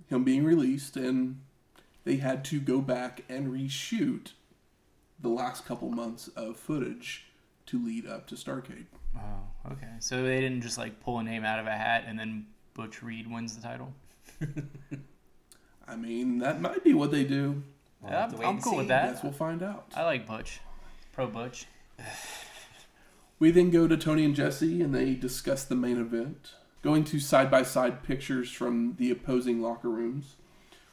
him 0.05 0.23
being 0.23 0.43
released 0.43 0.95
and 0.95 1.41
they 2.03 2.17
had 2.17 2.45
to 2.45 2.59
go 2.59 2.79
back 2.79 3.23
and 3.27 3.51
reshoot 3.51 4.33
the 5.19 5.29
last 5.29 5.65
couple 5.65 5.89
months 5.89 6.27
of 6.35 6.57
footage 6.57 7.25
to 7.65 7.83
lead 7.83 8.05
up 8.05 8.27
to 8.27 8.35
Starcade. 8.35 8.85
Oh, 9.17 9.71
okay. 9.71 9.93
So 9.97 10.21
they 10.21 10.39
didn't 10.41 10.61
just 10.61 10.77
like 10.77 10.99
pull 10.99 11.17
a 11.17 11.23
name 11.23 11.43
out 11.43 11.57
of 11.57 11.65
a 11.65 11.75
hat 11.75 12.03
and 12.05 12.19
then 12.19 12.45
Butch 12.75 13.01
Reed 13.01 13.25
wins 13.25 13.55
the 13.55 13.63
title. 13.63 13.95
I 15.87 15.95
mean, 15.95 16.37
that 16.37 16.61
might 16.61 16.83
be 16.83 16.93
what 16.93 17.09
they 17.09 17.23
do. 17.23 17.63
We'll 17.99 18.11
Yeah, 18.11 18.25
I'm, 18.31 18.41
I'm 18.45 18.61
cool 18.61 18.73
see. 18.73 18.77
with 18.77 18.85
I 18.85 18.89
that. 18.89 19.13
guess 19.15 19.23
we'll 19.23 19.31
find 19.31 19.63
out. 19.63 19.87
I 19.95 20.03
like 20.03 20.27
Butch. 20.27 20.59
Pro 21.13 21.25
Butch. 21.25 21.65
We 23.39 23.51
then 23.51 23.69
go 23.69 23.87
to 23.87 23.95
Tony 23.97 24.25
and 24.25 24.35
Jesse 24.35 24.81
and 24.81 24.93
they 24.93 25.13
discuss 25.15 25.63
the 25.63 25.75
main 25.75 25.97
event, 25.99 26.55
going 26.81 27.03
to 27.05 27.19
side 27.19 27.49
by 27.49 27.63
side 27.63 28.03
pictures 28.03 28.51
from 28.51 28.95
the 28.97 29.11
opposing 29.11 29.61
locker 29.61 29.89
rooms, 29.89 30.35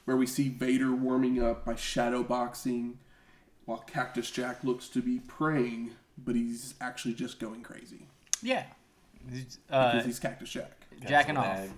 where 0.04 0.16
we 0.16 0.26
see 0.26 0.48
Vader 0.48 0.92
warming 0.94 1.42
up 1.42 1.64
by 1.64 1.74
shadow 1.74 2.22
boxing, 2.22 2.98
while 3.64 3.78
Cactus 3.78 4.30
Jack 4.30 4.62
looks 4.62 4.88
to 4.90 5.02
be 5.02 5.18
praying, 5.26 5.90
but 6.16 6.36
he's 6.36 6.74
actually 6.80 7.14
just 7.14 7.40
going 7.40 7.62
crazy 7.62 8.06
Yeah. 8.42 8.62
He's, 9.28 9.58
because 9.66 10.02
Uh, 10.02 10.06
he's 10.06 10.20
Cactus 10.20 10.50
Jack. 10.50 10.86
jacking 11.04 11.34
Got 11.34 11.46
off. 11.46 11.68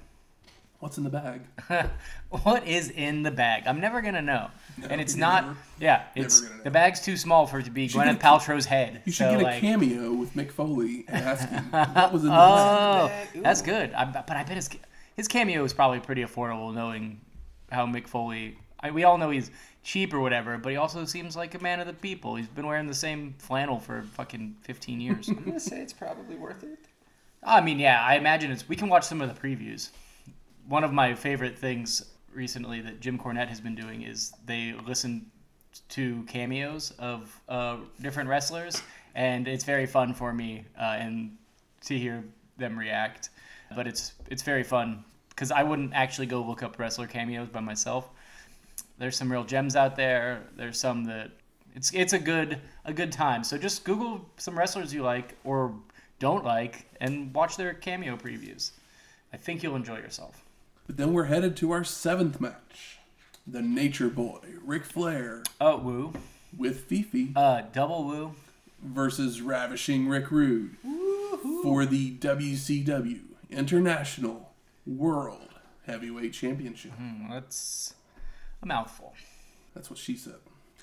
Some 0.78 0.84
What's 0.86 0.98
in 0.98 1.04
the 1.04 1.10
bag? 1.10 1.42
what 2.30 2.66
is 2.66 2.90
in 2.90 3.22
the 3.22 3.30
bag? 3.30 3.64
I'm 3.66 3.80
never 3.80 4.00
gonna 4.00 4.22
know. 4.22 4.50
No, 4.76 4.86
and 4.88 5.00
it's 5.00 5.16
not. 5.16 5.44
never- 5.44 5.56
yeah, 5.80 6.04
never 6.14 6.26
it's 6.26 6.40
gonna 6.40 6.56
know. 6.56 6.62
the 6.64 6.70
bag's 6.70 7.00
too 7.00 7.16
small 7.16 7.46
for 7.46 7.58
it 7.58 7.64
to 7.64 7.70
be 7.70 7.88
should 7.88 8.00
Gwyneth 8.00 8.20
get 8.20 8.22
a- 8.22 8.26
Paltrow's 8.26 8.66
head. 8.66 9.02
You 9.04 9.12
should 9.12 9.26
so, 9.26 9.30
get 9.32 9.40
a 9.40 9.44
like, 9.44 9.60
cameo 9.60 10.12
with 10.12 10.34
Mick 10.34 10.52
Foley 10.52 11.04
and 11.08 11.24
ask 11.24 11.48
him 11.48 11.64
what 11.70 12.12
was 12.12 12.22
in 12.22 12.28
the 12.28 12.34
bag. 12.34 12.40
Oh, 12.40 13.06
bag. 13.08 13.42
that's 13.42 13.62
good. 13.62 13.92
I, 13.92 14.04
but 14.04 14.30
I 14.30 14.44
bet 14.44 14.56
his 14.56 14.70
his 15.16 15.26
cameo 15.28 15.64
is 15.64 15.72
probably 15.72 16.00
pretty 16.00 16.22
affordable, 16.22 16.72
knowing 16.72 17.20
how 17.70 17.86
Mick 17.86 18.06
Foley. 18.06 18.56
I, 18.80 18.92
we 18.92 19.02
all 19.02 19.18
know 19.18 19.30
he's 19.30 19.50
cheap 19.82 20.14
or 20.14 20.20
whatever, 20.20 20.58
but 20.58 20.70
he 20.70 20.76
also 20.76 21.04
seems 21.04 21.36
like 21.36 21.54
a 21.56 21.58
man 21.58 21.80
of 21.80 21.88
the 21.88 21.92
people. 21.92 22.36
He's 22.36 22.46
been 22.46 22.66
wearing 22.66 22.86
the 22.86 22.94
same 22.94 23.34
flannel 23.38 23.80
for 23.80 24.02
fucking 24.02 24.54
15 24.62 25.00
years. 25.00 25.28
I'm 25.28 25.42
gonna 25.44 25.58
say 25.58 25.80
it's 25.80 25.92
probably 25.92 26.36
worth 26.36 26.62
it. 26.62 26.78
I 27.42 27.60
mean, 27.60 27.80
yeah, 27.80 28.04
I 28.04 28.14
imagine 28.16 28.52
it's. 28.52 28.68
We 28.68 28.76
can 28.76 28.88
watch 28.88 29.04
some 29.04 29.20
of 29.20 29.28
the 29.34 29.40
previews. 29.48 29.90
One 30.68 30.84
of 30.84 30.92
my 30.92 31.14
favorite 31.14 31.58
things 31.58 32.04
recently 32.30 32.82
that 32.82 33.00
Jim 33.00 33.18
Cornette 33.18 33.48
has 33.48 33.58
been 33.58 33.74
doing 33.74 34.02
is 34.02 34.34
they 34.44 34.74
listen 34.86 35.30
to 35.88 36.22
cameos 36.24 36.92
of 36.98 37.40
uh, 37.48 37.78
different 38.02 38.28
wrestlers, 38.28 38.82
and 39.14 39.48
it's 39.48 39.64
very 39.64 39.86
fun 39.86 40.12
for 40.12 40.30
me 40.30 40.66
uh, 40.78 40.96
and 40.98 41.38
to 41.86 41.98
hear 41.98 42.22
them 42.58 42.78
react. 42.78 43.30
But 43.74 43.86
it's 43.86 44.12
it's 44.28 44.42
very 44.42 44.62
fun 44.62 45.04
because 45.30 45.50
I 45.50 45.62
wouldn't 45.62 45.94
actually 45.94 46.26
go 46.26 46.42
look 46.42 46.62
up 46.62 46.78
wrestler 46.78 47.06
cameos 47.06 47.48
by 47.48 47.60
myself. 47.60 48.10
There's 48.98 49.16
some 49.16 49.32
real 49.32 49.44
gems 49.44 49.74
out 49.74 49.96
there. 49.96 50.42
There's 50.54 50.78
some 50.78 51.04
that 51.04 51.30
it's 51.74 51.94
it's 51.94 52.12
a 52.12 52.18
good 52.18 52.60
a 52.84 52.92
good 52.92 53.10
time. 53.10 53.42
So 53.42 53.56
just 53.56 53.84
Google 53.84 54.28
some 54.36 54.58
wrestlers 54.58 54.92
you 54.92 55.02
like 55.02 55.34
or 55.44 55.72
don't 56.18 56.44
like 56.44 56.84
and 57.00 57.32
watch 57.32 57.56
their 57.56 57.72
cameo 57.72 58.16
previews. 58.16 58.72
I 59.32 59.38
think 59.38 59.62
you'll 59.62 59.76
enjoy 59.76 59.96
yourself. 59.96 60.44
But 60.88 60.96
then 60.96 61.12
we're 61.12 61.24
headed 61.26 61.56
to 61.58 61.70
our 61.70 61.84
seventh 61.84 62.40
match. 62.40 62.98
The 63.46 63.62
Nature 63.62 64.08
Boy, 64.08 64.40
Ric 64.64 64.84
Flair, 64.84 65.42
Oh, 65.60 65.76
woo. 65.78 66.12
with 66.56 66.84
Fifi 66.84 67.32
Uh, 67.36 67.62
double 67.72 68.04
woo. 68.04 68.34
versus 68.82 69.40
Ravishing 69.40 70.08
Rick 70.08 70.30
Rude 70.30 70.76
Woo-hoo. 70.84 71.62
for 71.62 71.84
the 71.86 72.12
WCW 72.18 73.20
International 73.50 74.52
World 74.86 75.54
Heavyweight 75.86 76.32
Championship. 76.32 76.92
Hmm, 76.92 77.30
that's 77.30 77.94
a 78.62 78.66
mouthful. 78.66 79.14
That's 79.74 79.88
what 79.90 79.98
she 79.98 80.16
said. 80.16 80.36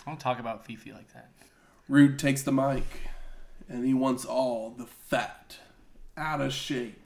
I 0.06 0.10
don't 0.11 0.19
talk 0.19 0.40
about 0.40 0.65
Fifi 0.65 0.91
like 0.91 1.14
that. 1.14 1.32
Rude 1.88 2.18
takes 2.19 2.41
the 2.44 2.52
mic 2.52 2.84
and 3.69 3.86
he 3.86 3.94
wants 3.94 4.26
all 4.26 4.72
the 4.72 4.86
fat, 4.86 5.57
out 6.18 6.41
of 6.41 6.52
shape 6.53 6.99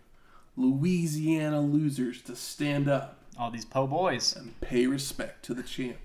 Louisiana 0.60 1.62
losers 1.62 2.22
to 2.24 2.36
stand 2.36 2.90
up 2.90 3.18
All 3.38 3.50
these 3.50 3.64
po 3.66 3.88
boys. 3.88 4.36
and 4.36 4.60
pay 4.60 4.86
respect 4.88 5.44
to 5.46 5.54
the 5.54 5.64
champ. 5.64 5.98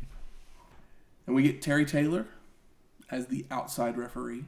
And 1.27 1.35
we 1.35 1.43
get 1.43 1.61
Terry 1.61 1.85
Taylor 1.85 2.27
as 3.11 3.27
the 3.27 3.45
outside 3.51 3.97
referee. 3.99 4.45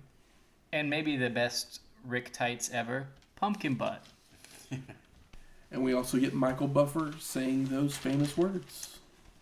And 0.72 0.88
maybe 0.88 1.16
the 1.16 1.28
best 1.30 1.80
Rick 2.04 2.32
tights 2.32 2.70
ever, 2.72 3.08
Pumpkin 3.36 3.74
Butt. 3.74 4.02
And 5.72 5.82
we 5.82 5.92
also 5.92 6.16
get 6.18 6.32
Michael 6.32 6.68
Buffer 6.68 7.12
saying 7.18 7.66
those 7.66 7.96
famous 7.96 8.36
words 8.36 8.98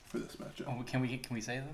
for 0.06 0.18
this 0.18 0.36
matchup. 0.36 0.64
Oh, 0.66 0.82
can 0.82 1.02
we 1.02 1.18
can 1.18 1.34
we 1.34 1.42
say 1.42 1.58
them? 1.58 1.68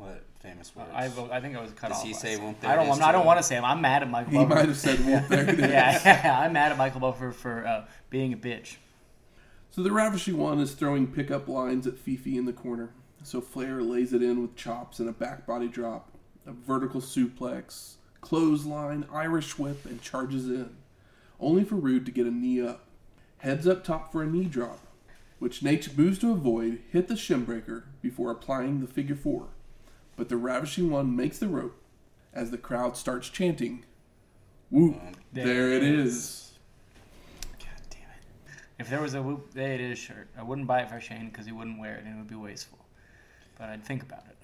What 0.00 0.22
famous 0.40 0.74
words? 0.74 0.88
I 0.94 1.08
vote, 1.08 1.30
I 1.30 1.40
think 1.40 1.56
I 1.56 1.60
was 1.60 1.72
cut 1.72 1.88
Does 1.90 1.98
off. 1.98 2.06
he 2.06 2.14
say, 2.14 2.36
time. 2.36 2.44
"Won't 2.44 2.64
I 2.64 2.76
don't. 2.76 2.86
it 2.86 2.90
is 2.92 2.98
I'm, 3.00 3.04
I 3.04 3.12
don't 3.12 3.26
want 3.26 3.38
to 3.38 3.42
say 3.42 3.56
him. 3.56 3.64
I'm 3.64 3.80
mad 3.80 4.02
at 4.02 4.10
Michael. 4.10 4.32
Buffer. 4.32 4.38
He 4.40 4.44
Buffer. 4.46 4.54
might 4.60 4.68
have 4.68 4.76
said, 4.78 5.06
well, 5.06 5.24
there 5.28 5.48
it 5.48 5.48
is. 5.60 5.70
yeah, 5.70 6.00
yeah, 6.04 6.40
I'm 6.40 6.52
mad 6.52 6.72
at 6.72 6.78
Michael 6.78 7.00
Buffer 7.00 7.32
for 7.32 7.66
uh, 7.66 7.84
being 8.08 8.32
a 8.32 8.36
bitch. 8.36 8.76
So 9.70 9.82
the 9.82 9.92
Ravishing 9.92 10.36
One 10.36 10.58
is 10.58 10.72
throwing 10.72 11.06
pickup 11.06 11.46
lines 11.48 11.86
at 11.86 11.98
Fifi 11.98 12.36
in 12.38 12.44
the 12.46 12.52
corner. 12.52 12.90
So 13.22 13.40
Flair 13.40 13.82
lays 13.82 14.12
it 14.14 14.22
in 14.22 14.40
with 14.40 14.56
chops 14.56 14.98
and 14.98 15.08
a 15.08 15.12
back 15.12 15.46
body 15.46 15.68
drop, 15.68 16.10
a 16.46 16.52
vertical 16.52 17.00
suplex, 17.02 17.94
clothesline, 18.22 19.04
Irish 19.12 19.58
whip, 19.58 19.84
and 19.84 20.00
charges 20.00 20.46
in. 20.48 20.70
Only 21.38 21.64
for 21.64 21.74
Rude 21.76 22.06
to 22.06 22.12
get 22.12 22.26
a 22.26 22.30
knee 22.30 22.60
up. 22.62 22.86
Heads 23.38 23.66
up 23.68 23.84
top 23.84 24.10
for 24.10 24.22
a 24.22 24.26
knee 24.26 24.44
drop, 24.44 24.80
which 25.38 25.60
Naitch 25.60 25.96
moves 25.96 26.18
to 26.20 26.32
avoid, 26.32 26.80
hit 26.90 27.08
the 27.08 27.14
shinbreaker 27.14 27.84
before 28.02 28.30
applying 28.30 28.80
the 28.80 28.86
figure 28.86 29.14
four. 29.16 29.48
But 30.20 30.28
the 30.28 30.36
Ravishing 30.36 30.90
One 30.90 31.16
makes 31.16 31.38
the 31.38 31.48
rope 31.48 31.82
as 32.34 32.50
the 32.50 32.58
crowd 32.58 32.94
starts 32.94 33.30
chanting, 33.30 33.86
Woo! 34.70 35.00
There 35.32 35.72
it 35.72 35.82
is. 35.82 36.52
God 37.58 37.80
damn 37.88 38.00
it! 38.02 38.60
If 38.78 38.90
there 38.90 39.00
was 39.00 39.14
a 39.14 39.22
whoop, 39.22 39.54
there 39.54 39.72
it 39.72 39.80
is 39.80 39.98
shirt, 39.98 40.28
I 40.36 40.42
wouldn't 40.42 40.66
buy 40.66 40.82
it 40.82 40.90
for 40.90 41.00
Shane 41.00 41.30
because 41.30 41.46
he 41.46 41.52
wouldn't 41.52 41.80
wear 41.80 41.94
it 41.94 42.04
and 42.04 42.14
it 42.14 42.18
would 42.18 42.28
be 42.28 42.34
wasteful. 42.34 42.80
But 43.56 43.70
I'd 43.70 43.82
think 43.82 44.02
about 44.02 44.24
it. 44.28 44.36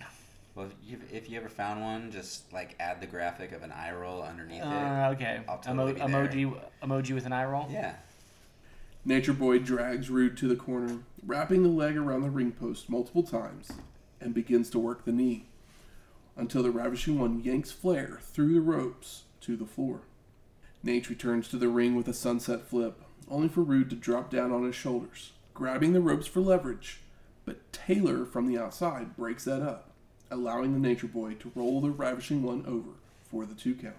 Well, 0.54 0.64
if 0.64 0.72
you, 0.82 0.98
if 1.12 1.28
you 1.28 1.38
ever 1.38 1.50
found 1.50 1.82
one, 1.82 2.10
just 2.10 2.50
like 2.54 2.74
add 2.80 3.02
the 3.02 3.06
graphic 3.06 3.52
of 3.52 3.62
an 3.62 3.70
eye 3.70 3.92
roll 3.92 4.22
underneath 4.22 4.62
Uh, 4.62 5.10
okay. 5.12 5.40
I'll 5.46 5.58
totally 5.58 5.92
be 5.92 5.98
there. 5.98 6.08
emoji 6.08 6.58
emoji 6.82 7.12
with 7.12 7.26
an 7.26 7.34
eye 7.34 7.44
roll. 7.44 7.68
Yeah. 7.70 7.96
Nature 9.04 9.34
Boy 9.34 9.58
drags 9.58 10.08
Rude 10.08 10.38
to 10.38 10.48
the 10.48 10.56
corner, 10.56 11.00
wrapping 11.26 11.62
the 11.64 11.68
leg 11.68 11.98
around 11.98 12.22
the 12.22 12.30
ring 12.30 12.52
post 12.52 12.88
multiple 12.88 13.22
times, 13.22 13.72
and 14.22 14.32
begins 14.32 14.70
to 14.70 14.78
work 14.78 15.04
the 15.04 15.12
knee 15.12 15.44
until 16.36 16.62
the 16.62 16.70
Ravishing 16.70 17.18
One 17.18 17.42
yanks 17.42 17.72
Flair 17.72 18.20
through 18.22 18.54
the 18.54 18.60
ropes 18.60 19.24
to 19.42 19.56
the 19.56 19.66
floor. 19.66 20.00
Naitch 20.84 21.08
returns 21.08 21.48
to 21.48 21.56
the 21.56 21.68
ring 21.68 21.96
with 21.96 22.06
a 22.08 22.14
sunset 22.14 22.62
flip, 22.62 23.00
only 23.28 23.48
for 23.48 23.62
Rude 23.62 23.90
to 23.90 23.96
drop 23.96 24.30
down 24.30 24.52
on 24.52 24.64
his 24.64 24.74
shoulders, 24.74 25.32
grabbing 25.54 25.92
the 25.92 26.00
ropes 26.00 26.26
for 26.26 26.40
leverage. 26.40 27.00
But 27.44 27.72
Taylor 27.72 28.24
from 28.24 28.46
the 28.46 28.58
outside 28.58 29.16
breaks 29.16 29.44
that 29.44 29.62
up, 29.62 29.90
allowing 30.30 30.72
the 30.72 30.78
Nature 30.78 31.06
Boy 31.06 31.34
to 31.34 31.52
roll 31.54 31.80
the 31.80 31.90
Ravishing 31.90 32.42
One 32.42 32.64
over 32.66 32.90
for 33.30 33.46
the 33.46 33.54
two 33.54 33.74
count. 33.74 33.96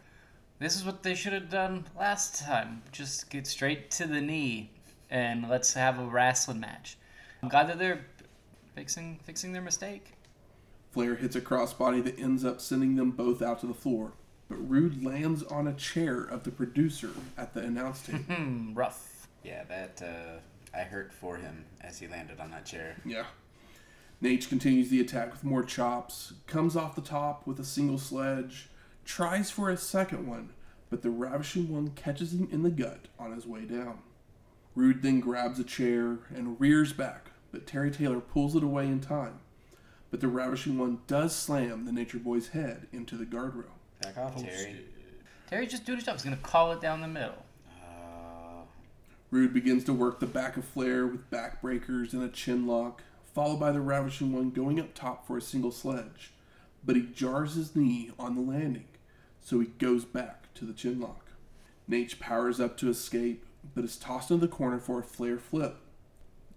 This 0.59 0.75
is 0.75 0.85
what 0.85 1.03
they 1.03 1.13
should 1.13 1.33
have 1.33 1.49
done 1.49 1.85
last 1.97 2.41
time. 2.41 2.81
Just 2.91 3.29
get 3.29 3.45
straight 3.45 3.91
to 3.91 4.07
the 4.07 4.21
knee 4.21 4.71
and 5.09 5.47
let's 5.49 5.73
have 5.73 5.99
a 5.99 6.05
wrestling 6.05 6.59
match. 6.59 6.97
I'm 7.41 7.49
glad 7.49 7.67
that 7.67 7.79
they're 7.79 8.05
fixing 8.75 9.19
fixing 9.23 9.53
their 9.53 9.61
mistake. 9.61 10.13
Flair 10.91 11.15
hits 11.15 11.35
a 11.35 11.41
crossbody 11.41 12.03
that 12.03 12.19
ends 12.19 12.43
up 12.45 12.59
sending 12.61 12.95
them 12.95 13.11
both 13.11 13.41
out 13.41 13.59
to 13.61 13.67
the 13.67 13.73
floor, 13.73 14.13
but 14.49 14.55
Rude 14.55 15.03
lands 15.03 15.43
on 15.43 15.67
a 15.67 15.73
chair 15.73 16.21
of 16.21 16.43
the 16.43 16.51
producer 16.51 17.11
at 17.37 17.53
the 17.53 17.61
announce 17.61 18.01
table. 18.01 18.19
Hmm, 18.27 18.73
rough. 18.73 19.27
Yeah, 19.43 19.63
that 19.65 20.01
uh, 20.01 20.77
I 20.77 20.81
hurt 20.83 21.13
for 21.13 21.37
him 21.37 21.65
as 21.81 21.99
he 21.99 22.07
landed 22.07 22.39
on 22.39 22.51
that 22.51 22.65
chair. 22.65 22.95
yeah. 23.05 23.25
Naitch 24.21 24.49
continues 24.49 24.89
the 24.89 24.99
attack 24.99 25.31
with 25.31 25.43
more 25.43 25.61
chops, 25.63 26.33
comes 26.47 26.75
off 26.75 26.95
the 26.95 27.01
top 27.01 27.45
with 27.45 27.59
a 27.59 27.63
single 27.63 27.99
sledge, 27.99 28.67
tries 29.05 29.51
for 29.51 29.69
a 29.69 29.77
second 29.77 30.25
one, 30.25 30.49
but 30.89 31.03
the 31.03 31.11
Ravishing 31.11 31.71
One 31.71 31.89
catches 31.89 32.33
him 32.33 32.47
in 32.51 32.63
the 32.63 32.71
gut 32.71 33.09
on 33.19 33.31
his 33.31 33.45
way 33.45 33.65
down. 33.65 33.99
Rude 34.73 35.03
then 35.03 35.19
grabs 35.19 35.59
a 35.59 35.63
chair 35.63 36.17
and 36.33 36.59
rears 36.59 36.93
back, 36.93 37.29
but 37.51 37.67
Terry 37.67 37.91
Taylor 37.91 38.19
pulls 38.19 38.55
it 38.55 38.63
away 38.63 38.87
in 38.87 39.01
time. 39.01 39.39
But 40.09 40.21
the 40.21 40.27
Ravishing 40.27 40.77
One 40.77 40.99
does 41.07 41.35
slam 41.35 41.85
the 41.85 41.91
Nature 41.91 42.19
Boy's 42.19 42.49
head 42.49 42.87
into 42.93 43.15
the 43.15 43.25
guardrail. 43.25 43.65
Back 44.01 44.17
off, 44.17 44.41
Terry. 44.41 44.85
Terry 45.49 45.67
just 45.67 45.85
doing 45.85 45.97
his 45.97 46.05
job. 46.05 46.15
He's 46.15 46.23
gonna 46.23 46.37
call 46.37 46.71
it 46.71 46.81
down 46.81 47.01
the 47.01 47.07
middle. 47.07 47.45
Uh, 47.67 48.63
Rude 49.31 49.53
begins 49.53 49.83
to 49.85 49.93
work 49.93 50.19
the 50.19 50.25
back 50.25 50.55
of 50.55 50.65
Flair 50.65 51.05
with 51.07 51.29
backbreakers 51.29 52.13
and 52.13 52.23
a 52.23 52.29
chin 52.29 52.67
lock, 52.67 53.03
followed 53.33 53.59
by 53.59 53.71
the 53.71 53.81
Ravishing 53.81 54.31
One 54.31 54.49
going 54.49 54.79
up 54.79 54.93
top 54.93 55.27
for 55.27 55.37
a 55.37 55.41
single 55.41 55.71
sledge. 55.71 56.31
But 56.85 56.95
he 56.95 57.01
jars 57.01 57.55
his 57.55 57.75
knee 57.75 58.11
on 58.17 58.35
the 58.35 58.41
landing, 58.41 58.87
so 59.41 59.59
he 59.59 59.67
goes 59.67 60.05
back 60.05 60.53
to 60.55 60.65
the 60.65 60.73
chin 60.73 61.01
lock. 61.01 61.25
Naitch 61.89 62.19
powers 62.19 62.59
up 62.61 62.77
to 62.77 62.89
escape, 62.89 63.45
but 63.75 63.83
is 63.83 63.97
tossed 63.97 64.31
into 64.31 64.45
the 64.45 64.53
corner 64.53 64.79
for 64.79 64.99
a 64.99 65.03
Flair 65.03 65.37
flip. 65.37 65.77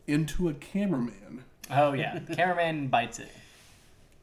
Into 0.06 0.48
a 0.48 0.54
cameraman 0.54 1.44
Oh 1.72 1.92
yeah, 1.92 2.18
cameraman 2.32 2.88
bites 2.88 3.20
it. 3.20 3.30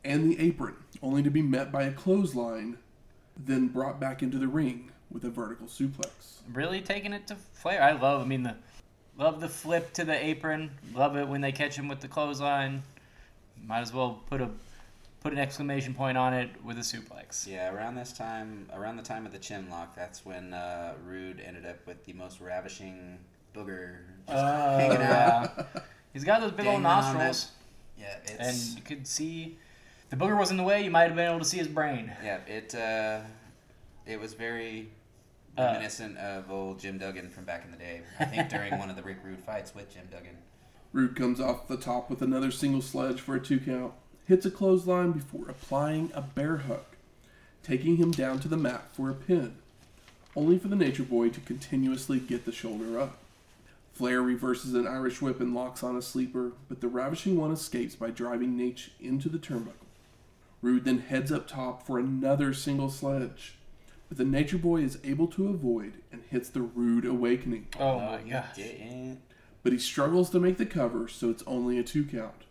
And 0.03 0.29
the 0.29 0.39
apron, 0.39 0.75
only 1.01 1.23
to 1.23 1.29
be 1.29 1.41
met 1.41 1.71
by 1.71 1.83
a 1.83 1.91
clothesline, 1.91 2.77
then 3.37 3.67
brought 3.67 3.99
back 3.99 4.23
into 4.23 4.37
the 4.37 4.47
ring 4.47 4.91
with 5.11 5.23
a 5.25 5.29
vertical 5.29 5.67
suplex. 5.67 6.39
Really 6.53 6.81
taking 6.81 7.13
it 7.13 7.27
to 7.27 7.35
Flair. 7.35 7.81
I 7.83 7.91
love. 7.93 8.21
I 8.21 8.25
mean 8.25 8.43
the 8.43 8.55
love 9.17 9.39
the 9.39 9.49
flip 9.49 9.93
to 9.93 10.05
the 10.05 10.25
apron. 10.25 10.71
Love 10.93 11.15
it 11.17 11.27
when 11.27 11.41
they 11.41 11.51
catch 11.51 11.75
him 11.75 11.87
with 11.87 11.99
the 11.99 12.07
clothesline. 12.07 12.83
Might 13.65 13.81
as 13.81 13.93
well 13.93 14.21
put 14.29 14.41
a 14.41 14.49
put 15.21 15.33
an 15.33 15.39
exclamation 15.39 15.93
point 15.93 16.17
on 16.17 16.33
it 16.33 16.49
with 16.63 16.77
a 16.77 16.81
suplex. 16.81 17.47
yeah, 17.47 17.73
around 17.73 17.95
this 17.95 18.13
time, 18.13 18.67
around 18.73 18.97
the 18.97 19.03
time 19.03 19.25
of 19.25 19.31
the 19.31 19.39
chin 19.39 19.67
lock, 19.69 19.95
that's 19.95 20.23
when 20.25 20.53
uh, 20.53 20.93
Rude 21.05 21.41
ended 21.45 21.65
up 21.65 21.85
with 21.87 22.05
the 22.05 22.13
most 22.13 22.39
ravishing 22.39 23.17
booger 23.55 23.97
just 24.27 24.37
Oh, 24.37 24.77
hanging 24.77 24.97
out. 25.01 25.51
yeah. 25.57 25.81
He's 26.13 26.23
got 26.23 26.39
those 26.41 26.51
big 26.51 26.67
old 26.67 26.81
Dangling 26.81 26.85
on 26.85 27.13
that- 27.15 27.25
nostrils, 27.25 27.51
Yeah, 27.99 28.15
and 28.39 28.55
you 28.57 28.81
could 28.83 29.07
see 29.07 29.43
if 29.43 29.57
the 30.09 30.15
booger 30.15 30.37
was 30.37 30.51
in 30.51 30.57
the 30.57 30.63
way. 30.63 30.83
You 30.83 30.91
might 30.91 31.03
have 31.07 31.15
been 31.15 31.27
able 31.29 31.39
to 31.39 31.45
see 31.45 31.57
his 31.57 31.67
brain. 31.67 32.11
yeah, 32.23 32.37
it 32.47 32.73
uh, 32.75 33.21
it 34.05 34.19
was 34.19 34.33
very 34.33 34.89
Uh, 35.57 35.63
reminiscent 35.63 36.17
of 36.17 36.49
old 36.51 36.79
Jim 36.79 36.97
Duggan 36.97 37.29
from 37.29 37.43
back 37.45 37.65
in 37.65 37.71
the 37.71 37.77
day. 37.77 38.01
I 38.19 38.25
think 38.25 38.49
during 38.49 38.77
one 38.77 38.89
of 38.89 38.95
the 38.95 39.03
Rick 39.03 39.17
Rude 39.23 39.39
fights 39.39 39.73
with 39.75 39.93
Jim 39.93 40.07
Duggan. 40.11 40.37
Rude 40.93 41.15
comes 41.15 41.39
off 41.39 41.67
the 41.67 41.77
top 41.77 42.09
with 42.09 42.21
another 42.21 42.51
single 42.51 42.81
sledge 42.81 43.19
for 43.19 43.35
a 43.35 43.39
two 43.39 43.59
count, 43.59 43.93
hits 44.25 44.45
a 44.45 44.51
clothesline 44.51 45.11
before 45.11 45.49
applying 45.49 46.11
a 46.13 46.21
bear 46.21 46.57
hug, 46.57 46.85
taking 47.63 47.97
him 47.97 48.11
down 48.11 48.39
to 48.39 48.47
the 48.47 48.55
mat 48.57 48.85
for 48.93 49.09
a 49.09 49.13
pin, 49.13 49.55
only 50.35 50.57
for 50.57 50.69
the 50.69 50.75
Nature 50.75 51.03
Boy 51.03 51.29
to 51.29 51.39
continuously 51.41 52.19
get 52.19 52.45
the 52.45 52.51
shoulder 52.51 52.99
up. 52.99 53.17
Flair 53.93 54.21
reverses 54.21 54.75
an 54.75 54.85
Irish 54.87 55.21
whip 55.23 55.41
and 55.41 55.53
locks 55.55 55.83
on 55.83 55.97
a 55.97 56.01
sleeper, 56.03 56.51
but 56.69 56.81
the 56.81 56.87
Ravishing 56.87 57.35
One 57.35 57.51
escapes 57.51 57.95
by 57.95 58.11
driving 58.11 58.55
Naitch 58.55 58.89
into 59.01 59.27
the 59.27 59.39
turnbuckle. 59.39 59.86
Rude 60.67 60.83
then 60.83 60.99
heads 60.99 61.31
up 61.31 61.47
top 61.47 61.81
for 61.87 61.97
another 61.97 62.53
single 62.53 62.89
sledge, 62.89 63.55
but 64.09 64.17
the 64.17 64.25
Nature 64.25 64.57
Boy 64.57 64.81
is 64.81 64.99
able 65.01 65.27
to 65.27 65.47
avoid 65.47 65.93
and 66.11 66.23
hits 66.29 66.49
the 66.49 66.59
Rude 66.61 67.05
Awakening 67.05 67.67
Oh 67.79 67.99
my 68.01 68.17
he 68.19 68.31
gosh. 68.31 68.53
didn't. 68.53 69.21
but 69.63 69.71
he 69.71 69.79
struggles 69.79 70.29
to 70.31 70.41
make 70.41 70.57
the 70.57 70.65
cover, 70.65 71.07
so 71.07 71.29
it's 71.29 71.41
only 71.47 71.79
a 71.79 71.83
two 71.83 72.03
count, 72.03 72.43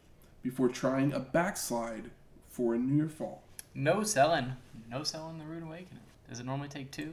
before 0.43 0.71
trying 0.71 1.13
a 1.13 1.21
backslide 1.21 2.11
for 2.49 2.75
a 2.75 2.79
near 2.79 3.07
fall. 3.11 3.43
No 3.75 4.03
selling. 4.03 4.55
No 4.91 5.03
selling 5.03 5.37
the 5.37 5.45
Rude 5.45 5.65
Awakening. 5.65 6.01
Does 6.31 6.41
it 6.41 6.47
normally 6.47 6.69
take 6.69 6.91
two? 6.91 7.13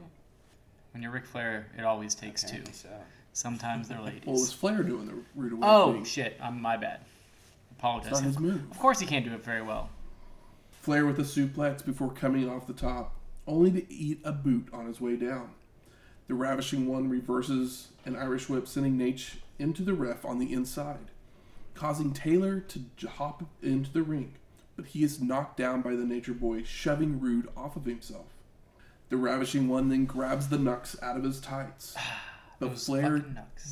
When 0.94 1.02
you're 1.02 1.12
Ric 1.12 1.26
Flair, 1.26 1.66
it 1.76 1.84
always 1.84 2.14
takes 2.14 2.42
two. 2.44 2.62
So. 2.72 2.88
Sometimes 3.34 3.88
they're 3.88 4.00
ladies. 4.00 4.22
Well, 4.24 4.36
it 4.36 4.40
was 4.40 4.54
Flair 4.54 4.82
doing 4.82 5.06
the 5.06 5.16
rude 5.36 5.52
oh, 5.62 5.82
Awakening. 5.82 6.00
oh 6.00 6.04
shit! 6.04 6.38
I'm 6.42 6.62
my 6.62 6.78
bad. 6.78 7.00
it's 7.02 7.78
Apologize. 7.78 8.12
not 8.12 8.22
his 8.22 8.38
move. 8.38 8.62
Of 8.70 8.78
course 8.78 9.00
he 9.00 9.04
can't 9.06 9.26
do 9.26 9.34
it 9.34 9.44
very 9.44 9.60
well. 9.60 9.90
Flair 10.84 11.06
with 11.06 11.18
a 11.18 11.22
suplex 11.22 11.82
before 11.82 12.12
coming 12.12 12.46
off 12.46 12.66
the 12.66 12.74
top, 12.74 13.14
only 13.46 13.70
to 13.70 13.90
eat 13.90 14.20
a 14.22 14.32
boot 14.32 14.68
on 14.70 14.84
his 14.84 15.00
way 15.00 15.16
down. 15.16 15.52
The 16.28 16.34
Ravishing 16.34 16.86
One 16.86 17.08
reverses 17.08 17.88
an 18.04 18.14
Irish 18.14 18.50
whip, 18.50 18.68
sending 18.68 18.98
Naitch 18.98 19.36
into 19.58 19.82
the 19.82 19.94
ref 19.94 20.26
on 20.26 20.38
the 20.38 20.52
inside, 20.52 21.10
causing 21.74 22.12
Taylor 22.12 22.60
to 22.60 23.08
hop 23.08 23.44
into 23.62 23.90
the 23.90 24.02
ring, 24.02 24.34
but 24.76 24.84
he 24.84 25.02
is 25.02 25.22
knocked 25.22 25.56
down 25.56 25.80
by 25.80 25.96
the 25.96 26.04
Nature 26.04 26.34
Boy, 26.34 26.64
shoving 26.64 27.18
Rude 27.18 27.48
off 27.56 27.76
of 27.76 27.86
himself. 27.86 28.26
The 29.08 29.16
Ravishing 29.16 29.68
One 29.68 29.88
then 29.88 30.04
grabs 30.04 30.48
the 30.48 30.58
knucks 30.58 30.96
out 31.00 31.16
of 31.16 31.24
his 31.24 31.40
tights, 31.40 31.96
but 32.60 32.78
Flair 32.78 33.24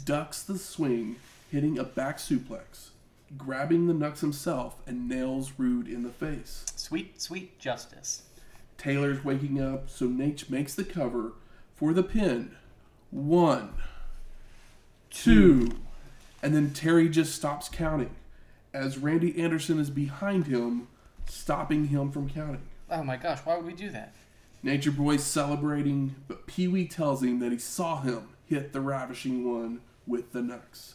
ducks 0.07 0.43
the 0.43 0.57
swing, 0.57 1.17
hitting 1.51 1.79
a 1.79 1.85
back 1.85 2.17
suplex, 2.17 2.92
grabbing 3.37 3.87
the 3.87 3.95
knucks 3.95 4.21
himself, 4.21 4.77
and 4.87 5.09
nails 5.09 5.53
Rude 5.59 5.89
in 5.89 6.03
the 6.03 6.11
face. 6.11 6.65
Sweet, 6.77 7.21
sweet 7.21 7.59
justice. 7.59 8.23
Taylor's 8.79 9.25
waking 9.25 9.61
up, 9.61 9.89
so 9.89 10.07
Naitch 10.07 10.51
makes 10.51 10.75
the 10.75 10.85
cover 10.85 11.33
for 11.75 11.93
the 11.93 12.03
pin. 12.03 12.57
One, 13.11 13.75
two, 15.11 15.71
and 16.43 16.55
then 16.55 16.73
Terry 16.73 17.09
just 17.09 17.35
stops 17.35 17.69
counting 17.69 18.17
as 18.75 18.99
Randy 18.99 19.39
Anderson 19.41 19.79
is 19.79 19.91
behind 19.91 20.47
him, 20.47 20.89
stopping 21.27 21.89
him 21.89 22.11
from 22.11 22.29
counting. 22.29 22.63
Oh 22.91 23.03
my 23.03 23.17
gosh! 23.17 23.41
Why 23.45 23.57
would 23.57 23.67
we 23.67 23.75
do 23.75 23.91
that? 23.91 24.15
Nature 24.63 24.93
Boy's 24.93 25.25
celebrating, 25.25 26.15
but 26.29 26.47
Pee 26.47 26.69
Wee 26.69 26.87
tells 26.87 27.23
him 27.23 27.41
that 27.41 27.53
he 27.53 27.59
saw 27.59 28.01
him 28.01 28.29
hit 28.47 28.73
the 28.73 28.81
Ravishing 28.81 29.51
One 29.51 29.81
with 30.07 30.33
the 30.33 30.43
knucks. 30.43 30.95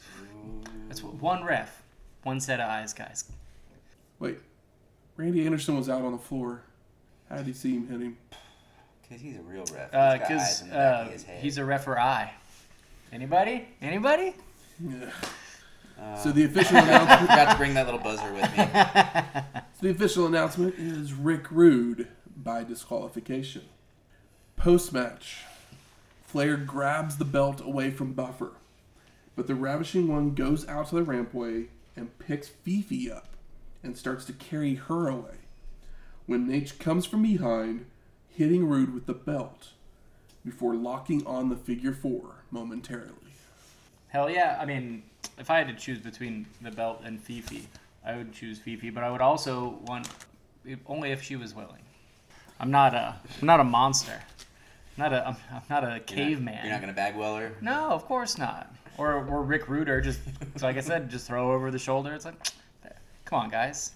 That's 0.87 1.03
what, 1.03 1.15
one 1.15 1.43
ref, 1.43 1.83
one 2.27 2.39
set 2.41 2.59
of 2.59 2.69
eyes, 2.69 2.93
guys. 2.93 3.31
Wait, 4.19 4.37
Randy 5.15 5.45
Anderson 5.45 5.77
was 5.77 5.89
out 5.89 6.03
on 6.03 6.11
the 6.11 6.17
floor. 6.17 6.61
How 7.29 7.37
did 7.37 7.47
he 7.47 7.53
see 7.53 7.73
him 7.75 7.87
hit 7.87 8.01
him? 8.01 8.17
Because 9.01 9.21
he's 9.21 9.37
a 9.37 9.41
real 9.41 9.63
ref. 9.73 9.85
He's 9.85 9.91
got 9.91 9.93
eyes 9.93 10.19
Because 10.19 10.61
in 10.61 10.67
the 10.67 10.73
back 10.75 11.07
uh, 11.07 11.13
of 11.13 11.41
he's 11.41 11.57
a 11.57 11.65
referee. 11.65 12.29
Anybody? 13.13 13.67
Anybody? 13.81 14.35
Yeah. 14.79 15.09
Uh, 15.99 16.15
So 16.17 16.31
the 16.31 16.43
official 16.43 16.77
announcement. 16.77 17.21
forgot 17.29 17.51
to 17.53 17.57
bring 17.57 17.73
that 17.73 17.85
little 17.85 18.01
buzzer 18.01 18.31
with 18.33 18.57
me. 18.57 18.67
The 19.79 19.91
official 19.91 20.25
announcement 20.25 20.73
is 20.79 21.13
Rick 21.13 21.51
Rude 21.51 22.07
by 22.35 22.63
disqualification. 22.63 23.61
Post 24.55 24.91
match, 24.91 25.43
Flair 26.25 26.57
grabs 26.57 27.17
the 27.17 27.25
belt 27.25 27.61
away 27.61 27.91
from 27.91 28.13
Buffer, 28.13 28.53
but 29.35 29.45
the 29.45 29.53
Ravishing 29.53 30.07
One 30.07 30.33
goes 30.33 30.67
out 30.67 30.87
to 30.87 30.95
the 30.95 31.03
rampway 31.03 31.67
and 31.97 32.17
picks 32.19 32.47
Fifi 32.47 33.11
up 33.11 33.27
and 33.83 33.97
starts 33.97 34.25
to 34.25 34.33
carry 34.33 34.75
her 34.75 35.07
away. 35.07 35.35
When 36.25 36.47
Naitch 36.47 36.77
comes 36.79 37.05
from 37.05 37.23
behind, 37.23 37.85
hitting 38.29 38.67
Rude 38.67 38.93
with 38.93 39.05
the 39.05 39.13
belt 39.13 39.69
before 40.45 40.75
locking 40.75 41.25
on 41.25 41.49
the 41.49 41.55
figure 41.55 41.93
four 41.93 42.43
momentarily. 42.51 43.13
Hell 44.09 44.29
yeah! 44.29 44.57
I 44.61 44.65
mean, 44.65 45.03
if 45.37 45.49
I 45.49 45.57
had 45.57 45.67
to 45.67 45.73
choose 45.73 45.99
between 45.99 46.45
the 46.61 46.71
belt 46.71 47.01
and 47.03 47.21
Fifi, 47.21 47.67
I 48.05 48.15
would 48.15 48.31
choose 48.33 48.57
Fifi. 48.59 48.89
But 48.89 49.03
I 49.03 49.11
would 49.11 49.21
also 49.21 49.79
want 49.85 50.07
if, 50.65 50.79
only 50.87 51.11
if 51.11 51.21
she 51.21 51.35
was 51.35 51.53
willing. 51.53 51.81
I'm 52.59 52.71
not 52.71 52.93
a 52.93 53.15
I'm 53.41 53.45
not 53.47 53.59
a 53.59 53.63
monster. 53.65 54.13
I'm 54.97 55.03
not 55.03 55.13
a 55.13 55.27
I'm, 55.27 55.35
I'm 55.51 55.61
not 55.69 55.83
a 55.83 55.87
You're 55.87 55.95
not- 55.97 56.07
caveman. 56.07 56.59
You're 56.63 56.71
not 56.73 56.81
gonna 56.81 56.93
bagwell 56.93 57.35
her. 57.37 57.51
No, 57.61 57.89
of 57.91 58.05
course 58.05 58.37
not. 58.37 58.73
Or 58.97 59.13
or 59.27 59.43
Rick 59.43 59.67
Ruder 59.69 60.01
just 60.01 60.19
so 60.55 60.65
like 60.65 60.77
I 60.77 60.81
said, 60.81 61.09
just 61.09 61.27
throw 61.27 61.51
over 61.51 61.69
the 61.71 61.79
shoulder. 61.79 62.13
It's 62.13 62.25
like, 62.25 62.35
come 63.25 63.39
on, 63.39 63.49
guys. 63.49 63.91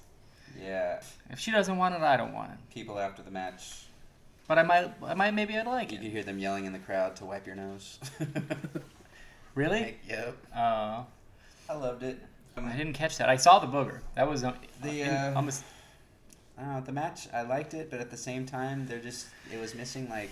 Yeah. 0.61 1.01
If 1.29 1.39
she 1.39 1.51
doesn't 1.51 1.77
want 1.77 1.95
it, 1.95 2.01
I 2.01 2.17
don't 2.17 2.33
want 2.33 2.51
it. 2.51 2.57
People 2.73 2.99
after 2.99 3.23
the 3.23 3.31
match, 3.31 3.85
But 4.47 4.59
I 4.59 4.63
might 4.63 4.91
I 5.03 5.13
might 5.13 5.31
maybe 5.31 5.57
I'd 5.57 5.65
like 5.65 5.91
you 5.91 5.97
it. 5.97 6.01
could 6.01 6.11
hear 6.11 6.23
them 6.23 6.37
yelling 6.39 6.65
in 6.65 6.73
the 6.73 6.79
crowd 6.79 7.15
to 7.17 7.25
wipe 7.25 7.45
your 7.47 7.55
nose. 7.55 7.99
Really? 9.53 9.81
Like, 9.81 9.99
yep. 10.07 10.37
Uh, 10.55 11.03
I 11.69 11.73
loved 11.73 12.03
it. 12.03 12.17
I 12.55 12.71
didn't 12.77 12.93
catch 12.93 13.17
that. 13.17 13.27
I 13.29 13.35
saw 13.35 13.59
the 13.59 13.67
booger. 13.67 13.99
That 14.15 14.29
was 14.29 14.43
um, 14.45 14.53
The, 14.81 15.03
uh, 15.03 15.35
almost. 15.35 15.65
I 16.57 16.63
don't 16.63 16.73
know, 16.75 16.81
the 16.81 16.91
match, 16.91 17.27
I 17.33 17.41
liked 17.41 17.73
it, 17.73 17.89
but 17.89 17.99
at 17.99 18.09
the 18.11 18.15
same 18.17 18.45
time, 18.45 18.85
they're 18.87 18.99
just, 18.99 19.27
it 19.51 19.59
was 19.59 19.73
missing 19.73 20.07
like 20.09 20.29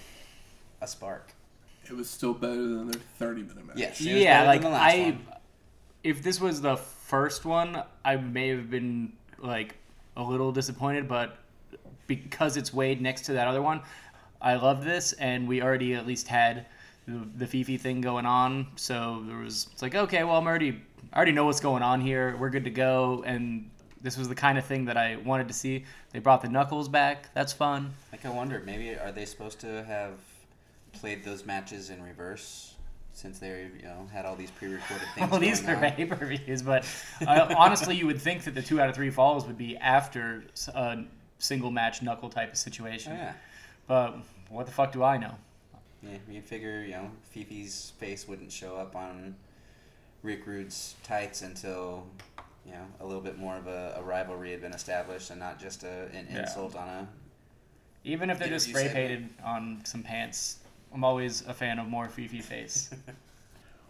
a 0.81 0.87
spark. 0.87 1.33
It 1.89 1.95
was 1.95 2.09
still 2.09 2.33
better 2.33 2.55
than 2.55 2.91
their 2.91 3.01
30 3.17 3.43
minute 3.43 3.65
match. 3.67 3.77
Yes. 3.77 3.99
it 4.01 4.13
was 4.13 4.21
Yeah, 4.21 4.39
better 4.45 4.47
like 4.47 4.61
than 4.61 4.71
the 4.71 4.77
last 4.77 4.93
I, 4.95 4.99
one. 5.11 5.25
if 6.03 6.21
this 6.23 6.39
was 6.39 6.61
the 6.61 6.77
first 6.77 7.45
one, 7.45 7.83
I 8.05 8.15
may 8.17 8.49
have 8.49 8.69
been 8.69 9.13
like 9.39 9.75
a 10.15 10.23
little 10.23 10.51
disappointed, 10.51 11.07
but 11.07 11.37
because 12.07 12.57
it's 12.57 12.73
weighed 12.73 13.01
next 13.01 13.23
to 13.23 13.33
that 13.33 13.47
other 13.47 13.61
one, 13.61 13.81
I 14.41 14.55
love 14.55 14.83
this, 14.85 15.13
and 15.13 15.47
we 15.47 15.61
already 15.61 15.93
at 15.95 16.05
least 16.07 16.27
had 16.27 16.65
the, 17.07 17.27
the 17.37 17.47
Fifi 17.47 17.77
thing 17.77 18.01
going 18.01 18.25
on, 18.25 18.67
so 18.75 19.23
there 19.27 19.37
was 19.37 19.67
it's 19.71 19.81
like 19.81 19.95
okay, 19.95 20.23
well 20.23 20.37
I'm 20.37 20.47
already 20.47 20.81
I 21.11 21.17
already 21.17 21.31
know 21.31 21.45
what's 21.45 21.59
going 21.59 21.83
on 21.83 22.01
here. 22.01 22.37
We're 22.37 22.49
good 22.49 22.63
to 22.65 22.69
go, 22.69 23.23
and 23.25 23.69
this 24.01 24.17
was 24.17 24.29
the 24.29 24.35
kind 24.35 24.57
of 24.57 24.65
thing 24.65 24.85
that 24.85 24.95
I 24.97 25.17
wanted 25.17 25.47
to 25.49 25.53
see. 25.53 25.85
They 26.11 26.19
brought 26.19 26.41
the 26.41 26.49
Knuckles 26.49 26.87
back. 26.87 27.33
That's 27.33 27.51
fun. 27.51 27.91
Like 28.11 28.25
I 28.25 28.29
wonder, 28.29 28.61
maybe 28.65 28.95
are 28.97 29.11
they 29.11 29.25
supposed 29.25 29.59
to 29.61 29.83
have 29.85 30.11
played 30.93 31.23
those 31.23 31.45
matches 31.45 31.89
in 31.89 32.01
reverse 32.03 32.73
since 33.13 33.39
they, 33.39 33.67
you 33.77 33.83
know, 33.83 34.07
had 34.13 34.25
all 34.25 34.35
these 34.35 34.51
pre-recorded 34.51 35.07
things 35.15 35.29
Well, 35.29 35.39
these 35.39 35.67
are 35.67 35.75
on? 35.75 35.91
pay 35.91 36.05
per 36.05 36.25
views, 36.25 36.61
but 36.61 36.85
uh, 37.27 37.53
honestly, 37.57 37.95
you 37.95 38.05
would 38.05 38.21
think 38.21 38.43
that 38.45 38.55
the 38.55 38.61
two 38.61 38.79
out 38.79 38.87
of 38.89 38.95
three 38.95 39.09
falls 39.09 39.45
would 39.47 39.57
be 39.57 39.75
after 39.77 40.43
a 40.73 40.99
single 41.39 41.71
match 41.71 42.01
knuckle 42.01 42.29
type 42.29 42.51
of 42.53 42.57
situation. 42.57 43.13
Oh, 43.13 43.15
yeah. 43.15 43.33
But 43.87 44.17
what 44.49 44.65
the 44.67 44.71
fuck 44.71 44.91
do 44.91 45.03
I 45.03 45.17
know? 45.17 45.35
Yeah, 46.03 46.17
you 46.29 46.41
figure, 46.41 46.81
you 46.83 46.91
know, 46.91 47.11
Fifi's 47.35 47.91
face 47.99 48.25
wouldn't 48.27 48.51
show 48.51 48.77
up 48.77 48.95
on 48.95 49.35
Rick 50.23 50.45
Rude's 50.45 50.95
tights 51.03 51.41
until, 51.41 52.05
you 52.65 52.71
know, 52.71 52.85
a 53.01 53.05
little 53.05 53.21
bit 53.21 53.37
more 53.37 53.57
of 53.57 53.67
a, 53.67 53.95
a 53.97 54.01
rivalry 54.01 54.51
had 54.51 54.61
been 54.61 54.73
established 54.73 55.29
and 55.29 55.39
not 55.39 55.59
just 55.59 55.83
a, 55.83 56.03
an 56.13 56.27
Yeah. 56.31 56.41
insult 56.41 56.75
on 56.77 56.87
a. 56.87 57.07
Even 58.05 58.29
if 58.29 58.39
they're 58.39 58.47
just 58.47 58.69
spray 58.69 58.87
painted 58.87 59.27
on 59.43 59.81
some 59.83 60.01
pants, 60.03 60.59
I'm 60.93 61.03
always 61.03 61.41
a 61.47 61.53
fan 61.53 61.79
of 61.79 61.87
more 61.87 62.07
Fifi 62.09 62.41
face. 62.41 62.89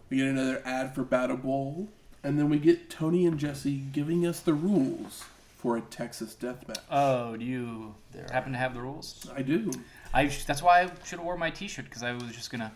We 0.09 0.17
get 0.17 0.25
another 0.29 0.59
ad 0.65 0.95
for 0.95 1.03
Battle 1.03 1.37
Bowl, 1.37 1.87
and 2.23 2.39
then 2.39 2.49
we 2.49 2.57
get 2.57 2.89
Tony 2.89 3.27
and 3.27 3.37
Jesse 3.37 3.77
giving 3.91 4.25
us 4.25 4.39
the 4.39 4.55
rules 4.55 5.23
for 5.59 5.77
a 5.77 5.81
Texas 5.81 6.33
death 6.33 6.67
match. 6.67 6.79
oh, 6.89 7.37
do 7.37 7.45
you 7.45 7.93
There 8.11 8.25
happen 8.31 8.51
to 8.53 8.57
have 8.57 8.73
the 8.73 8.81
rules? 8.81 9.29
I 9.35 9.43
do. 9.43 9.69
I 10.11 10.29
sh- 10.29 10.45
that's 10.45 10.63
why 10.63 10.81
I 10.81 10.85
should 11.03 11.19
have 11.19 11.25
wore 11.25 11.37
my 11.37 11.51
T-shirt 11.51 11.85
because 11.85 12.01
I 12.01 12.13
was 12.13 12.23
just 12.31 12.49
gonna 12.49 12.71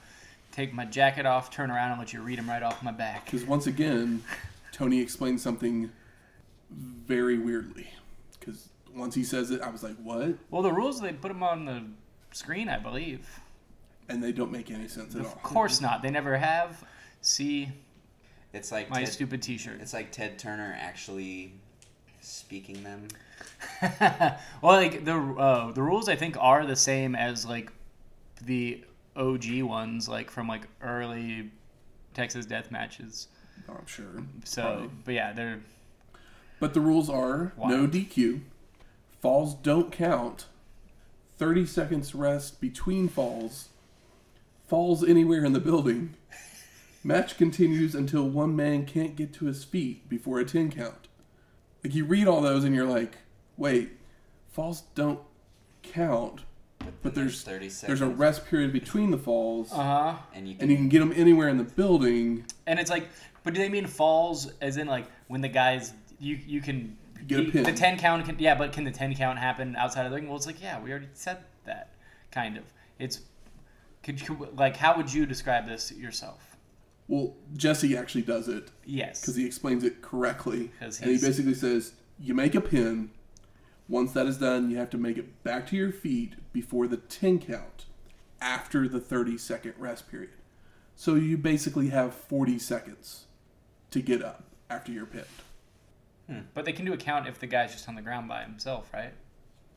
take 0.51 0.75
my 0.75 0.85
jacket 0.85 1.25
off, 1.25 1.49
turn 1.49 1.71
around, 1.71 1.89
and 1.89 1.99
let 1.99 2.13
you 2.13 2.21
read 2.21 2.37
them 2.37 2.47
right 2.47 2.61
off 2.61 2.83
my 2.83 2.91
back. 2.91 3.25
Because 3.25 3.45
once 3.45 3.65
again, 3.65 4.23
Tony 4.71 4.99
explains 5.01 5.41
something 5.41 5.89
very 6.69 7.39
weirdly. 7.39 7.87
Because 8.39 8.69
once 8.95 9.15
he 9.15 9.23
says 9.23 9.49
it, 9.49 9.59
I 9.61 9.69
was 9.71 9.81
like, 9.81 9.95
what? 10.03 10.35
Well, 10.51 10.61
the 10.61 10.71
rules 10.71 11.01
they 11.01 11.13
put 11.13 11.29
them 11.29 11.41
on 11.41 11.65
the 11.65 11.81
screen, 12.31 12.69
I 12.69 12.77
believe. 12.77 13.27
And 14.09 14.23
they 14.23 14.31
don't 14.31 14.51
make 14.51 14.69
any 14.69 14.87
sense 14.87 15.15
at 15.15 15.21
all. 15.21 15.27
Of 15.27 15.43
course 15.43 15.81
not. 15.81 16.01
They 16.01 16.09
never 16.09 16.37
have. 16.37 16.83
See 17.21 17.69
It's 18.51 18.71
like 18.71 18.89
my 18.89 18.99
Ted, 18.99 19.13
stupid 19.13 19.41
T-shirt. 19.41 19.79
it's 19.81 19.93
like 19.93 20.11
Ted 20.11 20.37
Turner 20.37 20.75
actually 20.79 21.53
speaking 22.21 22.83
them. 22.83 23.07
well, 24.61 24.73
like 24.75 25.05
the 25.05 25.15
uh, 25.15 25.71
the 25.71 25.81
rules, 25.81 26.09
I 26.09 26.15
think 26.15 26.35
are 26.39 26.65
the 26.65 26.75
same 26.75 27.15
as 27.15 27.45
like 27.45 27.71
the 28.41 28.83
OG 29.15 29.61
ones, 29.61 30.09
like 30.09 30.29
from 30.29 30.47
like 30.47 30.67
early 30.81 31.49
Texas 32.13 32.45
death 32.45 32.71
matches. 32.71 33.27
Oh, 33.69 33.75
I'm 33.79 33.85
sure. 33.85 34.23
So, 34.43 34.61
Probably. 34.61 34.89
but 35.05 35.13
yeah, 35.13 35.33
they're 35.33 35.59
But 36.59 36.73
the 36.73 36.81
rules 36.81 37.09
are 37.09 37.53
no 37.57 37.63
Wild. 37.63 37.91
DQ, 37.91 38.41
falls 39.21 39.53
don't 39.55 39.91
count, 39.91 40.47
30 41.37 41.65
seconds 41.65 42.13
rest 42.15 42.59
between 42.59 43.07
falls, 43.07 43.69
falls 44.73 45.07
anywhere 45.07 45.45
in 45.45 45.53
the 45.53 45.59
building, 45.59 46.15
match 47.03 47.37
continues 47.37 47.93
until 47.93 48.27
one 48.27 48.55
man 48.55 48.87
can't 48.87 49.15
get 49.15 49.31
to 49.31 49.45
his 49.45 49.63
feet 49.63 50.09
before 50.09 50.39
a 50.39 50.43
10 50.43 50.71
count. 50.71 51.07
Like 51.83 51.93
you 51.93 52.05
read 52.05 52.27
all 52.27 52.41
those 52.41 52.63
and 52.63 52.73
you're 52.73 52.87
like, 52.87 53.19
wait, 53.55 53.91
falls 54.51 54.81
don't 54.95 55.19
count, 55.83 56.41
but 57.03 57.13
then 57.13 57.25
there's 57.25 57.43
30 57.43 57.69
seconds. 57.69 57.99
there's 57.99 58.01
a 58.01 58.11
rest 58.11 58.47
period 58.47 58.73
between 58.73 59.11
the 59.11 59.17
falls, 59.19 59.71
uh 59.71 59.75
huh. 59.75 60.15
and 60.33 60.47
you 60.47 60.55
can, 60.55 60.63
and 60.63 60.71
you 60.71 60.77
can 60.77 60.89
get 60.89 61.01
them 61.01 61.13
anywhere 61.15 61.49
in 61.49 61.57
the 61.57 61.63
building. 61.63 62.43
And 62.65 62.79
it's 62.79 62.89
like, 62.89 63.07
but 63.43 63.53
do 63.53 63.61
they 63.61 63.69
mean 63.69 63.85
falls 63.85 64.51
as 64.59 64.77
in 64.77 64.87
like 64.87 65.05
when 65.27 65.41
the 65.41 65.49
guys 65.49 65.93
you 66.19 66.39
you 66.47 66.61
can 66.61 66.97
Get 67.27 67.47
a 67.47 67.51
pin. 67.51 67.63
the 67.63 67.73
ten 67.73 67.99
count 67.99 68.25
can 68.25 68.37
yeah, 68.39 68.55
but 68.55 68.73
can 68.73 68.85
the 68.85 68.91
ten 68.91 69.13
count 69.13 69.37
happen 69.37 69.75
outside 69.75 70.07
of 70.07 70.11
the 70.11 70.15
ring? 70.15 70.27
Well, 70.27 70.35
it's 70.35 70.47
like 70.47 70.59
yeah, 70.63 70.81
we 70.81 70.89
already 70.89 71.09
said 71.13 71.43
that 71.65 71.89
kind 72.31 72.57
of. 72.57 72.63
It's 72.97 73.19
could 74.03 74.21
you 74.27 74.49
like 74.55 74.77
how 74.77 74.95
would 74.97 75.11
you 75.11 75.25
describe 75.25 75.67
this 75.67 75.91
yourself? 75.91 76.57
Well, 77.07 77.35
Jesse 77.55 77.97
actually 77.97 78.21
does 78.21 78.47
it 78.47 78.69
Yes. 78.85 79.21
because 79.21 79.35
he 79.35 79.45
explains 79.45 79.83
it 79.83 80.01
correctly. 80.01 80.71
And 80.79 80.93
he 80.93 81.17
basically 81.17 81.53
says, 81.53 81.93
you 82.19 82.33
make 82.33 82.55
a 82.55 82.61
pin. 82.61 83.11
Once 83.89 84.13
that 84.13 84.25
is 84.25 84.37
done, 84.37 84.69
you 84.71 84.77
have 84.77 84.89
to 84.91 84.97
make 84.97 85.17
it 85.17 85.43
back 85.43 85.67
to 85.67 85.75
your 85.75 85.91
feet 85.91 86.35
before 86.53 86.87
the 86.87 86.95
10 86.97 87.39
count 87.39 87.85
after 88.39 88.87
the 88.87 88.99
30 89.01 89.37
second 89.37 89.73
rest 89.77 90.09
period. 90.09 90.31
So 90.95 91.15
you 91.15 91.37
basically 91.37 91.89
have 91.89 92.13
40 92.13 92.57
seconds 92.59 93.25
to 93.91 94.01
get 94.01 94.23
up 94.23 94.43
after 94.69 94.91
you're 94.91 95.05
pinned. 95.05 95.25
Hmm. 96.27 96.39
But 96.53 96.63
they 96.63 96.71
can 96.71 96.85
do 96.85 96.93
a 96.93 96.97
count 96.97 97.27
if 97.27 97.39
the 97.39 97.47
guy's 97.47 97.73
just 97.73 97.89
on 97.89 97.95
the 97.95 98.01
ground 98.01 98.29
by 98.29 98.43
himself, 98.43 98.89
right? 98.93 99.13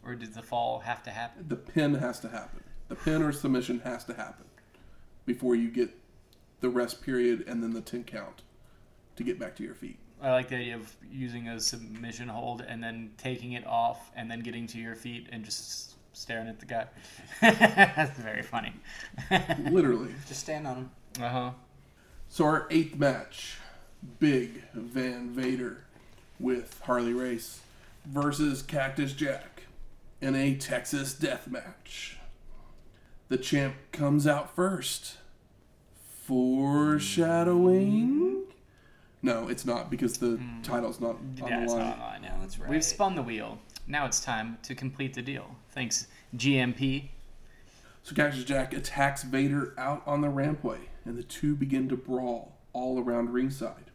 Or 0.04 0.14
does 0.14 0.30
the 0.30 0.42
fall 0.42 0.78
have 0.80 1.02
to 1.02 1.10
happen? 1.10 1.46
The 1.48 1.56
pin 1.56 1.94
has 1.94 2.20
to 2.20 2.28
happen. 2.28 2.62
The 2.88 2.94
pin 2.94 3.22
or 3.22 3.32
submission 3.32 3.80
has 3.80 4.04
to 4.04 4.14
happen 4.14 4.44
before 5.24 5.56
you 5.56 5.70
get 5.70 5.90
the 6.60 6.68
rest 6.68 7.02
period 7.02 7.44
and 7.48 7.62
then 7.62 7.72
the 7.72 7.80
10 7.80 8.04
count 8.04 8.42
to 9.16 9.22
get 9.24 9.38
back 9.38 9.56
to 9.56 9.62
your 9.62 9.74
feet. 9.74 9.98
I 10.22 10.30
like 10.32 10.48
the 10.48 10.56
idea 10.56 10.76
of 10.76 10.94
using 11.10 11.48
a 11.48 11.60
submission 11.60 12.28
hold 12.28 12.62
and 12.62 12.82
then 12.82 13.10
taking 13.18 13.52
it 13.52 13.66
off 13.66 14.10
and 14.16 14.30
then 14.30 14.40
getting 14.40 14.66
to 14.68 14.78
your 14.78 14.94
feet 14.94 15.28
and 15.32 15.44
just 15.44 15.94
staring 16.14 16.48
at 16.48 16.58
the 16.60 16.66
guy. 16.66 16.86
That's 17.42 18.18
very 18.18 18.42
funny. 18.42 18.72
Literally. 19.70 20.14
just 20.26 20.40
stand 20.40 20.66
on 20.66 20.76
him. 20.76 20.90
uh 21.20 21.28
huh. 21.28 21.50
So 22.28 22.44
our 22.44 22.66
eighth 22.70 22.96
match, 22.96 23.58
Big 24.18 24.62
Van 24.72 25.30
Vader 25.30 25.84
with 26.40 26.80
Harley 26.84 27.12
Race 27.12 27.60
versus 28.06 28.62
Cactus 28.62 29.12
Jack 29.12 29.64
in 30.20 30.34
a 30.34 30.54
Texas 30.56 31.12
death 31.14 31.46
match. 31.48 32.18
The 33.28 33.38
champ 33.38 33.74
comes 33.92 34.26
out 34.26 34.52
first. 34.54 35.18
Foreshadowing? 36.24 38.42
No, 39.22 39.48
it's 39.48 39.64
not 39.64 39.90
because 39.90 40.18
the 40.18 40.36
hmm. 40.36 40.60
title's 40.62 41.00
not 41.00 41.16
on. 41.16 41.34
Yeah, 41.36 41.58
the 41.58 41.64
it's 41.64 41.72
line. 41.72 41.82
not 41.82 41.98
online. 41.98 42.22
No, 42.22 42.30
that's 42.40 42.56
right. 42.58 42.70
We've 42.70 42.84
spun 42.84 43.16
the 43.16 43.22
wheel. 43.22 43.58
Now 43.88 44.06
it's 44.06 44.20
time 44.20 44.58
to 44.62 44.74
complete 44.74 45.14
the 45.14 45.22
deal. 45.22 45.56
Thanks, 45.70 46.06
GMC. 46.36 47.08
So 48.02 48.14
Cactus 48.14 48.44
Jack 48.44 48.72
attacks 48.72 49.24
Vader 49.24 49.74
out 49.76 50.02
on 50.06 50.20
the 50.20 50.28
rampway, 50.28 50.78
and 51.04 51.18
the 51.18 51.24
two 51.24 51.56
begin 51.56 51.88
to 51.88 51.96
brawl 51.96 52.56
all 52.72 53.00
around 53.00 53.30
ringside, 53.30 53.90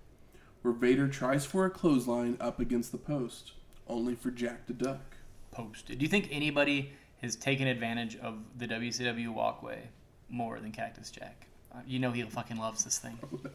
where 0.62 0.74
Vader 0.74 1.08
tries 1.08 1.46
for 1.46 1.66
a 1.66 1.70
clothesline 1.70 2.36
up 2.42 2.60
against 2.60 2.92
the 2.92 2.98
post, 2.98 3.54
only 3.88 4.16
for 4.16 4.32
Jack 4.32 4.68
to 4.68 4.74
duck. 4.74 5.16
Posted. 5.52 6.00
Do 6.00 6.04
you 6.04 6.10
think 6.10 6.28
anybody 6.32 6.92
has 7.22 7.36
taken 7.36 7.68
advantage 7.68 8.18
of 8.18 8.40
the 8.58 8.68
WCW 8.68 9.30
walkway 9.34 9.90
more 10.30 10.60
than 10.60 10.72
Cactus 10.72 11.12
Jack? 11.12 11.48
Uh, 11.74 11.80
You 11.86 12.00
know 12.00 12.12
he 12.12 12.24
fucking 12.24 12.58
loves 12.58 12.84
this 12.84 12.98
thing. 12.98 13.18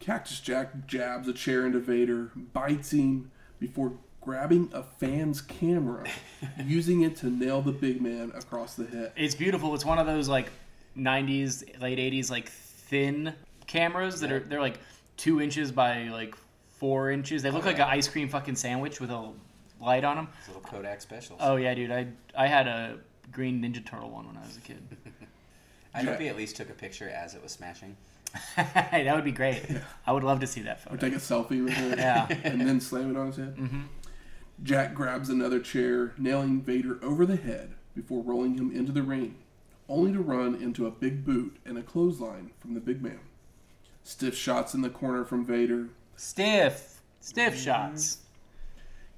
Cactus 0.00 0.40
Jack 0.40 0.86
jabs 0.86 1.28
a 1.28 1.32
chair 1.32 1.66
into 1.66 1.78
Vader, 1.78 2.30
bites 2.34 2.92
him 2.92 3.30
before 3.58 3.92
grabbing 4.22 4.70
a 4.72 4.82
fan's 4.82 5.40
camera, 5.42 6.04
using 6.64 7.02
it 7.02 7.16
to 7.16 7.26
nail 7.28 7.60
the 7.60 7.72
big 7.72 8.00
man 8.00 8.32
across 8.34 8.74
the 8.74 8.86
head. 8.86 9.12
It's 9.16 9.34
beautiful. 9.34 9.74
It's 9.74 9.84
one 9.84 9.98
of 9.98 10.06
those 10.06 10.28
like 10.28 10.50
'90s, 10.96 11.80
late 11.80 11.98
'80s, 11.98 12.30
like 12.30 12.48
thin 12.48 13.34
cameras 13.66 14.20
that 14.20 14.32
are 14.32 14.40
they're 14.40 14.60
like 14.60 14.78
two 15.18 15.40
inches 15.40 15.70
by 15.70 16.04
like 16.08 16.34
four 16.78 17.10
inches. 17.10 17.42
They 17.42 17.50
look 17.50 17.66
like 17.66 17.76
an 17.76 17.82
ice 17.88 18.08
cream 18.08 18.28
fucking 18.30 18.56
sandwich 18.56 19.00
with 19.00 19.10
a 19.10 19.32
light 19.80 20.04
on 20.04 20.16
them. 20.16 20.28
Those 20.46 20.56
little 20.56 20.70
Kodak 20.70 21.00
specials. 21.00 21.40
Oh 21.42 21.56
yeah, 21.56 21.74
dude. 21.74 21.90
I 21.90 22.06
I 22.36 22.46
had 22.46 22.66
a 22.66 22.98
green 23.32 23.62
Ninja 23.62 23.84
Turtle 23.84 24.10
one 24.10 24.26
when 24.26 24.36
I 24.36 24.40
was 24.46 24.56
a 24.56 24.60
kid. 24.60 24.82
I 25.94 26.02
hope 26.02 26.20
he 26.20 26.28
at 26.28 26.36
least 26.36 26.56
took 26.56 26.70
a 26.70 26.74
picture 26.74 27.08
as 27.08 27.34
it 27.34 27.42
was 27.42 27.50
smashing. 27.52 27.96
hey, 28.54 29.02
that 29.04 29.14
would 29.14 29.24
be 29.24 29.32
great. 29.32 29.64
I 30.06 30.12
would 30.12 30.22
love 30.22 30.38
to 30.40 30.46
see 30.46 30.60
that 30.62 30.78
Or 30.86 30.90
photo. 30.90 30.96
take 30.98 31.14
a 31.14 31.16
selfie 31.20 31.64
with 31.64 31.76
it 31.76 31.98
Yeah. 31.98 32.28
and 32.44 32.60
then 32.60 32.80
slam 32.80 33.10
it 33.10 33.18
on 33.18 33.26
his 33.28 33.36
head. 33.36 33.54
hmm 33.56 33.82
Jack 34.62 34.94
grabs 34.94 35.30
another 35.30 35.58
chair, 35.58 36.12
nailing 36.18 36.60
Vader 36.60 36.98
over 37.02 37.24
the 37.26 37.36
head 37.36 37.72
before 37.94 38.22
rolling 38.22 38.54
him 38.56 38.70
into 38.70 38.92
the 38.92 39.02
ring, 39.02 39.36
only 39.88 40.12
to 40.12 40.20
run 40.20 40.54
into 40.54 40.86
a 40.86 40.90
big 40.90 41.24
boot 41.24 41.56
and 41.64 41.78
a 41.78 41.82
clothesline 41.82 42.50
from 42.60 42.74
the 42.74 42.80
big 42.80 43.02
man. 43.02 43.20
Stiff 44.04 44.36
shots 44.36 44.74
in 44.74 44.82
the 44.82 44.90
corner 44.90 45.24
from 45.24 45.44
Vader. 45.46 45.88
Stiff, 46.14 47.00
stiff 47.20 47.58
shots. 47.58 48.18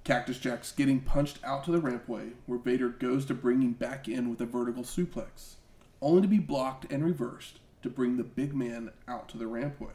Cactus 0.05 0.39
Jack's 0.39 0.73
getting 0.73 1.01
punched 1.01 1.39
out 1.45 1.65
to 1.65 1.71
the 1.71 1.81
rampway, 1.81 2.33
where 2.47 2.59
Vader 2.59 2.89
goes 2.89 3.25
to 3.27 3.35
bring 3.35 3.63
him 3.63 3.73
back 3.73 4.09
in 4.09 4.29
with 4.29 4.41
a 4.41 4.47
vertical 4.47 4.83
suplex, 4.83 5.55
only 6.01 6.23
to 6.23 6.29
be 6.29 6.41
blocked 6.41 6.91
and 6.91 7.05
reversed 7.05 7.61
to 7.83 7.91
bring 7.91 8.17
the 8.17 8.25
big 8.25 8.55
man 8.55 8.91
out 9.07 9.29
to 9.29 9.39
the 9.39 9.45
rampway. 9.45 9.93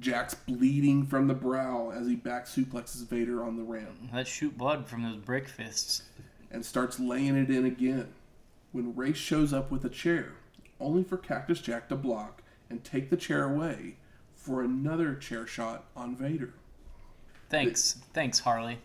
Jack's 0.00 0.34
bleeding 0.34 1.06
from 1.06 1.28
the 1.28 1.34
brow 1.34 1.90
as 1.94 2.06
he 2.06 2.16
back 2.16 2.46
suplexes 2.46 3.06
Vader 3.06 3.44
on 3.44 3.56
the 3.56 3.62
ramp. 3.62 4.08
Let's 4.12 4.30
shoot 4.30 4.56
blood 4.56 4.88
from 4.88 5.02
those 5.02 5.16
brick 5.16 5.48
fists. 5.48 6.02
and 6.50 6.64
starts 6.64 6.98
laying 7.00 7.36
it 7.36 7.50
in 7.50 7.64
again. 7.64 8.08
When 8.72 8.94
Race 8.94 9.16
shows 9.16 9.52
up 9.52 9.70
with 9.70 9.84
a 9.84 9.88
chair, 9.88 10.32
only 10.80 11.02
for 11.02 11.16
Cactus 11.16 11.60
Jack 11.60 11.88
to 11.88 11.96
block 11.96 12.42
and 12.70 12.82
take 12.82 13.10
the 13.10 13.16
chair 13.16 13.44
away 13.44 13.96
for 14.34 14.62
another 14.62 15.14
chair 15.14 15.46
shot 15.46 15.84
on 15.96 16.16
Vader. 16.16 16.54
Thanks, 17.50 17.98
thanks 18.12 18.40
Harley. 18.40 18.78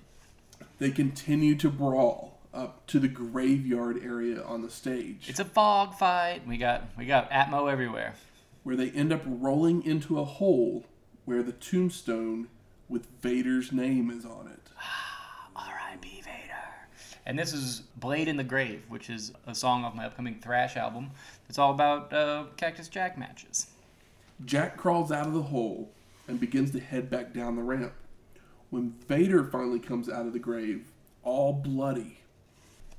They 0.79 0.91
continue 0.91 1.55
to 1.55 1.69
brawl 1.69 2.39
up 2.53 2.85
to 2.87 2.99
the 2.99 3.07
graveyard 3.07 4.01
area 4.03 4.41
on 4.43 4.61
the 4.61 4.69
stage, 4.69 5.27
It's 5.29 5.39
a 5.39 5.45
fog 5.45 5.93
fight. 5.95 6.47
We 6.47 6.57
got 6.57 6.83
we 6.97 7.05
got 7.05 7.29
Atmo 7.29 7.71
everywhere. 7.71 8.15
where 8.63 8.75
they 8.75 8.89
end 8.91 9.13
up 9.13 9.21
rolling 9.25 9.85
into 9.85 10.19
a 10.19 10.25
hole 10.25 10.85
where 11.25 11.43
the 11.43 11.51
tombstone 11.51 12.47
with 12.87 13.07
Vader's 13.21 13.71
name 13.71 14.09
is 14.09 14.25
on 14.25 14.47
it. 14.47 14.71
R.I.P. 15.55 16.21
Vader. 16.21 16.37
And 17.25 17.37
this 17.37 17.53
is 17.53 17.81
Blade 17.97 18.27
in 18.27 18.37
the 18.37 18.43
Grave, 18.43 18.83
which 18.89 19.09
is 19.09 19.31
a 19.45 19.53
song 19.53 19.83
off 19.83 19.93
my 19.93 20.05
upcoming 20.05 20.39
thrash 20.39 20.75
album. 20.75 21.11
It's 21.49 21.59
all 21.59 21.71
about 21.71 22.11
uh, 22.11 22.45
Cactus 22.57 22.87
Jack 22.87 23.17
matches. 23.17 23.67
Jack 24.45 24.77
crawls 24.77 25.11
out 25.11 25.27
of 25.27 25.33
the 25.33 25.41
hole 25.43 25.91
and 26.27 26.39
begins 26.39 26.71
to 26.71 26.79
head 26.79 27.09
back 27.09 27.33
down 27.33 27.55
the 27.55 27.61
ramp. 27.61 27.93
When 28.69 28.93
Vader 29.07 29.43
finally 29.43 29.79
comes 29.79 30.09
out 30.09 30.27
of 30.27 30.33
the 30.33 30.39
grave, 30.39 30.91
all 31.23 31.53
bloody, 31.53 32.19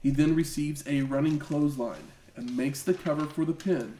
he 0.02 0.10
then 0.10 0.34
receives 0.34 0.82
a 0.86 1.02
running 1.02 1.38
clothesline 1.38 2.09
and 2.36 2.56
makes 2.56 2.82
the 2.82 2.94
cover 2.94 3.26
for 3.26 3.44
the 3.44 3.52
pin, 3.52 3.98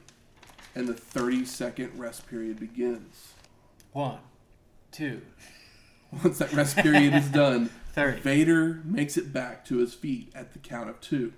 and 0.75 0.89
the 0.89 0.95
30 0.95 1.45
second 1.45 1.99
rest 1.99 2.27
period 2.29 2.59
begins. 2.59 3.35
One, 3.93 4.19
two, 4.91 5.23
Once 6.25 6.39
that 6.39 6.53
rest 6.53 6.77
period 6.77 7.15
is 7.15 7.29
done, 7.29 7.67
thirty. 7.93 8.21
Vader 8.21 8.83
makes 8.85 9.17
it 9.17 9.33
back 9.33 9.65
to 9.67 9.77
his 9.79 9.95
feet 9.95 10.33
at 10.35 10.53
the 10.53 10.59
count 10.59 10.91
of 10.91 11.01
two. 11.01 11.33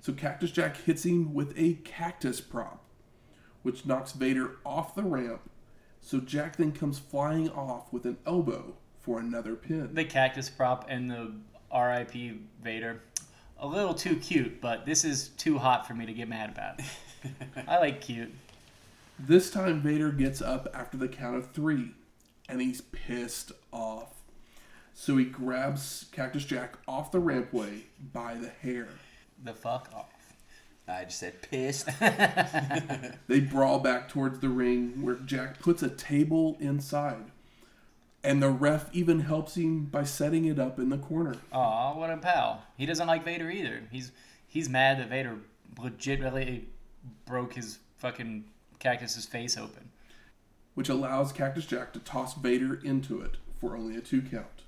So 0.00 0.12
Cactus 0.12 0.50
Jack 0.50 0.76
hits 0.76 1.04
him 1.04 1.32
with 1.32 1.54
a 1.56 1.74
cactus 1.84 2.40
prop, 2.40 2.84
which 3.62 3.86
knocks 3.86 4.12
Vader 4.12 4.56
off 4.64 4.94
the 4.94 5.02
ramp. 5.02 5.40
So 6.02 6.20
Jack 6.20 6.56
then 6.56 6.72
comes 6.72 6.98
flying 6.98 7.48
off 7.50 7.92
with 7.92 8.04
an 8.04 8.18
elbow 8.26 8.74
for 9.08 9.20
another 9.20 9.54
pin. 9.54 9.88
The 9.94 10.04
cactus 10.04 10.50
prop 10.50 10.84
and 10.90 11.10
the 11.10 11.32
R.I.P. 11.70 12.40
Vader. 12.62 13.00
A 13.58 13.66
little 13.66 13.94
too 13.94 14.16
cute, 14.16 14.60
but 14.60 14.84
this 14.84 15.02
is 15.02 15.28
too 15.28 15.56
hot 15.56 15.86
for 15.86 15.94
me 15.94 16.04
to 16.04 16.12
get 16.12 16.28
mad 16.28 16.50
about. 16.50 16.80
I 17.66 17.78
like 17.78 18.02
cute. 18.02 18.34
This 19.18 19.50
time 19.50 19.80
Vader 19.80 20.12
gets 20.12 20.42
up 20.42 20.68
after 20.74 20.98
the 20.98 21.08
count 21.08 21.36
of 21.36 21.52
three, 21.52 21.92
and 22.50 22.60
he's 22.60 22.82
pissed 22.82 23.52
off. 23.72 24.12
So 24.92 25.16
he 25.16 25.24
grabs 25.24 26.04
Cactus 26.12 26.44
Jack 26.44 26.76
off 26.86 27.10
the 27.10 27.18
rampway 27.18 27.84
by 28.12 28.34
the 28.34 28.50
hair. 28.50 28.88
The 29.42 29.54
fuck 29.54 29.88
off. 29.94 30.12
I 30.86 31.04
just 31.04 31.18
said 31.18 31.40
pissed. 31.40 31.88
They 33.26 33.40
brawl 33.40 33.78
back 33.78 34.10
towards 34.10 34.40
the 34.40 34.50
ring 34.50 35.00
where 35.00 35.14
Jack 35.14 35.60
puts 35.60 35.82
a 35.82 35.88
table 35.88 36.58
inside. 36.60 37.30
And 38.24 38.42
the 38.42 38.50
ref 38.50 38.88
even 38.92 39.20
helps 39.20 39.56
him 39.56 39.84
by 39.84 40.02
setting 40.04 40.44
it 40.44 40.58
up 40.58 40.78
in 40.78 40.88
the 40.88 40.98
corner. 40.98 41.36
Aw, 41.52 41.94
what 41.94 42.10
a 42.10 42.16
pal. 42.16 42.64
He 42.76 42.84
doesn't 42.84 43.06
like 43.06 43.24
Vader 43.24 43.50
either. 43.50 43.82
He's 43.90 44.10
he's 44.46 44.68
mad 44.68 44.98
that 44.98 45.08
Vader 45.08 45.36
legitimately 45.78 46.66
broke 47.26 47.54
his 47.54 47.78
fucking 47.98 48.44
cactus's 48.80 49.24
face 49.26 49.56
open. 49.56 49.90
which 50.74 50.88
allows 50.88 51.32
Cactus 51.32 51.66
Jack 51.66 51.92
to 51.92 51.98
toss 52.00 52.34
Vader 52.34 52.74
into 52.84 53.20
it 53.20 53.36
for 53.60 53.76
only 53.76 53.96
a 53.96 54.00
two 54.00 54.22
count. 54.22 54.62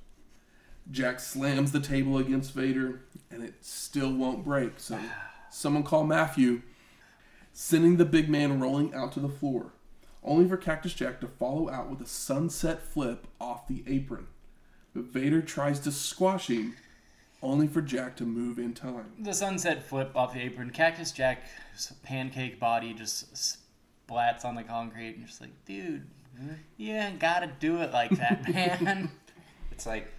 Jack 0.90 1.20
slams 1.20 1.70
the 1.72 1.78
table 1.80 2.18
against 2.18 2.52
Vader, 2.52 3.02
and 3.30 3.44
it 3.44 3.54
still 3.64 4.12
won't 4.12 4.44
break, 4.44 4.80
so 4.80 4.98
someone 5.50 5.84
call 5.84 6.02
Matthew, 6.04 6.62
sending 7.52 7.96
the 7.96 8.04
big 8.04 8.28
man 8.28 8.58
rolling 8.60 8.92
out 8.94 9.12
to 9.12 9.20
the 9.20 9.28
floor, 9.28 9.72
only 10.22 10.48
for 10.48 10.56
Cactus 10.56 10.94
Jack 10.94 11.20
to 11.20 11.26
follow 11.26 11.70
out 11.70 11.88
with 11.90 12.00
a 12.00 12.06
sunset 12.06 12.82
flip 12.82 13.26
off 13.40 13.66
the 13.68 13.82
apron. 13.86 14.26
But 14.94 15.04
Vader 15.04 15.40
tries 15.40 15.78
to 15.80 15.92
squash 15.92 16.48
him, 16.48 16.74
only 17.42 17.66
for 17.68 17.80
Jack 17.80 18.16
to 18.16 18.24
move 18.24 18.58
in 18.58 18.74
time. 18.74 19.12
The 19.18 19.32
sunset 19.32 19.82
flip 19.84 20.10
off 20.16 20.34
the 20.34 20.40
apron. 20.40 20.70
Cactus 20.70 21.12
Jack's 21.12 21.92
pancake 22.02 22.58
body 22.60 22.92
just 22.92 23.32
splats 24.08 24.44
on 24.44 24.56
the 24.56 24.62
concrete 24.64 25.16
and 25.16 25.26
just 25.26 25.40
like, 25.40 25.50
dude, 25.64 26.06
you 26.76 26.92
ain't 26.94 27.18
gotta 27.18 27.50
do 27.60 27.80
it 27.82 27.92
like 27.92 28.10
that, 28.10 28.48
man. 28.52 29.10
It's 29.70 29.86
like 29.86 30.10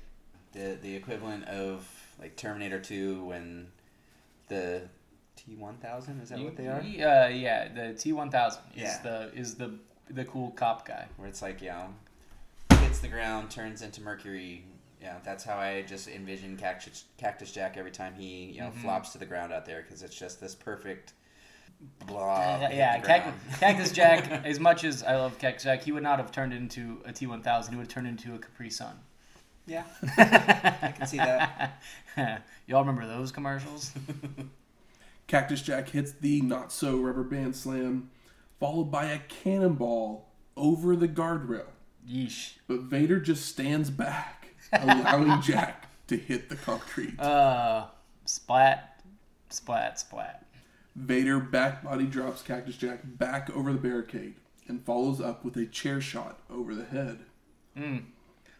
the 0.53 0.77
the 0.81 0.95
equivalent 0.95 1.45
of 1.45 1.87
like 2.19 2.35
Terminator 2.37 2.79
2 2.79 3.23
when 3.25 3.67
the 4.47 4.83
T1000 5.37 6.21
is 6.21 6.29
that 6.29 6.39
what 6.39 6.55
they 6.55 6.67
are? 6.67 6.79
Uh, 6.79 7.27
yeah, 7.29 7.67
the 7.73 7.93
T 7.93 8.13
one 8.13 8.29
thousand 8.29 8.61
is 8.75 8.81
Yeah. 8.83 8.99
the 9.01 9.31
is 9.33 9.55
the 9.55 9.73
the 10.13 10.25
cool 10.25 10.51
cop 10.51 10.87
guy. 10.87 11.07
Where 11.17 11.27
it's 11.27 11.41
like 11.41 11.61
you 11.61 11.69
know 11.69 11.87
hits 12.81 12.99
the 12.99 13.07
ground, 13.07 13.49
turns 13.51 13.81
into 13.81 14.01
Mercury. 14.01 14.65
Yeah, 15.01 15.15
that's 15.23 15.43
how 15.43 15.55
I 15.57 15.81
just 15.81 16.07
envision 16.07 16.57
Cactus, 16.57 17.05
Cactus 17.17 17.51
Jack 17.51 17.75
every 17.77 17.91
time 17.91 18.13
he 18.15 18.45
you 18.51 18.61
know 18.61 18.67
Mm-hmm. 18.67 18.81
flops 18.81 19.11
to 19.13 19.17
the 19.17 19.25
ground 19.25 19.51
out 19.51 19.65
there 19.65 19.81
because 19.81 20.03
it's 20.03 20.15
just 20.15 20.39
this 20.39 20.53
perfect 20.55 21.13
blob. 22.05 22.61
Uh, 22.63 22.67
yeah, 22.71 22.99
the 22.99 23.07
Cac- 23.07 23.23
ground. 23.23 23.39
Cactus 23.59 23.91
Jack. 23.91 24.29
as 24.45 24.59
much 24.59 24.83
as 24.83 25.01
I 25.03 25.15
love 25.15 25.37
Cactus 25.39 25.63
Jack, 25.63 25.83
he 25.83 25.91
would 25.91 26.03
not 26.03 26.19
have 26.19 26.31
turned 26.31 26.53
into 26.53 27.01
a 27.05 27.11
T 27.11 27.25
one 27.27 27.41
thousand. 27.41 27.73
He 27.73 27.77
would 27.77 27.87
have 27.87 27.93
turned 27.93 28.07
into 28.07 28.35
a 28.35 28.37
Capri 28.39 28.69
Sun. 28.69 28.93
yeah, 29.65 29.83
I 30.17 30.93
can 30.95 31.07
see 31.07 31.17
that. 31.17 31.81
Y'all 32.67 32.81
remember 32.81 33.07
those 33.07 33.31
commercials? 33.31 33.91
Cactus 35.27 35.61
Jack 35.61 35.89
hits 35.89 36.11
the 36.11 36.41
not 36.41 36.71
so 36.71 36.97
rubber 36.97 37.23
band 37.23 37.55
slam, 37.55 38.09
followed 38.61 38.91
by 38.91 39.05
a 39.05 39.17
cannonball 39.17 40.29
over 40.55 40.95
the 40.95 41.07
guardrail. 41.07 41.65
Yeesh. 42.07 42.53
But 42.67 42.81
Vader 42.81 43.19
just 43.19 43.47
stands 43.47 43.89
back, 43.89 44.49
allowing 44.71 45.41
Jack 45.41 45.89
to 46.07 46.15
hit 46.15 46.47
the 46.47 46.55
concrete. 46.55 47.19
Uh, 47.19 47.87
splat, 48.25 49.01
splat, 49.49 49.99
splat. 49.99 50.45
Vader 50.95 51.39
back 51.39 51.83
body 51.83 52.05
drops 52.05 52.43
Cactus 52.43 52.77
Jack 52.77 52.99
back 53.03 53.49
over 53.55 53.73
the 53.73 53.79
barricade 53.79 54.35
and 54.67 54.85
follows 54.85 55.19
up 55.19 55.43
with 55.43 55.57
a 55.57 55.65
chair 55.65 55.99
shot 55.99 56.39
over 56.49 56.75
the 56.75 56.85
head. 56.85 57.19
Mm. 57.75 58.03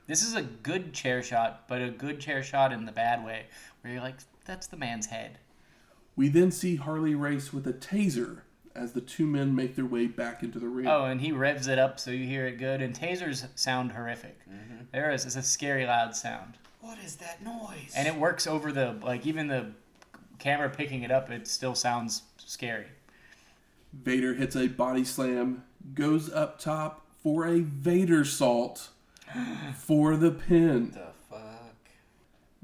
This 0.08 0.24
is 0.24 0.34
a 0.34 0.42
good 0.42 0.94
chair 0.94 1.22
shot, 1.22 1.68
but 1.68 1.82
a 1.82 1.90
good 1.90 2.20
chair 2.20 2.42
shot 2.42 2.74
in 2.74 2.86
the 2.86 2.92
bad 2.92 3.24
way, 3.24 3.46
where 3.82 3.94
you're 3.94 4.02
like, 4.02 4.16
that's 4.46 4.68
the 4.68 4.78
man's 4.78 5.06
head. 5.06 5.38
We 6.16 6.28
then 6.28 6.52
see 6.52 6.78
Harley 6.78 7.14
Race 7.14 7.54
with 7.54 7.68
a 7.68 7.74
taser 7.74 8.42
as 8.76 8.94
the 8.94 9.02
two 9.02 9.26
men 9.26 9.56
make 9.56 9.76
their 9.76 9.86
way 9.86 10.08
back 10.08 10.44
into 10.44 10.60
the 10.60 10.68
ring. 10.68 10.88
Oh, 10.88 11.06
and 11.06 11.22
he 11.22 11.32
revs 11.32 11.68
it 11.68 11.78
up 11.80 12.00
so 12.00 12.12
you 12.12 12.26
hear 12.26 12.48
it 12.48 12.58
good. 12.58 12.82
And 12.82 12.98
tasers 12.98 13.46
sound 13.56 13.92
horrific. 13.92 14.38
Mm-hmm. 14.50 14.86
There 14.92 15.12
is 15.12 15.26
it's 15.26 15.36
a 15.36 15.42
scary 15.44 15.86
loud 15.86 16.16
sound, 16.16 16.58
What 16.80 16.98
is 17.00 17.16
that 17.18 17.44
noise? 17.44 17.94
and 17.96 18.08
it 18.08 18.16
works 18.16 18.48
over 18.48 18.72
the 18.72 18.96
like 19.04 19.26
even 19.26 19.48
the 19.48 19.72
camera 20.40 20.70
picking 20.70 21.04
it 21.04 21.12
up. 21.12 21.30
It 21.30 21.48
still 21.48 21.76
sounds 21.76 22.24
scary. 22.38 22.88
Vader 23.94 24.34
hits 24.34 24.56
a 24.56 24.68
body 24.68 25.04
slam, 25.04 25.64
goes 25.94 26.32
up 26.32 26.60
top 26.60 27.06
for 27.22 27.46
a 27.46 27.60
Vadersault 27.62 28.88
for 29.76 30.16
the 30.18 30.32
pin. 30.32 30.92
the 30.92 31.08
fuck? 31.30 31.90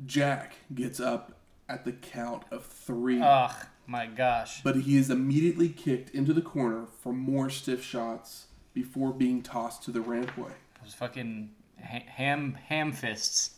Jack 0.06 0.56
gets 0.74 1.00
up 1.00 1.34
at 1.70 1.84
the 1.86 1.92
count 1.92 2.44
of 2.50 2.66
three. 2.66 3.22
Ugh, 3.22 3.52
my 3.88 4.05
gosh. 4.05 4.61
but 4.61 4.76
he 4.76 4.97
is 4.97 5.09
immediately 5.09 5.69
kicked 5.69 6.09
into 6.11 6.34
the 6.34 6.41
corner 6.41 6.85
for 7.01 7.14
more 7.14 7.49
stiff 7.49 7.84
shots 7.84 8.47
before 8.73 9.11
being 9.11 9.41
tossed 9.41 9.84
to 9.84 9.91
the 9.91 9.99
rampway. 9.99 10.51
Those 10.84 10.93
fucking 10.93 11.49
ham 11.80 12.57
ham 12.68 12.91
fists. 12.91 13.55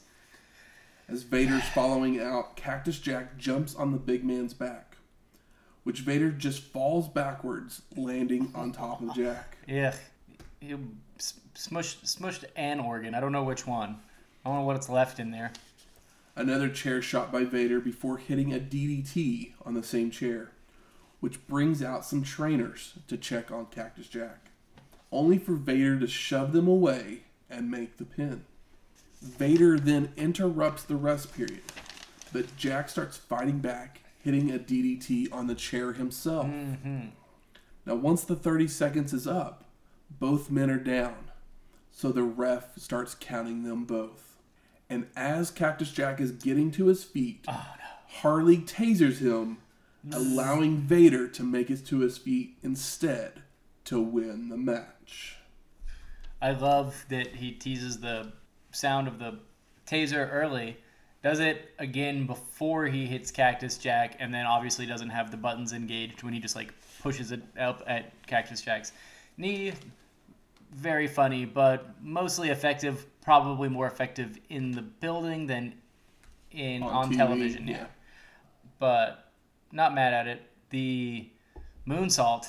As 1.07 1.23
Vader's 1.23 1.67
following 1.69 2.21
out, 2.21 2.55
Cactus 2.55 2.99
Jack 2.99 3.37
jumps 3.37 3.73
on 3.75 3.91
the 3.91 3.97
big 3.97 4.23
man's 4.23 4.53
back, 4.53 4.97
which 5.83 6.01
Vader 6.01 6.29
just 6.31 6.61
falls 6.61 7.07
backwards, 7.09 7.81
landing 7.97 8.51
on 8.53 8.71
top 8.71 9.01
of 9.01 9.15
Jack. 9.15 9.57
Yeah, 9.67 9.95
he 10.59 10.75
smushed 11.55 12.03
smushed 12.05 12.45
an 12.55 12.79
organ. 12.79 13.15
I 13.15 13.19
don't 13.19 13.31
know 13.31 13.43
which 13.43 13.65
one. 13.65 13.97
I 14.45 14.49
don't 14.49 14.59
know 14.59 14.65
what's 14.65 14.87
left 14.87 15.19
in 15.19 15.31
there. 15.31 15.51
Another 16.39 16.69
chair 16.69 17.01
shot 17.01 17.33
by 17.33 17.43
Vader 17.43 17.81
before 17.81 18.15
hitting 18.15 18.53
a 18.53 18.59
DDT 18.59 19.51
on 19.65 19.73
the 19.73 19.83
same 19.83 20.09
chair, 20.09 20.51
which 21.19 21.45
brings 21.47 21.83
out 21.83 22.05
some 22.05 22.23
trainers 22.23 22.93
to 23.09 23.17
check 23.17 23.51
on 23.51 23.65
Cactus 23.65 24.07
Jack, 24.07 24.45
only 25.11 25.37
for 25.37 25.55
Vader 25.55 25.99
to 25.99 26.07
shove 26.07 26.53
them 26.53 26.65
away 26.65 27.23
and 27.49 27.69
make 27.69 27.97
the 27.97 28.05
pin. 28.05 28.45
Vader 29.21 29.77
then 29.77 30.13
interrupts 30.15 30.83
the 30.83 30.95
rest 30.95 31.35
period, 31.35 31.63
but 32.31 32.55
Jack 32.55 32.87
starts 32.87 33.17
fighting 33.17 33.59
back, 33.59 33.99
hitting 34.23 34.49
a 34.49 34.57
DDT 34.57 35.33
on 35.33 35.47
the 35.47 35.55
chair 35.55 35.91
himself. 35.91 36.47
Mm-hmm. 36.47 37.07
Now, 37.85 37.95
once 37.95 38.23
the 38.23 38.37
30 38.37 38.69
seconds 38.69 39.11
is 39.11 39.27
up, 39.27 39.65
both 40.09 40.49
men 40.49 40.69
are 40.69 40.79
down, 40.79 41.31
so 41.91 42.13
the 42.13 42.23
ref 42.23 42.77
starts 42.77 43.13
counting 43.19 43.63
them 43.63 43.83
both. 43.83 44.28
And 44.89 45.07
as 45.15 45.51
Cactus 45.51 45.91
Jack 45.91 46.19
is 46.19 46.31
getting 46.31 46.71
to 46.71 46.87
his 46.87 47.03
feet, 47.03 47.45
oh, 47.47 47.75
Harley 48.07 48.57
tasers 48.57 49.19
him, 49.19 49.59
allowing 50.11 50.77
Vader 50.77 51.27
to 51.27 51.43
make 51.43 51.69
it 51.69 51.85
to 51.87 51.99
his 51.99 52.17
feet 52.17 52.57
instead 52.63 53.43
to 53.85 53.99
win 53.99 54.49
the 54.49 54.57
match. 54.57 55.37
I 56.41 56.51
love 56.51 57.05
that 57.09 57.35
he 57.35 57.51
teases 57.51 57.99
the 57.99 58.31
sound 58.71 59.07
of 59.07 59.19
the 59.19 59.39
taser 59.85 60.27
early. 60.31 60.77
Does 61.21 61.39
it 61.39 61.71
again 61.79 62.25
before 62.25 62.85
he 62.85 63.05
hits 63.05 63.29
Cactus 63.29 63.77
Jack, 63.77 64.15
and 64.19 64.33
then 64.33 64.45
obviously 64.45 64.85
doesn't 64.85 65.09
have 65.09 65.31
the 65.31 65.37
buttons 65.37 65.73
engaged 65.73 66.23
when 66.23 66.33
he 66.33 66.39
just 66.39 66.55
like 66.55 66.73
pushes 67.01 67.31
it 67.31 67.41
up 67.59 67.83
at 67.87 68.11
Cactus 68.25 68.61
Jack's 68.61 68.93
knee. 69.37 69.73
Very 70.71 71.07
funny, 71.07 71.45
but 71.45 71.89
mostly 72.01 72.49
effective. 72.49 73.05
Probably 73.33 73.69
more 73.69 73.85
effective 73.85 74.39
in 74.49 74.71
the 74.71 74.81
building 74.81 75.45
than 75.45 75.75
in 76.49 76.81
on, 76.81 77.11
TV, 77.11 77.17
television. 77.17 77.67
yeah. 77.67 77.77
yeah, 77.77 77.85
but 78.79 79.31
not 79.71 79.93
mad 79.93 80.15
at 80.15 80.25
it. 80.25 80.41
The 80.71 81.29
moonsault, 81.87 82.47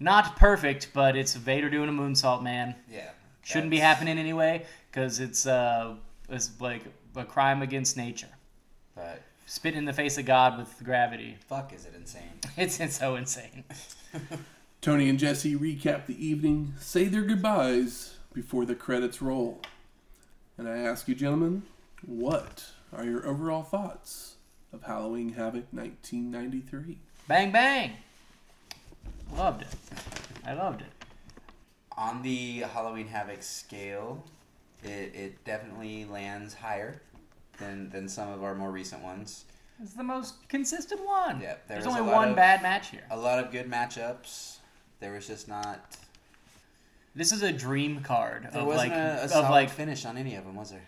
not 0.00 0.34
perfect, 0.34 0.88
but 0.92 1.14
it's 1.14 1.36
Vader 1.36 1.70
doing 1.70 1.88
a 1.88 1.92
moonsault, 1.92 2.42
man 2.42 2.74
Yeah. 2.90 3.10
shouldn't 3.44 3.70
be 3.70 3.78
happening 3.78 4.18
anyway 4.18 4.66
because 4.90 5.20
it's 5.20 5.46
uh 5.46 5.94
it's 6.28 6.50
like 6.60 6.82
a 7.14 7.24
crime 7.24 7.62
against 7.62 7.96
nature. 7.96 8.26
But 8.96 9.22
Spit 9.46 9.74
in 9.76 9.84
the 9.84 9.92
face 9.92 10.18
of 10.18 10.24
God 10.26 10.58
with 10.58 10.82
gravity. 10.82 11.36
fuck, 11.46 11.72
is 11.72 11.86
it 11.86 11.94
insane? 11.94 12.40
It's, 12.56 12.80
it's 12.80 12.98
so 12.98 13.14
insane. 13.14 13.62
Tony 14.80 15.08
and 15.08 15.16
Jesse 15.20 15.54
recap 15.54 16.06
the 16.06 16.26
evening, 16.26 16.74
say 16.80 17.04
their 17.04 17.22
goodbyes 17.22 18.16
before 18.34 18.64
the 18.64 18.74
credits 18.74 19.22
roll. 19.22 19.60
And 20.58 20.68
I 20.68 20.78
ask 20.78 21.06
you, 21.08 21.14
gentlemen, 21.14 21.62
what 22.04 22.64
are 22.92 23.04
your 23.04 23.26
overall 23.26 23.62
thoughts 23.62 24.36
of 24.72 24.82
Halloween 24.84 25.30
Havoc 25.30 25.66
1993? 25.70 26.98
Bang 27.28 27.52
bang. 27.52 27.92
Loved 29.36 29.62
it. 29.62 29.68
I 30.46 30.54
loved 30.54 30.80
it. 30.80 30.86
On 31.98 32.22
the 32.22 32.60
Halloween 32.60 33.08
Havoc 33.08 33.42
scale, 33.42 34.24
it, 34.82 35.14
it 35.14 35.44
definitely 35.44 36.04
lands 36.04 36.54
higher 36.54 37.02
than 37.58 37.90
than 37.90 38.08
some 38.08 38.30
of 38.30 38.42
our 38.44 38.54
more 38.54 38.70
recent 38.70 39.02
ones. 39.02 39.44
It's 39.82 39.94
the 39.94 40.02
most 40.04 40.48
consistent 40.48 41.04
one. 41.04 41.40
Yeah, 41.40 41.56
there 41.68 41.80
There's 41.80 41.86
only 41.86 42.00
one 42.02 42.30
of- 42.30 42.36
bad 42.36 42.62
match 42.62 42.90
here. 42.90 43.04
A 43.10 43.16
lot 43.16 43.44
of 43.44 43.50
good 43.50 43.70
matchups. 43.70 44.58
There 45.00 45.12
was 45.12 45.26
just 45.26 45.48
not. 45.48 45.96
This 47.16 47.32
is 47.32 47.42
a 47.42 47.50
dream 47.50 48.02
card 48.02 48.46
There 48.52 48.60
of 48.60 48.66
wasn't 48.66 48.90
like 48.90 48.98
a, 48.98 49.20
a 49.20 49.24
of 49.24 49.30
solid 49.30 49.50
like 49.50 49.70
finish 49.70 50.04
on 50.04 50.18
any 50.18 50.34
of 50.34 50.44
them, 50.44 50.54
was 50.54 50.70
there? 50.70 50.86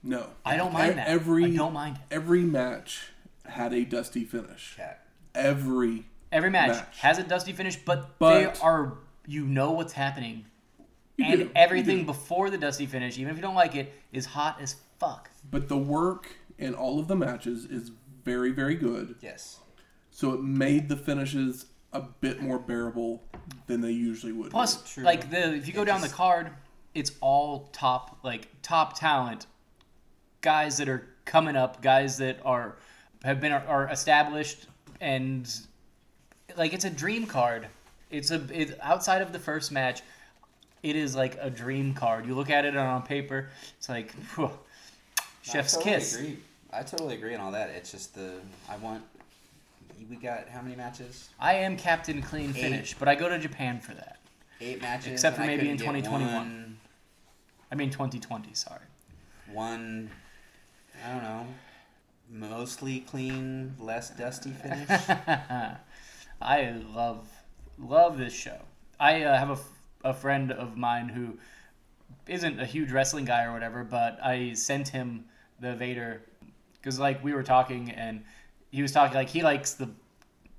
No. 0.00 0.28
I 0.44 0.56
don't 0.56 0.72
mind 0.72 0.96
that. 0.96 1.08
Every, 1.08 1.44
I 1.44 1.56
don't 1.56 1.72
mind 1.72 1.96
it. 1.96 2.14
Every 2.14 2.42
match 2.42 3.08
had 3.44 3.74
a 3.74 3.84
dusty 3.84 4.24
finish. 4.24 4.74
Cat. 4.76 5.04
Every. 5.34 6.06
Every 6.30 6.50
match, 6.50 6.76
Match. 6.76 6.98
has 7.00 7.18
a 7.18 7.24
dusty 7.24 7.52
finish, 7.52 7.76
but, 7.76 8.16
they 8.20 8.46
are 8.62 8.98
you 9.26 9.44
know 9.44 9.72
what's 9.72 9.92
happening. 9.92 10.44
And 11.18 11.40
do, 11.40 11.50
everything 11.56 12.06
before 12.06 12.48
the 12.48 12.56
dusty 12.56 12.86
finish, 12.86 13.18
even 13.18 13.32
if 13.32 13.36
you 13.36 13.42
don't 13.42 13.56
like 13.56 13.74
it, 13.74 13.92
is 14.12 14.26
hot 14.26 14.60
as 14.60 14.76
fuck. 15.00 15.30
But 15.50 15.68
the 15.68 15.76
work 15.76 16.28
in 16.58 16.74
all 16.74 17.00
of 17.00 17.08
the 17.08 17.16
matches 17.16 17.64
is 17.64 17.90
very, 18.24 18.52
very 18.52 18.76
good. 18.76 19.16
Yes. 19.20 19.58
So 20.12 20.32
it 20.32 20.42
made 20.42 20.88
the 20.88 20.96
finishes 20.96 21.66
a 21.92 22.00
bit 22.00 22.40
more 22.40 22.58
bearable 22.58 23.22
than 23.66 23.80
they 23.80 23.90
usually 23.90 24.32
would. 24.32 24.50
Plus, 24.50 24.92
True. 24.94 25.04
like 25.04 25.30
the 25.30 25.54
if 25.54 25.66
you 25.66 25.72
go 25.72 25.82
It 25.82 25.86
down 25.86 26.00
just- 26.00 26.10
the 26.12 26.16
card, 26.16 26.50
it's 26.94 27.12
all 27.20 27.68
top 27.72 28.18
like 28.22 28.48
top 28.62 28.98
talent, 28.98 29.46
guys 30.40 30.76
that 30.78 30.88
are 30.88 31.06
coming 31.24 31.56
up, 31.56 31.82
guys 31.82 32.18
that 32.18 32.38
are 32.44 32.76
have 33.24 33.40
been 33.40 33.52
are 33.52 33.88
established, 33.88 34.66
and 35.00 35.48
like 36.56 36.72
it's 36.72 36.84
a 36.84 36.90
dream 36.90 37.26
card. 37.26 37.68
It's 38.10 38.30
a 38.30 38.42
it's 38.52 38.72
outside 38.82 39.22
of 39.22 39.32
the 39.32 39.38
first 39.38 39.70
match. 39.72 40.02
It 40.82 40.96
is 40.96 41.14
like 41.14 41.36
a 41.40 41.50
dream 41.50 41.92
card. 41.94 42.26
You 42.26 42.34
look 42.34 42.50
at 42.50 42.64
it 42.64 42.74
on 42.76 43.02
paper, 43.02 43.50
it's 43.76 43.88
like, 43.88 44.12
whew, 44.34 44.50
chef's 45.42 45.74
I 45.74 45.78
totally 45.78 45.94
kiss. 45.96 46.14
Agree. 46.16 46.36
I 46.72 46.82
totally 46.82 47.14
agree 47.16 47.34
on 47.34 47.40
all 47.40 47.52
that. 47.52 47.68
It's 47.70 47.90
just 47.92 48.14
the 48.14 48.34
I 48.68 48.76
want. 48.76 49.02
We 50.10 50.16
got 50.16 50.48
how 50.48 50.60
many 50.60 50.74
matches? 50.74 51.28
I 51.38 51.54
am 51.54 51.76
Captain 51.76 52.20
Clean 52.20 52.50
Eight. 52.50 52.60
Finish, 52.60 52.94
but 52.98 53.06
I 53.06 53.14
go 53.14 53.28
to 53.28 53.38
Japan 53.38 53.78
for 53.78 53.94
that. 53.94 54.18
Eight 54.60 54.82
matches. 54.82 55.12
Except 55.12 55.36
for 55.36 55.44
maybe 55.44 55.70
in 55.70 55.76
2021. 55.76 56.34
One, 56.34 56.78
I 57.70 57.76
mean 57.76 57.90
2020. 57.90 58.52
Sorry. 58.54 58.80
one. 59.52 60.10
I 61.06 61.12
don't 61.12 61.22
know. 61.22 61.46
Mostly 62.28 63.00
clean, 63.00 63.76
less 63.78 64.10
dusty 64.10 64.50
finish. 64.62 64.88
I 66.42 66.72
love 66.92 67.28
love 67.78 68.18
this 68.18 68.32
show. 68.32 68.58
I 68.98 69.22
uh, 69.22 69.38
have 69.38 69.60
a 70.02 70.12
friend 70.12 70.50
of 70.50 70.76
mine 70.76 71.08
who 71.08 71.38
isn't 72.26 72.58
a 72.58 72.66
huge 72.66 72.90
wrestling 72.90 73.26
guy 73.26 73.44
or 73.44 73.52
whatever, 73.52 73.84
but 73.84 74.18
I 74.24 74.54
sent 74.54 74.88
him 74.88 75.26
the 75.60 75.76
Vader 75.76 76.22
because 76.74 76.98
like 76.98 77.22
we 77.22 77.32
were 77.32 77.44
talking 77.44 77.92
and 77.92 78.24
he 78.70 78.82
was 78.82 78.92
talking 78.92 79.14
like 79.14 79.28
he 79.28 79.42
likes 79.42 79.74
the 79.74 79.88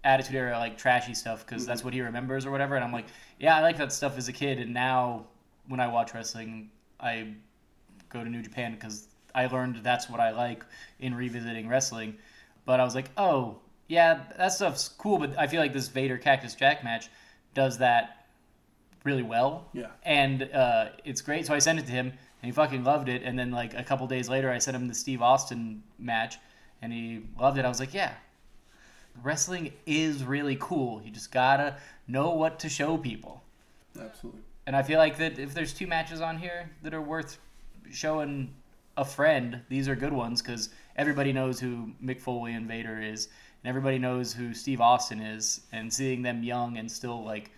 Attitude 0.03 0.35
Era 0.35 0.57
like 0.57 0.77
trashy 0.77 1.13
stuff 1.13 1.45
because 1.45 1.65
that's 1.65 1.83
what 1.83 1.93
he 1.93 2.01
remembers 2.01 2.45
or 2.45 2.51
whatever. 2.51 2.75
And 2.75 2.83
I'm 2.83 2.91
like, 2.91 3.05
yeah, 3.39 3.55
I 3.55 3.61
like 3.61 3.77
that 3.77 3.91
stuff 3.91 4.17
as 4.17 4.27
a 4.27 4.33
kid, 4.33 4.59
and 4.59 4.73
now 4.73 5.25
when 5.67 5.79
I 5.79 5.87
watch 5.87 6.13
wrestling, 6.13 6.69
I 6.99 7.33
go 8.09 8.23
to 8.23 8.29
New 8.29 8.41
Japan 8.41 8.73
because 8.73 9.07
I 9.33 9.47
learned 9.47 9.77
that's 9.83 10.09
what 10.09 10.19
I 10.19 10.31
like 10.31 10.65
in 10.99 11.15
revisiting 11.15 11.67
wrestling. 11.67 12.17
But 12.65 12.79
I 12.79 12.83
was 12.83 12.93
like, 12.93 13.09
oh, 13.17 13.59
yeah, 13.87 14.21
that 14.37 14.49
stuff's 14.49 14.89
cool, 14.89 15.17
but 15.17 15.37
I 15.37 15.47
feel 15.47 15.61
like 15.61 15.73
this 15.73 15.87
Vader 15.87 16.17
Cactus 16.17 16.55
Jack 16.55 16.83
match 16.83 17.09
does 17.53 17.77
that 17.79 18.27
really 19.03 19.23
well. 19.23 19.67
Yeah. 19.73 19.87
And 20.03 20.43
uh, 20.43 20.89
it's 21.03 21.21
great. 21.21 21.45
So 21.45 21.53
I 21.53 21.59
sent 21.59 21.79
it 21.79 21.85
to 21.87 21.91
him, 21.91 22.07
and 22.07 22.17
he 22.41 22.51
fucking 22.51 22.83
loved 22.83 23.09
it. 23.09 23.23
And 23.23 23.37
then, 23.37 23.51
like, 23.51 23.73
a 23.73 23.83
couple 23.83 24.07
days 24.07 24.29
later, 24.29 24.51
I 24.51 24.59
sent 24.59 24.75
him 24.75 24.87
the 24.87 24.93
Steve 24.93 25.21
Austin 25.21 25.83
match, 25.97 26.37
and 26.81 26.91
he 26.93 27.21
loved 27.39 27.57
it. 27.57 27.65
I 27.65 27.69
was 27.69 27.79
like, 27.79 27.93
yeah, 27.93 28.13
wrestling 29.23 29.71
is 29.85 30.23
really 30.23 30.57
cool. 30.59 31.01
You 31.03 31.11
just 31.11 31.31
gotta 31.31 31.77
know 32.07 32.31
what 32.31 32.59
to 32.59 32.69
show 32.69 32.97
people. 32.97 33.43
Absolutely. 33.99 34.41
And 34.67 34.75
I 34.75 34.83
feel 34.83 34.99
like 34.99 35.17
that 35.17 35.39
if 35.39 35.53
there's 35.53 35.73
two 35.73 35.87
matches 35.87 36.21
on 36.21 36.37
here 36.37 36.69
that 36.83 36.93
are 36.93 37.01
worth 37.01 37.37
showing 37.91 38.53
a 38.97 39.05
friend, 39.05 39.61
these 39.69 39.87
are 39.87 39.95
good 39.95 40.13
ones 40.13 40.41
because 40.41 40.69
everybody 40.95 41.33
knows 41.33 41.59
who 41.59 41.91
Mick 42.03 42.21
Foley 42.21 42.53
and 42.53 42.67
Vader 42.67 43.01
is, 43.01 43.27
and 43.63 43.69
everybody 43.69 43.97
knows 43.97 44.33
who 44.33 44.53
Steve 44.53 44.81
Austin 44.81 45.19
is, 45.19 45.61
and 45.71 45.91
seeing 45.91 46.21
them 46.21 46.43
young 46.43 46.77
and 46.77 46.91
still 46.91 47.23
like 47.23 47.51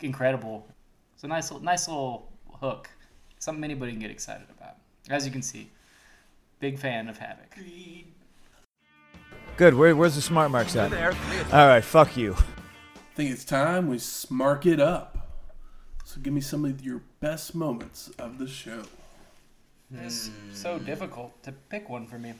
incredible, 0.00 0.66
it's 1.14 1.24
a 1.24 1.28
nice, 1.28 1.50
little- 1.50 1.64
nice 1.64 1.88
little 1.88 2.30
hook. 2.60 2.90
Something 3.38 3.64
anybody 3.64 3.92
can 3.92 4.00
get 4.00 4.10
excited 4.10 4.46
about. 4.50 4.76
As 5.10 5.26
you 5.26 5.32
can 5.32 5.42
see, 5.42 5.70
big 6.60 6.78
fan 6.78 7.08
of 7.08 7.18
Havoc. 7.18 7.54
Good. 9.56 9.74
Where, 9.74 9.94
where's 9.94 10.16
the 10.16 10.22
smart 10.22 10.50
marks 10.50 10.74
at? 10.74 10.92
All 11.52 11.68
right. 11.68 11.84
Fuck 11.84 12.16
you. 12.16 12.34
I 12.34 13.14
think 13.14 13.30
it's 13.30 13.44
time 13.44 13.88
we 13.88 13.98
smark 13.98 14.66
it 14.66 14.80
up. 14.80 15.28
So 16.04 16.20
give 16.20 16.32
me 16.32 16.40
some 16.40 16.64
of 16.64 16.84
your 16.84 17.02
best 17.20 17.54
moments 17.54 18.10
of 18.18 18.38
the 18.38 18.48
show. 18.48 18.82
It's 19.92 20.30
so 20.52 20.80
difficult 20.80 21.40
to 21.44 21.52
pick 21.52 21.88
one 21.88 22.08
for 22.08 22.18
me. 22.18 22.34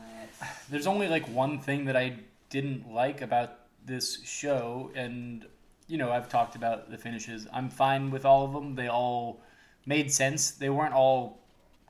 There's 0.70 0.86
only 0.86 1.08
like 1.08 1.26
one 1.28 1.58
thing 1.58 1.86
that 1.86 1.96
I 1.96 2.18
didn't 2.50 2.92
like 2.92 3.22
about 3.22 3.60
this 3.86 4.22
show, 4.22 4.90
and 4.94 5.46
you 5.88 5.96
know 5.96 6.12
I've 6.12 6.28
talked 6.28 6.54
about 6.54 6.90
the 6.90 6.98
finishes. 6.98 7.46
I'm 7.50 7.70
fine 7.70 8.10
with 8.10 8.26
all 8.26 8.44
of 8.44 8.52
them. 8.52 8.74
They 8.74 8.88
all 8.88 9.40
made 9.86 10.12
sense. 10.12 10.50
They 10.50 10.68
weren't 10.68 10.94
all. 10.94 11.40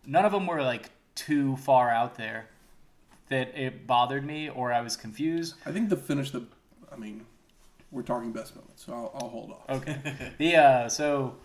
None 0.06 0.24
of 0.24 0.30
them 0.30 0.46
were 0.46 0.62
like 0.62 0.90
too 1.16 1.56
far 1.56 1.90
out 1.90 2.14
there 2.14 2.46
that 3.28 3.56
it 3.58 3.86
bothered 3.86 4.24
me 4.24 4.48
or 4.48 4.72
I 4.72 4.80
was 4.80 4.96
confused. 4.96 5.54
I 5.64 5.72
think 5.72 5.88
the 5.88 5.96
finish, 5.96 6.30
the, 6.30 6.44
I 6.92 6.96
mean, 6.96 7.24
we're 7.90 8.02
talking 8.02 8.32
best 8.32 8.56
moments, 8.56 8.84
so 8.84 8.92
I'll, 8.92 9.12
I'll 9.14 9.28
hold 9.28 9.50
off. 9.50 9.70
Okay. 9.70 10.32
the 10.38 10.56
uh, 10.56 10.88
so 10.88 11.36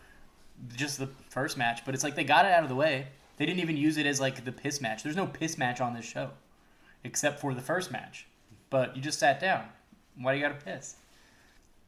just 0.75 0.97
the 0.97 1.09
first 1.29 1.57
match, 1.57 1.85
but 1.85 1.93
it's 1.93 2.03
like 2.03 2.15
they 2.15 2.23
got 2.23 2.45
it 2.45 2.51
out 2.51 2.63
of 2.63 2.69
the 2.69 2.75
way. 2.75 3.07
They 3.37 3.45
didn't 3.45 3.59
even 3.59 3.77
use 3.77 3.97
it 3.97 4.05
as 4.05 4.19
like 4.19 4.43
the 4.43 4.51
piss 4.51 4.81
match. 4.81 5.03
There's 5.03 5.15
no 5.15 5.27
piss 5.27 5.57
match 5.57 5.79
on 5.79 5.93
this 5.93 6.05
show, 6.05 6.31
except 7.03 7.39
for 7.39 7.53
the 7.53 7.61
first 7.61 7.91
match. 7.91 8.25
But 8.69 8.95
you 8.95 9.01
just 9.01 9.19
sat 9.19 9.39
down. 9.39 9.65
Why 10.19 10.33
do 10.33 10.39
you 10.39 10.47
got 10.47 10.59
to 10.59 10.65
piss? 10.65 10.95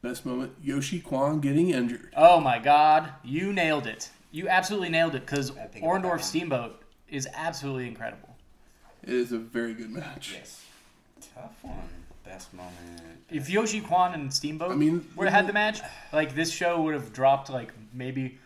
Best 0.02 0.24
moment, 0.24 0.52
Yoshi 0.62 1.00
Kwan 1.00 1.40
getting 1.40 1.70
injured. 1.70 2.14
Oh 2.16 2.40
my 2.40 2.58
God, 2.58 3.12
you 3.22 3.52
nailed 3.52 3.86
it. 3.86 4.10
You 4.30 4.48
absolutely 4.48 4.88
nailed 4.88 5.14
it 5.14 5.26
because 5.26 5.50
I 5.50 5.66
think 5.66 5.84
about 5.84 6.02
that 6.02 6.08
Orndorff. 6.08 6.22
Steamboat 6.22 6.82
is 7.08 7.28
absolutely 7.34 7.88
incredible. 7.88 8.29
It 9.02 9.08
is 9.10 9.32
a 9.32 9.38
very 9.38 9.74
good 9.74 9.90
match. 9.90 10.32
Yes. 10.34 10.64
Tough 11.34 11.56
one. 11.62 11.76
Best 12.24 12.52
moment. 12.54 12.74
If 13.30 13.48
Yoshi 13.50 13.80
Kwan 13.80 14.14
and 14.14 14.32
Steamboat 14.32 14.70
I 14.70 14.74
mean- 14.76 15.06
would 15.16 15.28
have 15.28 15.34
had 15.34 15.46
the 15.48 15.52
match, 15.52 15.80
like 16.12 16.34
this 16.34 16.50
show 16.52 16.82
would 16.82 16.94
have 16.94 17.12
dropped 17.12 17.50
like 17.50 17.72
maybe 17.92 18.38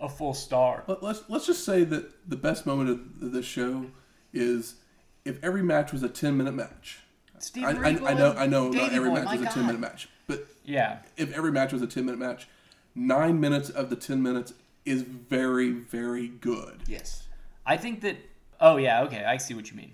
a 0.00 0.08
full 0.08 0.34
star. 0.34 0.84
Let, 0.86 1.02
let's 1.02 1.22
let's 1.28 1.46
just 1.46 1.64
say 1.64 1.84
that 1.84 2.28
the 2.28 2.36
best 2.36 2.66
moment 2.66 2.90
of 2.90 3.32
this 3.32 3.46
show 3.46 3.86
is 4.32 4.76
if 5.24 5.42
every 5.44 5.62
match 5.62 5.92
was 5.92 6.02
a 6.02 6.08
ten 6.08 6.36
minute 6.36 6.54
match. 6.54 7.00
Steve 7.38 7.64
I, 7.64 7.70
I, 7.70 8.10
I 8.10 8.14
know 8.14 8.34
I 8.36 8.46
know 8.46 8.68
not 8.70 8.92
every 8.92 9.10
Boy, 9.10 9.16
match 9.16 9.24
my 9.26 9.32
was 9.32 9.40
a 9.42 9.44
God. 9.44 9.54
ten 9.54 9.66
minute 9.66 9.80
match, 9.80 10.08
but 10.26 10.46
Yeah, 10.64 10.98
if 11.16 11.32
every 11.34 11.52
match 11.52 11.72
was 11.72 11.82
a 11.82 11.86
ten 11.86 12.06
minute 12.06 12.18
match, 12.18 12.48
nine 12.94 13.38
minutes 13.38 13.70
of 13.70 13.90
the 13.90 13.96
ten 13.96 14.22
minutes 14.22 14.54
is 14.84 15.02
very 15.02 15.70
very 15.70 16.28
good. 16.28 16.82
Yes. 16.88 17.24
I 17.66 17.76
think 17.76 18.00
that. 18.00 18.16
Oh 18.60 18.76
yeah, 18.76 19.02
okay, 19.02 19.24
I 19.24 19.36
see 19.36 19.54
what 19.54 19.70
you 19.70 19.76
mean. 19.76 19.92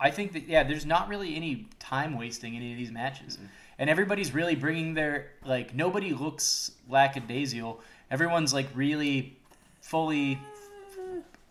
I 0.00 0.10
think 0.10 0.32
that 0.32 0.48
yeah, 0.48 0.64
there's 0.64 0.84
not 0.84 1.08
really 1.08 1.34
any 1.36 1.68
time 1.78 2.18
wasting 2.18 2.54
in 2.54 2.62
any 2.62 2.72
of 2.72 2.78
these 2.78 2.90
matches, 2.90 3.36
mm-hmm. 3.36 3.46
and 3.78 3.88
everybody's 3.88 4.34
really 4.34 4.54
bringing 4.54 4.94
their 4.94 5.30
like 5.44 5.74
nobody 5.74 6.12
looks 6.12 6.72
lackadaisical. 6.88 7.80
Everyone's 8.10 8.52
like 8.52 8.66
really 8.74 9.36
fully. 9.80 10.38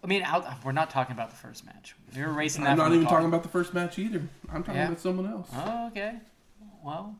I 0.03 0.07
mean, 0.07 0.23
out, 0.23 0.45
we're 0.65 0.73
not 0.73 0.89
talking 0.89 1.13
about 1.13 1.29
the 1.29 1.37
first 1.37 1.65
match. 1.65 1.95
We 2.13 2.21
were 2.21 2.33
racing 2.33 2.65
that. 2.65 2.71
I'm 2.71 2.77
not 2.77 2.91
even 2.91 3.07
talking 3.07 3.27
about 3.27 3.41
the 3.41 3.49
first 3.49 3.73
match 3.73 3.97
either. 3.97 4.21
I'm 4.51 4.61
talking 4.61 4.75
Yeah. 4.75 4.87
about 4.87 4.99
someone 4.99 5.31
else. 5.31 5.49
Oh, 5.53 5.87
okay. 5.87 6.15
Well, 6.83 7.15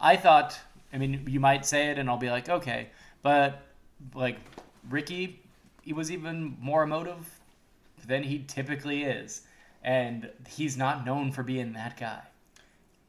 I 0.00 0.16
thought. 0.16 0.58
I 0.94 0.98
mean, 0.98 1.24
you 1.26 1.40
might 1.40 1.64
say 1.64 1.90
it, 1.90 1.98
and 1.98 2.08
I'll 2.08 2.18
be 2.18 2.30
like, 2.30 2.48
okay, 2.48 2.88
but 3.22 3.62
like 4.14 4.38
Ricky, 4.88 5.40
he 5.82 5.92
was 5.92 6.10
even 6.10 6.56
more 6.60 6.82
emotive 6.82 7.40
than 8.06 8.22
he 8.22 8.40
typically 8.40 9.04
is, 9.04 9.42
and 9.82 10.30
he's 10.48 10.76
not 10.76 11.04
known 11.06 11.32
for 11.32 11.42
being 11.42 11.72
that 11.74 11.98
guy. 11.98 12.20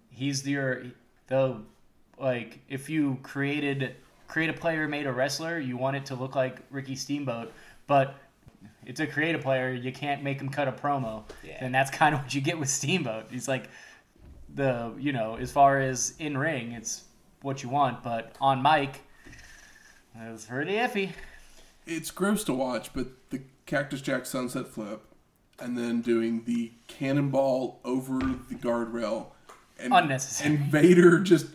He's 0.10 0.48
your 0.48 0.84
the 1.28 1.62
like 2.20 2.60
if 2.70 2.90
you 2.90 3.18
created 3.24 3.96
create 4.28 4.50
a 4.50 4.54
player 4.54 4.88
made 4.88 5.06
a 5.08 5.12
wrestler, 5.12 5.60
you 5.60 5.78
want 5.78 5.96
it 5.96 6.06
to 6.08 6.16
look 6.16 6.36
like 6.36 6.58
Ricky 6.70 6.96
Steamboat, 6.96 7.52
but 7.88 8.16
it's 8.86 9.00
a 9.00 9.08
creative 9.08 9.42
player. 9.42 9.72
You 9.74 9.92
can't 9.92 10.24
make 10.24 10.40
him 10.40 10.50
cut 10.50 10.68
a 10.68 10.72
promo, 10.72 11.24
Yeah. 11.44 11.58
and 11.60 11.74
that's 11.74 11.92
kind 12.00 12.14
of 12.16 12.22
what 12.22 12.34
you 12.34 12.42
get 12.42 12.60
with 12.60 12.70
Steamboat. 12.70 13.26
He's 13.32 13.48
like 13.48 13.70
the 14.54 14.94
you 15.00 15.12
know 15.12 15.36
as 15.36 15.52
far 15.52 15.80
as 15.80 16.14
in 16.20 16.38
ring, 16.38 16.74
it's 16.74 17.04
what 17.42 17.62
you 17.64 17.70
want, 17.70 18.04
but 18.04 18.36
on 18.40 18.62
mic, 18.62 19.02
it's 20.20 20.46
pretty 20.46 20.74
iffy. 20.74 21.12
It's 21.86 22.12
gross 22.12 22.44
to 22.46 22.54
watch, 22.54 22.94
but 22.94 23.08
the 23.32 23.42
Cactus 23.66 24.02
Jack 24.02 24.26
Sunset 24.26 24.68
Flip, 24.68 25.02
and 25.60 25.78
then 25.78 26.02
doing 26.02 26.44
the 26.46 26.72
cannonball 26.88 27.80
over 27.86 28.20
the 28.20 28.56
guardrail, 28.56 29.28
and 29.80 29.94
Unnecessary. 29.94 30.56
And 30.56 30.60
Vader 30.66 31.20
just, 31.20 31.48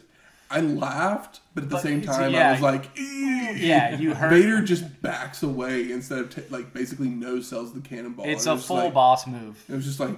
I 0.50 0.60
laughed, 0.60 1.40
but 1.54 1.64
at 1.64 1.70
the 1.70 1.76
But 1.76 1.82
same 1.82 2.02
time 2.02 2.32
yeah. 2.32 2.48
I 2.48 2.52
was 2.52 2.60
like. 2.62 2.90
Yeah, 2.96 3.96
you 3.98 4.14
heard- 4.14 4.30
Vader 4.30 4.62
just 4.62 5.00
backs 5.02 5.42
away 5.42 5.90
instead 5.92 6.18
of 6.18 6.34
t- 6.34 6.42
like 6.50 6.72
basically 6.74 7.08
no 7.08 7.40
sells 7.40 7.72
the 7.72 7.80
cannonball. 7.80 8.26
It's 8.26 8.46
It 8.46 8.50
a 8.52 8.56
full 8.56 8.76
like- 8.76 8.94
boss 8.94 9.26
move. 9.26 9.62
It 9.68 9.74
was 9.74 9.84
just 9.84 10.00
like, 10.00 10.16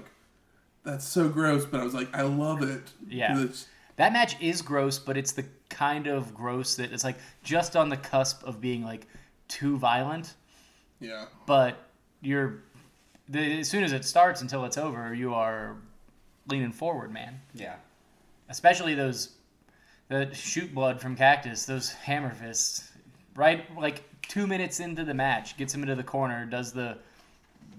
that's 0.84 1.04
so 1.06 1.28
gross, 1.28 1.64
but 1.66 1.80
I 1.80 1.84
was 1.84 1.94
like, 1.94 2.14
I 2.14 2.22
love 2.22 2.62
it. 2.62 2.82
Yeah, 3.06 3.46
That 3.96 4.12
match 4.12 4.40
is 4.40 4.62
gross, 4.62 4.98
but 4.98 5.16
it's 5.16 5.32
the 5.32 5.44
kind 5.68 6.06
of 6.06 6.34
gross 6.34 6.76
that 6.76 6.92
it's 6.92 7.04
like 7.04 7.16
just 7.44 7.76
on 7.76 7.88
the 7.88 7.96
cusp 7.96 8.42
of 8.44 8.60
being 8.60 8.82
like 8.82 9.06
too 9.48 9.76
violent. 9.78 10.34
Yeah. 11.00 11.26
But 11.46 11.76
you're 12.20 12.62
the, 13.28 13.60
as 13.60 13.68
soon 13.68 13.84
as 13.84 13.92
it 13.92 14.04
starts 14.04 14.42
until 14.42 14.64
it's 14.64 14.78
over, 14.78 15.14
you 15.14 15.34
are 15.34 15.76
leaning 16.48 16.72
forward, 16.72 17.12
man. 17.12 17.40
Yeah. 17.54 17.76
Especially 18.48 18.94
those 18.94 19.30
the 20.08 20.32
shoot 20.34 20.74
blood 20.74 21.00
from 21.00 21.16
Cactus, 21.16 21.64
those 21.64 21.92
hammer 21.92 22.34
fists. 22.34 22.88
Right, 23.36 23.64
like 23.78 24.02
two 24.22 24.46
minutes 24.46 24.80
into 24.80 25.04
the 25.04 25.14
match, 25.14 25.56
gets 25.56 25.72
him 25.72 25.82
into 25.82 25.94
the 25.94 26.02
corner, 26.02 26.44
does 26.44 26.72
the 26.72 26.98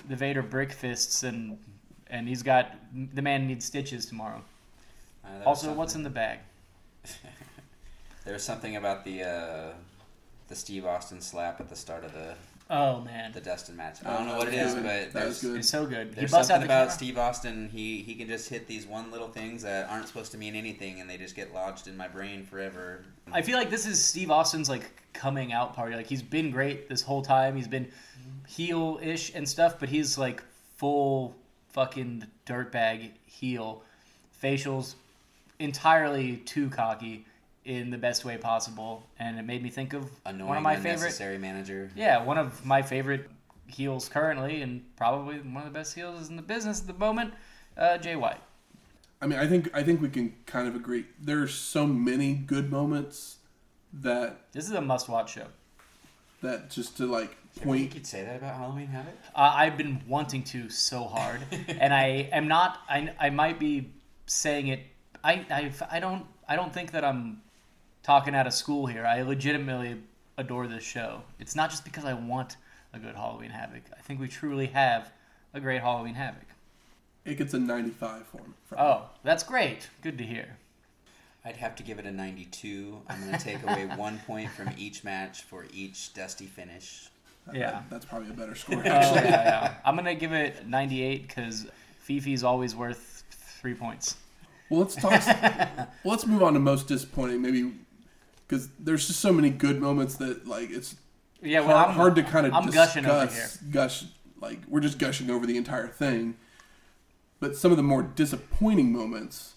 the 0.07 0.15
Vader 0.15 0.41
brick 0.41 0.71
fists, 0.71 1.23
and 1.23 1.57
and 2.07 2.27
he's 2.27 2.41
got 2.41 2.75
the 3.13 3.21
man 3.21 3.47
needs 3.47 3.65
stitches 3.65 4.05
tomorrow. 4.05 4.41
Uh, 5.23 5.29
that 5.29 5.37
was 5.39 5.63
Also, 5.65 5.73
what's 5.73 5.95
in 5.95 6.03
the 6.03 6.09
bag? 6.09 6.39
There's 8.25 8.43
something 8.43 8.77
about 8.77 9.03
the 9.03 9.23
uh, 9.23 9.73
the 10.47 10.55
Steve 10.55 10.85
Austin 10.85 11.19
slap 11.21 11.59
at 11.59 11.69
the 11.69 11.75
start 11.75 12.05
of 12.05 12.13
the 12.13 12.35
Oh 12.73 13.01
man, 13.01 13.33
the 13.33 13.41
Dustin 13.41 13.75
match. 13.75 13.97
I 14.05 14.17
don't 14.17 14.27
know 14.27 14.37
what 14.37 14.47
it 14.47 14.53
is, 14.53 14.75
that 14.75 14.79
is, 14.79 14.83
but. 14.83 14.83
That 14.83 15.13
there's, 15.13 15.27
was 15.27 15.41
good. 15.41 15.57
it's 15.57 15.69
so 15.69 15.85
good. 15.85 16.07
He 16.07 16.13
there's 16.13 16.31
busts 16.31 16.49
out 16.49 16.53
something 16.55 16.69
the 16.69 16.73
about 16.73 16.83
camera. 16.83 16.93
Steve 16.93 17.17
Austin. 17.17 17.69
He 17.69 18.01
he 18.01 18.15
can 18.15 18.29
just 18.29 18.47
hit 18.47 18.65
these 18.65 18.87
one 18.87 19.11
little 19.11 19.27
things 19.27 19.63
that 19.63 19.89
aren't 19.89 20.07
supposed 20.07 20.31
to 20.31 20.37
mean 20.37 20.55
anything, 20.55 21.01
and 21.01 21.09
they 21.09 21.17
just 21.17 21.35
get 21.35 21.53
lodged 21.53 21.89
in 21.89 21.97
my 21.97 22.07
brain 22.07 22.45
forever. 22.45 23.03
I 23.33 23.41
feel 23.41 23.57
like 23.57 23.69
this 23.69 23.85
is 23.85 24.01
Steve 24.01 24.31
Austin's 24.31 24.69
like 24.69 24.89
coming 25.11 25.51
out 25.51 25.75
party. 25.75 25.97
Like 25.97 26.07
he's 26.07 26.21
been 26.21 26.49
great 26.49 26.87
this 26.87 27.01
whole 27.01 27.21
time. 27.21 27.57
He's 27.57 27.67
been 27.67 27.91
heel 28.47 29.01
ish 29.03 29.35
and 29.35 29.47
stuff, 29.47 29.77
but 29.77 29.89
he's 29.89 30.17
like 30.17 30.41
full 30.77 31.35
fucking 31.73 32.25
dirtbag 32.45 33.09
heel. 33.25 33.83
Facials 34.41 34.95
entirely 35.59 36.37
too 36.37 36.69
cocky 36.69 37.25
in 37.65 37.89
the 37.91 37.97
best 37.97 38.25
way 38.25 38.37
possible, 38.37 39.03
and 39.19 39.37
it 39.37 39.43
made 39.43 39.61
me 39.61 39.69
think 39.69 39.93
of 39.93 40.09
Annoying, 40.25 40.47
one 40.47 40.57
of 40.57 40.63
my 40.63 40.75
favorite. 40.75 40.93
unnecessary 40.95 41.37
manager. 41.37 41.91
Yeah, 41.95 42.23
one 42.23 42.37
of 42.37 42.65
my 42.65 42.81
favorite 42.81 43.29
heels 43.67 44.09
currently, 44.09 44.61
and 44.61 44.83
probably 44.97 45.37
one 45.39 45.57
of 45.57 45.65
the 45.65 45.77
best 45.79 45.93
heels 45.95 46.29
in 46.29 46.35
the 46.35 46.41
business 46.41 46.81
at 46.81 46.87
the 46.87 46.93
moment, 46.93 47.33
uh, 47.77 47.97
Jay 47.97 48.15
White. 48.15 48.41
I 49.21 49.27
mean, 49.27 49.37
I 49.37 49.45
think 49.47 49.69
I 49.75 49.83
think 49.83 50.01
we 50.01 50.09
can 50.09 50.33
kind 50.47 50.67
of 50.67 50.75
agree. 50.75 51.05
There's 51.19 51.53
so 51.53 51.85
many 51.85 52.33
good 52.33 52.71
moments 52.71 53.37
that 53.93 54.37
This 54.51 54.65
is 54.65 54.71
a 54.71 54.81
must-watch 54.81 55.33
show. 55.33 55.45
that 56.41 56.71
just 56.71 56.97
to 56.97 57.05
like 57.05 57.35
point. 57.61 57.81
You 57.83 57.87
could 57.89 58.07
say 58.07 58.23
that 58.23 58.37
about 58.37 58.55
Halloween 58.55 58.87
Havoc. 58.87 59.13
Uh, 59.35 59.51
I've 59.55 59.77
been 59.77 60.01
wanting 60.07 60.43
to 60.45 60.69
so 60.69 61.03
hard, 61.03 61.41
and 61.67 61.93
I 61.93 62.29
am 62.31 62.47
not. 62.47 62.79
I, 62.89 63.13
I 63.19 63.29
might 63.29 63.59
be 63.59 63.91
saying 64.25 64.67
it. 64.69 64.79
I, 65.23 65.45
I've, 65.51 65.83
I 65.91 65.99
don't 65.99 66.25
I 66.49 66.55
don't 66.55 66.73
think 66.73 66.91
that 66.93 67.05
I'm 67.05 67.41
talking 68.03 68.35
out 68.35 68.47
of 68.47 68.53
school 68.53 68.85
here. 68.85 69.05
I 69.05 69.21
legitimately 69.21 69.97
adore 70.37 70.67
this 70.67 70.83
show. 70.83 71.21
It's 71.39 71.55
not 71.55 71.69
just 71.69 71.83
because 71.83 72.05
I 72.05 72.13
want 72.13 72.57
a 72.93 72.99
good 72.99 73.15
Halloween 73.15 73.51
Havoc. 73.51 73.83
I 73.97 74.01
think 74.01 74.19
we 74.19 74.27
truly 74.27 74.67
have 74.67 75.11
a 75.53 75.59
great 75.59 75.81
Halloween 75.81 76.15
Havoc. 76.15 76.43
It 77.25 77.37
gets 77.37 77.53
a 77.53 77.59
95 77.59 78.25
for 78.27 78.37
me. 78.37 78.43
from- 78.65 78.79
Oh, 78.79 79.09
that's 79.23 79.43
great. 79.43 79.89
Good 80.01 80.17
to 80.17 80.23
hear. 80.23 80.57
I'd 81.45 81.57
have 81.57 81.75
to 81.77 81.83
give 81.83 81.99
it 81.99 82.05
a 82.05 82.11
92. 82.11 83.01
I'm 83.09 83.19
going 83.21 83.37
to 83.37 83.43
take 83.43 83.61
away 83.63 83.85
one 83.95 84.19
point 84.25 84.49
from 84.51 84.69
each 84.77 85.03
match 85.03 85.43
for 85.43 85.65
each 85.73 86.13
dusty 86.13 86.45
finish. 86.47 87.09
That- 87.45 87.55
Yeah. 87.55 87.71
that- 87.71 87.89
that's 87.89 88.05
probably 88.05 88.29
a 88.29 88.33
better 88.33 88.55
score. 88.55 88.77
Oh, 88.79 88.83
yeah, 88.85 89.23
yeah. 89.23 89.73
I'm 89.85 89.95
gonna 89.95 90.15
give 90.15 90.31
it 90.33 90.67
98 90.67 91.27
because 91.27 91.67
Fifi's 92.07 92.43
always 92.43 92.75
worth 92.75 93.23
three 93.59 93.73
points. 93.75 94.15
Well, 94.69 94.79
let's 94.81 94.95
talk. 94.95 95.11
well, 95.27 95.87
let's 96.05 96.25
move 96.25 96.41
on 96.43 96.53
to 96.53 96.59
most 96.59 96.87
disappointing. 96.87 97.41
Maybe 97.41 97.73
because 98.51 98.67
there's 98.77 99.07
just 99.07 99.21
so 99.21 99.31
many 99.31 99.49
good 99.49 99.79
moments 99.79 100.15
that 100.17 100.45
like 100.45 100.69
it's 100.71 100.95
Yeah, 101.41 101.61
well, 101.61 101.77
hard, 101.77 101.89
I'm, 101.89 101.95
hard 101.95 102.15
to 102.15 102.23
kind 102.23 102.45
of 102.45 102.53
I'm 102.53 102.65
discuss. 102.65 102.95
gushing 102.95 103.05
over 103.05 103.27
here. 103.27 103.47
Gush 103.71 104.03
like 104.41 104.59
we're 104.67 104.81
just 104.81 104.99
gushing 104.99 105.29
over 105.29 105.45
the 105.45 105.55
entire 105.55 105.87
thing. 105.87 106.35
But 107.39 107.55
some 107.55 107.71
of 107.71 107.77
the 107.77 107.83
more 107.83 108.03
disappointing 108.03 108.91
moments. 108.91 109.53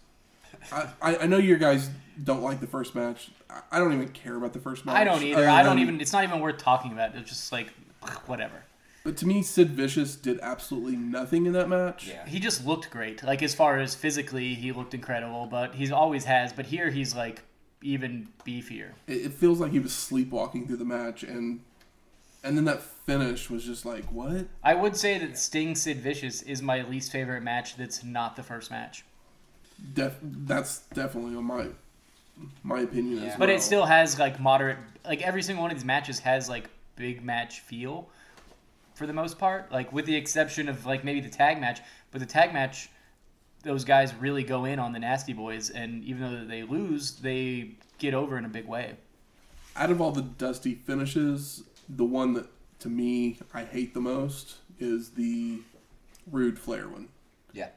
I, 0.72 0.88
I, 1.02 1.16
I 1.18 1.26
know 1.26 1.36
you 1.38 1.56
guys 1.56 1.90
don't 2.22 2.42
like 2.42 2.60
the 2.60 2.66
first 2.66 2.94
match. 2.94 3.30
I, 3.50 3.60
I 3.72 3.78
don't 3.80 3.92
even 3.92 4.08
care 4.08 4.36
about 4.36 4.52
the 4.52 4.60
first 4.60 4.86
match. 4.86 4.94
I 4.96 5.02
don't 5.02 5.22
either. 5.22 5.48
I 5.48 5.64
don't 5.64 5.80
even. 5.80 6.00
It's 6.00 6.12
not 6.12 6.22
even 6.22 6.38
worth 6.38 6.58
talking 6.58 6.92
about. 6.92 7.16
It's 7.16 7.28
just 7.28 7.50
like 7.50 7.70
whatever. 8.26 8.62
But 9.02 9.16
to 9.18 9.26
me, 9.26 9.42
Sid 9.42 9.70
Vicious 9.70 10.14
did 10.16 10.38
absolutely 10.40 10.96
nothing 10.96 11.44
in 11.46 11.52
that 11.52 11.68
match. 11.68 12.06
Yeah. 12.06 12.24
He 12.26 12.38
just 12.38 12.64
looked 12.64 12.90
great. 12.90 13.22
Like 13.24 13.42
as 13.42 13.54
far 13.54 13.78
as 13.78 13.94
physically, 13.96 14.54
he 14.54 14.70
looked 14.70 14.94
incredible. 14.94 15.46
But 15.46 15.74
he's 15.74 15.90
always 15.90 16.24
has. 16.26 16.52
But 16.52 16.66
here, 16.66 16.90
he's 16.90 17.14
like 17.14 17.42
even 17.84 18.26
beefier. 18.46 18.88
It, 19.06 19.26
it 19.26 19.32
feels 19.32 19.60
like 19.60 19.70
he 19.72 19.78
was 19.78 19.92
sleepwalking 19.92 20.66
through 20.66 20.78
the 20.78 20.84
match, 20.84 21.22
and 21.22 21.60
And 22.42 22.56
then 22.56 22.64
that 22.64 22.82
finish 22.82 23.48
was 23.50 23.64
just 23.64 23.84
like, 23.86 24.04
what? 24.12 24.46
I 24.62 24.74
would 24.74 24.96
say 24.96 25.18
that 25.18 25.38
Sting 25.38 25.74
Sid 25.74 25.98
Vicious 26.00 26.42
is 26.42 26.60
my 26.62 26.82
least 26.82 27.12
favorite 27.12 27.42
match. 27.42 27.76
That's 27.76 28.02
not 28.04 28.34
the 28.36 28.42
first 28.42 28.70
match, 28.70 29.04
Def- 29.94 30.18
that's 30.22 30.80
definitely 30.94 31.36
on 31.36 31.44
my 31.44 31.66
my 32.64 32.80
opinion 32.80 33.22
Yeah. 33.22 33.30
as 33.30 33.36
but 33.38 33.48
it 33.48 33.62
still 33.62 33.86
has 33.86 34.18
like 34.18 34.40
moderate. 34.40 34.78
Like 35.04 35.22
every 35.22 35.42
single 35.42 35.62
one 35.62 35.70
of 35.70 35.76
these 35.76 35.84
matches 35.84 36.18
has 36.20 36.48
like 36.48 36.68
big 36.96 37.22
match 37.24 37.60
feel, 37.60 38.08
for 38.94 39.06
the 39.06 39.12
most 39.12 39.38
part. 39.38 39.70
Like 39.70 39.92
with 39.92 40.06
the 40.06 40.16
exception 40.16 40.68
of 40.68 40.84
like 40.86 41.04
maybe 41.04 41.20
the 41.20 41.30
tag 41.30 41.60
match, 41.60 41.80
but 42.10 42.20
the 42.20 42.26
tag 42.26 42.52
match, 42.52 42.88
those 43.64 43.84
guys 43.84 44.14
really 44.14 44.44
go 44.44 44.64
in 44.64 44.78
on 44.78 44.92
the 44.92 44.98
Nasty 44.98 45.32
Boys, 45.32 45.70
and 45.70 46.04
even 46.04 46.20
though 46.22 46.44
they 46.44 46.62
lose, 46.62 47.16
they 47.16 47.70
get 47.98 48.14
over 48.14 48.36
in 48.38 48.44
a 48.44 48.48
big 48.48 48.66
way. 48.66 48.94
out 49.76 49.90
of 49.90 50.00
all 50.00 50.12
the 50.12 50.22
dusty 50.22 50.74
finishes, 50.74 51.64
the 51.88 52.04
one 52.04 52.34
that 52.34 52.46
to 52.80 52.88
me 52.88 53.38
I 53.52 53.64
hate 53.64 53.92
the 53.94 54.00
most 54.00 54.56
is 54.78 55.10
the 55.10 55.60
rude 56.30 56.58
Flair 56.58 56.88
one. 56.88 57.08
Yeah. 57.52 57.68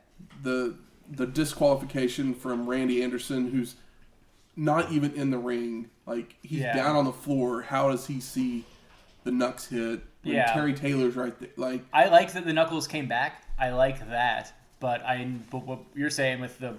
The 0.43 0.75
the 1.09 1.25
disqualification 1.25 2.33
from 2.35 2.69
Randy 2.69 3.01
Anderson, 3.01 3.49
who's 3.51 3.75
not 4.55 4.91
even 4.91 5.13
in 5.13 5.29
the 5.31 5.37
ring, 5.37 5.89
like 6.05 6.35
he's 6.43 6.59
Yeah. 6.59 6.75
down 6.75 6.95
on 6.95 7.05
the 7.05 7.13
floor. 7.13 7.61
How 7.63 7.89
does 7.89 8.07
he 8.07 8.19
see 8.19 8.65
the 9.23 9.31
knucks 9.31 9.67
hit 9.67 10.01
when 10.23 10.35
Yeah. 10.35 10.53
Terry 10.53 10.73
Taylor's 10.73 11.15
right 11.15 11.37
there? 11.39 11.49
Like 11.55 11.83
I 11.93 12.09
like 12.09 12.33
that 12.33 12.45
the 12.45 12.53
Knuckles 12.53 12.87
came 12.87 13.07
back. 13.07 13.43
I 13.59 13.69
like 13.71 14.07
that, 14.09 14.53
but 14.79 15.03
I 15.05 15.25
but 15.51 15.65
what 15.65 15.79
you're 15.95 16.09
saying 16.09 16.39
with 16.39 16.59
the 16.59 16.75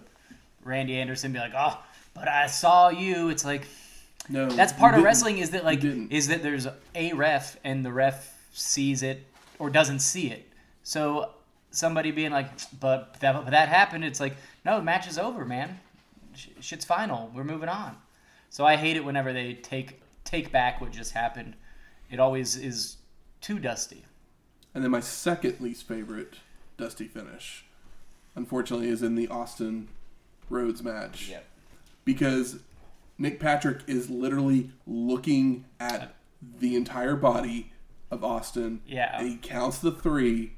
Randy 0.65 0.97
Anderson 0.97 1.33
be 1.33 1.39
like, 1.39 1.53
oh, 1.57 1.83
but 2.15 2.29
I 2.29 2.47
saw 2.47 2.89
you. 2.89 3.29
It's 3.29 3.45
like 3.45 3.67
no, 4.29 4.49
that's 4.49 4.73
part 4.73 4.95
of 4.95 4.99
didn't. 4.99 5.07
wrestling 5.07 5.39
is 5.39 5.51
that 5.51 5.65
like 5.65 5.83
is 5.85 6.29
that 6.29 6.43
there's 6.43 6.67
a 6.95 7.13
ref 7.13 7.57
and 7.65 7.85
the 7.85 7.93
ref 7.93 8.35
sees 8.53 9.03
it 9.03 9.25
or 9.59 9.71
doesn't 9.71 10.01
see 10.01 10.31
it. 10.31 10.49
So 10.83 11.31
somebody 11.71 12.11
being 12.11 12.31
like, 12.31 12.49
but 12.81 13.19
that 13.21 13.33
but 13.45 13.51
that 13.51 13.69
happened. 13.69 14.05
It's 14.05 14.21
like 14.21 14.37
no, 14.65 14.79
the 14.79 14.85
match 14.85 15.09
is 15.09 15.19
over, 15.19 15.45
man. 15.45 15.79
Sh- 16.35 16.49
Shit's 16.61 16.85
final. 16.85 17.31
We're 17.35 17.45
moving 17.45 17.69
on. 17.69 17.97
So 18.51 18.65
I 18.65 18.77
hate 18.77 18.97
it 18.97 19.05
whenever 19.05 19.33
they 19.33 19.55
take 19.55 20.01
take 20.25 20.53
back 20.53 20.81
what 20.81 20.93
just 20.93 21.13
happened. 21.13 21.55
It 22.11 22.21
always 22.21 22.57
is 22.57 22.97
too 23.41 23.59
dusty. 23.59 24.05
And 24.75 24.85
then 24.85 24.91
my 24.91 25.01
second 25.01 25.61
least 25.61 25.87
favorite 25.87 26.35
dusty 26.77 27.09
finish, 27.09 27.65
unfortunately, 28.39 28.89
is 28.89 29.03
in 29.03 29.15
the 29.17 29.29
Austin 29.29 29.89
Rhodes 30.49 30.83
match. 30.83 31.29
Yep. 31.29 31.45
because 32.05 32.61
Nick 33.19 33.39
Patrick 33.41 33.81
is 33.87 34.09
literally 34.09 34.71
looking 34.87 35.65
at 35.79 36.15
the 36.61 36.75
entire 36.77 37.17
body 37.17 37.73
of 38.11 38.25
Austin. 38.25 38.81
Yeah. 38.87 39.19
And 39.19 39.29
he 39.29 39.37
counts 39.37 39.79
the 39.81 39.91
three, 39.91 40.53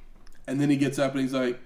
and 0.47 0.61
then 0.61 0.71
he 0.71 0.77
gets 0.77 0.99
up 0.99 1.13
and 1.13 1.23
he's 1.23 1.33
like, 1.33 1.59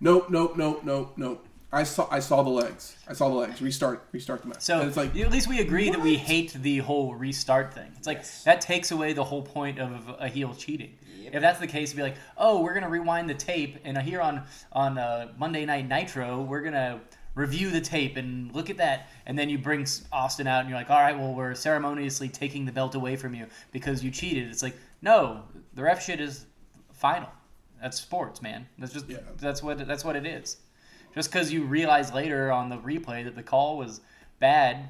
"Nope, 0.00 0.30
nope, 0.30 0.56
nope, 0.56 0.80
nope, 0.84 1.12
nope. 1.16 1.46
I 1.74 1.84
saw, 1.84 2.06
I 2.10 2.18
saw 2.20 2.42
the 2.42 2.50
legs. 2.50 2.96
I 3.08 3.12
saw 3.12 3.28
the 3.28 3.34
legs. 3.34 3.62
Restart, 3.62 4.04
restart 4.10 4.42
the 4.42 4.48
match." 4.48 4.60
So 4.62 4.80
and 4.80 4.88
it's 4.88 4.96
like, 4.96 5.14
at 5.16 5.30
least 5.30 5.48
we 5.48 5.60
agree 5.60 5.90
that 5.90 6.00
we 6.00 6.16
hate 6.16 6.52
the 6.54 6.78
whole 6.78 7.14
restart 7.14 7.72
thing. 7.72 7.92
It's 7.96 8.06
like 8.06 8.18
Yes. 8.18 8.42
that 8.44 8.60
takes 8.60 8.90
away 8.90 9.12
the 9.12 9.24
whole 9.24 9.42
point 9.42 9.78
of 9.78 10.16
a 10.18 10.28
heel 10.28 10.54
cheating. 10.54 10.96
Yep. 11.24 11.34
If 11.34 11.40
that's 11.40 11.60
the 11.60 11.66
case, 11.66 11.92
be 11.92 12.02
like, 12.02 12.16
oh, 12.36 12.62
we're 12.62 12.74
gonna 12.74 12.88
rewind 12.88 13.28
the 13.28 13.34
tape, 13.34 13.78
and 13.84 13.96
here 13.98 14.20
on 14.20 14.42
on 14.72 14.98
uh, 14.98 15.28
Monday 15.38 15.64
Night 15.64 15.88
Nitro, 15.88 16.42
we're 16.42 16.62
gonna 16.62 17.00
review 17.34 17.70
the 17.70 17.80
tape 17.80 18.16
and 18.16 18.54
look 18.54 18.68
at 18.68 18.76
that, 18.76 19.08
and 19.26 19.38
then 19.38 19.48
you 19.48 19.56
bring 19.58 19.86
Austin 20.12 20.46
out, 20.46 20.60
and 20.60 20.68
you're 20.68 20.78
like, 20.78 20.90
all 20.90 21.00
right, 21.00 21.18
well, 21.18 21.34
we're 21.34 21.54
ceremoniously 21.54 22.28
taking 22.28 22.66
the 22.66 22.72
belt 22.72 22.94
away 22.94 23.16
from 23.16 23.34
you 23.34 23.46
because 23.70 24.04
you 24.04 24.10
cheated. 24.10 24.48
It's 24.48 24.62
like, 24.62 24.76
no, 25.00 25.42
the 25.74 25.82
ref 25.82 26.04
shit 26.04 26.20
is 26.20 26.46
final. 26.92 27.30
That's 27.80 28.00
sports, 28.00 28.42
man. 28.42 28.68
That's 28.78 28.92
just 28.92 29.08
Yeah. 29.08 29.18
that's 29.38 29.62
what 29.62 29.86
that's 29.86 30.04
what 30.04 30.16
it 30.16 30.26
is. 30.26 30.58
Just 31.14 31.30
because 31.30 31.52
you 31.52 31.64
realize 31.64 32.12
later 32.12 32.50
on 32.52 32.68
the 32.68 32.78
replay 32.78 33.24
that 33.24 33.34
the 33.34 33.42
call 33.42 33.76
was 33.76 34.00
bad, 34.38 34.88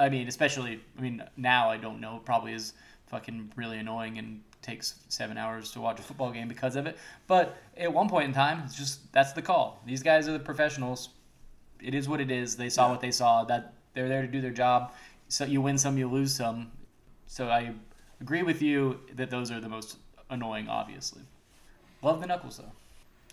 I 0.00 0.08
mean, 0.08 0.26
especially, 0.26 0.80
I 0.98 1.00
mean, 1.00 1.22
now 1.36 1.70
I 1.70 1.76
don't 1.76 2.00
know, 2.00 2.20
probably 2.24 2.52
is 2.52 2.72
fucking 3.06 3.52
really 3.56 3.78
annoying 3.78 4.18
and 4.18 4.42
takes 4.62 4.94
seven 5.08 5.36
hours 5.36 5.72
to 5.72 5.80
watch 5.80 5.98
a 5.98 6.02
football 6.02 6.30
game 6.30 6.48
because 6.48 6.76
of 6.76 6.86
it. 6.86 6.96
But 7.26 7.56
at 7.76 7.92
one 7.92 8.08
point 8.08 8.26
in 8.26 8.32
time, 8.32 8.62
it's 8.64 8.74
just 8.74 9.12
that's 9.12 9.32
the 9.32 9.42
call. 9.42 9.82
These 9.84 10.02
guys 10.02 10.28
are 10.28 10.32
the 10.32 10.38
professionals. 10.38 11.10
It 11.80 11.94
is 11.94 12.08
what 12.08 12.20
it 12.20 12.30
is. 12.30 12.56
They 12.56 12.70
saw 12.70 12.90
what 12.90 13.00
they 13.00 13.10
saw. 13.10 13.44
That 13.44 13.74
they're 13.94 14.08
there 14.08 14.22
to 14.22 14.28
do 14.28 14.40
their 14.40 14.52
job. 14.52 14.92
So 15.28 15.44
you 15.44 15.60
win 15.60 15.78
some, 15.78 15.98
you 15.98 16.08
lose 16.08 16.34
some. 16.34 16.70
So 17.26 17.48
I 17.48 17.72
agree 18.20 18.42
with 18.42 18.62
you 18.62 19.00
that 19.14 19.30
those 19.30 19.50
are 19.50 19.60
the 19.60 19.68
most 19.68 19.96
annoying, 20.30 20.68
obviously. 20.68 21.22
Love 22.02 22.20
the 22.20 22.26
knuckles 22.26 22.58
though. 22.58 22.72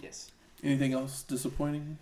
Yes. 0.02 0.32
anything 0.64 0.94
else 0.94 1.24
disappointing? 1.24 1.98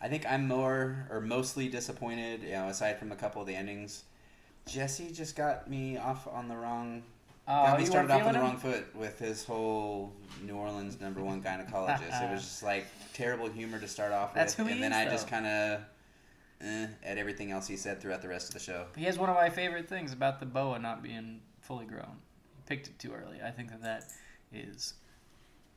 I 0.00 0.08
think 0.08 0.26
I'm 0.26 0.46
more 0.46 1.06
or 1.10 1.20
mostly 1.20 1.68
disappointed, 1.68 2.42
you 2.42 2.52
know, 2.52 2.68
aside 2.68 2.98
from 2.98 3.12
a 3.12 3.16
couple 3.16 3.40
of 3.40 3.46
the 3.46 3.54
endings. 3.54 4.04
Jesse 4.66 5.10
just 5.10 5.36
got 5.36 5.70
me 5.70 5.96
off 5.96 6.26
on 6.26 6.48
the 6.48 6.56
wrong 6.56 7.02
got 7.46 7.78
me 7.78 7.86
started 7.86 8.10
off 8.10 8.22
on 8.22 8.32
the 8.32 8.40
wrong 8.40 8.56
foot 8.56 8.94
with 8.94 9.18
his 9.18 9.44
whole 9.44 10.12
New 10.42 10.54
Orleans 10.54 11.00
number 11.00 11.22
one 11.22 11.42
gynecologist. 11.42 12.22
it 12.22 12.30
was 12.30 12.42
just 12.42 12.62
like 12.62 12.86
terrible 13.12 13.48
humor 13.48 13.78
to 13.78 13.88
start 13.88 14.12
off 14.12 14.34
That's 14.34 14.56
with, 14.56 14.66
who 14.66 14.72
he 14.74 14.82
and 14.82 14.92
then 14.92 15.00
is, 15.00 15.08
I 15.08 15.10
just 15.10 15.28
kind 15.28 15.46
of 15.46 15.80
eh, 16.60 16.86
at 17.04 17.18
everything 17.18 17.52
else 17.52 17.66
he 17.66 17.76
said 17.76 18.00
throughout 18.00 18.22
the 18.22 18.28
rest 18.28 18.48
of 18.48 18.54
the 18.54 18.60
show. 18.60 18.86
He 18.96 19.04
has 19.04 19.18
one 19.18 19.28
of 19.28 19.36
my 19.36 19.48
favorite 19.48 19.88
things 19.88 20.12
about 20.12 20.40
the 20.40 20.46
boa 20.46 20.78
not 20.78 21.02
being 21.02 21.40
fully 21.60 21.86
grown. 21.86 22.16
He 22.56 22.62
picked 22.66 22.88
it 22.88 22.98
too 22.98 23.12
early. 23.12 23.40
I 23.44 23.50
think 23.50 23.70
that 23.70 23.82
that 23.82 24.04
is 24.52 24.94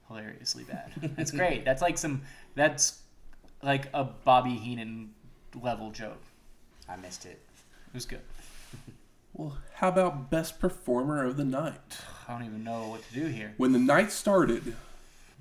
hilariously 0.08 0.64
bad. 0.64 0.92
That's 1.16 1.32
great. 1.32 1.66
That's 1.66 1.82
like 1.82 1.98
some. 1.98 2.22
That's 2.56 3.00
like 3.62 3.88
a 3.94 4.04
Bobby 4.04 4.56
Heenan 4.56 5.14
level 5.62 5.92
joke. 5.92 6.22
I 6.88 6.96
missed 6.96 7.26
it. 7.26 7.40
It 7.88 7.94
was 7.94 8.06
good. 8.06 8.22
Well, 9.40 9.58
how 9.76 9.88
about 9.88 10.30
best 10.30 10.60
performer 10.60 11.24
of 11.26 11.38
the 11.38 11.46
night? 11.46 11.98
I 12.28 12.34
don't 12.34 12.44
even 12.46 12.62
know 12.66 12.90
what 12.90 13.08
to 13.08 13.14
do 13.14 13.28
here. 13.28 13.54
When 13.56 13.72
the 13.72 13.80
night 13.80 14.12
started, 14.12 14.76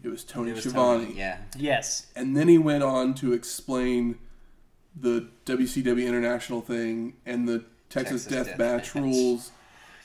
it 0.05 0.09
was 0.09 0.23
Tony 0.23 0.53
It 0.53 0.55
was 0.55 0.63
Schiavone. 0.63 1.07
Tony, 1.07 1.19
yeah. 1.19 1.39
Yes. 1.57 2.07
And 2.15 2.37
then 2.37 2.47
he 2.47 2.59
went 2.59 2.85
on 2.85 3.13
to 3.15 3.33
explain 3.33 4.17
the 4.95 5.27
WCW 5.47 6.07
International 6.07 6.61
thing 6.61 7.15
and 7.27 7.49
the 7.49 7.65
Texas, 7.91 8.23
Texas 8.23 8.27
Death 8.27 8.47
Death 8.47 8.59
Match 8.61 8.95
Match. 8.95 9.03
rules. 9.03 9.51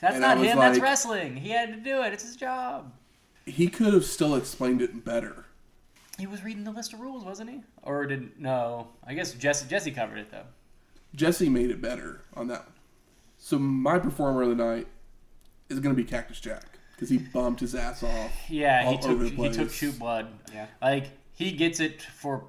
That's 0.00 0.14
And 0.14 0.22
not 0.22 0.38
was 0.38 0.48
him. 0.48 0.58
that's 0.58 0.80
wrestling. 0.80 1.36
He 1.36 1.50
had 1.50 1.72
to 1.72 1.78
do 1.78 2.02
it. 2.02 2.12
It's 2.12 2.24
his 2.24 2.34
job. 2.34 2.92
He 3.46 3.68
could 3.68 3.94
have 3.94 4.04
still 4.04 4.34
explained 4.34 4.82
it 4.82 5.04
better. 5.04 5.44
He 6.18 6.26
was 6.26 6.42
reading 6.42 6.64
the 6.64 6.72
list 6.72 6.92
of 6.92 6.98
rules, 6.98 7.24
wasn't 7.24 7.50
he? 7.50 7.62
Or 7.84 8.04
didn't? 8.06 8.40
no? 8.40 8.88
I 9.06 9.14
guess 9.14 9.34
Jesse 9.34 9.68
Jesse 9.68 9.92
covered 9.92 10.18
it 10.18 10.32
though. 10.32 10.46
Jesse 11.14 11.48
made 11.48 11.70
it 11.70 11.80
better 11.80 12.22
on 12.34 12.48
that 12.48 12.64
one. 12.64 12.73
So 13.44 13.58
my 13.58 13.98
performer 13.98 14.40
of 14.40 14.48
the 14.48 14.54
night 14.54 14.86
is 15.68 15.78
going 15.78 15.94
to 15.94 16.02
be 16.02 16.08
Cactus 16.08 16.40
Jack 16.40 16.78
because 16.92 17.10
he 17.10 17.18
bumped 17.18 17.60
his 17.60 17.74
ass 17.74 18.02
off. 18.02 18.32
Yeah, 18.48 18.90
he 18.90 18.96
took 18.96 19.10
over 19.10 19.24
the 19.24 19.28
he 19.28 19.50
took 19.50 19.70
shoot 19.70 19.98
blood. 19.98 20.28
Yeah. 20.50 20.66
Like 20.80 21.10
he 21.34 21.52
gets 21.52 21.78
it 21.78 22.00
for 22.00 22.46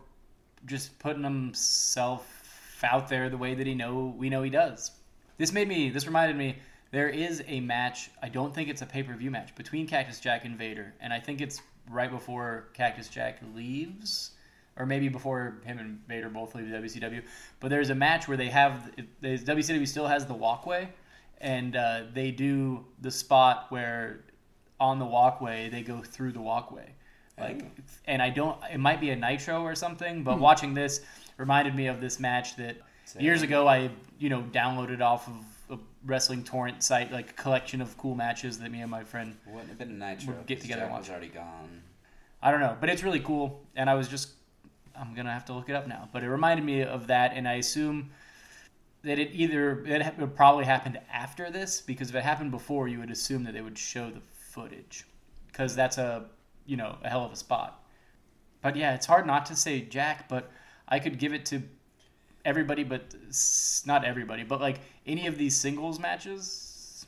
just 0.66 0.98
putting 1.00 1.24
himself 1.24 2.80
out 2.82 3.10
there 3.10 3.30
the 3.30 3.36
way 3.36 3.56
that 3.56 3.68
he 3.68 3.76
know 3.76 4.16
we 4.18 4.30
know 4.30 4.42
he 4.42 4.50
does. 4.50 4.92
This 5.38 5.52
made 5.52 5.68
me. 5.68 5.90
This 5.90 6.08
reminded 6.08 6.38
me. 6.38 6.60
There 6.92 7.10
is 7.10 7.44
a 7.46 7.60
match. 7.60 8.10
I 8.24 8.30
don't 8.30 8.56
think 8.56 8.70
it's 8.70 8.82
a 8.82 8.86
pay 8.86 9.04
per 9.04 9.14
view 9.18 9.32
match 9.32 9.54
between 9.56 9.88
Cactus 9.88 10.22
Jack 10.22 10.46
and 10.46 10.58
Vader, 10.58 10.94
and 11.02 11.12
I 11.12 11.20
think 11.20 11.42
it's 11.42 11.62
right 11.90 12.10
before 12.10 12.70
Cactus 12.74 13.10
Jack 13.10 13.40
leaves, 13.54 14.32
or 14.78 14.86
maybe 14.86 15.08
before 15.10 15.58
him 15.64 15.80
and 15.80 16.00
Vader 16.08 16.30
both 16.30 16.56
leave 16.56 16.70
the 16.70 16.78
WCW. 16.78 17.24
But 17.60 17.70
there's 17.70 17.90
a 17.90 17.96
match 17.96 18.28
where 18.28 18.38
they 18.38 18.50
have 18.50 18.92
the 19.22 19.38
WCW 19.38 19.88
still 19.88 20.08
has 20.08 20.26
the 20.26 20.34
walkway, 20.34 20.90
and 21.40 21.76
uh, 21.76 22.04
they 22.14 22.32
do 22.32 22.86
the 23.02 23.12
spot 23.12 23.68
where 23.70 24.22
on 24.80 25.00
the 25.00 25.06
walkway 25.06 25.70
they 25.70 25.82
go 25.82 26.02
through 26.02 26.34
the 26.34 26.42
walkway 26.42 26.86
like 27.40 27.64
and 28.06 28.22
i 28.22 28.30
don't 28.30 28.58
it 28.72 28.78
might 28.78 29.00
be 29.00 29.10
a 29.10 29.16
nitro 29.16 29.62
or 29.62 29.76
something 29.76 30.24
but 30.24 30.40
watching 30.40 30.74
this 30.74 31.02
reminded 31.38 31.76
me 31.76 31.88
of 31.88 32.02
this 32.02 32.20
match 32.20 32.56
that 32.56 32.78
years 33.20 33.42
ago 33.42 33.68
i 33.68 33.90
you 34.20 34.30
know 34.30 34.42
downloaded 34.52 35.02
off 35.02 35.28
of 35.28 35.78
a 35.78 35.78
wrestling 36.06 36.44
torrent 36.44 36.84
site 36.84 37.12
like 37.12 37.32
a 37.32 37.34
collection 37.34 37.82
of 37.82 37.98
cool 37.98 38.16
matches 38.16 38.60
that 38.60 38.72
me 38.72 38.82
and 38.82 38.92
my 38.92 39.04
friend 39.04 39.36
Wouldn't 39.48 39.70
have 39.70 39.78
been 39.78 40.02
a 40.02 40.12
nitro. 40.12 40.34
We'll 40.34 40.44
get 40.44 40.62
together 40.62 40.82
Jack 40.82 40.90
and 40.90 41.00
was 41.00 41.10
already 41.10 41.28
gone. 41.28 41.82
I 42.42 42.52
don't 42.52 42.60
know, 42.60 42.78
but 42.80 42.90
it's 42.90 43.02
really 43.02 43.22
cool, 43.22 43.64
and 43.76 43.90
I 43.90 43.96
was 43.96 44.08
just 44.08 44.30
I'm 45.00 45.14
gonna 45.14 45.34
have 45.34 45.46
to 45.46 45.54
look 45.54 45.70
it 45.70 45.76
up 45.76 45.88
now. 45.88 46.10
But 46.12 46.24
it 46.24 46.30
reminded 46.30 46.66
me 46.66 46.84
of 46.84 47.08
that, 47.08 47.34
and 47.34 47.48
I 47.48 47.54
assume 47.54 48.12
that 49.04 49.20
it 49.20 49.30
either 49.34 49.84
it 49.86 50.36
probably 50.36 50.66
happened 50.66 51.00
after 51.12 51.52
this 51.52 51.82
because 51.82 52.10
if 52.10 52.16
it 52.16 52.24
happened 52.24 52.52
before, 52.52 52.88
you 52.88 53.00
would 53.00 53.12
assume 53.12 53.44
that 53.44 53.54
they 53.54 53.62
would 53.62 53.78
show 53.78 54.10
the 54.10 54.22
footage 54.32 55.06
because 55.48 55.76
that's 55.76 55.98
a 55.98 56.26
you 56.66 56.78
know 56.78 56.98
a 57.04 57.10
hell 57.10 57.24
of 57.24 57.32
a 57.32 57.36
spot. 57.36 57.84
But 58.62 58.76
yeah, 58.76 58.96
it's 58.96 59.06
hard 59.06 59.28
not 59.28 59.46
to 59.48 59.56
say 59.56 59.82
Jack, 59.82 60.28
but 60.28 60.52
I 60.88 61.00
could 61.00 61.20
give 61.20 61.34
it 61.34 61.46
to 61.48 61.62
everybody, 62.44 62.84
but 62.84 63.14
not 63.86 64.06
everybody, 64.06 64.44
but 64.44 64.60
like 64.62 64.80
any 65.06 65.28
of 65.28 65.38
these 65.38 65.56
singles 65.56 66.00
matches. 66.00 67.06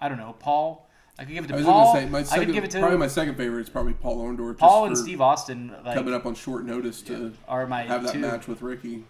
I 0.00 0.08
don't 0.08 0.18
know, 0.18 0.34
Paul. 0.38 0.83
I 1.18 1.24
could 1.24 1.34
give 1.34 1.44
it 1.44 1.48
I 1.48 1.52
to 1.52 1.56
was 1.58 1.64
Paul. 1.66 1.92
going 1.92 1.94
to 1.94 2.06
say 2.06 2.10
my 2.12 2.18
I 2.18 2.22
second, 2.24 2.44
could 2.46 2.54
give 2.54 2.64
it 2.64 2.70
to 2.72 2.80
probably 2.80 2.98
my 2.98 3.06
second 3.08 3.36
favorite 3.36 3.60
is 3.62 3.68
probably 3.70 3.92
Paul 3.92 4.18
Orndorff. 4.18 4.58
Paul 4.58 4.86
and 4.86 4.98
Steve 4.98 5.20
Austin. 5.20 5.72
Like, 5.84 5.94
coming 5.94 6.12
up 6.14 6.26
on 6.26 6.34
short 6.34 6.64
notice 6.64 7.02
to 7.02 7.32
are 7.46 7.66
my 7.66 7.82
have 7.82 8.02
that 8.04 8.12
two. 8.14 8.18
match 8.18 8.48
with 8.48 8.62
Ricky. 8.62 9.04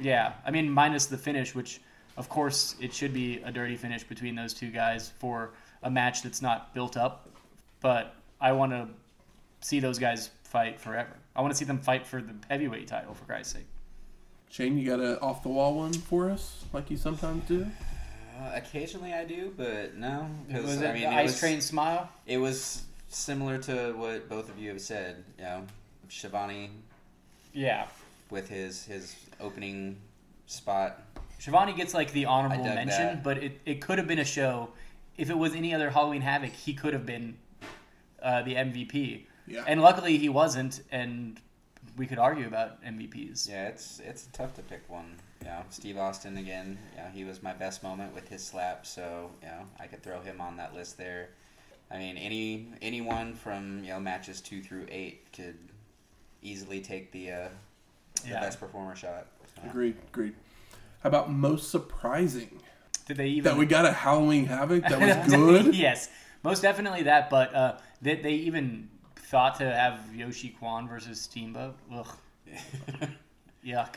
Yeah, 0.00 0.32
I 0.44 0.50
mean, 0.50 0.68
minus 0.70 1.06
the 1.06 1.16
finish, 1.18 1.54
which 1.54 1.80
of 2.16 2.28
course 2.28 2.74
it 2.80 2.92
should 2.92 3.12
be 3.14 3.38
a 3.44 3.52
dirty 3.52 3.76
finish 3.76 4.02
between 4.02 4.34
those 4.34 4.52
two 4.52 4.70
guys 4.70 5.12
for 5.18 5.50
a 5.84 5.90
match 5.90 6.22
that's 6.22 6.42
not 6.42 6.74
built 6.74 6.96
up. 6.96 7.28
But 7.80 8.14
I 8.40 8.50
want 8.52 8.72
to 8.72 8.88
see 9.60 9.78
those 9.78 9.98
guys 9.98 10.30
fight 10.42 10.80
forever. 10.80 11.12
I 11.36 11.40
want 11.40 11.52
to 11.52 11.56
see 11.56 11.64
them 11.64 11.78
fight 11.78 12.06
for 12.06 12.20
the 12.20 12.34
heavyweight 12.48 12.88
title, 12.88 13.14
for 13.14 13.24
Christ's 13.24 13.52
sake. 13.54 13.66
Shane, 14.50 14.76
you 14.78 14.88
got 14.88 15.00
an 15.00 15.16
off 15.18 15.42
the 15.42 15.48
wall 15.48 15.74
one 15.74 15.92
for 15.92 16.30
us, 16.30 16.64
like 16.72 16.90
you 16.90 16.96
sometimes 16.96 17.46
do. 17.46 17.66
Uh, 18.36 18.50
occasionally 18.54 19.12
I 19.12 19.24
do, 19.24 19.52
but 19.56 19.94
no. 19.96 20.28
Was 20.50 20.80
it 20.82 20.88
I 20.88 20.92
mean, 20.92 21.02
the 21.02 21.08
it 21.08 21.14
Ice 21.14 21.30
was, 21.30 21.40
Train 21.40 21.60
Smile? 21.60 22.08
It 22.26 22.38
was 22.38 22.82
similar 23.08 23.58
to 23.58 23.92
what 23.92 24.28
both 24.28 24.48
of 24.50 24.58
you 24.58 24.70
have 24.70 24.80
said. 24.80 25.22
You 25.38 25.44
know, 25.44 25.66
Schiavone 26.08 26.70
Yeah. 27.52 27.86
with 28.30 28.48
his 28.48 28.84
his 28.84 29.14
opening 29.40 29.96
spot. 30.46 31.00
Schiavone 31.38 31.74
gets 31.74 31.94
like 31.94 32.12
the 32.12 32.24
honorable 32.26 32.64
mention, 32.64 33.06
that. 33.06 33.22
but 33.22 33.38
it, 33.38 33.60
it 33.66 33.80
could 33.80 33.98
have 33.98 34.08
been 34.08 34.18
a 34.18 34.24
show. 34.24 34.70
If 35.16 35.30
it 35.30 35.38
was 35.38 35.54
any 35.54 35.74
other 35.74 35.90
Halloween 35.90 36.22
Havoc, 36.22 36.50
he 36.50 36.74
could 36.74 36.92
have 36.92 37.06
been 37.06 37.36
uh, 38.22 38.42
the 38.42 38.54
MVP. 38.54 39.26
Yeah. 39.46 39.62
And 39.66 39.80
luckily 39.82 40.16
he 40.18 40.28
wasn't, 40.28 40.82
and 40.90 41.38
we 41.96 42.06
could 42.06 42.18
argue 42.18 42.46
about 42.46 42.82
MVPs. 42.82 43.48
Yeah, 43.48 43.68
it's 43.68 44.00
it's 44.04 44.26
tough 44.32 44.54
to 44.54 44.62
pick 44.62 44.82
one. 44.88 45.14
You 45.44 45.50
know, 45.50 45.62
Steve 45.68 45.98
Austin 45.98 46.38
again. 46.38 46.78
You 46.96 47.02
know, 47.02 47.08
he 47.12 47.24
was 47.24 47.42
my 47.42 47.52
best 47.52 47.82
moment 47.82 48.14
with 48.14 48.28
his 48.28 48.42
slap, 48.42 48.86
so 48.86 49.30
you 49.42 49.48
know 49.48 49.60
I 49.78 49.86
could 49.86 50.02
throw 50.02 50.20
him 50.20 50.40
on 50.40 50.56
that 50.56 50.74
list 50.74 50.96
there. 50.96 51.28
I 51.90 51.98
mean, 51.98 52.16
any 52.16 52.66
anyone 52.80 53.34
from 53.34 53.82
you 53.84 53.90
know 53.90 54.00
matches 54.00 54.40
two 54.40 54.62
through 54.62 54.86
eight 54.90 55.30
could 55.34 55.58
easily 56.42 56.80
take 56.80 57.12
the 57.12 57.30
uh, 57.30 57.48
the 58.22 58.30
Yeah. 58.30 58.40
best 58.40 58.58
performer 58.58 58.96
shot. 58.96 59.26
So. 59.54 59.68
Agreed, 59.68 59.96
agreed. 60.08 60.34
How 61.02 61.08
about 61.10 61.30
most 61.30 61.70
surprising? 61.70 62.60
Did 63.06 63.18
they 63.18 63.28
even 63.28 63.44
That 63.44 63.58
we 63.58 63.66
got 63.66 63.84
a 63.84 63.92
Halloween 63.92 64.46
Havoc 64.46 64.82
that 64.88 64.98
was 64.98 65.28
good. 65.30 65.74
yes, 65.74 66.08
most 66.42 66.62
definitely 66.62 67.02
that. 67.02 67.28
But 67.28 67.54
uh, 67.54 67.76
they, 68.00 68.16
they 68.16 68.32
even 68.32 68.88
thought 69.16 69.56
to 69.56 69.64
have 69.70 70.00
Yoshi 70.14 70.48
Kwan 70.58 70.88
versus 70.88 71.20
Steamboat. 71.20 71.76
Ugh, 71.92 72.08
yuck. 73.64 73.96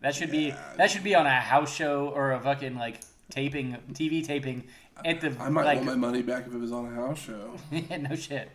That 0.00 0.14
should 0.14 0.30
be 0.30 0.54
that 0.76 0.90
should 0.90 1.04
be 1.04 1.14
on 1.14 1.26
a 1.26 1.40
house 1.40 1.74
show 1.74 2.08
or 2.08 2.32
a 2.32 2.40
fucking 2.40 2.76
like 2.76 3.00
taping 3.30 3.76
TV 3.92 4.24
taping 4.24 4.64
at 5.04 5.20
the 5.20 5.34
I 5.40 5.48
might 5.48 5.64
like 5.64 5.76
want 5.76 5.86
my 5.86 5.94
money 5.96 6.22
back 6.22 6.46
if 6.46 6.54
it 6.54 6.58
was 6.58 6.72
on 6.72 6.86
a 6.86 6.94
house 6.94 7.18
show. 7.20 7.54
no 7.96 8.14
shit. 8.14 8.50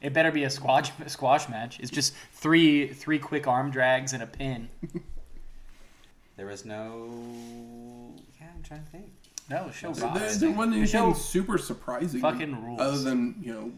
It 0.00 0.12
better 0.12 0.30
be 0.30 0.44
a 0.44 0.50
squash 0.50 0.92
squash 1.08 1.48
match. 1.48 1.80
It's 1.80 1.90
just 1.90 2.14
three 2.32 2.88
three 2.92 3.18
quick 3.18 3.46
arm 3.48 3.70
drags 3.70 4.12
and 4.12 4.22
a 4.22 4.26
pin. 4.26 4.68
There 6.36 6.46
was 6.46 6.64
no. 6.64 7.08
Yeah, 8.40 8.46
I'm 8.54 8.62
trying 8.62 8.84
to 8.84 8.90
think. 8.90 9.06
No, 9.50 9.70
show 9.72 9.92
There, 9.92 10.06
rocks. 10.06 10.36
there 10.36 10.50
wasn't 10.52 10.80
The 10.82 10.86
show 10.86 11.04
anything 11.06 11.20
super 11.20 11.58
surprising. 11.58 12.20
fucking 12.20 12.64
rules. 12.64 12.80
Other 12.80 12.98
than 12.98 13.34
you 13.42 13.52
know, 13.52 13.72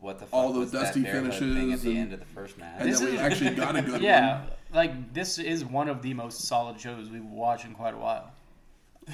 What 0.00 0.18
the 0.18 0.26
fuck 0.26 0.34
All 0.34 0.52
those 0.52 0.64
was 0.64 0.72
that 0.72 0.82
dusty 0.82 1.02
bear 1.02 1.12
thing 1.14 1.22
finishes 1.30 1.72
at 1.72 1.80
the 1.80 1.88
and- 1.92 1.98
end 1.98 2.12
of 2.12 2.20
the 2.20 2.26
first 2.26 2.58
match? 2.58 2.74
and 2.80 2.92
This 2.92 3.00
then 3.00 3.12
we 3.12 3.18
actually 3.18 3.54
got 3.54 3.74
a 3.76 3.80
good 3.80 4.02
Yeah, 4.02 4.40
one. 4.40 4.50
Like 4.72 5.12
this 5.14 5.38
is 5.38 5.64
one 5.64 5.88
of 5.88 6.02
the 6.02 6.14
most 6.14 6.42
solid 6.42 6.80
shows 6.80 7.08
we've 7.10 7.24
watched 7.24 7.64
in 7.64 7.74
quite 7.74 7.94
a 7.94 7.98
while. 7.98 8.30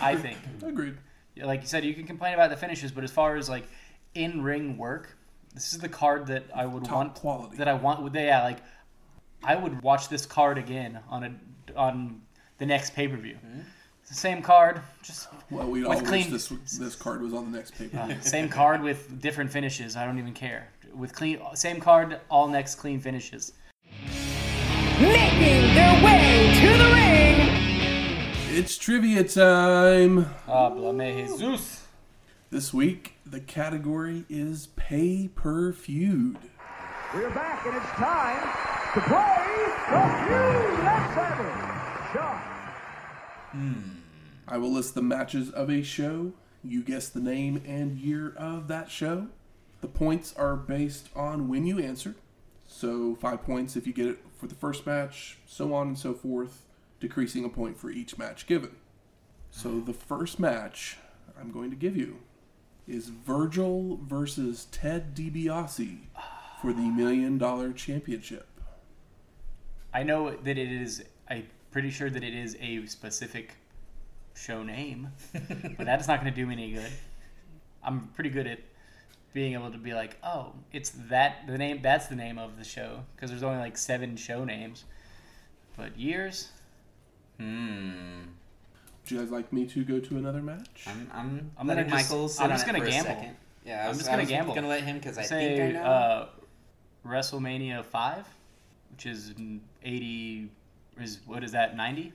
I 0.01 0.17
think. 0.17 0.39
Agreed. 0.63 0.97
Like 1.43 1.63
you 1.63 1.67
said, 1.67 1.85
you 1.85 1.95
can 1.95 2.07
complain 2.07 2.35
about 2.35 2.51
the 2.51 2.57
finishes, 2.57 2.93
but 2.93 3.05
as 3.05 3.11
far 3.11 3.37
as 3.37 3.49
like 3.49 3.65
in 4.15 4.43
ring 4.43 4.77
work, 4.77 5.17
this 5.55 5.73
is 5.73 5.79
the 5.79 5.89
card 5.89 6.27
that 6.29 6.45
I 6.55 6.67
would 6.67 6.85
Top 6.85 6.95
want. 6.97 7.15
quality. 7.15 7.57
That 7.57 7.69
I 7.69 7.75
want. 7.75 8.03
Would 8.03 8.13
they? 8.13 8.27
Yeah, 8.27 8.43
like 8.45 8.59
I 9.43 9.57
would 9.57 9.83
watch 9.83 10.09
this 10.09 10.27
card 10.27 10.59
again 10.59 10.99
on 11.09 11.25
a 11.25 11.79
on 11.79 12.21
the 12.59 12.67
next 12.67 12.95
pay 12.95 13.09
per 13.09 13.17
view. 13.17 13.37
It's 14.01 14.11
the 14.11 14.17
same 14.17 14.43
card, 14.43 14.81
just 15.03 15.29
Well, 15.51 15.67
we 15.71 15.83
all 15.85 15.99
clean- 16.01 16.31
wish 16.31 16.49
this 16.49 16.79
this 16.79 16.95
card 16.95 17.23
was 17.23 17.33
on 17.33 17.51
the 17.51 17.57
next 17.57 17.77
paper. 17.77 17.97
uh, 17.99 18.15
same 18.21 18.49
card 18.51 18.83
with 18.83 19.21
different 19.23 19.51
finishes. 19.51 19.97
I 19.97 20.05
don't 20.05 20.19
even 20.19 20.35
care. 20.35 20.69
With 20.95 21.15
clean, 21.15 21.41
same 21.55 21.81
card, 21.81 22.21
all 22.29 22.47
next 22.47 22.75
clean 22.77 23.01
finishes. 23.01 23.53
Making 25.01 25.75
their 25.75 26.05
way 26.05 26.55
to 26.61 26.79
the 26.79 26.85
ring. 26.93 28.57
It's 28.57 28.79
trivia 28.79 29.25
time. 29.25 30.27
Háblame 30.47 31.27
Jesus. 31.27 31.83
This 32.51 32.73
week, 32.73 33.15
the 33.27 33.41
category 33.41 34.25
is 34.29 34.69
pay 34.77 35.29
per 35.29 35.73
feud. 35.73 36.39
We're 37.13 37.31
back 37.31 37.67
and 37.67 37.77
it's 37.77 37.87
time 37.87 38.43
to 38.95 39.01
play 39.01 39.45
the 39.91 40.01
feud. 40.27 40.85
Let's 40.85 41.15
have 41.15 41.41
it. 41.41 42.13
Sean. 42.13 42.37
Hmm. 43.51 43.91
I 44.47 44.59
will 44.59 44.73
list 44.73 44.95
the 44.95 45.03
matches 45.03 45.51
of 45.51 45.71
a 45.71 45.83
show. 45.83 46.33
You 46.63 46.83
guess 46.83 47.09
the 47.09 47.21
name 47.21 47.61
and 47.67 47.99
year 47.99 48.33
of 48.37 48.69
that 48.69 48.91
show. 48.91 49.29
The 49.81 49.89
points 49.89 50.33
are 50.37 50.55
based 50.55 51.09
on 51.17 51.49
when 51.49 51.67
you 51.67 51.81
answer. 51.81 52.15
So, 52.67 53.17
five 53.17 53.43
points 53.45 53.77
if 53.77 53.87
you 53.87 53.93
get 53.93 54.07
it 54.07 54.19
for 54.37 54.47
the 54.47 54.55
first 54.55 54.87
match, 54.87 55.39
so 55.47 55.75
on 55.75 55.89
and 55.89 55.99
so 55.99 56.15
forth, 56.15 56.63
decreasing 57.01 57.45
a 57.45 57.49
point 57.49 57.79
for 57.79 57.91
each 57.91 58.19
match 58.19 58.47
given. 58.47 58.77
So, 59.51 59.81
the 59.81 59.93
first 59.93 60.41
match 60.41 60.99
I'm 61.39 61.53
going 61.53 61.71
to 61.71 61.77
give 61.77 61.97
you 61.97 62.19
is 62.87 63.09
Virgil 63.09 63.99
versus 64.03 64.67
Ted 64.71 65.15
DiBiase 65.15 65.99
for 66.61 66.73
the 66.73 66.83
Million 66.83 67.39
Dollar 67.39 67.73
Championship. 67.73 68.47
I 69.93 70.03
know 70.03 70.31
that 70.31 70.59
it 70.59 70.73
is. 70.73 71.05
I'm 71.29 71.47
pretty 71.71 71.91
sure 71.91 72.11
that 72.11 72.23
it 72.23 72.35
is 72.35 72.57
a 72.61 72.85
specific 72.87 73.55
show 74.35 74.63
name, 74.63 75.09
but 75.33 75.87
that 75.87 76.01
is 76.01 76.09
not 76.09 76.21
going 76.21 76.33
to 76.33 76.41
do 76.41 76.47
me 76.47 76.55
any 76.55 76.73
good. 76.73 76.93
I'm 77.83 78.09
pretty 78.15 78.31
good 78.31 78.47
at 78.47 78.59
being 79.35 79.53
able 79.53 79.71
to 79.71 79.77
be 79.79 79.93
like, 79.93 80.17
oh, 80.23 80.53
it's 80.73 80.91
that 81.11 81.47
the 81.47 81.59
name. 81.59 81.81
That's 81.83 82.07
the 82.07 82.15
name 82.17 82.39
of 82.39 82.57
the 82.57 82.65
show 82.65 83.01
because 83.15 83.29
there's 83.31 83.43
only 83.43 83.59
like 83.59 83.77
seven 83.77 84.17
show 84.17 84.45
names. 84.45 84.85
But 85.77 85.99
years, 85.99 86.49
Hmm. 87.39 88.21
Would 89.03 89.11
you 89.11 89.19
guys 89.19 89.31
like 89.31 89.53
me 89.53 89.67
to 89.67 89.85
go 89.85 89.99
to 90.01 90.17
another 90.17 90.41
match? 90.41 90.85
I'm 90.87 91.11
I'm, 91.13 91.51
I'm 91.59 91.67
letting 91.67 91.89
gonna 91.89 91.99
just- 92.01 92.41
I'm 92.41 92.49
just 92.49 92.65
gonna 92.65 92.79
gamble. 92.79 93.11
second. 93.11 93.37
Yeah, 93.67 93.85
I 93.85 93.89
I'm 93.89 93.95
just 93.95 94.07
gonna 94.07 94.23
was 94.23 94.29
gamble. 94.31 94.55
Gonna 94.55 94.69
let 94.69 94.83
him 94.85 94.97
because 94.99 95.19
I 95.19 95.23
say 95.25 95.57
think 95.57 95.77
I 95.77 95.81
know. 95.81 95.85
uh, 95.85 96.29
WrestleMania 97.07 97.85
five, 97.85 98.27
which 98.93 99.05
is 99.07 99.35
eighty. 99.83 100.49
Is 100.99 101.19
what 101.27 101.43
is 101.43 101.53
that? 101.53 101.77
Ninety? 101.77 102.13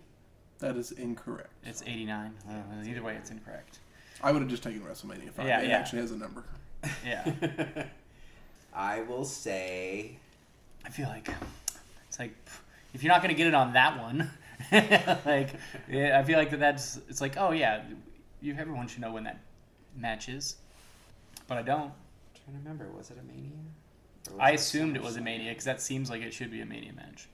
That 0.60 0.78
is 0.78 0.92
incorrect. 0.94 1.52
It's 1.64 1.84
eighty 1.84 2.06
nine. 2.06 2.34
Uh, 2.50 2.84
either 2.88 3.04
way, 3.04 3.16
it's 3.16 3.30
incorrect. 3.30 3.80
I 4.24 4.32
would 4.32 4.42
have 4.42 4.50
just 4.50 4.64
taken 4.64 4.82
WrestleMania 4.82 5.32
5. 5.32 5.48
Yeah, 5.48 5.62
it 5.62 5.70
yeah. 5.70 5.78
actually 5.78 6.02
has 6.02 6.12
a 6.12 6.18
number. 6.18 6.44
Yeah. 7.06 7.34
I 8.74 9.02
will 9.02 9.26
say 9.26 10.18
I 10.86 10.90
feel 10.90 11.08
like 11.08 11.30
it's 12.08 12.20
like 12.20 12.36
if 12.94 13.04
you're 13.04 13.12
not 13.12 13.22
gonna 13.22 13.34
get 13.34 13.48
it 13.48 13.54
on 13.54 13.74
that 13.74 14.00
one, 14.00 14.32
like 14.72 15.50
yeah, 15.90 16.20
I 16.20 16.24
feel 16.24 16.38
like 16.38 16.52
that 16.52 16.60
that's 16.60 17.00
it's 17.10 17.22
like 17.22 17.36
oh 17.38 17.52
yeah, 17.52 17.84
you 18.42 18.56
everyone 18.58 18.88
should 18.88 19.02
know 19.02 19.12
when 19.12 19.24
that 19.26 19.40
match 19.96 20.30
is, 20.30 20.56
but 21.48 21.58
I 21.58 21.62
don't. 21.62 21.92
trying 22.34 22.58
to 22.58 22.64
remember. 22.64 22.90
Was 22.96 23.12
it 23.12 23.18
a 23.20 23.24
Mania? 23.24 23.58
I 24.40 24.52
assumed 24.52 24.96
it 24.96 25.02
was 25.02 25.18
a 25.18 25.22
Mania 25.22 25.52
because 25.52 25.66
that 25.66 25.82
seems 25.82 26.10
like 26.10 26.22
it 26.22 26.34
should 26.34 26.52
be 26.52 26.62
a 26.62 26.66
Mania 26.66 26.94
match, 26.94 27.28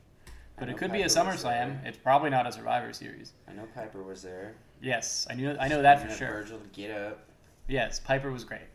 but 0.57 0.69
it 0.69 0.77
could 0.77 0.91
be 0.91 1.01
a 1.01 1.09
Piper 1.09 1.31
SummerSlam. 1.31 1.85
It's 1.85 1.97
probably 1.97 2.29
not 2.29 2.47
a 2.47 2.51
Survivor 2.51 2.93
Series. 2.93 3.33
I 3.47 3.53
know 3.53 3.67
Piper 3.73 4.01
was 4.03 4.21
there. 4.21 4.55
Yes, 4.81 5.27
I 5.29 5.35
knew 5.35 5.55
I 5.59 5.67
know 5.67 5.81
that 5.81 6.01
for 6.01 6.15
sure. 6.15 6.29
Virgil 6.29 6.59
get 6.73 6.91
up. 6.91 7.25
Yes, 7.67 7.99
Piper 7.99 8.31
was 8.31 8.43
great. 8.43 8.67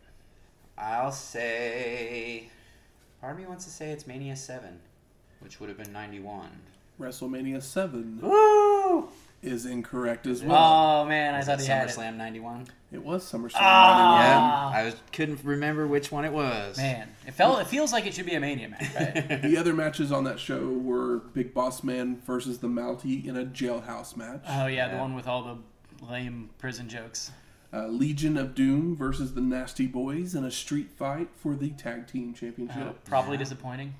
I'll 0.80 1.12
say. 1.12 2.48
Part 3.20 3.34
of 3.34 3.38
me 3.38 3.46
wants 3.46 3.64
to 3.66 3.70
say 3.70 3.90
it's 3.90 4.06
Mania 4.06 4.34
Seven, 4.36 4.80
which 5.40 5.60
would 5.60 5.68
have 5.68 5.78
been 5.78 5.92
'91. 5.92 6.48
WrestleMania 6.98 7.62
7 7.62 8.18
Woo! 8.22 9.08
is 9.42 9.64
incorrect 9.64 10.26
as 10.26 10.42
well. 10.42 11.02
Oh 11.02 11.08
man, 11.08 11.34
I 11.34 11.38
Was 11.38 11.46
thought 11.46 11.60
it 11.60 11.62
he 11.62 11.68
had. 11.68 11.88
SummerSlam 11.88 12.16
'91? 12.16 12.66
it 12.92 13.02
was 13.02 13.24
SummerSlam. 13.30 13.52
Ah. 13.56 14.70
Yeah, 14.72 14.78
I 14.80 14.84
was, 14.84 14.96
couldn't 15.12 15.42
remember 15.44 15.86
which 15.86 16.12
one 16.12 16.24
it 16.26 16.32
was. 16.32 16.76
Man, 16.76 17.08
it 17.26 17.32
felt 17.32 17.60
it 17.60 17.66
feels 17.66 17.92
like 17.92 18.06
it 18.06 18.12
should 18.14 18.26
be 18.26 18.34
a 18.34 18.40
Mania 18.40 18.68
match, 18.68 18.86
right? 18.94 19.42
The 19.42 19.56
other 19.56 19.72
matches 19.72 20.12
on 20.12 20.24
that 20.24 20.38
show 20.38 20.68
were 20.68 21.18
Big 21.32 21.54
Boss 21.54 21.82
Man 21.82 22.20
versus 22.26 22.58
the 22.58 22.68
Mountie 22.68 23.26
in 23.26 23.36
a 23.36 23.44
jailhouse 23.46 24.14
match. 24.16 24.42
Oh 24.48 24.66
yeah, 24.66 24.88
the 24.88 24.98
one 24.98 25.14
with 25.14 25.26
all 25.26 25.42
the 25.42 26.06
lame 26.06 26.50
prison 26.58 26.88
jokes. 26.88 27.30
Uh, 27.72 27.86
Legion 27.86 28.36
of 28.36 28.54
Doom 28.54 28.96
versus 28.96 29.34
the 29.34 29.40
Nasty 29.40 29.86
Boys 29.86 30.34
in 30.34 30.44
a 30.44 30.50
street 30.50 30.90
fight 30.90 31.28
for 31.36 31.54
the 31.54 31.70
Tag 31.70 32.08
Team 32.08 32.32
Uh, 32.34 32.38
Championship. 32.38 33.04
probably 33.04 33.36
disappointing. 33.36 33.94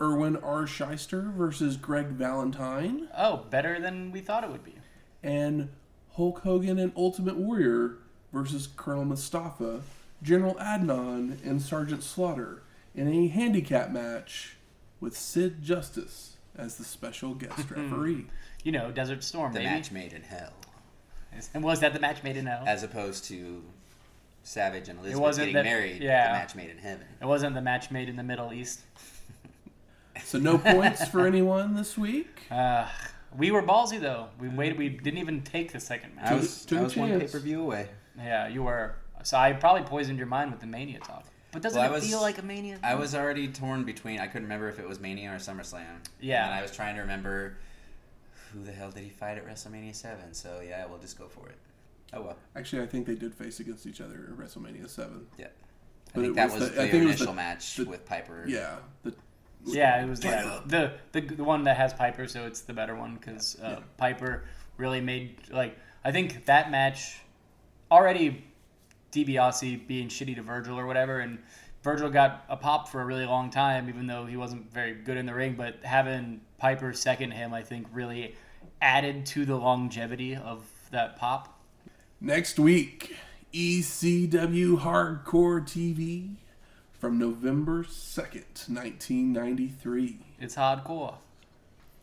Irwin 0.00 0.36
R. 0.36 0.62
Schyster 0.62 1.32
versus 1.34 1.76
Greg 1.76 2.06
Valentine. 2.06 3.08
Oh, 3.16 3.44
better 3.50 3.78
than 3.78 4.10
we 4.10 4.20
thought 4.20 4.42
it 4.42 4.50
would 4.50 4.64
be. 4.64 4.74
And 5.22 5.68
Hulk 6.12 6.40
Hogan 6.40 6.78
and 6.78 6.92
Ultimate 6.96 7.36
Warrior 7.36 7.98
versus 8.32 8.66
Colonel 8.76 9.04
Mustafa 9.04 9.82
General 10.22 10.54
Adnan 10.54 11.44
and 11.44 11.60
Sergeant 11.60 12.02
Slaughter 12.02 12.62
in 12.94 13.06
a 13.08 13.28
handicap 13.28 13.90
match 13.90 14.56
with 15.00 15.14
Sid 15.16 15.62
Justice 15.62 16.36
as 16.56 16.76
the 16.76 16.84
special 16.84 17.34
guest 17.34 17.58
referee. 17.70 18.26
You 18.62 18.72
know, 18.72 18.90
Desert 18.90 19.22
Storm, 19.22 19.52
The 19.52 19.58
baby. 19.60 19.70
match 19.70 19.92
made 19.92 20.12
in 20.14 20.22
hell, 20.22 20.52
And 21.54 21.62
was 21.64 21.80
that 21.80 21.92
the 21.92 22.00
match 22.00 22.22
made 22.22 22.36
in 22.36 22.46
hell? 22.46 22.64
as 22.66 22.82
opposed 22.82 23.24
to 23.26 23.62
Savage 24.42 24.88
and 24.88 24.98
Elizabeth 24.98 25.20
wasn't 25.22 25.46
getting 25.46 25.54
that- 25.54 25.64
married. 25.64 26.02
yeah. 26.02 26.26
The 26.32 26.38
match 26.38 26.54
made 26.54 26.70
in 26.70 26.78
heaven. 26.78 27.06
It 27.20 27.26
wasn't 27.26 27.54
the 27.54 27.62
match 27.62 27.90
made 27.90 28.08
in 28.08 28.16
the 28.16 28.22
Middle 28.22 28.52
East. 28.52 28.80
So 30.24 30.38
no 30.38 30.58
points 30.58 31.08
for 31.08 31.26
anyone 31.26 31.74
this 31.74 31.98
week. 31.98 32.28
Uh, 32.50 32.86
we 33.36 33.50
were 33.50 33.62
ballsy 33.64 33.98
though. 34.00 34.28
We 34.38 34.48
waited. 34.48 34.78
We 34.78 34.88
didn't 34.88 35.18
even 35.18 35.42
take 35.42 35.72
the 35.72 35.80
second 35.80 36.14
match. 36.14 36.30
I 36.30 36.34
was, 36.34 36.64
took 36.64 36.78
I 36.78 36.80
a 36.82 36.84
was 36.84 36.96
one 36.96 37.08
chance. 37.08 37.32
pay 37.32 37.38
per 37.38 37.42
view 37.42 37.62
away. 37.62 37.88
Yeah, 38.16 38.46
you 38.46 38.62
were. 38.62 38.94
So 39.24 39.36
I 39.36 39.52
probably 39.54 39.82
poisoned 39.82 40.18
your 40.18 40.28
mind 40.28 40.52
with 40.52 40.60
the 40.60 40.68
Mania 40.68 41.00
talk. 41.00 41.24
But 41.50 41.62
doesn't 41.62 41.80
Well, 41.80 41.90
it 41.90 41.94
was- 41.94 42.06
feel 42.08 42.20
like 42.20 42.38
a 42.38 42.42
Mania? 42.42 42.78
I 42.84 42.94
was 42.94 43.12
already 43.16 43.48
torn 43.48 43.82
between. 43.82 44.20
I 44.20 44.28
couldn't 44.28 44.44
remember 44.44 44.68
if 44.68 44.78
it 44.78 44.86
was 44.86 45.00
Mania 45.00 45.32
or 45.32 45.36
SummerSlam. 45.38 45.82
Yeah. 46.20 46.44
And 46.46 46.54
I 46.54 46.62
was 46.62 46.70
trying 46.70 46.94
to 46.94 47.00
remember 47.00 47.56
who 48.54 48.62
the 48.62 48.72
hell 48.72 48.90
did 48.90 49.02
he 49.02 49.10
fight 49.10 49.36
at 49.36 49.46
WrestleMania 49.46 49.94
Seven. 49.94 50.32
So 50.32 50.62
yeah, 50.66 50.86
we'll 50.86 50.98
just 50.98 51.18
go 51.18 51.26
for 51.28 51.48
it. 51.48 51.56
Oh 52.12 52.22
well. 52.22 52.36
Actually, 52.56 52.82
I 52.82 52.86
think 52.86 53.06
they 53.06 53.14
did 53.16 53.34
face 53.34 53.60
against 53.60 53.86
each 53.86 54.00
other 54.00 54.28
at 54.30 54.38
WrestleMania 54.38 54.88
7. 54.88 55.26
Yeah. 55.36 55.46
I 55.46 55.50
But 56.14 56.20
think 56.20 56.26
it 56.32 56.34
that 56.36 56.44
was 56.52 56.60
was 56.60 56.70
the- 56.70 56.76
the, 56.76 56.82
I 56.82 56.90
think 56.90 56.94
it 57.02 57.06
was 57.06 57.16
initial 57.16 57.26
the- 57.26 57.32
match 57.34 57.76
the- 57.76 57.84
with 57.84 58.06
Piper. 58.06 58.44
Yeah. 58.46 58.76
The, 59.02 59.14
Yeah, 59.66 60.02
it 60.04 60.08
was 60.08 60.22
yeah, 60.22 60.60
the, 60.66 60.92
the 61.12 61.20
the 61.22 61.42
one 61.44 61.64
that 61.64 61.76
has 61.78 61.92
Piper, 61.94 62.26
so 62.28 62.44
it's 62.46 62.60
the 62.60 62.74
better 62.74 62.94
one 62.94 63.14
because 63.16 63.56
uh, 63.62 63.68
Yeah. 63.70 63.78
Piper 63.96 64.44
really 64.76 65.00
made 65.00 65.38
like 65.50 65.76
I 66.04 66.12
think 66.12 66.44
that 66.46 66.70
match 66.70 67.20
already 67.90 68.44
DiBiase 69.12 69.86
being 69.86 70.08
shitty 70.08 70.34
to 70.36 70.42
Virgil 70.42 70.78
or 70.78 70.86
whatever, 70.86 71.20
and 71.20 71.38
Virgil 71.82 72.10
got 72.10 72.44
a 72.48 72.56
pop 72.56 72.88
for 72.88 73.00
a 73.00 73.04
really 73.06 73.24
long 73.26 73.48
time, 73.50 73.88
even 73.88 74.06
though 74.06 74.26
he 74.26 74.36
wasn't 74.36 74.70
very 74.72 74.92
good 74.94 75.16
in 75.16 75.24
the 75.26 75.34
ring. 75.34 75.54
But 75.54 75.76
having 75.84 76.40
Piper 76.58 76.92
second 76.92 77.30
him, 77.32 77.54
I 77.54 77.62
think, 77.62 77.86
really 77.92 78.34
added 78.84 79.24
to 79.24 79.46
the 79.46 79.56
longevity 79.56 80.36
of 80.36 80.70
that 80.90 81.16
pop. 81.16 81.58
Next 82.20 82.58
week, 82.58 83.16
ECW 83.54 84.80
Hardcore 84.80 85.62
TV 85.62 86.34
from 86.92 87.18
November 87.18 87.82
2nd, 87.84 88.68
1993. 88.68 90.18
It's 90.38 90.56
hardcore. 90.56 91.14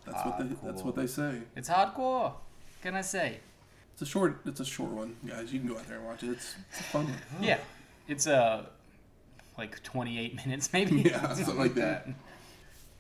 That's 0.06 0.26
what 0.26 0.40
they 0.40 0.56
that's 0.64 0.82
what 0.82 0.96
they 0.96 1.06
say. 1.06 1.44
It's 1.56 1.70
hardcore. 1.70 2.34
Can 2.82 2.96
I 2.96 3.02
say? 3.02 3.38
It's 3.94 4.02
a 4.02 4.06
short 4.06 4.42
it's 4.46 4.60
a 4.60 4.66
short 4.66 4.90
one, 4.90 5.16
guys. 5.26 5.54
You 5.54 5.60
can 5.60 5.70
go 5.70 5.78
out 5.78 5.88
there 5.88 5.98
and 5.98 6.08
watch 6.08 6.24
it. 6.24 6.32
It's, 6.32 6.56
it's 6.72 6.80
a 6.80 6.84
fun 6.84 7.06
one. 7.06 7.44
Yeah, 7.44 7.60
it's 8.08 8.26
uh, 8.26 8.66
like 9.56 9.84
28 9.84 10.36
minutes 10.48 10.74
maybe. 10.74 11.02
Yeah, 11.10 11.34
something 11.36 11.60
like 11.60 11.76
that. 11.76 12.08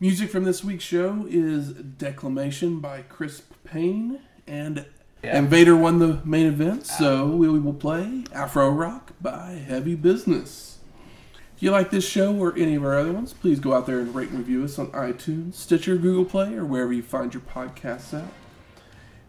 Music 0.02 0.32
from 0.32 0.44
this 0.46 0.64
week's 0.64 0.84
show 0.84 1.28
is 1.30 1.74
Declamation 1.74 2.80
by 2.80 3.04
Chris 3.04 3.44
Payne 3.64 4.20
and 4.48 4.86
Yeah. 5.24 5.38
and 5.38 5.48
Vader 5.48 5.76
won 5.76 6.00
the 6.00 6.20
main 6.26 6.48
event, 6.48 6.88
so 6.88 7.28
we 7.28 7.48
will 7.48 7.72
play 7.76 8.24
Afro 8.34 8.72
Rock 8.72 9.14
by 9.22 9.52
Heavy 9.68 9.94
Business. 9.94 10.80
If 11.56 11.62
you 11.62 11.70
like 11.70 11.92
this 11.92 12.04
show 12.10 12.36
or 12.36 12.58
any 12.58 12.74
of 12.74 12.84
our 12.84 12.98
other 12.98 13.12
ones, 13.12 13.34
please 13.34 13.60
go 13.60 13.74
out 13.76 13.86
there 13.86 14.00
and 14.00 14.16
rate 14.16 14.30
and 14.30 14.40
review 14.40 14.64
us 14.64 14.80
on 14.80 14.88
iTunes, 14.88 15.54
Stitcher, 15.54 15.96
Google 15.98 16.26
Play, 16.26 16.56
or 16.56 16.66
wherever 16.66 16.92
you 16.92 17.04
find 17.04 17.32
your 17.32 17.44
podcasts 17.44 18.12
at. 18.12 18.34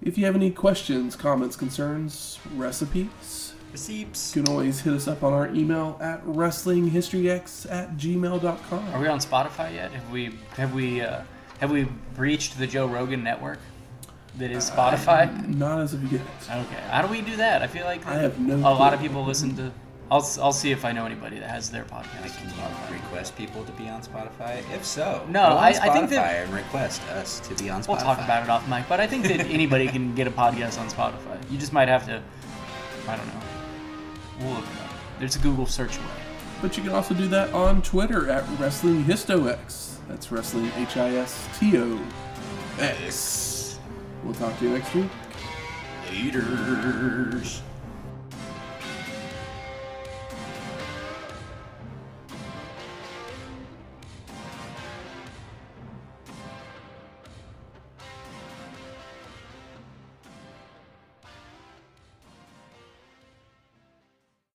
If 0.00 0.16
you 0.16 0.24
have 0.24 0.34
any 0.34 0.50
questions, 0.50 1.14
comments, 1.14 1.54
concerns, 1.54 2.38
recipes, 2.56 3.41
Receipts. 3.72 4.36
you 4.36 4.42
can 4.42 4.52
always 4.52 4.80
hit 4.80 4.92
us 4.92 5.08
up 5.08 5.22
on 5.22 5.32
our 5.32 5.48
email 5.48 5.98
at 6.00 6.22
wrestlinghistoryx 6.26 7.70
at 7.70 7.96
gmail.com. 7.96 8.88
Are 8.94 9.00
we 9.00 9.08
on 9.08 9.18
Spotify 9.18 9.72
yet? 9.74 9.90
Have 9.92 10.10
we 10.10 10.38
have 10.56 10.74
we 10.74 11.00
uh, 11.00 11.22
have 11.60 11.70
we 11.70 11.84
breached 12.14 12.58
the 12.58 12.66
Joe 12.66 12.86
Rogan 12.86 13.24
network? 13.24 13.58
That 14.38 14.50
is 14.50 14.70
Spotify. 14.70 15.46
Not 15.48 15.80
as 15.80 15.94
of 15.94 16.10
yet. 16.12 16.22
Okay, 16.50 16.80
how 16.90 17.02
do 17.02 17.08
we 17.08 17.20
do 17.20 17.36
that? 17.36 17.62
I 17.62 17.66
feel 17.66 17.84
like 17.84 18.06
I 18.06 18.14
have 18.14 18.38
no 18.38 18.56
a 18.56 18.72
lot 18.74 18.94
of 18.94 19.00
people 19.00 19.24
listen 19.24 19.54
to. 19.56 19.72
I'll 20.10 20.26
I'll 20.42 20.52
see 20.52 20.70
if 20.70 20.84
I 20.84 20.92
know 20.92 21.06
anybody 21.06 21.38
that 21.38 21.48
has 21.48 21.70
their 21.70 21.84
podcast. 21.84 22.24
I 22.24 22.28
Can 22.28 22.48
you 22.48 22.94
request 23.02 23.36
people 23.36 23.64
to 23.64 23.72
be 23.72 23.88
on 23.88 24.02
Spotify? 24.02 24.58
If 24.74 24.84
so, 24.84 25.24
No, 25.28 25.40
go 25.40 25.46
on 25.56 25.58
I- 25.58 25.68
I 25.68 25.72
think 25.94 26.10
that- 26.10 26.22
Spotify 26.22 26.44
and 26.44 26.52
request 26.54 27.02
us 27.08 27.40
to 27.40 27.54
be 27.54 27.70
on 27.70 27.80
Spotify. 27.82 27.88
We'll 27.88 27.96
talk 27.98 28.18
about 28.18 28.42
it 28.42 28.50
off 28.50 28.68
mic, 28.68 28.84
but 28.88 29.00
I 29.00 29.06
think 29.06 29.24
that 29.28 29.40
anybody 29.46 29.88
can 29.88 30.14
get 30.14 30.26
a 30.26 30.30
podcast 30.30 30.78
on 30.78 30.88
Spotify. 30.90 31.38
You 31.50 31.56
just 31.58 31.72
might 31.72 31.88
have 31.88 32.04
to. 32.06 32.22
I 33.08 33.16
don't 33.16 33.26
know. 33.28 33.41
We'll 34.42 34.54
look 34.54 34.64
it 34.64 34.82
up. 34.82 34.90
There's 35.18 35.36
a 35.36 35.38
Google 35.38 35.66
search 35.66 35.96
away. 35.96 36.06
But 36.60 36.76
you 36.76 36.82
can 36.82 36.92
also 36.92 37.14
do 37.14 37.28
that 37.28 37.52
on 37.52 37.82
Twitter 37.82 38.30
at 38.30 38.44
Wrestling 38.58 39.04
HistoX. 39.04 39.96
That's 40.08 40.30
Wrestling 40.30 40.70
H 40.76 40.96
I 40.96 41.16
S 41.16 41.48
T 41.58 41.78
O 41.78 42.00
X. 42.78 43.78
We'll 44.24 44.34
talk 44.34 44.58
to 44.58 44.64
you 44.64 44.70
next 44.70 44.94
week. 44.94 45.10
Haters. 46.06 47.62